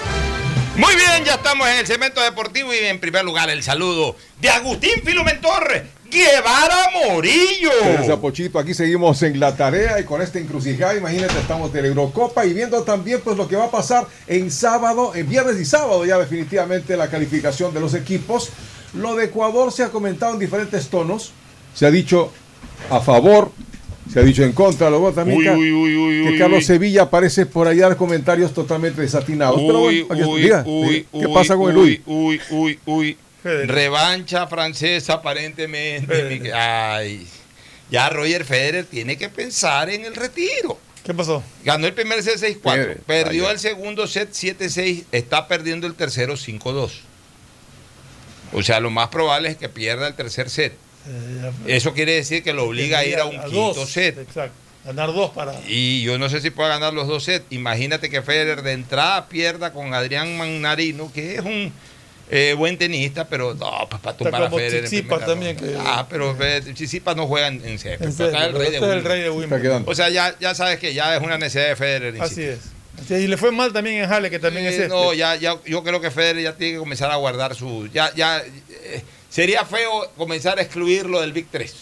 Muy 0.77 0.95
bien, 0.95 1.25
ya 1.25 1.35
estamos 1.35 1.69
en 1.69 1.79
el 1.79 1.87
segmento 1.87 2.21
deportivo 2.21 2.73
y 2.73 2.79
en 2.79 2.99
primer 2.99 3.25
lugar 3.25 3.51
el 3.51 3.63
saludo 3.63 4.17
de 4.41 4.49
Agustín 4.49 5.03
Filumentor 5.05 5.83
Guevara 6.11 6.89
Morillo. 6.93 7.71
Gracias, 7.85 8.19
Pochito. 8.19 8.59
Aquí 8.59 8.75
seguimos 8.75 9.23
en 9.23 9.39
la 9.41 9.57
tarea 9.57 10.01
y 10.01 10.05
con 10.05 10.23
esta 10.23 10.39
encrucijada, 10.39 10.95
imagínate, 10.95 11.39
estamos 11.39 11.73
de 11.73 11.83
la 11.83 11.89
Eurocopa 11.89 12.45
y 12.47 12.53
viendo 12.53 12.83
también 12.83 13.21
pues 13.23 13.37
lo 13.37 13.49
que 13.49 13.57
va 13.57 13.65
a 13.65 13.71
pasar 13.71 14.07
en 14.27 14.51
sábado, 14.51 15.15
en 15.15 15.29
viernes 15.29 15.61
y 15.61 15.65
sábado 15.65 16.05
ya 16.05 16.19
definitivamente 16.19 16.97
la 16.97 17.09
calificación 17.09 17.75
de 17.75 17.81
los 17.81 17.95
equipos. 17.95 18.51
Lo 18.95 19.17
de 19.17 19.27
Ecuador 19.27 19.73
se 19.73 19.83
ha 19.83 19.89
comentado 19.89 20.35
en 20.35 20.39
diferentes 20.39 20.89
tonos. 20.89 21.33
Se 21.75 21.87
ha 21.87 21.91
dicho 21.91 22.33
a 22.91 23.01
favor 23.01 23.51
Se 24.11 24.19
ha 24.21 24.23
dicho 24.23 24.43
en 24.43 24.53
contra, 24.53 24.91
luego 24.91 25.13
también 25.13 25.39
Uy, 25.39 25.49
uy, 25.49 25.73
uy, 25.73 25.97
uy, 25.97 26.25
que 26.25 26.31
uy, 26.33 26.39
Carlos 26.39 26.59
uy. 26.59 26.65
Sevilla 26.65 27.03
aparece 27.03 27.47
por 27.47 27.69
allá 27.69 27.89
en 27.89 27.95
comentarios 27.95 28.53
totalmente 28.53 29.01
desatinados. 29.01 29.61
Pero 29.61 29.83
Uy, 29.83 30.03
bueno, 30.03 30.15
aquí 30.15 30.21
está. 30.23 30.33
uy, 30.33 30.43
Diga, 30.43 30.65
uy, 30.67 31.07
¿qué 31.13 31.27
uy, 31.27 31.35
pasa 31.35 31.57
con 31.57 31.71
el 31.71 31.77
uy, 31.77 32.03
Uy? 32.07 32.41
uy, 32.51 32.79
uy. 32.87 33.17
Revancha 33.45 34.47
francesa 34.47 35.15
aparentemente. 35.15 36.53
Ay, 36.53 37.27
ya 37.91 38.09
Roger 38.09 38.45
Federer 38.45 38.85
tiene 38.87 39.17
que 39.17 39.29
pensar 39.29 39.89
en 39.91 40.05
el 40.05 40.15
retiro. 40.15 40.79
¿Qué 41.05 41.13
pasó? 41.15 41.43
Ganó 41.65 41.87
el 41.87 41.95
primer 41.95 42.23
set 42.23 42.39
6-4, 42.39 42.61
Federer, 42.63 43.01
perdió 43.01 43.43
vaya. 43.45 43.55
el 43.55 43.59
segundo 43.59 44.07
set 44.07 44.31
7-6, 44.33 45.05
está 45.11 45.49
perdiendo 45.49 45.87
el 45.89 45.95
tercero 45.95 46.35
5-2. 46.35 46.91
O 48.53 48.63
sea, 48.63 48.79
lo 48.81 48.91
más 48.91 49.09
probable 49.09 49.49
es 49.49 49.57
que 49.57 49.69
pierda 49.69 50.07
el 50.09 50.15
tercer 50.15 50.49
set. 50.51 50.75
Eso 51.67 51.93
quiere 51.93 52.15
decir 52.15 52.43
que 52.43 52.53
lo 52.53 52.65
obliga 52.67 52.99
a 52.99 53.05
ir 53.05 53.19
a 53.19 53.25
un 53.25 53.33
quinto 53.41 53.75
dos, 53.75 53.91
set. 53.91 54.19
Exacto. 54.19 54.55
Ganar 54.85 55.13
dos 55.15 55.31
para. 55.31 55.55
Y 55.69 56.03
yo 56.03 56.19
no 56.19 56.29
sé 56.29 56.41
si 56.41 56.51
pueda 56.51 56.69
ganar 56.71 56.93
los 56.93 57.07
dos 57.07 57.23
sets. 57.25 57.45
Imagínate 57.51 58.11
que 58.11 58.21
Federer 58.21 58.63
de 58.63 58.73
entrada 58.73 59.29
pierda 59.29 59.73
con 59.73 59.95
Adrián 59.95 60.37
Magnarino, 60.37 61.13
que 61.13 61.37
es 61.37 61.41
un 61.41 61.73
eh, 62.31 62.55
buen 62.59 62.77
tenista, 62.79 63.29
pero 63.29 63.55
no, 63.55 63.87
pues, 63.89 64.01
para 64.03 64.17
tumbar 64.17 64.43
a 64.45 64.51
Federer. 64.51 64.89
primera 64.89 65.25
también, 65.27 65.57
que- 65.57 65.77
Ah, 65.79 66.07
pero 66.11 66.37
Federer- 66.37 66.75
Tsitsipas 66.75 67.15
no 67.15 67.27
juega 67.29 67.47
en, 67.49 67.65
en 67.65 67.75
este 67.75 67.95
es 67.95 68.21
el 68.21 69.05
rey 69.05 69.21
de 69.21 69.31
Wimbledon. 69.31 69.85
O 69.87 69.95
sea, 69.95 70.09
ya, 70.09 70.35
ya 70.41 70.55
sabes 70.55 70.79
que 70.81 70.95
ya 70.95 71.15
es 71.17 71.23
una 71.23 71.39
necesidad 71.39 71.69
de 71.69 71.77
Federer. 71.77 72.21
Así 72.21 72.43
es. 72.43 72.59
Y 73.11 73.27
le 73.27 73.37
fue 73.37 73.53
mal 73.53 73.73
también 73.73 74.03
en 74.03 74.11
Halle, 74.13 74.31
que 74.31 74.39
también 74.39 74.67
Eh, 74.67 74.71
es 74.71 74.75
este. 74.75 74.89
No, 74.89 75.15
ya, 75.15 75.37
ya, 75.37 75.57
yo 75.65 75.83
creo 75.85 76.01
que 76.01 76.11
Federer 76.11 76.43
ya 76.43 76.57
tiene 76.57 76.73
que 76.75 76.79
comenzar 76.79 77.11
a 77.11 77.17
guardar 77.17 77.55
su. 77.55 77.89
Ya, 77.93 78.13
ya, 78.15 78.39
eh, 78.41 79.03
sería 79.33 79.65
feo 79.65 80.11
comenzar 80.17 80.59
a 80.59 80.63
excluirlo 80.63 81.21
del 81.23 81.33
Big 81.33 81.47
3. 81.51 81.75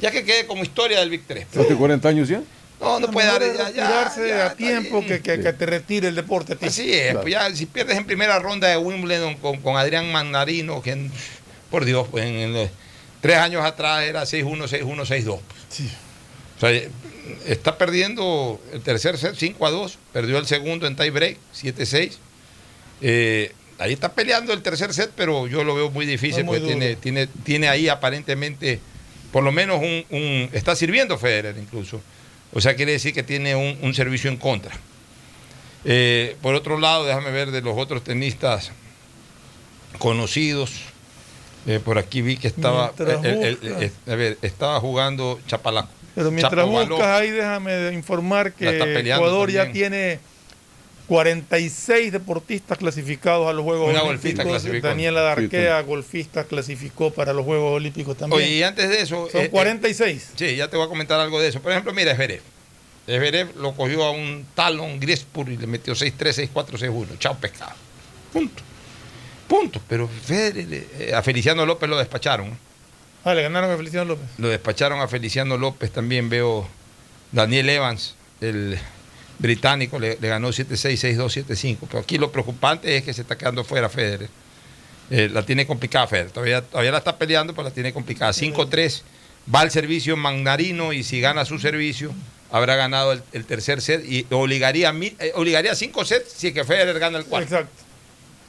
Ya 0.00 0.10
que 0.10 0.24
quede 0.24 0.46
como 0.46 0.62
historia 0.64 0.98
del 1.00 1.10
Big 1.10 1.22
3. 1.26 1.46
¿Hace 1.56 1.74
40 1.76 2.08
años 2.08 2.28
ya? 2.28 2.42
No, 2.80 3.00
no 3.00 3.10
puede 3.10 3.26
dar. 3.28 3.40
Ya, 3.40 3.70
ya, 3.70 4.12
ya, 4.26 4.46
a 4.46 4.54
tiempo 4.54 5.00
que, 5.06 5.20
que- 5.22 5.40
que 5.40 5.52
te 5.54 5.64
retire 5.64 6.08
el 6.08 6.14
deporte 6.14 6.52
a 6.52 6.56
ti. 6.56 6.66
Así 6.66 6.92
es, 6.92 7.14
pues 7.14 7.32
ya 7.32 7.54
si 7.54 7.64
pierdes 7.66 7.96
en 7.96 8.04
primera 8.04 8.38
ronda 8.38 8.68
de 8.68 8.76
Wimbledon 8.76 9.36
con, 9.36 9.62
con 9.62 9.76
Adrián 9.78 10.10
Mandarino, 10.12 10.82
que 10.82 10.90
en- 10.90 11.10
por 11.70 11.84
Dios, 11.86 12.06
pues 12.10 12.26
en, 12.26 12.34
en- 12.34 12.70
tres 13.22 13.36
años 13.38 13.64
atrás 13.64 14.02
era 14.02 14.24
6-1, 14.24 14.68
6-1, 14.68 15.06
6-2. 15.06 15.28
O 15.30 15.40
sea, 16.60 16.70
eh, 16.72 16.90
está 17.46 17.78
perdiendo 17.78 18.60
el 18.72 18.82
tercer 18.82 19.16
set 19.16 19.34
5 19.36 19.66
a 19.66 19.70
2, 19.70 19.98
perdió 20.12 20.36
el 20.38 20.46
segundo 20.46 20.86
en 20.86 20.96
tie 20.96 21.10
break 21.10 21.38
7-6. 21.54 22.12
Eh, 23.00 23.52
ahí 23.78 23.92
está 23.92 24.12
peleando 24.12 24.52
el 24.52 24.62
tercer 24.62 24.92
set, 24.94 25.10
pero 25.16 25.46
yo 25.46 25.64
lo 25.64 25.74
veo 25.74 25.90
muy 25.90 26.06
difícil 26.06 26.44
muy 26.44 26.58
porque 26.58 26.72
tiene, 26.72 26.96
tiene, 26.96 27.26
tiene 27.26 27.68
ahí 27.68 27.88
aparentemente, 27.88 28.80
por 29.32 29.42
lo 29.44 29.52
menos 29.52 29.78
un, 29.80 30.04
un- 30.10 30.50
está 30.52 30.74
sirviendo 30.76 31.18
Federer 31.18 31.56
incluso. 31.58 32.00
O 32.52 32.60
sea, 32.60 32.74
quiere 32.76 32.92
decir 32.92 33.12
que 33.12 33.22
tiene 33.22 33.54
un, 33.54 33.78
un 33.82 33.92
servicio 33.94 34.30
en 34.30 34.36
contra. 34.38 34.74
Eh, 35.84 36.36
por 36.42 36.54
otro 36.54 36.78
lado, 36.78 37.04
déjame 37.04 37.30
ver 37.30 37.50
de 37.50 37.60
los 37.60 37.76
otros 37.76 38.02
tenistas 38.02 38.72
conocidos. 39.98 40.72
Eh, 41.66 41.80
por 41.84 41.98
aquí 41.98 42.22
vi 42.22 42.36
que 42.36 42.46
estaba, 42.48 42.92
el- 42.98 43.58
el- 43.60 43.92
a 44.06 44.14
ver, 44.14 44.38
estaba 44.42 44.78
jugando 44.80 45.40
Chapalaco. 45.48 45.88
Pero 46.14 46.30
mientras 46.30 46.64
buscas 46.66 47.20
ahí, 47.20 47.30
déjame 47.30 47.92
informar 47.92 48.52
que 48.52 48.68
Ecuador 49.00 49.50
ya 49.50 49.64
también. 49.64 49.72
tiene 49.90 50.20
46 51.06 52.12
deportistas 52.12 52.78
clasificados 52.78 53.48
a 53.48 53.52
los 53.52 53.64
Juegos 53.64 53.90
Una 53.90 54.02
Olímpicos. 54.02 54.82
Daniela 54.82 55.20
Darquea, 55.20 55.80
golfista, 55.82 56.44
clasificó 56.44 57.12
para 57.12 57.32
los 57.32 57.44
Juegos 57.44 57.76
Olímpicos 57.76 58.16
también. 58.16 58.42
Oye, 58.42 58.56
y 58.56 58.62
antes 58.62 58.88
de 58.88 59.00
eso. 59.00 59.28
Son 59.30 59.42
eh, 59.42 59.44
eh, 59.44 59.50
46. 59.50 60.32
sí, 60.34 60.56
ya 60.56 60.68
te 60.68 60.76
voy 60.76 60.86
a 60.86 60.88
comentar 60.88 61.20
algo 61.20 61.40
de 61.40 61.48
eso. 61.48 61.60
Por 61.60 61.72
ejemplo, 61.72 61.92
mira, 61.92 62.12
Esberev. 62.12 62.42
Esberev 63.06 63.56
lo 63.56 63.72
cogió 63.74 64.04
a 64.04 64.10
un 64.10 64.44
talón 64.54 64.98
Griespur 64.98 65.48
y 65.48 65.56
le 65.56 65.68
metió 65.68 65.94
6-3, 65.94 66.50
6-4, 66.52 66.78
6-1. 66.78 67.18
Chao, 67.18 67.36
pescado. 67.36 67.72
Punto. 68.32 68.62
Punto. 69.46 69.80
Pero 69.88 70.08
Federer, 70.08 70.86
eh, 70.98 71.12
a 71.14 71.22
Feliciano 71.22 71.64
López 71.64 71.88
lo 71.88 71.96
despacharon. 71.98 72.58
Ah, 73.24 73.34
le 73.34 73.42
ganaron 73.42 73.70
a 73.70 73.76
Feliciano 73.76 74.06
López. 74.06 74.26
Lo 74.38 74.48
despacharon 74.48 75.00
a 75.00 75.06
Feliciano 75.06 75.56
López. 75.56 75.92
También 75.92 76.28
veo 76.28 76.68
Daniel 77.30 77.68
Evans, 77.68 78.16
el 78.40 78.78
británico, 79.38 79.98
le, 79.98 80.18
le 80.20 80.28
ganó 80.28 80.48
7-6, 80.48 81.16
6-2, 81.16 81.46
7-5. 81.46 81.78
Pero 81.88 81.98
aquí 82.00 82.18
lo 82.18 82.30
preocupante 82.32 82.96
es 82.96 83.04
que 83.04 83.12
se 83.12 83.22
está 83.22 83.36
quedando 83.36 83.64
fuera 83.64 83.88
Federer. 83.88 84.28
Eh, 85.10 85.28
la 85.32 85.44
tiene 85.44 85.66
complicada 85.66 86.06
Federer. 86.06 86.30
Todavía, 86.30 86.62
todavía 86.62 86.92
la 86.92 86.98
está 86.98 87.16
peleando, 87.16 87.54
pero 87.54 87.68
la 87.68 87.74
tiene 87.74 87.92
complicada. 87.92 88.32
5-3. 88.32 89.02
Va 89.54 89.60
al 89.60 89.70
servicio 89.70 90.16
Magnarino 90.16 90.92
y 90.92 91.04
si 91.04 91.20
gana 91.20 91.44
su 91.44 91.58
servicio, 91.58 92.12
habrá 92.50 92.76
ganado 92.76 93.12
el, 93.12 93.22
el 93.32 93.44
tercer 93.44 93.80
set 93.80 94.04
y 94.04 94.26
obligaría 94.30 94.92
eh, 95.00 95.32
obligaría 95.34 95.72
a 95.72 95.76
cinco 95.76 96.04
sets 96.04 96.32
si 96.32 96.48
es 96.48 96.54
que 96.54 96.64
Federer 96.64 96.98
gana 96.98 97.18
el 97.18 97.24
cuarto. 97.24 97.54
Exacto. 97.54 97.85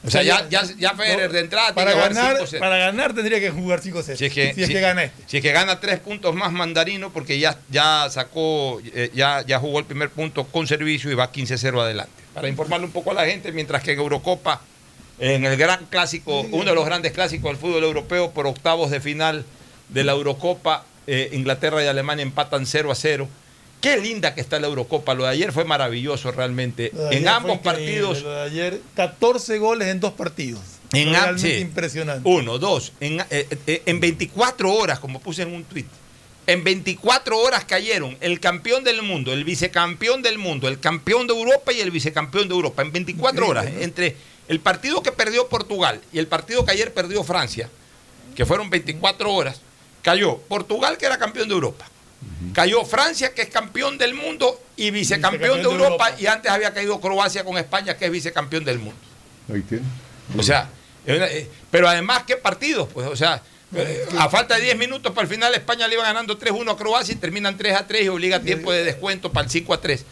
O 0.06 0.10
sea, 0.10 0.22
ya, 0.22 0.48
ya, 0.48 0.62
ya 0.78 0.94
Federer 0.94 1.32
de 1.32 1.40
entrada 1.40 1.74
Para 1.74 1.92
tiene 1.92 2.02
que 2.02 2.08
jugar 2.08 2.14
ganar, 2.14 2.46
sets. 2.46 2.60
para 2.60 2.78
ganar 2.78 3.14
tendría 3.14 3.40
que 3.40 3.50
jugar 3.50 3.80
5 3.80 4.02
sets. 4.02 4.18
Si 4.18 4.26
es 4.26 4.32
que, 4.32 4.54
si 4.54 4.62
es 4.62 4.68
que 4.68 4.80
gana 4.80 5.04
este. 5.04 5.22
si 5.26 5.36
es 5.38 5.42
que 5.42 5.52
gana 5.52 5.80
tres 5.80 5.98
puntos 5.98 6.34
más 6.34 6.52
Mandarino, 6.52 7.12
porque 7.12 7.38
ya, 7.38 7.58
ya 7.68 8.06
sacó, 8.10 8.80
eh, 8.94 9.10
ya, 9.14 9.44
ya 9.46 9.58
jugó 9.58 9.80
el 9.80 9.86
primer 9.86 10.10
punto 10.10 10.44
con 10.44 10.66
servicio 10.66 11.10
y 11.10 11.14
va 11.14 11.32
15-0 11.32 11.80
adelante. 11.80 12.12
Para 12.32 12.48
informarle 12.48 12.86
un 12.86 12.92
poco 12.92 13.10
a 13.10 13.14
la 13.14 13.26
gente, 13.26 13.50
mientras 13.50 13.82
que 13.82 13.92
en 13.92 13.98
Eurocopa, 13.98 14.60
en 15.18 15.44
el 15.44 15.56
gran 15.56 15.86
clásico, 15.86 16.42
uno 16.42 16.64
de 16.66 16.74
los 16.74 16.84
grandes 16.84 17.12
clásicos 17.12 17.50
del 17.50 17.56
fútbol 17.56 17.82
europeo, 17.82 18.30
por 18.30 18.46
octavos 18.46 18.90
de 18.90 19.00
final 19.00 19.44
de 19.88 20.04
la 20.04 20.12
Eurocopa, 20.12 20.84
eh, 21.08 21.30
Inglaterra 21.32 21.82
y 21.82 21.86
Alemania 21.86 22.22
empatan 22.22 22.66
0 22.66 22.92
a 22.92 22.94
0. 22.94 23.28
Qué 23.80 23.96
linda 23.98 24.34
que 24.34 24.40
está 24.40 24.58
la 24.58 24.66
Eurocopa. 24.66 25.14
Lo 25.14 25.24
de 25.24 25.30
ayer 25.30 25.52
fue 25.52 25.64
maravilloso 25.64 26.32
realmente. 26.32 26.92
En 27.10 27.28
ambos 27.28 27.58
partidos. 27.58 28.22
lo 28.22 28.30
de 28.30 28.42
ayer, 28.42 28.80
14 28.94 29.58
goles 29.58 29.88
en 29.88 30.00
dos 30.00 30.12
partidos. 30.12 30.60
En 30.92 31.10
Realmente 31.10 31.56
sí. 31.56 31.60
impresionante. 31.60 32.28
Uno, 32.28 32.58
dos. 32.58 32.92
En, 33.00 33.20
eh, 33.30 33.46
eh, 33.66 33.82
en 33.84 34.00
24 34.00 34.72
horas, 34.72 34.98
como 34.98 35.20
puse 35.20 35.42
en 35.42 35.52
un 35.52 35.64
tuit, 35.64 35.86
en 36.46 36.64
24 36.64 37.38
horas 37.38 37.66
cayeron 37.66 38.16
el 38.22 38.40
campeón 38.40 38.82
del 38.82 39.02
mundo, 39.02 39.34
el 39.34 39.44
vicecampeón 39.44 40.22
del 40.22 40.38
mundo, 40.38 40.66
el 40.66 40.80
campeón 40.80 41.26
de 41.26 41.34
Europa 41.34 41.72
y 41.72 41.80
el 41.80 41.90
vicecampeón 41.90 42.48
de 42.48 42.54
Europa. 42.54 42.80
En 42.80 42.90
24 42.90 43.46
horas, 43.46 43.66
entre 43.80 44.16
el 44.48 44.60
partido 44.60 45.02
que 45.02 45.12
perdió 45.12 45.46
Portugal 45.48 46.00
y 46.10 46.18
el 46.18 46.26
partido 46.26 46.64
que 46.64 46.72
ayer 46.72 46.94
perdió 46.94 47.22
Francia, 47.22 47.68
que 48.34 48.46
fueron 48.46 48.70
24 48.70 49.30
horas, 49.30 49.60
cayó 50.00 50.38
Portugal, 50.38 50.96
que 50.96 51.04
era 51.04 51.18
campeón 51.18 51.48
de 51.48 51.54
Europa. 51.54 51.86
Cayó 52.52 52.84
Francia, 52.84 53.32
que 53.34 53.42
es 53.42 53.48
campeón 53.48 53.98
del 53.98 54.14
mundo 54.14 54.60
y 54.76 54.90
vicecampeón, 54.90 55.40
Vicecampeón 55.40 55.56
de 55.58 55.62
de 55.62 55.84
Europa, 55.84 56.06
Europa. 56.06 56.20
y 56.20 56.26
antes 56.26 56.50
había 56.50 56.72
caído 56.72 57.00
Croacia 57.00 57.44
con 57.44 57.58
España, 57.58 57.96
que 57.96 58.06
es 58.06 58.10
vicecampeón 58.10 58.64
del 58.64 58.78
mundo. 58.78 59.00
Ahí 59.52 59.62
tiene. 59.62 59.84
O 60.36 60.42
sea, 60.42 60.68
es 61.06 61.20
eh, 61.20 61.50
pero 61.70 61.88
además, 61.88 62.24
¿qué 62.26 62.36
partidos? 62.36 62.88
Pues, 62.92 63.06
o 63.06 63.16
sea, 63.16 63.42
eh, 63.74 64.06
a 64.18 64.28
falta 64.28 64.56
de 64.56 64.62
10 64.62 64.78
minutos 64.78 65.12
para 65.12 65.26
el 65.26 65.32
final, 65.32 65.54
España 65.54 65.86
le 65.88 65.94
iba 65.94 66.02
ganando 66.04 66.38
3-1 66.38 66.72
a 66.72 66.76
Croacia 66.76 67.12
y 67.12 67.16
terminan 67.16 67.58
3-3 67.58 68.04
y 68.04 68.08
obliga 68.08 68.40
tiempo 68.40 68.72
de 68.72 68.84
descuento 68.84 69.32
para 69.32 69.46
el 69.46 69.52
5-3. 69.52 70.02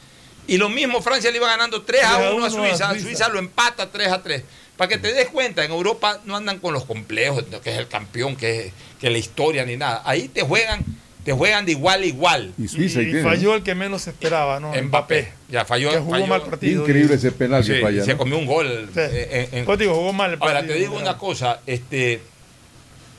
Y 0.49 0.59
lo 0.59 0.69
mismo, 0.69 1.03
Francia 1.03 1.31
le 1.31 1.39
iba 1.39 1.49
ganando 1.49 1.85
3-1 1.85 2.45
a 2.45 2.51
Suiza, 2.51 2.99
Suiza 2.99 3.29
lo 3.29 3.39
empata 3.39 3.91
3-3. 3.91 4.43
Para 4.77 4.89
que 4.89 4.99
te 4.99 5.13
des 5.13 5.29
cuenta, 5.29 5.65
en 5.65 5.71
Europa 5.71 6.21
no 6.25 6.37
andan 6.37 6.59
con 6.59 6.75
los 6.75 6.85
complejos, 6.85 7.45
que 7.63 7.73
es 7.73 7.79
el 7.79 7.89
campeón, 7.89 8.37
que 8.37 8.67
es 8.67 8.73
que 9.01 9.11
la 9.11 9.19
historia 9.19 9.65
ni 9.65 9.77
nada. 9.77 10.03
Ahí 10.05 10.29
te 10.29 10.43
juegan, 10.43 10.85
te 11.27 11.33
juegan 11.33 11.67
de 11.67 11.73
igual 11.73 12.01
a 12.03 12.07
igual. 12.07 12.55
Y 12.57 12.69
Suiza 12.69 13.03
Y 13.03 13.07
tiene. 13.07 13.23
falló 13.23 13.55
el 13.57 13.63
que 13.63 13.75
menos 13.75 14.07
esperaba, 14.07 14.61
¿no? 14.61 14.73
Mbappé. 14.81 15.29
Ya 15.51 15.65
falló. 15.67 15.91
Que 15.91 15.99
jugó 15.99 16.13
falló. 16.13 16.27
mal 16.29 16.43
partido. 16.43 16.83
Increíble 16.83 17.17
ese 17.17 17.33
penal 17.33 17.67
que 17.67 17.75
Sí, 17.77 17.81
falla. 17.83 18.05
se 18.05 18.13
¿no? 18.13 18.19
comió 18.19 18.39
un 18.39 18.47
gol. 18.47 18.89
Sí. 18.95 19.01
eh, 19.01 19.49
en- 19.53 19.59
en- 19.59 19.65
Pues 19.67 19.79
digo, 19.79 19.95
jugó 19.95 20.13
mal 20.15 20.33
el 20.33 20.39
Ahora, 20.41 20.55
partido. 20.55 20.75
te 20.75 20.81
digo 20.81 20.97
una 20.97 21.19
cosa, 21.19 21.61
este, 21.67 22.21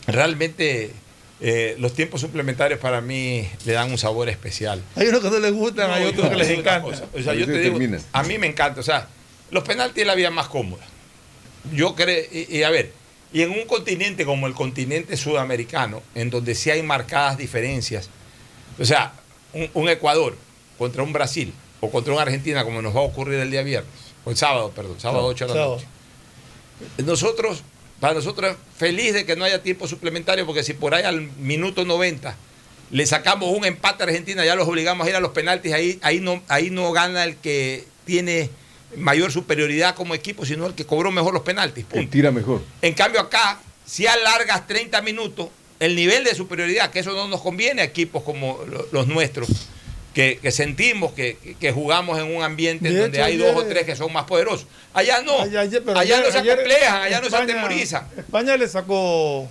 realmente 0.08 0.92
eh, 1.40 1.76
los 1.80 1.94
tiempos 1.94 2.22
suplementarios 2.22 2.80
para 2.80 3.00
mí 3.02 3.48
le 3.66 3.74
dan 3.74 3.92
un 3.92 3.98
sabor 3.98 4.28
especial. 4.30 4.82
Hay 4.96 5.08
unos 5.08 5.22
que 5.22 5.30
no 5.30 5.40
les 5.40 5.54
gustan, 5.54 5.92
hay 5.92 6.04
No, 6.04 6.10
otros 6.10 6.24
yo 6.26 6.30
que 6.32 6.36
les 6.38 6.50
encanta. 6.50 6.88
O 6.88 7.22
sea, 7.22 7.34
A 7.34 7.36
yo 7.36 7.46
te 7.46 7.60
digo, 7.60 7.78
a 8.14 8.24
mí 8.24 8.38
me 8.40 8.48
encanta, 8.48 8.80
o 8.80 8.84
sea, 8.84 9.08
los 9.52 9.64
penaltis 9.64 10.02
es 10.02 10.08
la 10.08 10.16
vida 10.16 10.32
más 10.32 10.48
cómoda. 10.48 10.84
Yo 11.74 11.94
creo, 11.94 12.24
y, 12.32 12.58
y 12.58 12.64
a 12.64 12.70
ver, 12.70 12.92
y 13.34 13.42
en 13.42 13.52
un 13.52 13.66
continente 13.66 14.26
como 14.26 14.48
el 14.48 14.54
continente 14.54 15.18
sudamericano, 15.18 16.02
en 16.16 16.30
donde 16.30 16.56
sí 16.56 16.70
hay 16.70 16.82
marcadas 16.82 17.38
diferencias, 17.38 18.10
o 18.80 18.86
sea, 18.86 19.14
un, 19.54 19.70
un 19.74 19.90
Ecuador 19.90 20.36
contra 20.78 21.04
un 21.04 21.14
Brasil 21.14 21.54
o 21.80 21.90
contra 21.90 22.14
una 22.14 22.24
Argentina, 22.24 22.64
como 22.64 22.82
nos 22.82 22.96
va 22.96 23.00
a 23.00 23.04
ocurrir 23.04 23.40
el 23.40 23.52
día 23.52 23.64
viernes, 23.64 23.92
o 24.26 24.32
el 24.32 24.38
sábado, 24.38 24.72
perdón, 24.72 25.00
sábado 25.00 25.26
8 25.26 25.48
de 25.48 25.54
la 25.54 25.66
noche. 25.66 25.86
Nosotros, 27.04 27.64
para 28.00 28.14
nosotros, 28.14 28.56
feliz 28.76 29.14
de 29.14 29.26
que 29.26 29.36
no 29.36 29.46
haya 29.46 29.62
tiempo 29.62 29.88
suplementario, 29.88 30.46
porque 30.46 30.64
si 30.64 30.74
por 30.74 30.94
ahí 30.94 31.04
al 31.04 31.22
minuto 31.22 31.86
90 31.86 32.36
le 32.92 33.06
sacamos 33.06 33.56
un 33.56 33.66
empate 33.66 34.04
a 34.04 34.06
Argentina, 34.06 34.46
ya 34.46 34.56
los 34.56 34.68
obligamos 34.68 35.06
a 35.06 35.10
ir 35.10 35.16
a 35.16 35.20
los 35.20 35.32
penaltis, 35.32 35.74
ahí, 35.74 36.00
ahí, 36.02 36.20
no, 36.20 36.42
ahí 36.48 36.70
no 36.70 36.92
gana 36.92 37.24
el 37.24 37.36
que 37.36 37.86
tiene 38.06 38.50
mayor 38.96 39.32
superioridad 39.32 39.96
como 39.96 40.16
equipo, 40.16 40.46
sino 40.46 40.66
el 40.66 40.74
que 40.74 40.86
cobró 40.86 41.12
mejor 41.12 41.34
los 41.34 41.44
penaltis. 41.44 41.86
Punto. 41.86 42.10
tira 42.10 42.32
mejor. 42.32 42.62
En 42.82 42.94
cambio 42.94 43.20
acá, 43.22 43.60
si 43.86 44.08
alargas 44.08 44.66
30 44.68 45.02
minutos, 45.02 45.50
el 45.80 45.96
nivel 45.96 46.24
de 46.24 46.34
superioridad, 46.34 46.90
que 46.90 47.00
eso 47.00 47.12
no 47.14 47.28
nos 47.28 47.42
conviene 47.42 47.82
a 47.82 47.86
equipos 47.86 48.24
como 48.24 48.60
lo- 48.68 48.88
los 48.92 49.08
nuestros, 49.08 49.48
que, 50.14 50.40
que 50.42 50.52
sentimos 50.52 51.12
que, 51.14 51.38
que 51.60 51.72
jugamos 51.72 52.18
en 52.18 52.36
un 52.36 52.42
ambiente 52.42 52.90
De 52.90 53.00
donde 53.02 53.18
hecho, 53.20 53.26
hay 53.26 53.38
dos 53.38 53.56
o 53.56 53.64
tres 53.66 53.84
que 53.86 53.96
son 53.96 54.12
más 54.12 54.24
poderosos. 54.26 54.66
Allá 54.94 55.22
no, 55.22 55.42
Ayer- 55.42 55.58
ayer- 55.60 55.84
allá 55.90 56.00
ayer- 56.00 56.24
no 56.26 56.32
se 56.32 56.38
allá 56.40 56.56
no 57.22 57.30
se 57.30 57.36
España- 57.36 57.44
atemorizan. 57.44 58.08
España 58.18 58.58
le 58.58 58.68
sacó 58.68 59.48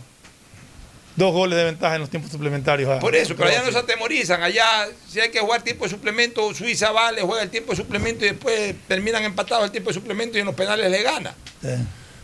dos 1.17 1.33
goles 1.33 1.57
de 1.59 1.65
ventaja 1.65 1.95
en 1.95 2.01
los 2.03 2.11
tiempos 2.11 2.31
suplementarios. 2.31 2.91
a- 2.91 2.99
Por 3.01 3.17
eso, 3.17 3.35
pero 3.37 3.49
allá 3.49 3.63
no 3.65 3.73
se 3.73 3.79
atemorizan. 3.79 4.43
Allá, 4.43 4.87
si 5.09 5.19
hay 5.21 5.31
que 5.31 5.41
jugar 5.41 5.63
tiempo 5.63 5.85
de 5.85 5.91
suplemento, 5.91 6.53
Suiza 6.55 6.93
va, 6.93 7.11
le 7.13 7.23
juega 7.23 7.43
el 7.43 7.51
tiempo 7.51 7.73
de 7.73 7.77
suplemento 7.77 8.25
y 8.25 8.29
después 8.31 8.75
terminan 8.87 9.25
empatados 9.25 9.65
el 9.65 9.71
tiempo 9.71 9.91
de 9.91 9.95
suplemento 9.95 10.37
y 10.37 10.41
en 10.41 10.47
los 10.47 10.55
penales 10.55 10.91
le 10.91 11.03
gana. 11.03 11.35
Sí. 11.63 11.69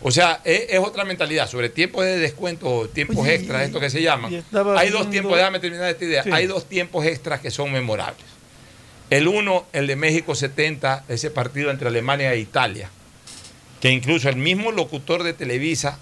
O 0.05 0.11
sea, 0.11 0.41
es, 0.43 0.65
es 0.69 0.79
otra 0.79 1.05
mentalidad. 1.05 1.47
Sobre 1.49 1.69
tiempos 1.69 2.03
de 2.05 2.17
descuento, 2.19 2.89
tiempos 2.93 3.17
Oye, 3.17 3.35
extras, 3.35 3.63
esto 3.63 3.79
que 3.79 3.89
se 3.89 4.01
llaman. 4.01 4.31
Hay 4.33 4.89
dos 4.89 5.01
viendo- 5.01 5.09
tiempos, 5.09 5.37
déjame 5.37 5.59
terminar 5.59 5.89
esta 5.89 6.03
idea. 6.05 6.23
Sí. 6.23 6.29
Hay 6.31 6.45
dos 6.45 6.67
tiempos 6.67 7.05
extras 7.05 7.39
que 7.39 7.49
son 7.51 7.71
memorables. 7.71 8.25
El 9.09 9.27
uno, 9.27 9.65
el 9.73 9.87
de 9.87 9.95
México 9.95 10.35
70, 10.35 11.05
ese 11.07 11.29
partido 11.31 11.71
entre 11.71 11.87
Alemania 11.87 12.33
e 12.33 12.39
Italia, 12.39 12.89
que 13.79 13.89
incluso 13.91 14.27
el 14.29 14.35
mismo 14.37 14.71
locutor 14.71 15.23
de 15.23 15.33
Televisa 15.33 15.97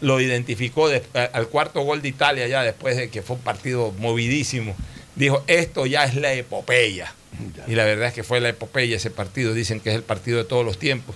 lo 0.00 0.20
identificó 0.20 0.88
de- 0.88 1.02
al 1.32 1.48
cuarto 1.48 1.80
gol 1.82 2.02
de 2.02 2.08
Italia 2.08 2.46
ya 2.46 2.62
después 2.62 2.96
de 2.96 3.10
que 3.10 3.22
fue 3.22 3.36
un 3.36 3.42
partido 3.42 3.92
movidísimo. 3.98 4.76
Dijo, 5.16 5.42
esto 5.46 5.86
ya 5.86 6.04
es 6.04 6.14
la 6.14 6.32
epopeya. 6.34 7.12
Y 7.66 7.74
la 7.74 7.84
verdad 7.84 8.08
es 8.08 8.14
que 8.14 8.22
fue 8.22 8.40
la 8.40 8.48
epopeya 8.50 8.96
ese 8.96 9.10
partido. 9.10 9.52
Dicen 9.54 9.80
que 9.80 9.90
es 9.90 9.96
el 9.96 10.02
partido 10.02 10.38
de 10.38 10.44
todos 10.44 10.64
los 10.64 10.78
tiempos. 10.78 11.14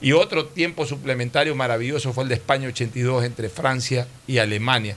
Y 0.00 0.12
otro 0.12 0.46
tiempo 0.46 0.86
suplementario 0.86 1.54
maravilloso 1.54 2.12
fue 2.12 2.22
el 2.24 2.28
de 2.28 2.36
España 2.36 2.68
82 2.68 3.24
entre 3.24 3.48
Francia 3.50 4.06
y 4.26 4.38
Alemania, 4.38 4.96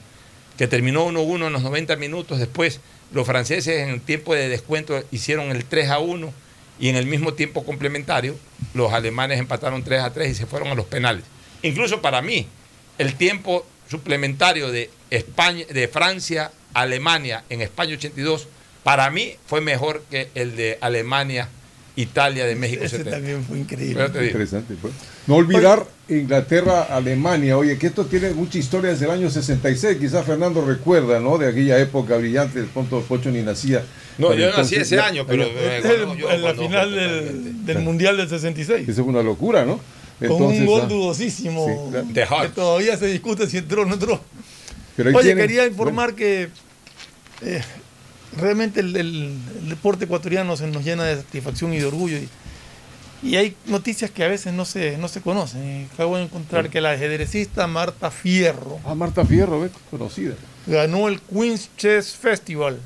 que 0.57 0.68
terminó 0.68 1.05
1-1 1.05 1.47
en 1.47 1.53
los 1.53 1.61
90 1.64 1.95
minutos. 1.97 2.39
Después 2.39 2.80
los 3.11 3.26
franceses 3.27 3.80
en 3.81 3.89
el 3.89 4.01
tiempo 4.01 4.34
de 4.34 4.47
descuento 4.47 5.03
hicieron 5.11 5.51
el 5.51 5.65
3 5.65 5.89
a 5.89 5.99
1 5.99 6.31
y 6.80 6.89
en 6.89 6.95
el 6.95 7.05
mismo 7.05 7.34
tiempo 7.34 7.65
complementario 7.65 8.35
los 8.73 8.93
alemanes 8.93 9.39
empataron 9.39 9.84
3 9.84 10.01
a 10.01 10.14
3 10.14 10.31
y 10.31 10.35
se 10.35 10.45
fueron 10.45 10.69
a 10.69 10.76
los 10.76 10.85
penales. 10.85 11.23
Incluso 11.64 12.01
para 12.01 12.22
mí, 12.22 12.47
el 12.98 13.15
tiempo 13.15 13.65
suplementario 13.90 14.72
de 14.72 14.90
España, 15.10 15.65
de 15.72 15.88
Francia, 15.88 16.52
Alemania 16.74 17.44
en 17.49 17.61
España 17.61 17.95
82, 17.95 18.48
para 18.84 19.10
mí 19.10 19.36
fue 19.45 19.61
mejor 19.61 20.03
que 20.10 20.30
el 20.36 20.56
de 20.56 20.78
Alemania, 20.82 21.48
Italia 21.95 22.45
de 22.45 22.56
México 22.56 22.84
Ese 22.86 22.98
70. 22.98 23.18
también 23.18 23.44
fue 23.45 23.60
increíble. 23.60 24.06
Interesante, 24.06 24.76
pues. 24.82 24.94
No 25.28 25.36
olvidar 25.36 25.86
Inglaterra, 26.10 26.82
Alemania. 26.84 27.57
Oye, 27.57 27.78
que 27.78 27.88
esto 27.88 28.06
tiene 28.06 28.32
mucha 28.32 28.57
historia 28.57 28.90
desde 28.91 29.06
el 29.06 29.11
año 29.11 29.30
66. 29.30 29.98
Quizás 29.99 30.26
Fernando 30.26 30.65
recuerda, 30.65 31.20
¿no? 31.20 31.38
De 31.38 31.48
aquella 31.48 31.78
época 31.80 32.18
brillante, 32.18 32.60
el 32.60 32.65
punto 32.65 32.99
Pocho 33.02 33.30
ni 33.30 33.41
nacía. 33.41 33.84
No, 34.18 34.30
Pero 34.30 34.52
yo 34.52 34.57
nací 34.57 34.76
ese 34.76 34.95
ya- 34.98 35.06
año, 35.06 35.26
pero, 35.26 35.44
eh, 35.44 35.78
Este 35.78 35.88
es 35.88 35.94
el- 35.95 36.06
cuando 36.06 36.15
yo- 36.22 36.32
en 36.32 36.41
la 36.44 36.53
final 36.56 36.94
del, 36.95 37.65
del 37.65 37.80
Mundial 37.80 38.18
del 38.18 38.28
66. 38.30 38.90
Eso 38.90 39.03
fue 39.03 39.14
una 39.14 39.24
locura, 39.24 39.64
¿no? 39.65 39.80
Con 40.28 40.41
un 40.44 40.66
gol 40.66 40.82
ah, 40.84 40.88
dudosísimo. 40.88 41.91
sí, 41.94 42.14
que 42.14 42.50
todavía 42.50 42.98
se 42.98 43.08
discute 43.08 43.48
si 43.48 43.58
entró 43.58 43.84
o 43.84 43.86
no 43.86 43.94
entró. 43.95 44.22
Pero 44.95 45.10
Oye, 45.12 45.24
tienen- 45.34 45.44
quería 45.48 45.66
informar 45.66 46.14
que 46.14 46.50
eh, 47.41 47.62
realmente 48.38 48.80
el, 48.80 48.95
el- 48.95 49.38
el 49.64 49.70
deporte 49.70 50.06
ecuatoriano 50.06 50.56
se 50.58 50.68
nos 50.68 50.84
llena 50.84 51.04
de 51.06 51.18
satisfacción 51.18 51.74
y 51.74 51.80
de 51.80 51.86
orgullo. 51.86 52.18
Y, 52.18 52.30
y 53.24 53.36
hay 53.38 53.56
noticias 53.68 54.12
que 54.12 54.24
a 54.24 54.28
veces 54.28 54.54
no 54.54 54.66
se, 54.66 54.98
no 54.98 55.08
se 55.08 55.22
conocen. 55.22 55.88
Acabo 55.94 56.18
de 56.18 56.24
encontrar 56.24 56.70
que 56.70 56.82
la 56.82 56.91
ajedrecista 56.91 57.68
Marta 57.68 58.12
Fierro 58.12 58.80
Ah, 58.86 58.95
Marta 58.95 59.26
Fierro, 59.26 59.62
¿ves? 59.62 59.72
conocida. 59.90 60.36
ganó 60.68 61.08
el 61.08 61.22
Queen's 61.22 61.70
Chess 61.78 62.14
Festival, 62.16 62.80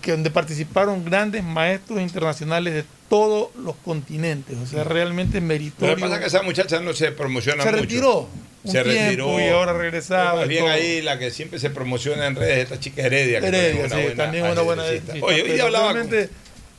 que 0.00 0.12
donde 0.12 0.30
participaron 0.30 1.04
grandes 1.04 1.42
maestros 1.44 2.00
internacionales 2.00 2.74
de 2.74 2.84
todos 3.08 3.54
los 3.56 3.74
continentes. 3.76 4.56
O 4.58 4.66
sea, 4.66 4.84
realmente 4.84 5.40
Lo 5.40 5.46
meritorio. 5.46 5.94
que 5.96 6.00
pasa 6.00 6.14
es 6.14 6.20
que 6.20 6.26
esa 6.26 6.42
muchacha 6.42 6.80
no 6.80 6.92
se 6.94 7.12
promociona 7.12 7.62
Se 7.62 7.70
mucho. 7.70 7.82
retiró 7.82 8.28
un 8.62 8.72
se 8.72 8.82
tiempo 8.82 9.00
retiró 9.02 9.40
y 9.40 9.48
ahora 9.48 9.72
regresaba 9.72 10.40
Más 10.40 10.48
bien 10.48 10.64
todo. 10.64 10.72
ahí 10.72 11.00
la 11.02 11.18
que 11.18 11.30
siempre 11.30 11.58
se 11.58 11.70
promociona 11.70 12.26
en 12.26 12.36
redes, 12.36 12.58
esta 12.58 12.78
chica 12.78 13.02
Heredia. 13.02 13.40
que 13.40 13.46
Heredia, 13.48 13.88
también 13.88 14.10
sí, 14.10 14.16
también 14.16 14.44
una 14.46 14.60
buena 14.62 14.82
Oye, 15.22 15.42
hoy 15.52 15.60
hablaba 15.60 15.86
con- 15.92 15.94
realmente, 16.10 16.30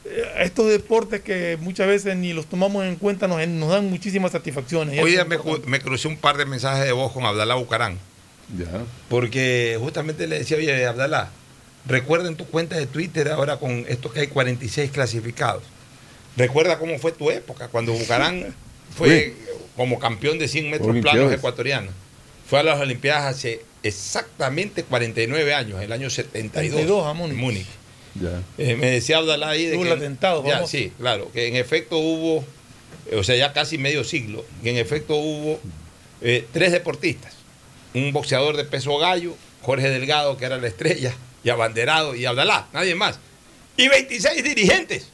eh, 0.06 0.24
estos 0.40 0.70
deportes 0.70 1.22
que 1.22 1.58
muchas 1.60 1.88
veces 1.88 2.16
ni 2.16 2.34
los 2.34 2.46
tomamos 2.48 2.86
en 2.86 2.96
cuenta 2.96 3.28
nos, 3.28 3.46
nos 3.48 3.70
dan 3.70 3.90
muchísimas 3.90 4.32
satisfacciones. 4.32 5.02
Hoy 5.02 5.12
día 5.12 5.26
me 5.26 5.80
crucé 5.80 6.08
un 6.08 6.18
par 6.18 6.38
de 6.38 6.46
mensajes 6.46 6.86
de 6.86 6.92
voz 6.92 7.12
con 7.12 7.26
Abdalá 7.26 7.56
Bucarán. 7.56 7.98
Ya. 8.58 8.68
Porque 9.10 9.78
justamente 9.80 10.28
le 10.28 10.40
decía, 10.40 10.58
oye, 10.58 10.86
Abdalá, 10.86 11.30
recuerda 11.86 12.28
en 12.28 12.36
tu 12.36 12.46
cuenta 12.46 12.78
de 12.78 12.86
Twitter 12.86 13.30
ahora 13.30 13.58
con 13.58 13.86
esto 13.88 14.12
que 14.12 14.22
hay 14.22 14.28
46 14.28 14.92
clasificados. 14.92 15.64
Recuerda 16.38 16.80
cómo 16.80 16.98
fue 17.00 17.12
tu 17.12 17.30
época, 17.30 17.68
cuando 17.68 17.94
Bucarán 17.94 18.56
fue 18.96 19.34
como 19.76 20.00
campeón 20.00 20.40
de 20.40 20.48
100 20.48 20.70
metros 20.70 20.90
Olimpiadas. 20.90 21.18
planos 21.20 21.34
ecuatorianos. 21.34 21.94
Fue 22.48 22.60
a 22.60 22.64
las 22.64 22.80
Olimpiadas 22.80 23.36
hace 23.36 23.62
exactamente 23.84 24.84
49 24.84 25.54
años, 25.54 25.82
el 25.82 25.92
año 25.92 26.10
72. 26.10 26.72
72 26.72 27.06
a 27.06 27.14
Múnich. 27.14 27.34
en 27.34 27.40
Múnich. 27.40 27.68
Ya. 28.16 28.42
Eh, 28.58 28.76
me 28.76 28.92
decía 28.92 29.18
Abdalá 29.18 29.50
ahí 29.50 29.66
de 29.66 29.76
Hubo 29.76 29.84
que... 29.84 29.92
el 29.92 29.98
atentado, 29.98 30.46
ya, 30.46 30.68
sí, 30.68 30.92
claro, 31.00 31.32
que 31.32 31.48
en 31.48 31.56
efecto 31.56 31.98
hubo, 31.98 32.44
eh, 33.10 33.16
o 33.16 33.24
sea, 33.24 33.38
ya 33.38 33.54
casi 33.54 33.78
medio 33.78 34.04
siglo, 34.04 34.44
que 34.62 34.70
en 34.70 34.78
efecto 34.78 35.16
hubo 35.16 35.60
eh, 36.22 36.46
tres 36.52 36.72
deportistas. 36.74 37.34
Un 37.94 38.12
boxeador 38.12 38.58
de 38.58 38.66
peso 38.66 38.98
gallo, 38.98 39.36
Jorge 39.62 39.90
Delgado, 39.90 40.38
que 40.38 40.46
era 40.46 40.58
la 40.58 40.68
estrella, 40.68 41.14
y 41.44 41.50
abanderado, 41.50 42.16
y 42.16 42.26
Abdalá, 42.26 42.68
nadie 42.74 42.96
más. 42.96 43.20
Y 43.78 43.88
26 43.88 44.44
dirigentes. 44.44 45.08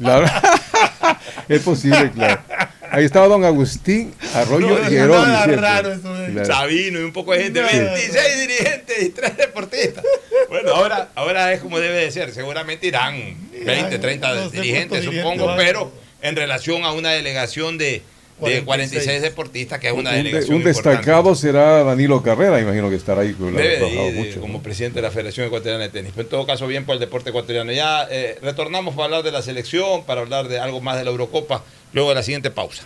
La 0.00 0.18
verdad, 0.18 0.58
es 1.48 1.62
posible, 1.62 2.10
claro. 2.12 2.42
Ahí 2.90 3.04
estaba 3.04 3.28
don 3.28 3.44
Agustín 3.44 4.14
Arroyo 4.34 4.78
No, 4.78 4.90
y 4.90 4.96
Herón, 4.96 5.26
raro 5.60 5.92
eso, 5.92 6.16
eh. 6.24 6.30
Claro. 6.32 6.46
Sabino 6.46 7.00
y 7.00 7.02
un 7.02 7.12
poco 7.12 7.32
de 7.32 7.44
gente, 7.44 7.62
Sí. 7.68 7.78
26 7.78 8.36
dirigentes 8.48 9.02
y 9.02 9.08
tres 9.10 9.36
deportistas. 9.36 10.04
Bueno, 10.48 10.74
ahora, 10.74 11.10
ahora 11.14 11.52
es 11.52 11.60
como 11.60 11.78
debe 11.80 11.96
de 11.96 12.10
ser. 12.10 12.32
Seguramente 12.32 12.86
irán 12.86 13.36
20, 13.52 13.98
30 13.98 14.34
no 14.34 14.50
sé 14.50 14.56
dirigentes, 14.56 15.04
supongo, 15.04 15.46
van. 15.46 15.56
pero 15.58 15.92
en 16.22 16.34
relación 16.34 16.84
a 16.84 16.92
una 16.92 17.10
delegación 17.10 17.76
de, 17.78 18.02
de 18.40 18.62
46, 18.64 18.64
46 18.64 19.22
deportistas, 19.22 19.78
que 19.80 19.86
es 19.88 19.92
Un, 19.92 20.00
una 20.00 20.10
de- 20.12 20.16
delegación 20.18 20.56
un 20.56 20.64
destacado 20.64 21.34
será 21.34 21.82
Danilo 21.84 22.22
Carrera, 22.22 22.60
imagino 22.60 22.88
que 22.90 22.96
estará 22.96 23.22
ahí. 23.22 23.34
Debe 23.38 23.52
de 23.78 23.88
ir 23.88 24.12
de- 24.14 24.18
mucho, 24.20 24.40
como 24.40 24.54
¿no? 24.54 24.62
presidente 24.62 24.96
de 24.96 25.02
la 25.02 25.10
Federación 25.10 25.46
Ecuatoriana 25.46 25.84
de 25.84 25.90
Tenis. 25.90 26.12
Pero 26.14 26.22
en 26.26 26.30
todo 26.30 26.46
caso, 26.46 26.66
bien 26.66 26.84
por 26.84 26.94
el 26.94 27.00
deporte 27.00 27.30
ecuatoriano. 27.30 27.72
Ya 27.72 28.06
eh, 28.10 28.38
retornamos 28.42 28.94
para 28.94 29.04
hablar 29.06 29.22
de 29.22 29.32
la 29.32 29.42
selección, 29.42 30.04
para 30.04 30.20
hablar 30.20 30.48
de 30.48 30.58
algo 30.58 30.80
más 30.80 30.96
de 30.98 31.04
la 31.04 31.10
Eurocopa, 31.10 31.64
luego 31.92 32.08
de 32.10 32.14
la 32.14 32.22
siguiente 32.22 32.50
pausa. 32.50 32.84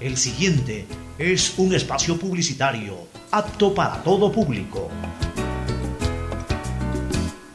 El 0.00 0.16
siguiente 0.16 0.84
es 1.18 1.54
un 1.56 1.74
espacio 1.74 2.16
publicitario 2.18 2.96
apto 3.30 3.74
para 3.74 4.02
todo 4.02 4.30
público. 4.30 4.88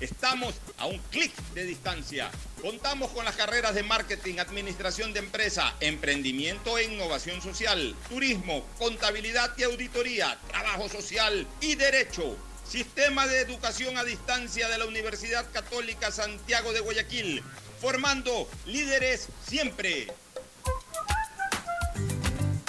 Estamos 0.00 0.54
a 0.78 0.86
un 0.86 0.98
clic 1.10 1.32
de 1.54 1.64
distancia. 1.64 2.30
Contamos 2.60 3.10
con 3.12 3.24
las 3.24 3.34
carreras 3.34 3.74
de 3.74 3.82
marketing, 3.82 4.38
administración 4.38 5.14
de 5.14 5.20
empresa, 5.20 5.74
emprendimiento 5.80 6.76
e 6.76 6.84
innovación 6.84 7.40
social, 7.40 7.94
turismo, 8.08 8.62
contabilidad 8.78 9.52
y 9.56 9.62
auditoría, 9.62 10.38
trabajo 10.48 10.88
social 10.88 11.46
y 11.62 11.76
derecho. 11.76 12.36
Sistema 12.68 13.26
de 13.26 13.40
Educación 13.40 13.96
a 13.96 14.04
Distancia 14.04 14.68
de 14.68 14.76
la 14.76 14.86
Universidad 14.86 15.50
Católica 15.52 16.10
Santiago 16.10 16.72
de 16.72 16.80
Guayaquil, 16.80 17.42
formando 17.80 18.48
líderes 18.66 19.28
siempre. 19.46 20.08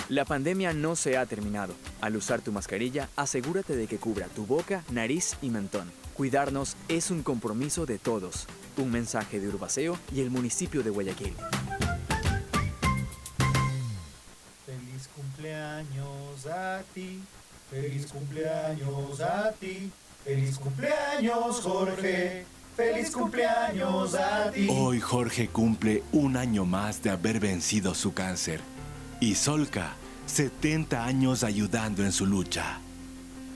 La 0.07 0.23
pandemia 0.23 0.71
no 0.71 0.95
se 0.95 1.17
ha 1.17 1.25
terminado. 1.25 1.73
Al 1.99 2.15
usar 2.15 2.41
tu 2.41 2.53
mascarilla, 2.53 3.09
asegúrate 3.17 3.75
de 3.75 3.87
que 3.87 3.97
cubra 3.97 4.27
tu 4.27 4.45
boca, 4.45 4.85
nariz 4.91 5.35
y 5.41 5.49
mentón. 5.49 5.91
Cuidarnos 6.17 6.75
es 6.87 7.11
un 7.11 7.21
compromiso 7.21 7.85
de 7.85 7.99
todos. 7.99 8.47
Un 8.77 8.89
mensaje 8.89 9.39
de 9.39 9.49
Urbaceo 9.49 9.99
y 10.11 10.21
el 10.21 10.31
municipio 10.31 10.81
de 10.81 10.89
Guayaquil. 10.89 11.35
Feliz 14.65 15.07
cumpleaños 15.15 16.47
a 16.47 16.81
ti. 16.95 17.21
Feliz 17.69 18.07
cumpleaños 18.07 19.21
a 19.21 19.51
ti. 19.51 19.91
Feliz 20.23 20.57
cumpleaños, 20.57 21.61
Jorge. 21.61 22.45
Feliz 22.75 23.11
cumpleaños 23.11 24.15
a 24.15 24.51
ti. 24.51 24.67
Hoy 24.71 24.99
Jorge 24.99 25.49
cumple 25.49 26.03
un 26.13 26.35
año 26.35 26.65
más 26.65 27.03
de 27.03 27.11
haber 27.11 27.39
vencido 27.39 27.93
su 27.93 28.15
cáncer. 28.15 28.61
Y 29.19 29.35
Solca, 29.35 29.93
70 30.25 31.05
años 31.05 31.43
ayudando 31.43 32.03
en 32.03 32.11
su 32.11 32.25
lucha. 32.25 32.79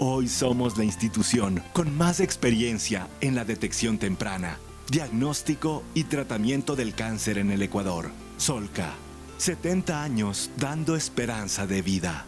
Hoy 0.03 0.27
somos 0.27 0.79
la 0.79 0.83
institución 0.83 1.61
con 1.73 1.95
más 1.95 2.21
experiencia 2.21 3.07
en 3.21 3.35
la 3.35 3.45
detección 3.45 3.99
temprana, 3.99 4.57
diagnóstico 4.89 5.83
y 5.93 6.05
tratamiento 6.05 6.75
del 6.75 6.95
cáncer 6.95 7.37
en 7.37 7.51
el 7.51 7.61
Ecuador. 7.61 8.09
Solca, 8.37 8.93
70 9.37 10.01
años 10.01 10.49
dando 10.57 10.95
esperanza 10.95 11.67
de 11.67 11.83
vida. 11.83 12.25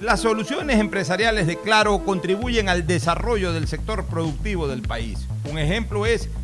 Las 0.00 0.20
soluciones 0.20 0.78
empresariales 0.78 1.48
de 1.48 1.58
Claro 1.58 2.04
contribuyen 2.04 2.68
al 2.68 2.86
desarrollo 2.86 3.52
del 3.52 3.66
sector 3.66 4.04
productivo 4.04 4.68
del 4.68 4.82
país. 4.82 5.26
Un 5.50 5.58
ejemplo 5.58 6.06
es 6.06 6.28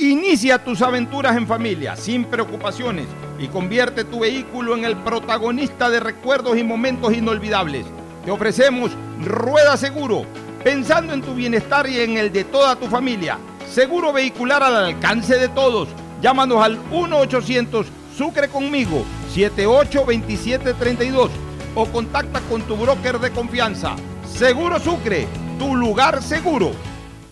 Inicia 0.00 0.64
tus 0.64 0.80
aventuras 0.80 1.36
en 1.36 1.46
familia, 1.46 1.94
sin 1.94 2.24
preocupaciones, 2.24 3.06
y 3.38 3.48
convierte 3.48 4.02
tu 4.02 4.20
vehículo 4.20 4.74
en 4.74 4.86
el 4.86 4.96
protagonista 4.96 5.90
de 5.90 6.00
recuerdos 6.00 6.56
y 6.56 6.64
momentos 6.64 7.12
inolvidables. 7.12 7.84
Te 8.24 8.30
ofrecemos 8.30 8.92
Rueda 9.22 9.76
Seguro, 9.76 10.24
pensando 10.64 11.12
en 11.12 11.20
tu 11.20 11.34
bienestar 11.34 11.86
y 11.86 12.00
en 12.00 12.16
el 12.16 12.32
de 12.32 12.44
toda 12.44 12.76
tu 12.76 12.86
familia. 12.86 13.36
Seguro 13.70 14.10
vehicular 14.10 14.62
al 14.62 14.74
alcance 14.74 15.36
de 15.36 15.48
todos. 15.50 15.90
Llámanos 16.22 16.64
al 16.64 16.82
1-800 16.90 17.84
Sucre 18.16 18.48
conmigo, 18.48 19.04
782732 19.34 21.30
o 21.74 21.84
contacta 21.84 22.40
con 22.48 22.62
tu 22.62 22.74
broker 22.74 23.18
de 23.18 23.32
confianza. 23.32 23.96
Seguro 24.26 24.80
Sucre, 24.80 25.26
tu 25.58 25.76
lugar 25.76 26.22
seguro. 26.22 26.72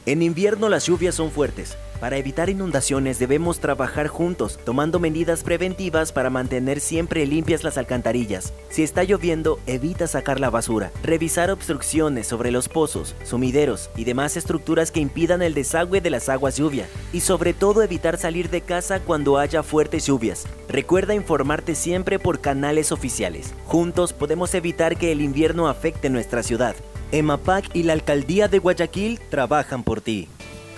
En 0.04 0.20
invierno 0.20 0.68
las 0.68 0.84
lluvias 0.84 1.14
son 1.14 1.30
fuertes. 1.30 1.78
Para 2.00 2.16
evitar 2.16 2.48
inundaciones 2.48 3.18
debemos 3.18 3.58
trabajar 3.58 4.06
juntos, 4.06 4.60
tomando 4.64 5.00
medidas 5.00 5.42
preventivas 5.42 6.12
para 6.12 6.30
mantener 6.30 6.78
siempre 6.78 7.26
limpias 7.26 7.64
las 7.64 7.76
alcantarillas. 7.76 8.52
Si 8.70 8.84
está 8.84 9.02
lloviendo, 9.02 9.58
evita 9.66 10.06
sacar 10.06 10.38
la 10.38 10.48
basura. 10.48 10.92
Revisar 11.02 11.50
obstrucciones 11.50 12.28
sobre 12.28 12.52
los 12.52 12.68
pozos, 12.68 13.16
sumideros 13.24 13.90
y 13.96 14.04
demás 14.04 14.36
estructuras 14.36 14.92
que 14.92 15.00
impidan 15.00 15.42
el 15.42 15.54
desagüe 15.54 16.00
de 16.00 16.10
las 16.10 16.28
aguas 16.28 16.56
lluvia. 16.56 16.86
Y 17.12 17.20
sobre 17.20 17.52
todo 17.52 17.82
evitar 17.82 18.16
salir 18.16 18.48
de 18.48 18.60
casa 18.60 19.00
cuando 19.00 19.36
haya 19.36 19.64
fuertes 19.64 20.06
lluvias. 20.06 20.46
Recuerda 20.68 21.14
informarte 21.14 21.74
siempre 21.74 22.20
por 22.20 22.40
canales 22.40 22.92
oficiales. 22.92 23.54
Juntos 23.66 24.12
podemos 24.12 24.54
evitar 24.54 24.96
que 24.96 25.10
el 25.10 25.20
invierno 25.20 25.66
afecte 25.66 26.10
nuestra 26.10 26.44
ciudad. 26.44 26.76
EMAPAC 27.10 27.74
y 27.74 27.82
la 27.82 27.94
Alcaldía 27.94 28.46
de 28.46 28.60
Guayaquil 28.60 29.18
trabajan 29.30 29.82
por 29.82 30.00
ti. 30.00 30.28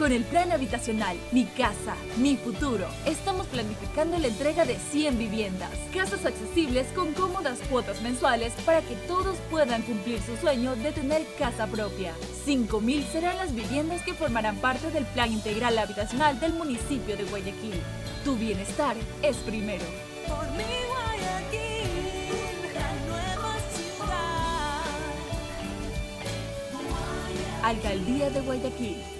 Con 0.01 0.13
el 0.13 0.25
plan 0.25 0.51
habitacional 0.51 1.19
Mi 1.31 1.45
Casa, 1.45 1.95
Mi 2.17 2.39
Futuro, 2.39 2.87
estamos 3.05 3.47
planificando 3.49 4.19
la 4.19 4.29
entrega 4.29 4.65
de 4.65 4.77
100 4.77 5.19
viviendas, 5.19 5.69
casas 5.95 6.25
accesibles 6.25 6.87
con 6.95 7.13
cómodas 7.13 7.59
cuotas 7.69 8.01
mensuales 8.01 8.55
para 8.65 8.81
que 8.81 8.95
todos 9.07 9.37
puedan 9.51 9.83
cumplir 9.83 10.19
su 10.23 10.39
sueño 10.39 10.75
de 10.77 10.93
tener 10.93 11.27
casa 11.39 11.67
propia. 11.67 12.15
5.000 12.47 13.13
serán 13.13 13.37
las 13.37 13.55
viviendas 13.55 14.01
que 14.01 14.15
formarán 14.15 14.57
parte 14.57 14.91
del 14.91 15.05
plan 15.05 15.31
integral 15.35 15.79
habitacional 15.79 16.41
del 16.41 16.55
municipio 16.55 17.15
de 17.19 17.25
Guayaquil. 17.25 17.83
Tu 18.25 18.37
bienestar 18.37 18.97
es 19.21 19.37
primero. 19.37 19.85
Por 20.27 20.51
mi 20.53 20.65
Guayaquil, 20.89 21.91
la 22.73 22.91
nueva 23.07 23.55
ciudad. 23.77 24.81
Alcaldía 27.63 28.31
de 28.31 28.41
Guayaquil. 28.41 29.20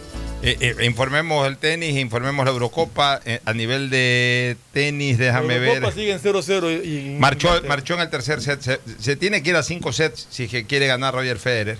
Eh, 0.43 0.57
eh, 0.59 0.85
informemos 0.85 1.47
el 1.47 1.57
tenis, 1.57 1.95
informemos 1.97 2.43
la 2.45 2.51
Eurocopa. 2.51 3.21
Eh, 3.25 3.39
a 3.45 3.53
nivel 3.53 3.89
de 3.91 4.57
tenis, 4.73 5.17
déjame 5.19 5.59
La 5.59 5.65
Eurocopa 5.67 5.87
ver. 5.87 5.93
sigue 5.93 6.11
en 6.13 6.19
0-0 6.19 6.83
y, 6.83 6.87
y- 7.15 7.19
Marchó, 7.19 7.61
marchó 7.67 7.93
en 7.93 7.99
el 8.01 8.09
tercer 8.09 8.41
set. 8.41 8.59
Se, 8.61 8.79
se 8.99 9.15
tiene 9.15 9.43
que 9.43 9.51
ir 9.51 9.55
a 9.55 9.63
cinco 9.63 9.93
sets 9.93 10.27
si 10.31 10.47
que 10.47 10.65
quiere 10.65 10.87
ganar 10.87 11.13
Roger 11.13 11.37
Federer. 11.37 11.77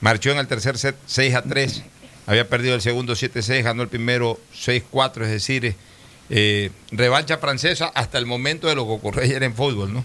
Marchó 0.00 0.30
en 0.32 0.38
el 0.38 0.46
tercer 0.46 0.78
set 0.78 0.96
6 1.06 1.34
a 1.34 1.42
3. 1.42 1.82
Había 2.26 2.48
perdido 2.48 2.74
el 2.76 2.80
segundo 2.80 3.14
7-6, 3.14 3.62
ganó 3.62 3.82
el 3.82 3.88
primero 3.88 4.38
6-4, 4.54 5.22
es 5.24 5.30
decir, 5.30 5.74
eh, 6.30 6.70
revancha 6.92 7.38
francesa 7.38 7.86
hasta 7.94 8.16
el 8.16 8.26
momento 8.26 8.68
de 8.68 8.76
lo 8.76 8.86
que 8.86 8.92
ocurrió 8.92 9.22
ayer 9.24 9.42
en 9.42 9.54
fútbol, 9.56 9.92
¿no? 9.92 10.04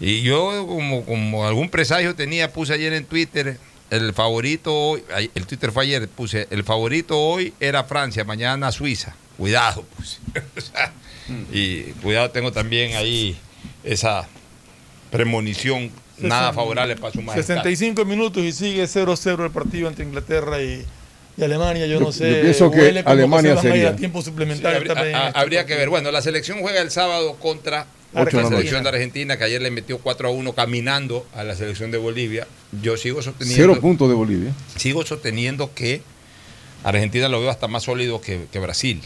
Y 0.00 0.20
yo, 0.22 0.66
como, 0.68 1.04
como 1.06 1.46
algún 1.46 1.70
presagio 1.70 2.14
tenía, 2.14 2.52
puse 2.52 2.74
ayer 2.74 2.92
en 2.92 3.04
Twitter, 3.06 3.56
el 3.90 4.12
favorito 4.14 4.74
hoy, 4.74 5.02
el 5.34 5.46
Twitter 5.46 5.72
fue 5.72 5.84
ayer, 5.84 6.08
puse, 6.08 6.46
el 6.50 6.64
favorito 6.64 7.18
hoy 7.20 7.52
era 7.60 7.84
Francia, 7.84 8.24
mañana 8.24 8.70
Suiza. 8.72 9.14
Cuidado, 9.36 9.84
puse. 9.96 10.18
O 10.56 10.60
sea, 10.60 10.92
y 11.52 11.82
cuidado, 12.02 12.30
tengo 12.30 12.50
también 12.52 12.96
ahí 12.96 13.38
esa 13.84 14.26
premonición 15.10 15.90
nada 16.18 16.52
favorable 16.52 16.96
para 16.96 17.12
su 17.12 17.22
majestad. 17.22 17.54
65 17.62 18.04
minutos 18.04 18.42
y 18.42 18.52
sigue 18.52 18.84
0-0 18.84 19.44
el 19.44 19.50
partido 19.50 19.88
entre 19.88 20.04
Inglaterra 20.04 20.60
y, 20.60 20.84
y 21.36 21.42
Alemania. 21.42 21.86
Yo, 21.86 21.94
Yo- 21.98 22.00
no 22.06 22.12
sé. 22.12 22.30
yo 22.36 22.40
pienso 22.42 22.70
que 22.70 23.02
Alemania 23.06 23.56
sería. 23.60 23.96
tiempo 23.96 24.20
Sí, 24.20 24.26
suplementario. 24.26 24.78
habría, 24.78 24.94
también. 24.94 25.14
a- 25.16 25.26
a- 25.28 25.30
habría 25.30 25.66
que 25.66 25.74
ver. 25.76 25.88
Bueno, 25.88 26.10
la 26.10 26.20
selección 26.22 26.60
juega 26.60 26.80
el 26.82 26.90
sábado 26.90 27.36
contra 27.36 27.86
la 28.12 28.24
la 28.24 28.30
selección 28.48 28.82
de 28.82 28.88
Argentina, 28.88 29.36
que 29.36 29.44
ayer 29.44 29.62
le 29.62 29.70
metió 29.70 29.98
4 29.98 30.28
a 30.28 30.30
1 30.32 30.52
caminando 30.54 31.26
a 31.34 31.44
la 31.44 31.54
selección 31.54 31.90
de 31.90 31.98
Bolivia. 31.98 32.46
Yo 32.82 32.96
sigo 32.96 33.22
sosteniendo, 33.22 33.62
Cero 33.74 33.80
puntos 33.80 34.08
de 34.08 34.14
Bolivia. 34.14 34.52
sigo 34.76 35.04
sosteniendo 35.06 35.72
que 35.74 36.02
Argentina 36.84 37.28
lo 37.28 37.40
veo 37.40 37.50
hasta 37.50 37.68
más 37.68 37.84
sólido 37.84 38.20
que, 38.20 38.46
que 38.50 38.58
Brasil. 38.58 39.00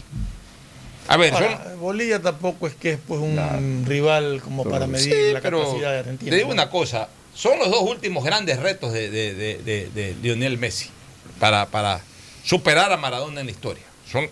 A 1.07 1.17
ver, 1.17 1.33
son- 1.33 1.79
Bolivia 1.79 2.19
tampoco 2.21 2.65
es 2.67 2.73
que 2.73 2.93
es 2.93 2.99
pues 3.07 3.19
un 3.21 3.83
rival 3.87 4.41
como 4.43 4.63
para 4.63 4.87
medir 4.87 5.13
Sí, 5.13 5.33
la 5.33 5.41
pero 5.41 5.61
capacidad 5.63 5.91
de 5.91 5.99
Argentina. 5.99 6.29
Te 6.31 6.35
digo 6.37 6.47
¿no? 6.47 6.53
una 6.53 6.69
cosa, 6.71 7.09
son 7.35 7.59
los 7.59 7.69
dos 7.69 7.81
últimos 7.83 8.23
grandes 8.23 8.59
retos 8.59 8.91
de, 8.91 9.09
de- 9.11 9.35
de- 9.35 9.57
de- 9.59 9.89
de 9.93 10.15
Lionel 10.23 10.57
Messi 10.57 10.89
para, 11.39 11.67
para 11.67 12.01
superar 12.43 12.91
a 12.91 12.97
Maradona 12.97 13.41
en 13.41 13.45
la 13.47 13.51
historia. 13.51 13.83
Son, 14.11 14.27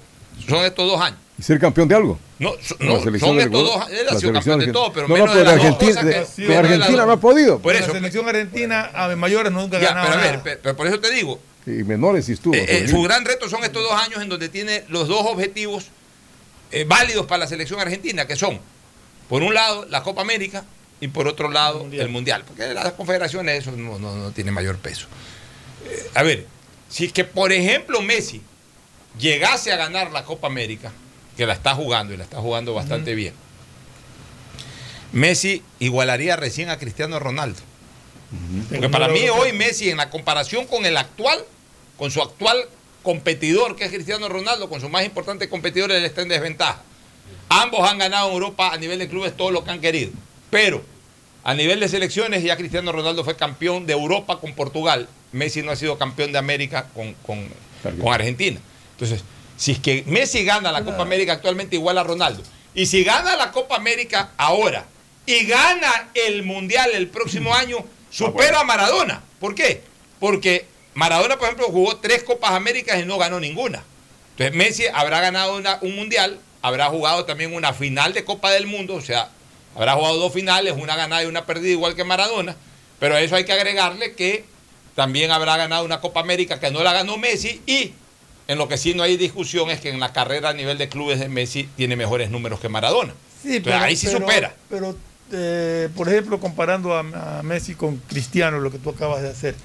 son 0.48 0.66
estos 0.66 0.90
dos 0.90 1.00
años. 1.00 1.20
¿Y 1.44 1.46
ser 1.46 1.60
campeón 1.60 1.90
de 1.90 1.96
algo? 1.96 2.18
No, 2.40 2.52
no, 2.80 2.94
la 2.96 3.04
selección 3.04 3.32
son 3.32 3.40
estos 3.42 3.60
Ecuador. 3.62 3.80
dos. 3.82 3.90
Él 3.92 4.08
ha 4.10 4.14
La 4.14 4.20
sido 4.20 4.32
campeón 4.34 4.60
de 4.60 4.66
argentina. 4.66 4.74
todo, 4.74 4.94
pero 4.94 5.08
No, 5.10 5.18
no, 5.18 5.24
menos 5.26 5.36
de 5.36 5.42
pero 5.42 5.52
las 5.52 5.56
dos 5.58 5.66
Argentina- 5.66 6.02
cosas 6.02 6.30
que- 6.36 6.42
de- 6.42 6.48
de 6.48 6.58
Argentina 6.58 6.98
dos. 6.98 7.06
no 7.08 7.12
ha 7.12 7.20
podido. 7.20 7.60
Por 7.60 7.74
la 7.74 7.80
eso, 7.80 7.92
selección 7.92 8.30
argentina 8.30 8.92
a 8.94 9.16
mayores 9.18 9.52
nunca 9.52 9.76
ha 9.78 9.80
ganado 9.82 10.08
pero 10.08 10.20
a 10.20 10.24
ver, 10.24 10.32
nada. 10.32 10.44
pe- 10.44 10.56
pero 10.64 10.76
por 10.78 10.88
eso 10.88 11.00
te 11.02 11.12
digo, 11.12 11.42
Y 11.66 11.72
menores 11.84 12.26
sí 12.28 12.32
estuvo. 12.32 12.54
eh, 12.56 12.66
eh, 12.66 12.88
su 12.88 13.02
gran 13.02 13.26
reto 13.26 13.50
son 13.50 13.62
estos 13.66 13.84
dos 13.84 13.92
años 13.92 14.22
en 14.22 14.30
donde 14.30 14.48
tiene 14.48 14.86
los 14.88 15.10
dos 15.10 15.26
objetivos 15.26 15.88
eh, 16.72 16.86
válidos 16.88 17.26
para 17.26 17.40
la 17.40 17.48
selección 17.48 17.78
argentina, 17.82 18.26
que 18.26 18.38
son, 18.38 18.60
por 19.28 19.44
un 19.44 19.54
lado, 19.54 19.86
la 19.90 20.02
Copa 20.02 20.22
América 20.22 20.64
y 21.02 21.10
por 21.10 21.28
otro 21.28 21.52
lado, 21.52 21.86
el 21.92 22.08
Mundial. 22.10 22.46
Porque 22.48 22.74
las 22.74 22.94
confederaciones 22.94 23.60
eso 23.60 23.74
no, 23.74 24.00
no, 24.00 24.16
no 24.16 24.32
tiene 24.32 24.52
mayor 24.52 24.78
peso. 24.78 25.08
Eh, 25.86 26.08
a 26.16 26.24
ver, 26.24 26.48
si 26.90 27.04
es 27.06 27.12
que, 27.14 27.26
por 27.26 27.52
ejemplo, 27.52 28.02
Messi 28.02 28.42
llegase 29.20 29.72
a 29.74 29.76
ganar 29.76 30.12
la 30.12 30.24
Copa 30.24 30.48
América, 30.48 30.92
que 31.38 31.46
la 31.46 31.54
está 31.54 31.76
jugando 31.76 32.14
y 32.14 32.18
la 32.18 32.24
está 32.24 32.38
jugando 32.40 32.74
bastante 32.74 33.16
bien, 33.16 33.34
Messi 35.12 35.62
igualaría 35.80 36.36
recién 36.36 36.70
a 36.70 36.78
Cristiano 36.78 37.20
Ronaldo. 37.20 37.60
Porque 38.70 38.90
para 38.90 39.08
mí 39.10 39.30
hoy 39.30 39.54
Messi 39.54 39.90
en 39.92 39.98
la 39.98 40.10
comparación 40.10 40.66
con 40.66 40.86
el 40.86 40.98
actual, 40.98 41.40
con 41.98 42.10
su 42.10 42.22
actual 42.22 42.58
competidor 43.04 43.76
que 43.76 43.86
es 43.86 43.92
Cristiano 43.92 44.28
Ronaldo, 44.28 44.70
con 44.70 44.82
su 44.82 44.90
más 44.90 45.06
importante 45.06 45.50
competidor, 45.50 45.92
él 45.92 46.04
está 46.04 46.22
en 46.24 46.30
desventaja. 46.30 46.82
Ambos 47.50 47.88
han 47.88 48.00
ganado 48.00 48.28
en 48.30 48.34
Europa 48.34 48.72
a 48.74 48.78
nivel 48.78 48.98
de 48.98 49.08
clubes 49.08 49.38
todo 49.38 49.52
lo 49.52 49.64
que 49.64 49.70
han 49.70 49.82
querido. 49.82 50.12
Pero 50.50 50.84
a 51.44 51.54
nivel 51.54 51.80
de 51.80 51.90
selecciones 51.90 52.42
ya 52.44 52.58
Cristiano 52.58 52.92
Ronaldo 52.92 53.24
fue 53.24 53.36
campeón 53.36 53.86
de 53.86 53.94
Europa 53.94 54.40
con 54.40 54.54
Portugal. 54.56 55.08
Messi 55.32 55.62
no 55.62 55.72
ha 55.72 55.76
sido 55.76 56.00
campeón 56.00 56.32
de 56.32 56.40
América 56.40 56.88
con, 56.96 57.14
con- 57.26 57.48
con 58.02 58.14
Argentina. 58.14 58.60
Entonces, 58.94 59.24
si 59.64 59.72
es 59.72 59.80
que 59.80 60.04
Messi 60.08 60.44
gana 60.44 60.74
la 60.74 60.84
Copa 60.84 61.04
América 61.04 61.32
actualmente 61.34 61.78
igual 61.78 61.98
a 61.98 62.04
Ronaldo, 62.04 62.44
y 62.76 62.86
si 62.86 63.04
gana 63.06 63.38
la 63.38 63.52
Copa 63.52 63.78
América 63.78 64.32
ahora 64.36 64.86
y 65.26 65.46
gana 65.46 66.10
el 66.16 66.44
Mundial 66.44 66.92
el 66.94 67.08
próximo 67.08 67.54
año, 67.62 67.78
supera 68.10 68.60
a 68.60 68.64
Maradona. 68.66 69.24
¿Por 69.40 69.56
qué? 69.56 69.82
Porque 70.20 70.66
Maradona, 70.96 71.38
por 71.38 71.46
ejemplo, 71.46 71.68
jugó 71.68 71.96
tres 71.98 72.24
Copas 72.24 72.52
Américas 72.52 73.00
y 73.02 73.06
no 73.06 73.18
ganó 73.18 73.40
ninguna. 73.40 73.84
Entonces 74.32 74.54
Messi 74.54 74.84
habrá 74.94 75.22
ganado 75.22 75.56
una- 75.56 75.78
un 75.82 75.96
mundial, 75.96 76.40
habrá 76.62 76.88
jugado 76.88 77.24
también 77.24 77.54
una 77.54 77.72
final 77.74 78.12
de 78.14 78.26
Copa 78.26 78.52
del 78.52 78.66
Mundo, 78.68 78.96
o 78.96 79.02
sea, 79.02 79.30
habrá 79.76 79.94
jugado 79.94 80.18
dos 80.18 80.34
finales, 80.34 80.74
una 80.78 80.98
ganada 80.98 81.24
y 81.24 81.28
una 81.28 81.46
perdida, 81.46 81.72
igual 81.72 81.96
que 81.96 82.04
Maradona, 82.04 82.58
pero 83.00 83.16
a 83.16 83.22
eso 83.22 83.38
hay 83.38 83.46
que 83.46 83.54
agregarle 83.54 84.14
que 84.14 84.44
también 84.94 85.32
habrá 85.32 85.56
ganado 85.56 85.86
una 85.86 86.02
Copa 86.02 86.20
América 86.20 86.60
que 86.60 86.70
no 86.70 86.84
la 86.84 86.92
ganó 86.92 87.16
Messi 87.18 87.62
y 87.66 87.94
en 88.48 88.58
lo 88.58 88.68
que 88.68 88.78
sí 88.78 88.94
no 88.94 89.04
hay 89.04 89.18
discusión 89.18 89.70
es 89.70 89.80
que 89.80 89.90
en 89.90 90.00
la 90.00 90.12
carrera 90.14 90.50
a 90.50 90.54
nivel 90.54 90.78
de 90.78 90.90
clubes 90.90 91.20
de 91.20 91.30
Messi 91.30 91.70
tiene 91.76 91.96
mejores 91.96 92.30
números 92.30 92.60
que 92.60 92.70
Maradona. 92.70 93.14
Sí, 93.42 93.58
Entonces, 93.58 93.82
ahí 93.82 93.96
sí 93.96 94.08
pero- 94.08 94.20
supera. 94.20 94.56
Pero, 94.70 94.96
eh, 95.32 95.90
por 95.96 96.08
ejemplo, 96.10 96.40
comparando 96.40 96.94
a, 96.96 97.40
a 97.40 97.44
Messi 97.44 97.76
con 97.76 97.98
Cristiano, 97.98 98.60
lo 98.60 98.72
que 98.72 98.78
tú 98.80 98.90
acabas 98.90 99.22
de 99.22 99.30
hacer. 99.30 99.56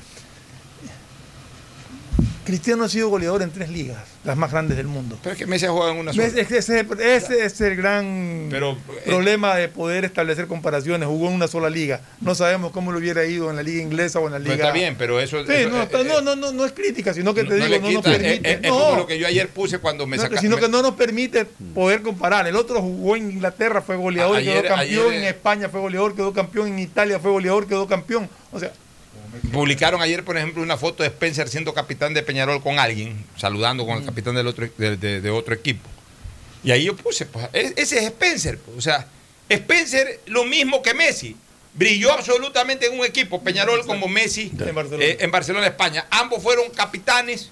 Cristiano 2.49 2.85
ha 2.85 2.89
sido 2.89 3.11
goleador 3.11 3.43
en 3.43 3.51
tres 3.51 3.69
ligas, 3.69 3.99
las 4.25 4.35
más 4.35 4.51
grandes 4.51 4.79
del 4.79 4.87
mundo. 4.87 5.19
Pero 5.23 5.35
es 5.35 5.39
que 5.39 5.47
Messi 5.47 5.67
ha 5.67 5.71
jugado 5.71 5.93
en 5.93 5.99
una 5.99 6.13
sola. 6.15 6.27
Ese, 6.27 6.41
ese- 6.41 6.87
ese 7.17 7.45
es 7.45 7.61
el 7.61 7.77
gran 7.77 8.49
Pero, 8.51 8.73
eh, 8.73 9.03
problema 9.05 9.55
de 9.55 9.69
poder 9.69 10.07
establecer 10.07 10.47
comparaciones. 10.47 11.07
Jugó 11.07 11.29
en 11.29 11.35
una 11.35 11.47
sola 11.47 11.69
liga. 11.69 12.01
No 12.23 12.35
sabemos 12.35 12.73
cómo 12.73 12.91
le 12.91 12.99
hubiera 12.99 13.25
ido 13.27 13.51
en 13.51 13.57
la 13.57 13.63
liga 13.63 13.83
inglesa 13.83 14.19
o 14.19 14.27
en 14.27 14.33
la 14.33 14.39
liga. 14.39 14.55
está 14.55 14.73
bien, 14.73 14.97
pero 14.97 15.21
eso, 15.21 15.45
Sí, 15.45 15.53
eso- 15.53 15.69
no, 15.69 15.83
eh, 15.83 16.05
no, 16.07 16.21
no, 16.23 16.37
no, 16.37 16.53
no 16.53 16.65
es 16.65 16.73
crítica, 16.73 17.13
sino 17.13 17.35
que 17.35 17.45
te 17.45 17.59
no 17.59 17.67
digo, 17.67 17.79
no 17.81 17.91
nos 17.93 18.07
eh, 18.07 18.11
permite. 18.19 18.51
eh, 18.51 18.61
es 18.63 18.71
no, 18.71 18.79
como 18.79 18.97
lo 18.97 19.07
que 19.07 19.19
yo 19.19 19.27
ayer 19.27 19.49
puse 19.51 19.79
cuando 19.79 20.07
me 20.07 20.17
no, 20.17 20.23
saca- 20.23 20.41
sino 20.41 20.57
que 20.57 20.69
no 20.71 20.81
nos 20.81 20.95
permite 20.95 21.45
poder 21.75 22.01
comparar. 22.01 22.47
El 22.49 22.57
otro 22.57 22.81
jugó 22.81 23.15
en 23.17 23.31
Inglaterra, 23.31 23.83
fue 23.83 23.97
goleador, 23.97 24.39
Ayer- 24.39 24.63
quedó 24.63 24.75
campeón. 24.75 25.07
ayer- 25.13 25.21
en 25.23 25.25
España 25.29 25.69
fue 25.69 25.81
goleador, 25.81 26.17
quedó 26.17 26.33
campeón. 26.33 26.69
En 26.69 26.79
Italia 26.79 27.19
fue 27.19 27.31
goleador, 27.31 27.67
quedó 27.67 27.87
campeón. 27.87 28.29
O 28.53 28.59
sea, 28.59 28.73
Publicaron 29.53 30.01
ayer, 30.03 30.25
por 30.25 30.37
ejemplo, 30.37 30.63
una 30.63 30.77
foto 30.77 31.03
de 31.03 31.09
Spencer 31.09 31.49
siendo 31.49 31.73
capitán 31.75 32.15
de 32.15 32.23
Peñarol 32.23 32.63
con 32.63 32.79
alguien, 32.79 33.25
saludando 33.37 33.87
con 33.87 33.99
el 33.99 34.05
capitán 34.05 34.35
del 34.35 34.47
otro, 34.47 34.69
de, 34.77 34.97
de- 34.97 35.21
de 35.21 35.31
otro 35.31 35.55
equipo. 35.55 35.89
Y 36.65 36.71
ahí 36.71 36.85
yo 36.85 36.97
puse, 36.97 37.25
pues, 37.27 37.49
e- 37.53 37.75
ese 37.77 37.99
es 37.99 38.05
Spencer. 38.05 38.59
pues, 38.59 38.77
o 38.77 38.81
sea, 38.81 39.07
Spencer 39.49 40.21
lo 40.27 40.45
mismo 40.45 40.83
que 40.83 40.95
Messi. 40.95 41.37
Brilló 41.75 42.13
absolutamente 42.13 42.87
en 42.87 42.99
un 42.99 43.05
equipo, 43.07 43.43
Peñarol 43.43 43.87
como 43.87 44.09
Messi 44.09 44.51
En 44.59 44.75
Barcelona. 44.75 45.05
eh, 45.05 45.17
en 45.21 45.31
Barcelona, 45.31 45.67
España. 45.67 46.07
Ambos 46.11 46.43
fueron 46.43 46.69
capitanes 46.71 47.51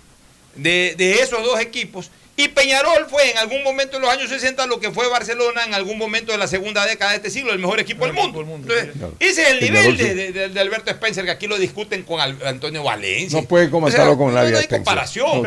de, 0.57 0.95
de 0.99 1.21
esos 1.21 1.45
dos 1.45 1.61
equipos. 1.61 2.11
Y 2.39 2.49
Peñarol 2.49 3.07
fue 3.09 3.31
en 3.31 3.39
algún 3.39 3.63
momento 3.63 3.97
en 3.97 4.03
los 4.03 4.11
años 4.11 4.29
60 4.29 4.67
lo 4.67 4.79
que 4.79 4.91
fue 4.91 5.09
Barcelona 5.09 5.65
en 5.65 5.73
algún 5.73 5.97
momento 5.97 6.33
de 6.33 6.39
la 6.39 6.47
segunda 6.47 6.85
década 6.85 7.13
de 7.13 7.17
este 7.17 7.31
siglo, 7.31 7.51
el 7.53 7.59
mejor 7.59 7.81
equipo 7.81 8.05
del 8.05 8.13
mundo. 8.13 8.41
Entonces, 8.43 8.89
ese 9.21 9.43
es 9.43 9.49
el 9.49 9.61
nivel 9.61 9.97
de, 9.97 10.33
de- 10.51 10.61
Alberto 10.61 10.91
Spencer, 10.91 11.25
que 11.25 11.31
aquí 11.31 11.47
lo 11.47 11.57
discuten 11.59 12.03
con 12.03 12.21
Al- 12.21 12.39
Antonio 12.47 12.83
Valencia. 12.83 13.41
No 13.41 13.47
puede 13.49 13.71
comentarlo 13.71 14.13
O 14.13 14.15
sea, 14.15 14.19
con 14.19 14.35
no, 14.35 14.39
nadie. 14.39 14.51
No 14.53 14.59
hay 14.59 14.65
Spencer. 14.65 14.79
comparación. 14.85 15.43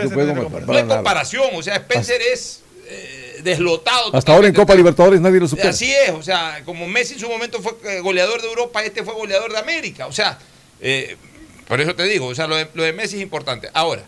No, 0.65 0.73
hay 0.73 0.83
comparación. 0.87 1.49
O 1.53 1.61
sea, 1.61 1.75
Spencer 1.75 2.19
es 2.33 2.61
eh, 2.87 3.39
deslotado. 3.43 4.15
Hasta 4.15 4.33
ahora 4.33 4.47
en 4.47 4.53
Copa 4.55 4.73
Libertadores 4.73 5.21
nadie 5.21 5.39
lo 5.39 5.47
supera. 5.47 5.69
Así 5.69 5.93
es, 5.93 6.09
o 6.09 6.23
sea, 6.23 6.63
como 6.65 6.87
Messi 6.87 7.13
en 7.13 7.19
su 7.19 7.29
momento 7.29 7.61
fue 7.61 7.73
eh, 7.85 7.99
goleador 7.99 8.41
de 8.41 8.47
Europa, 8.47 8.83
este 8.83 9.03
fue 9.03 9.13
goleador 9.13 9.51
de 9.51 9.59
América. 9.59 10.07
O 10.07 10.11
sea, 10.11 10.39
eh, 10.81 11.15
por 11.67 11.79
eso 11.81 11.93
te 11.93 12.03
digo, 12.05 12.25
o 12.25 12.33
sea, 12.33 12.47
lo 12.47 12.55
de, 12.55 12.67
lo 12.73 12.81
de 12.81 12.93
Messi 12.93 13.17
es 13.17 13.21
importante. 13.21 13.69
Ahora, 13.75 14.01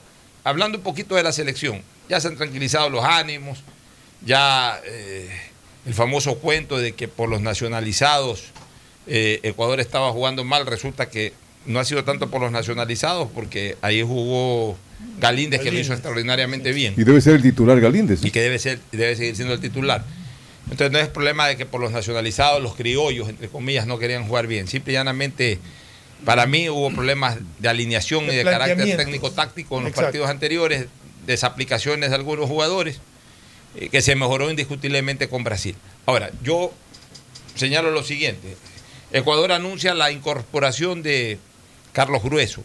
hablando 0.44 0.80
un 0.80 0.84
poquito 0.84 1.14
de 1.14 1.22
la 1.22 1.32
selección, 1.32 1.84
ya 2.12 2.20
se 2.20 2.28
han 2.28 2.36
tranquilizado 2.36 2.90
los 2.90 3.06
ánimos, 3.06 3.60
ya 4.26 4.82
eh, 4.86 5.30
el 5.86 5.94
famoso 5.94 6.40
cuento 6.40 6.78
de 6.78 6.92
que 6.92 7.08
por 7.08 7.30
los 7.30 7.42
nacionalizados 7.42 8.52
eh, 9.08 9.40
Ecuador 9.44 9.80
estaba 9.80 10.12
jugando 10.12 10.44
mal, 10.44 10.66
resulta 10.66 11.10
que 11.10 11.32
no 11.66 11.80
ha 11.80 11.86
sido 11.86 12.04
tanto 12.04 12.30
por 12.30 12.42
los 12.42 12.52
nacionalizados, 12.52 13.30
porque 13.34 13.78
ahí 13.82 14.02
jugó 14.02 14.78
Galíndez, 15.20 15.62
que 15.62 15.72
lo 15.72 15.80
hizo 15.80 15.94
extraordinariamente 15.94 16.74
bien 16.74 16.96
Y 16.98 17.04
debe 17.06 17.22
ser 17.22 17.36
el 17.36 17.42
titular 17.42 17.80
Galíndez. 17.80 18.26
y 18.26 18.30
que 18.30 18.42
debe 18.42 18.60
ser 18.60 18.80
debe 18.92 19.16
seguir 19.16 19.38
siendo 19.38 19.54
el 19.54 19.62
titular. 19.62 20.04
Entonces 20.66 20.92
no 20.92 21.00
es 21.00 21.08
problema 21.08 21.48
de 21.48 21.56
que 21.56 21.66
por 21.66 21.80
los 21.80 21.94
nacionalizados, 21.94 22.62
los 22.62 22.76
criollos, 22.76 23.30
entre 23.30 23.48
comillas, 23.48 23.88
no 23.88 23.98
querían 24.00 24.28
jugar 24.28 24.48
bien. 24.48 24.68
Simple 24.68 24.92
y 24.92 24.96
llanamente, 24.96 25.60
para 26.26 26.46
mí 26.46 26.70
hubo 26.70 26.92
problemas 26.92 27.38
de 27.60 27.70
alineación 27.70 28.28
De 28.28 28.34
y 28.34 28.36
de 28.38 28.44
carácter 28.44 28.98
técnico-táctico 28.98 29.78
en 29.78 29.84
los 29.86 29.92
Exacto. 29.92 30.08
partidos 30.08 30.30
anteriores, 30.30 30.88
desaplicaciones 31.26 32.10
de 32.10 32.16
algunos 32.16 32.48
jugadores, 32.48 33.00
eh, 33.76 33.90
que 33.90 34.02
se 34.02 34.16
mejoró 34.16 34.50
indiscutiblemente 34.50 35.30
con 35.30 35.44
Brasil. 35.44 35.76
Ahora, 36.06 36.32
yo 36.44 36.72
señalo 37.56 37.92
lo 37.92 38.04
siguiente. 38.04 38.58
Ecuador 39.12 39.52
anuncia 39.52 39.94
la 39.94 40.12
incorporación 40.12 41.04
de 41.04 41.38
Carlos 41.94 42.24
Grueso, 42.24 42.64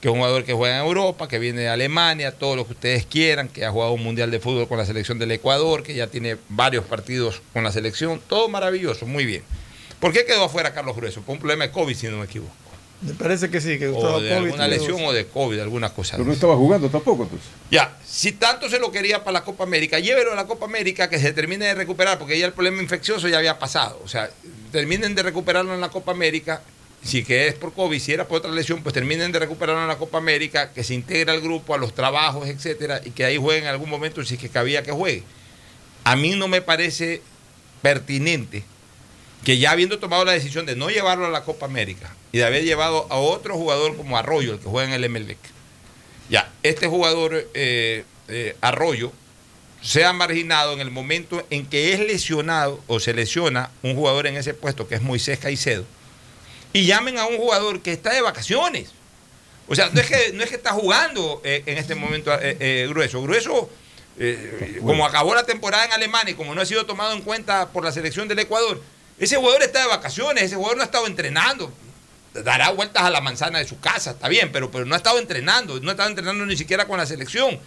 que 0.00 0.08
es 0.08 0.12
un 0.12 0.18
jugador 0.18 0.44
que 0.44 0.54
juega 0.54 0.76
en 0.76 0.86
Europa, 0.86 1.28
que 1.28 1.38
viene 1.38 1.62
de 1.62 1.68
Alemania, 1.68 2.32
todo 2.32 2.56
lo 2.56 2.66
que 2.66 2.72
ustedes 2.72 3.04
quieran, 3.04 3.48
que 3.48 3.64
ha 3.64 3.70
jugado 3.70 3.92
un 3.92 4.02
mundial 4.02 4.30
de 4.30 4.40
fútbol 4.40 4.66
con 4.66 4.78
la 4.78 4.86
selección 4.86 5.18
del 5.18 5.30
Ecuador, 5.32 5.82
que 5.82 5.94
ya 5.94 6.06
tiene 6.06 6.36
varios 6.48 6.84
partidos 6.84 7.42
con 7.52 7.64
la 7.64 7.72
selección, 7.72 8.20
todo 8.28 8.48
maravilloso, 8.48 9.06
muy 9.06 9.26
bien. 9.26 9.42
¿Por 10.00 10.12
qué 10.12 10.24
quedó 10.24 10.44
afuera 10.44 10.72
Carlos 10.72 10.96
Grueso? 10.96 11.20
Por 11.20 11.34
un 11.34 11.38
problema 11.38 11.64
de 11.64 11.70
COVID, 11.70 11.94
si 11.94 12.06
no 12.08 12.18
me 12.18 12.24
equivoco. 12.24 12.54
Me 13.02 13.14
parece 13.14 13.48
que 13.48 13.60
sí, 13.60 13.78
que 13.78 13.88
Gustavo 13.88 14.16
O 14.16 14.20
de 14.20 14.28
Kovic 14.28 14.44
alguna 14.44 14.68
lesión 14.68 15.04
o 15.04 15.12
de 15.12 15.26
COVID, 15.26 15.58
alguna 15.60 15.90
cosa. 15.90 16.16
Pero 16.16 16.26
no 16.26 16.32
estaba 16.32 16.54
jugando 16.56 16.90
tampoco, 16.90 17.22
entonces. 17.22 17.48
Ya, 17.70 17.96
si 18.04 18.32
tanto 18.32 18.68
se 18.68 18.78
lo 18.78 18.92
quería 18.92 19.24
para 19.24 19.38
la 19.38 19.44
Copa 19.44 19.64
América, 19.64 19.98
llévelo 19.98 20.32
a 20.32 20.34
la 20.34 20.46
Copa 20.46 20.66
América 20.66 21.08
que 21.08 21.18
se 21.18 21.32
termine 21.32 21.64
de 21.64 21.74
recuperar, 21.74 22.18
porque 22.18 22.38
ya 22.38 22.46
el 22.46 22.52
problema 22.52 22.82
infeccioso 22.82 23.28
ya 23.28 23.38
había 23.38 23.58
pasado. 23.58 24.00
O 24.04 24.08
sea, 24.08 24.30
terminen 24.70 25.14
de 25.14 25.22
recuperarlo 25.22 25.72
en 25.74 25.80
la 25.80 25.88
Copa 25.88 26.12
América 26.12 26.62
si 27.02 27.24
que 27.24 27.48
es 27.48 27.54
por 27.54 27.72
COVID, 27.72 27.98
si 27.98 28.12
era 28.12 28.28
por 28.28 28.38
otra 28.38 28.50
lesión, 28.50 28.82
pues 28.82 28.92
terminen 28.92 29.32
de 29.32 29.38
recuperar 29.38 29.78
en 29.78 29.88
la 29.88 29.96
Copa 29.96 30.18
América, 30.18 30.70
que 30.72 30.84
se 30.84 30.92
integre 30.92 31.32
al 31.32 31.40
grupo, 31.40 31.74
a 31.74 31.78
los 31.78 31.94
trabajos, 31.94 32.46
etcétera, 32.46 33.00
y 33.02 33.10
que 33.10 33.24
ahí 33.24 33.38
jueguen 33.38 33.64
en 33.64 33.70
algún 33.70 33.88
momento 33.88 34.22
si 34.22 34.34
es 34.34 34.40
que 34.40 34.50
cabía 34.50 34.82
que 34.82 34.92
juegue. 34.92 35.22
A 36.04 36.16
mí 36.16 36.34
no 36.36 36.48
me 36.48 36.60
parece 36.60 37.22
pertinente 37.80 38.64
que 39.44 39.56
ya 39.56 39.70
habiendo 39.70 39.98
tomado 39.98 40.26
la 40.26 40.32
decisión 40.32 40.66
de 40.66 40.76
no 40.76 40.90
llevarlo 40.90 41.24
a 41.24 41.30
la 41.30 41.44
Copa 41.44 41.64
América 41.64 42.14
y 42.32 42.38
de 42.38 42.44
haber 42.44 42.64
llevado 42.64 43.06
a 43.10 43.16
otro 43.16 43.56
jugador 43.56 43.96
como 43.96 44.16
Arroyo, 44.16 44.54
el 44.54 44.60
que 44.60 44.68
juega 44.68 44.94
en 44.94 45.02
el 45.02 45.10
MLB, 45.10 45.36
ya, 46.28 46.48
este 46.62 46.86
jugador 46.86 47.48
eh, 47.54 48.04
eh, 48.28 48.56
Arroyo 48.60 49.12
sea 49.82 50.12
marginado 50.12 50.74
en 50.74 50.80
el 50.80 50.90
momento 50.90 51.44
en 51.50 51.66
que 51.66 51.92
es 51.92 52.00
lesionado 52.00 52.80
o 52.86 53.00
se 53.00 53.14
lesiona 53.14 53.70
un 53.82 53.96
jugador 53.96 54.26
en 54.26 54.36
ese 54.36 54.54
puesto, 54.54 54.86
que 54.86 54.94
es 54.94 55.02
Moisés 55.02 55.38
Caicedo, 55.40 55.84
y 56.72 56.86
llamen 56.86 57.18
a 57.18 57.26
un 57.26 57.36
jugador 57.36 57.82
que 57.82 57.92
está 57.92 58.12
de 58.12 58.20
vacaciones. 58.20 58.90
O 59.66 59.74
sea, 59.74 59.88
no 59.92 60.00
es 60.00 60.06
que, 60.06 60.32
no 60.34 60.44
es 60.44 60.50
que 60.50 60.56
está 60.56 60.70
jugando 60.72 61.40
eh, 61.44 61.62
en 61.66 61.78
este 61.78 61.94
momento 61.94 62.30
Grueso. 62.88 63.22
Grueso, 63.22 63.70
como 64.80 65.06
acabó 65.06 65.34
la 65.34 65.44
temporada 65.44 65.84
en 65.84 65.92
Alemania 65.92 66.32
y 66.32 66.36
como 66.36 66.54
no 66.54 66.60
ha 66.60 66.66
sido 66.66 66.86
tomado 66.86 67.12
en 67.12 67.22
cuenta 67.22 67.70
por 67.70 67.84
la 67.84 67.90
selección 67.90 68.28
del 68.28 68.38
Ecuador, 68.38 68.80
ese 69.18 69.36
jugador 69.36 69.62
está 69.62 69.80
de 69.80 69.88
vacaciones, 69.88 70.44
ese 70.44 70.56
jugador 70.56 70.76
no 70.76 70.82
ha 70.82 70.86
estado 70.86 71.06
entrenando. 71.06 71.72
Dará 72.32 72.70
vueltas 72.70 73.02
a 73.02 73.10
la 73.10 73.20
manzana 73.20 73.58
de 73.58 73.66
su 73.66 73.80
casa, 73.80 74.12
está 74.12 74.28
bien, 74.28 74.52
pero, 74.52 74.70
pero 74.70 74.84
no 74.84 74.94
ha 74.94 74.98
estado 74.98 75.18
entrenando, 75.18 75.80
no 75.80 75.88
ha 75.88 75.92
estado 75.92 76.08
entrenando 76.08 76.46
ni 76.46 76.56
siquiera 76.56 76.86
con 76.86 76.98
la 76.98 77.06
selección. 77.06 77.58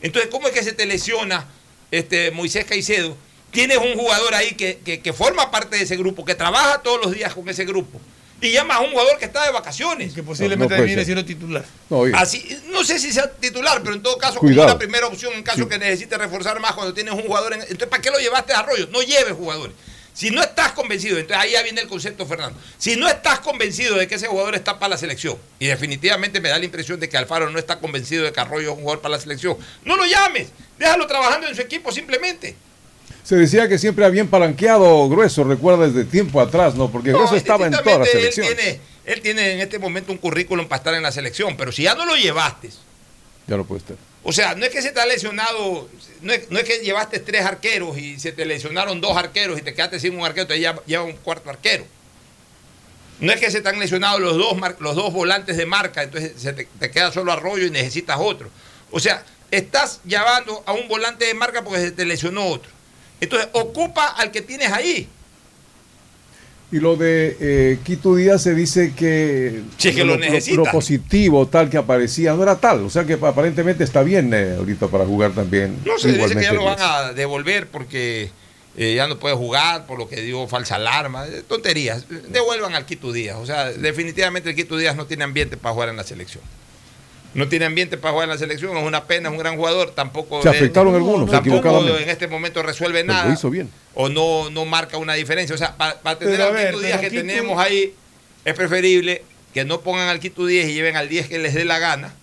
Entonces, 0.00 0.30
¿cómo 0.30 0.48
es 0.48 0.54
que 0.54 0.62
se 0.62 0.72
te 0.72 0.86
lesiona 0.86 1.46
este, 1.90 2.30
Moisés 2.30 2.64
Caicedo? 2.64 3.16
Tienes 3.50 3.78
un 3.78 3.94
jugador 3.94 4.34
ahí 4.34 4.52
que, 4.54 4.78
que, 4.78 5.12
forma 5.12 5.50
parte 5.50 5.76
de 5.76 5.82
ese 5.82 5.96
grupo, 5.96 6.24
que 6.24 6.34
trabaja 6.34 6.82
todos 6.82 7.00
los 7.04 7.12
días 7.12 7.34
con 7.34 7.48
ese 7.48 7.64
grupo. 7.64 8.00
Y 8.40 8.50
llamas 8.50 8.78
a 8.78 8.80
un 8.80 8.90
jugador 8.90 9.18
que 9.18 9.26
está 9.26 9.44
de 9.44 9.52
vacaciones. 9.52 10.14
Que 10.14 10.22
posiblemente 10.22 10.74
termine 10.74 11.04
siendo 11.04 11.24
titular. 11.24 11.64
No, 11.88 12.04
Así, 12.14 12.44
no 12.70 12.82
sé 12.82 12.98
si 12.98 13.12
sea 13.12 13.30
titular, 13.30 13.80
pero 13.82 13.94
en 13.94 14.02
todo 14.02 14.18
caso, 14.18 14.40
como 14.40 14.50
una 14.50 14.78
primera 14.78 15.06
opción 15.06 15.32
en 15.34 15.44
caso 15.44 15.68
que 15.68 15.78
necesites 15.78 16.18
reforzar 16.18 16.58
más 16.60 16.72
cuando 16.72 16.92
tienes 16.92 17.14
un 17.14 17.22
jugador. 17.22 17.52
En... 17.52 17.60
Entonces, 17.60 17.88
¿para 17.88 18.02
qué 18.02 18.10
lo 18.10 18.18
llevaste 18.18 18.52
a 18.52 18.60
Arroyo? 18.60 18.88
No 18.90 19.02
lleves 19.02 19.34
jugadores. 19.34 19.76
Si 20.14 20.30
no 20.30 20.42
estás 20.42 20.72
convencido, 20.72 21.18
entonces 21.18 21.42
ahí 21.42 21.52
ya 21.52 21.62
viene 21.62 21.80
el 21.80 21.88
concepto, 21.88 22.26
Fernando. 22.26 22.58
Si 22.76 22.96
no 22.96 23.08
estás 23.08 23.40
convencido 23.40 23.96
de 23.96 24.06
que 24.06 24.16
ese 24.16 24.26
jugador 24.26 24.54
está 24.54 24.78
para 24.78 24.90
la 24.90 24.98
selección, 24.98 25.38
y 25.58 25.66
definitivamente 25.66 26.40
me 26.40 26.50
da 26.50 26.58
la 26.58 26.64
impresión 26.64 27.00
de 27.00 27.08
que 27.08 27.16
Alfaro 27.16 27.48
no 27.48 27.58
está 27.58 27.78
convencido 27.78 28.24
de 28.24 28.32
que 28.32 28.40
Arroyo 28.40 28.72
es 28.72 28.76
un 28.76 28.82
jugador 28.82 29.00
para 29.00 29.16
la 29.16 29.20
selección, 29.20 29.56
no 29.84 29.96
lo 29.96 30.04
llames, 30.04 30.48
déjalo 30.78 31.06
trabajando 31.06 31.48
en 31.48 31.54
su 31.54 31.62
equipo 31.62 31.90
simplemente. 31.92 32.54
Se 33.24 33.36
decía 33.36 33.68
que 33.68 33.78
siempre 33.78 34.04
había 34.04 34.24
palanqueado 34.24 35.08
Grueso, 35.08 35.44
recuerda 35.44 35.86
desde 35.86 36.04
tiempo 36.04 36.40
atrás, 36.40 36.74
¿no? 36.74 36.90
Porque 36.90 37.12
Grueso 37.12 37.36
estaba 37.36 37.66
en 37.66 37.72
todas 37.72 38.00
las 38.00 38.10
selecciones. 38.10 38.50
Él 38.50 38.56
tiene, 38.56 38.80
él 39.04 39.20
tiene 39.22 39.52
en 39.52 39.60
este 39.60 39.78
momento 39.78 40.12
un 40.12 40.18
currículum 40.18 40.66
para 40.66 40.78
estar 40.78 40.94
en 40.94 41.02
la 41.02 41.12
selección, 41.12 41.56
pero 41.56 41.72
si 41.72 41.84
ya 41.84 41.94
no 41.94 42.04
lo 42.04 42.16
llevaste. 42.16 42.70
Ya 43.46 43.56
lo 43.56 43.64
puede 43.64 43.78
estar. 43.78 43.96
O 44.24 44.32
sea, 44.32 44.54
no 44.54 44.64
es 44.64 44.70
que 44.70 44.82
se 44.82 44.92
te 44.92 45.00
ha 45.00 45.06
lesionado, 45.06 45.88
no 46.20 46.32
es, 46.32 46.64
que 46.64 46.78
llevaste 46.78 47.18
tres 47.18 47.44
arqueros 47.44 47.98
y 47.98 48.20
se 48.20 48.30
te 48.32 48.44
lesionaron 48.44 49.00
dos 49.00 49.16
arqueros 49.16 49.58
y 49.58 49.62
te 49.62 49.74
quedaste 49.74 49.98
sin 49.98 50.16
un 50.16 50.24
arquero, 50.24 50.46
te 50.46 50.58
lleva, 50.58 50.82
lleva 50.86 51.02
un 51.02 51.14
cuarto 51.14 51.50
arquero. 51.50 51.84
No 53.18 53.32
es 53.32 53.40
que 53.40 53.50
se 53.50 53.60
te 53.60 53.68
han 53.68 53.78
lesionado 53.78 54.18
los 54.18 54.36
dos, 54.36 54.56
los 54.78 54.96
dos 54.96 55.12
volantes 55.12 55.56
de 55.56 55.66
marca, 55.66 56.02
entonces 56.02 56.32
se 56.36 56.52
te, 56.52 56.68
te, 56.78 56.90
queda 56.90 57.12
solo 57.12 57.32
arroyo 57.32 57.66
y 57.66 57.70
necesitas 57.70 58.18
otro. 58.20 58.50
O 58.90 59.00
sea, 59.00 59.24
estás 59.50 60.00
llevando 60.04 60.62
a 60.66 60.72
un 60.72 60.88
volante 60.88 61.24
de 61.24 61.34
marca 61.34 61.62
porque 61.62 61.80
se 61.80 61.90
te 61.92 62.04
lesionó 62.04 62.46
otro. 62.46 62.70
Entonces, 63.20 63.48
ocupa 63.52 64.08
al 64.08 64.30
que 64.30 64.42
tienes 64.42 64.72
ahí. 64.72 65.08
Y 66.72 66.80
lo 66.80 66.96
de 66.96 67.36
eh, 67.38 67.78
Quito 67.84 68.16
Díaz 68.16 68.42
se 68.42 68.54
dice 68.54 68.94
que, 68.96 69.62
lo, 70.54 70.64
positivo 70.72 71.46
tal 71.46 71.68
que 71.68 71.76
aparecía 71.76 72.32
no 72.32 72.42
era 72.42 72.56
tal. 72.56 72.84
O 72.84 72.90
sea 72.90 73.04
que 73.04 73.12
aparentemente 73.12 73.84
está 73.84 74.02
bien 74.02 74.32
eh, 74.32 74.54
ahorita 74.56 74.88
para 74.88 75.04
jugar 75.04 75.32
también. 75.32 75.76
No 75.84 75.98
se 75.98 76.12
dice 76.12 76.34
que 76.34 76.42
ya 76.42 76.54
lo 76.54 76.64
van 76.64 76.78
a 76.80 77.12
devolver 77.12 77.68
porque 77.68 78.30
eh, 78.78 78.94
ya 78.94 79.06
no 79.06 79.18
puede 79.18 79.36
jugar 79.36 79.86
por 79.86 79.98
lo 79.98 80.08
que 80.08 80.22
dio 80.22 80.48
falsa 80.48 80.76
alarma. 80.76 81.26
Tonterías. 81.46 82.06
Devuelvan 82.30 82.74
al 82.74 82.86
Quito 82.86 83.12
Díaz. 83.12 83.36
O 83.36 83.44
sea, 83.44 83.70
definitivamente 83.70 84.48
el 84.48 84.56
Quito 84.56 84.78
Díaz 84.78 84.96
no 84.96 85.04
tiene 85.04 85.24
ambiente 85.24 85.58
para 85.58 85.74
jugar 85.74 85.90
en 85.90 85.98
la 85.98 86.04
selección 86.04 86.42
no 87.34 87.48
tiene 87.48 87.64
ambiente 87.64 87.96
para 87.96 88.12
jugar 88.12 88.24
en 88.24 88.30
la 88.30 88.38
selección, 88.38 88.76
es 88.76 88.84
una 88.84 89.04
pena, 89.04 89.28
es 89.28 89.32
un 89.32 89.38
gran 89.38 89.56
jugador, 89.56 89.92
tampoco 89.92 90.42
se 90.42 90.48
afectaron 90.48 90.94
algunos, 90.94 91.30
tampoco 91.30 91.88
en 91.98 92.08
este 92.08 92.28
momento 92.28 92.62
resuelve 92.62 93.04
nada. 93.04 93.26
Lo 93.26 93.32
hizo 93.32 93.50
bien. 93.50 93.70
O 93.94 94.08
no, 94.08 94.50
no 94.50 94.64
marca 94.64 94.98
una 94.98 95.14
diferencia. 95.14 95.54
O 95.54 95.58
sea, 95.58 95.76
para, 95.76 96.18
tener 96.18 96.40
al 96.40 96.56
Quito 96.56 96.80
10 96.80 96.96
que 96.98 97.10
tenemos 97.10 97.58
ahí, 97.58 97.94
es 98.44 98.54
preferible 98.54 99.22
que 99.54 99.64
no 99.64 99.80
pongan 99.80 100.08
al 100.08 100.20
Quito 100.20 100.46
10 100.46 100.68
y 100.68 100.74
lleven 100.74 100.96
al 100.96 101.08
10 101.08 101.28
que 101.28 101.38
les 101.38 101.54
dé 101.54 101.64
la 101.64 101.78
gana. 101.78 102.14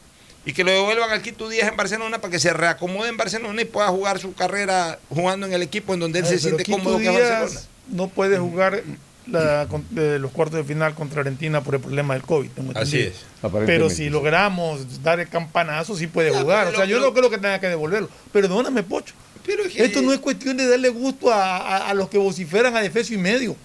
Y 0.46 0.54
que 0.54 0.64
lo 0.64 0.72
devuelvan 0.72 1.12
al 1.12 1.22
Quito 1.22 1.50
10 1.50 1.68
en 1.68 1.78
Barcelona 1.78 2.20
para 2.22 2.32
que 2.32 2.40
se 2.40 2.54
reacomode 2.54 3.10
en 3.10 3.18
Barcelona 3.18 3.62
y 3.62 3.66
pueda 3.66 3.88
jugar 3.90 4.20
su 4.20 4.34
carrera 4.34 4.98
jugando 5.10 5.46
en 5.46 5.54
el 5.54 5.62
equipo 5.62 5.94
en 5.94 6.00
donde 6.00 6.20
él 6.20 6.26
se 6.26 6.40
siente 6.40 6.64
cómodo 6.66 6.98
que 6.98 7.08
es 7.08 7.30
Barcelona. 7.30 7.62
No 7.90 8.08
puede 8.08 8.38
jugar 8.38 8.84
de 9.32 10.20
los 10.20 10.32
cuartos 10.32 10.58
de 10.58 10.64
final 10.64 10.94
contra 10.94 11.22
Argentina 11.22 11.62
por 11.62 11.76
el 11.76 11.82
problema 11.82 12.14
del 12.14 12.24
COVID. 12.24 12.50
Así 12.76 13.00
es. 13.00 13.26
Pero 13.66 13.90
si 13.90 14.10
logramos 14.10 15.04
dar 15.04 15.20
el 15.20 15.28
campanazo, 15.28 15.96
sí 15.96 16.08
puede 16.08 16.32
jugar. 16.32 16.68
o 16.68 16.76
sea, 16.76 16.86
yo 16.86 17.00
no 17.00 17.14
creo 17.14 17.30
que 17.30 17.38
tenga 17.38 17.60
que 17.60 17.68
devolverlo. 17.68 18.10
Perdóname, 18.32 18.84
Pocho. 18.84 19.14
Pero 19.46 19.64
Esto 19.64 20.02
no 20.02 20.14
es 20.14 20.20
cuestión 20.20 20.58
de 20.58 20.68
darle 20.68 20.90
gusto 20.90 21.32
a, 21.34 21.94
los 21.94 22.10
que 22.10 22.18
vociferan 22.18 22.76
a 22.76 22.82
defensa 22.82 23.14
y 23.14 23.18
medio. 23.18 23.56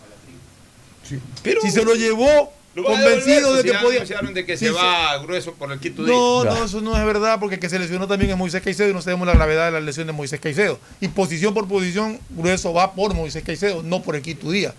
Pero, 1.43 1.61
si 1.61 1.70
se 1.70 1.85
lo 1.85 1.95
llevó 1.95 2.53
convencido 2.82 3.55
de 3.55 3.62
que 3.62 3.74
podía. 3.74 4.05
de 4.05 4.47
que 4.47 4.57
se 4.57 4.70
va 4.70 5.19
grueso 5.19 5.53
por 5.53 5.70
el 5.70 5.78
Quito 5.78 6.03
No, 6.03 6.45
no, 6.45 6.65
eso 6.65 6.81
no 6.81 6.97
es 6.97 7.05
verdad, 7.05 7.39
porque 7.39 7.57
el 7.57 7.61
que 7.61 7.69
se 7.69 7.78
lesionó 7.78 8.09
también 8.09 8.31
es 8.31 8.36
Moisés 8.36 8.62
Caicedo 8.62 8.89
y 8.89 8.93
no 8.93 9.03
sabemos 9.03 9.27
la 9.27 9.35
gravedad 9.35 9.66
de 9.66 9.73
la 9.73 9.81
lesión 9.81 10.07
de 10.07 10.12
Moisés 10.12 10.41
Caicedo. 10.41 10.78
Y 11.01 11.09
posición 11.09 11.55
por 11.55 11.69
posición, 11.69 12.19
grueso 12.31 12.73
va 12.73 12.95
por 12.95 13.15
Moisés 13.15 13.45
Caicedo, 13.45 13.82
no 13.82 14.03
por 14.03 14.16
el 14.16 14.23
Quito 14.23 14.51
Díaz. 14.51 14.74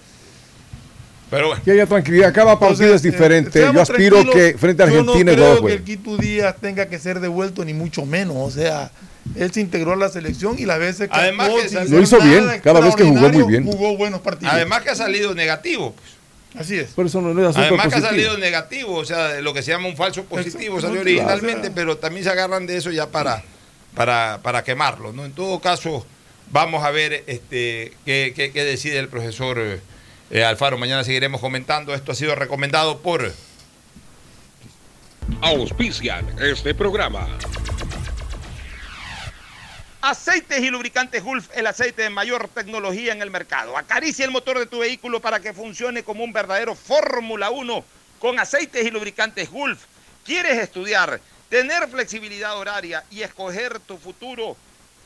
Pero 1.29 1.47
bueno. 1.47 1.61
Que 1.63 1.71
haya 1.71 1.85
tranquilidad, 1.85 2.33
cada 2.33 2.57
partido 2.59 2.93
es 2.93 3.01
diferente. 3.01 3.61
yo 3.73 3.81
aspiro 3.81 4.23
que 4.29 4.57
frente 4.57 4.83
a 4.83 4.85
Argentina 4.85 5.33
yo 5.33 5.37
no 5.37 5.55
creo 5.57 5.65
que 5.65 5.73
el 5.73 5.83
Quito 5.83 6.17
Díaz 6.17 6.55
tenga 6.61 6.87
que 6.87 6.99
ser 6.99 7.19
devuelto, 7.19 7.65
ni 7.65 7.73
mucho 7.73 8.05
menos. 8.05 8.35
O 8.37 8.51
sea, 8.51 8.91
él 9.35 9.51
se 9.51 9.61
integró 9.61 9.93
a 9.93 9.95
la 9.95 10.09
selección 10.09 10.57
y 10.59 10.65
las 10.65 10.79
veces 10.79 11.09
que, 11.09 11.15
Además 11.15 11.49
lo 11.89 12.01
hizo 12.01 12.19
bien, 12.21 12.45
cada 12.63 12.79
vez 12.79 12.95
que 12.95 13.03
jugó 13.03 13.29
muy 13.29 13.43
bien. 13.43 13.65
Jugó 13.65 13.97
buenos 13.97 14.21
partidos. 14.21 14.53
Además 14.53 14.83
que 14.83 14.91
ha 14.91 14.95
salido 14.95 15.33
negativo. 15.33 15.93
Pues. 15.93 16.15
Así 16.65 16.77
es. 16.77 16.91
Por 16.91 17.05
eso 17.05 17.21
no 17.21 17.49
es 17.49 17.57
Además 17.57 17.87
que 17.87 17.95
ha 17.95 18.01
salido 18.01 18.37
negativo, 18.37 18.95
o 18.95 19.05
sea, 19.05 19.41
lo 19.41 19.53
que 19.53 19.61
se 19.61 19.71
llama 19.71 19.87
un 19.87 19.97
falso 19.97 20.23
positivo 20.23 20.79
salió 20.79 21.01
originalmente, 21.01 21.71
pero 21.71 21.97
también 21.97 22.23
se 22.23 22.29
agarran 22.29 22.65
de 22.65 22.77
eso 22.77 22.91
ya 22.91 23.07
para, 23.07 23.43
para, 23.93 24.39
para 24.41 24.63
quemarlo. 24.63 25.11
¿no? 25.11 25.25
En 25.25 25.33
todo 25.33 25.59
caso, 25.59 26.05
vamos 26.51 26.83
a 26.83 26.91
ver 26.91 27.23
este, 27.27 27.91
qué, 28.05 28.31
qué, 28.35 28.51
qué 28.51 28.63
decide 28.63 28.99
el 28.99 29.09
profesor. 29.09 29.79
Eh, 30.29 30.43
Alfaro. 30.43 30.77
Mañana 30.77 31.03
seguiremos 31.03 31.41
comentando. 31.41 31.93
Esto 31.93 32.11
ha 32.11 32.15
sido 32.15 32.35
recomendado 32.35 32.99
por. 33.01 33.31
Auspician 35.41 36.35
este 36.39 36.73
programa. 36.75 37.27
Aceites 40.01 40.59
y 40.59 40.69
lubricantes 40.69 41.23
Gulf, 41.23 41.49
el 41.55 41.65
aceite 41.65 42.03
de 42.03 42.11
mayor 42.11 42.47
tecnología 42.49 43.11
en 43.11 43.23
el 43.23 43.31
mercado. 43.31 43.75
Acaricia 43.75 44.23
el 44.23 44.29
motor 44.29 44.59
de 44.59 44.67
tu 44.67 44.79
vehículo 44.79 45.19
para 45.19 45.39
que 45.39 45.51
funcione 45.51 46.03
como 46.03 46.23
un 46.23 46.31
verdadero 46.31 46.75
Fórmula 46.75 47.49
1 47.49 47.83
con 48.19 48.37
aceites 48.37 48.85
y 48.85 48.91
lubricantes 48.91 49.49
Gulf. 49.49 49.85
¿Quieres 50.23 50.59
estudiar, 50.59 51.19
tener 51.49 51.87
flexibilidad 51.87 52.55
horaria 52.55 53.03
y 53.09 53.23
escoger 53.23 53.79
tu 53.79 53.97
futuro? 53.97 54.55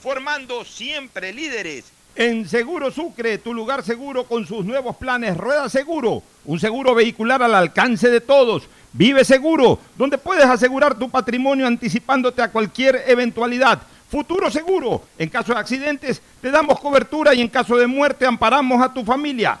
formando 0.00 0.64
siempre 0.64 1.32
líderes. 1.32 1.84
En 2.16 2.48
Seguro 2.48 2.90
Sucre, 2.90 3.38
tu 3.38 3.54
lugar 3.54 3.84
seguro 3.84 4.24
con 4.24 4.46
sus 4.46 4.64
nuevos 4.64 4.96
planes 4.96 5.36
Rueda 5.36 5.68
Seguro, 5.68 6.22
un 6.44 6.58
seguro 6.58 6.94
vehicular 6.94 7.42
al 7.42 7.54
alcance 7.54 8.10
de 8.10 8.20
todos. 8.20 8.64
Vive 8.92 9.24
Seguro, 9.24 9.78
donde 9.96 10.18
puedes 10.18 10.44
asegurar 10.44 10.98
tu 10.98 11.08
patrimonio 11.08 11.66
anticipándote 11.66 12.42
a 12.42 12.50
cualquier 12.50 13.04
eventualidad. 13.06 13.80
Futuro 14.10 14.50
Seguro, 14.50 15.04
en 15.18 15.28
caso 15.28 15.52
de 15.52 15.60
accidentes 15.60 16.20
te 16.40 16.50
damos 16.50 16.80
cobertura 16.80 17.32
y 17.32 17.40
en 17.40 17.48
caso 17.48 17.76
de 17.76 17.86
muerte 17.86 18.26
amparamos 18.26 18.82
a 18.82 18.92
tu 18.92 19.04
familia. 19.04 19.60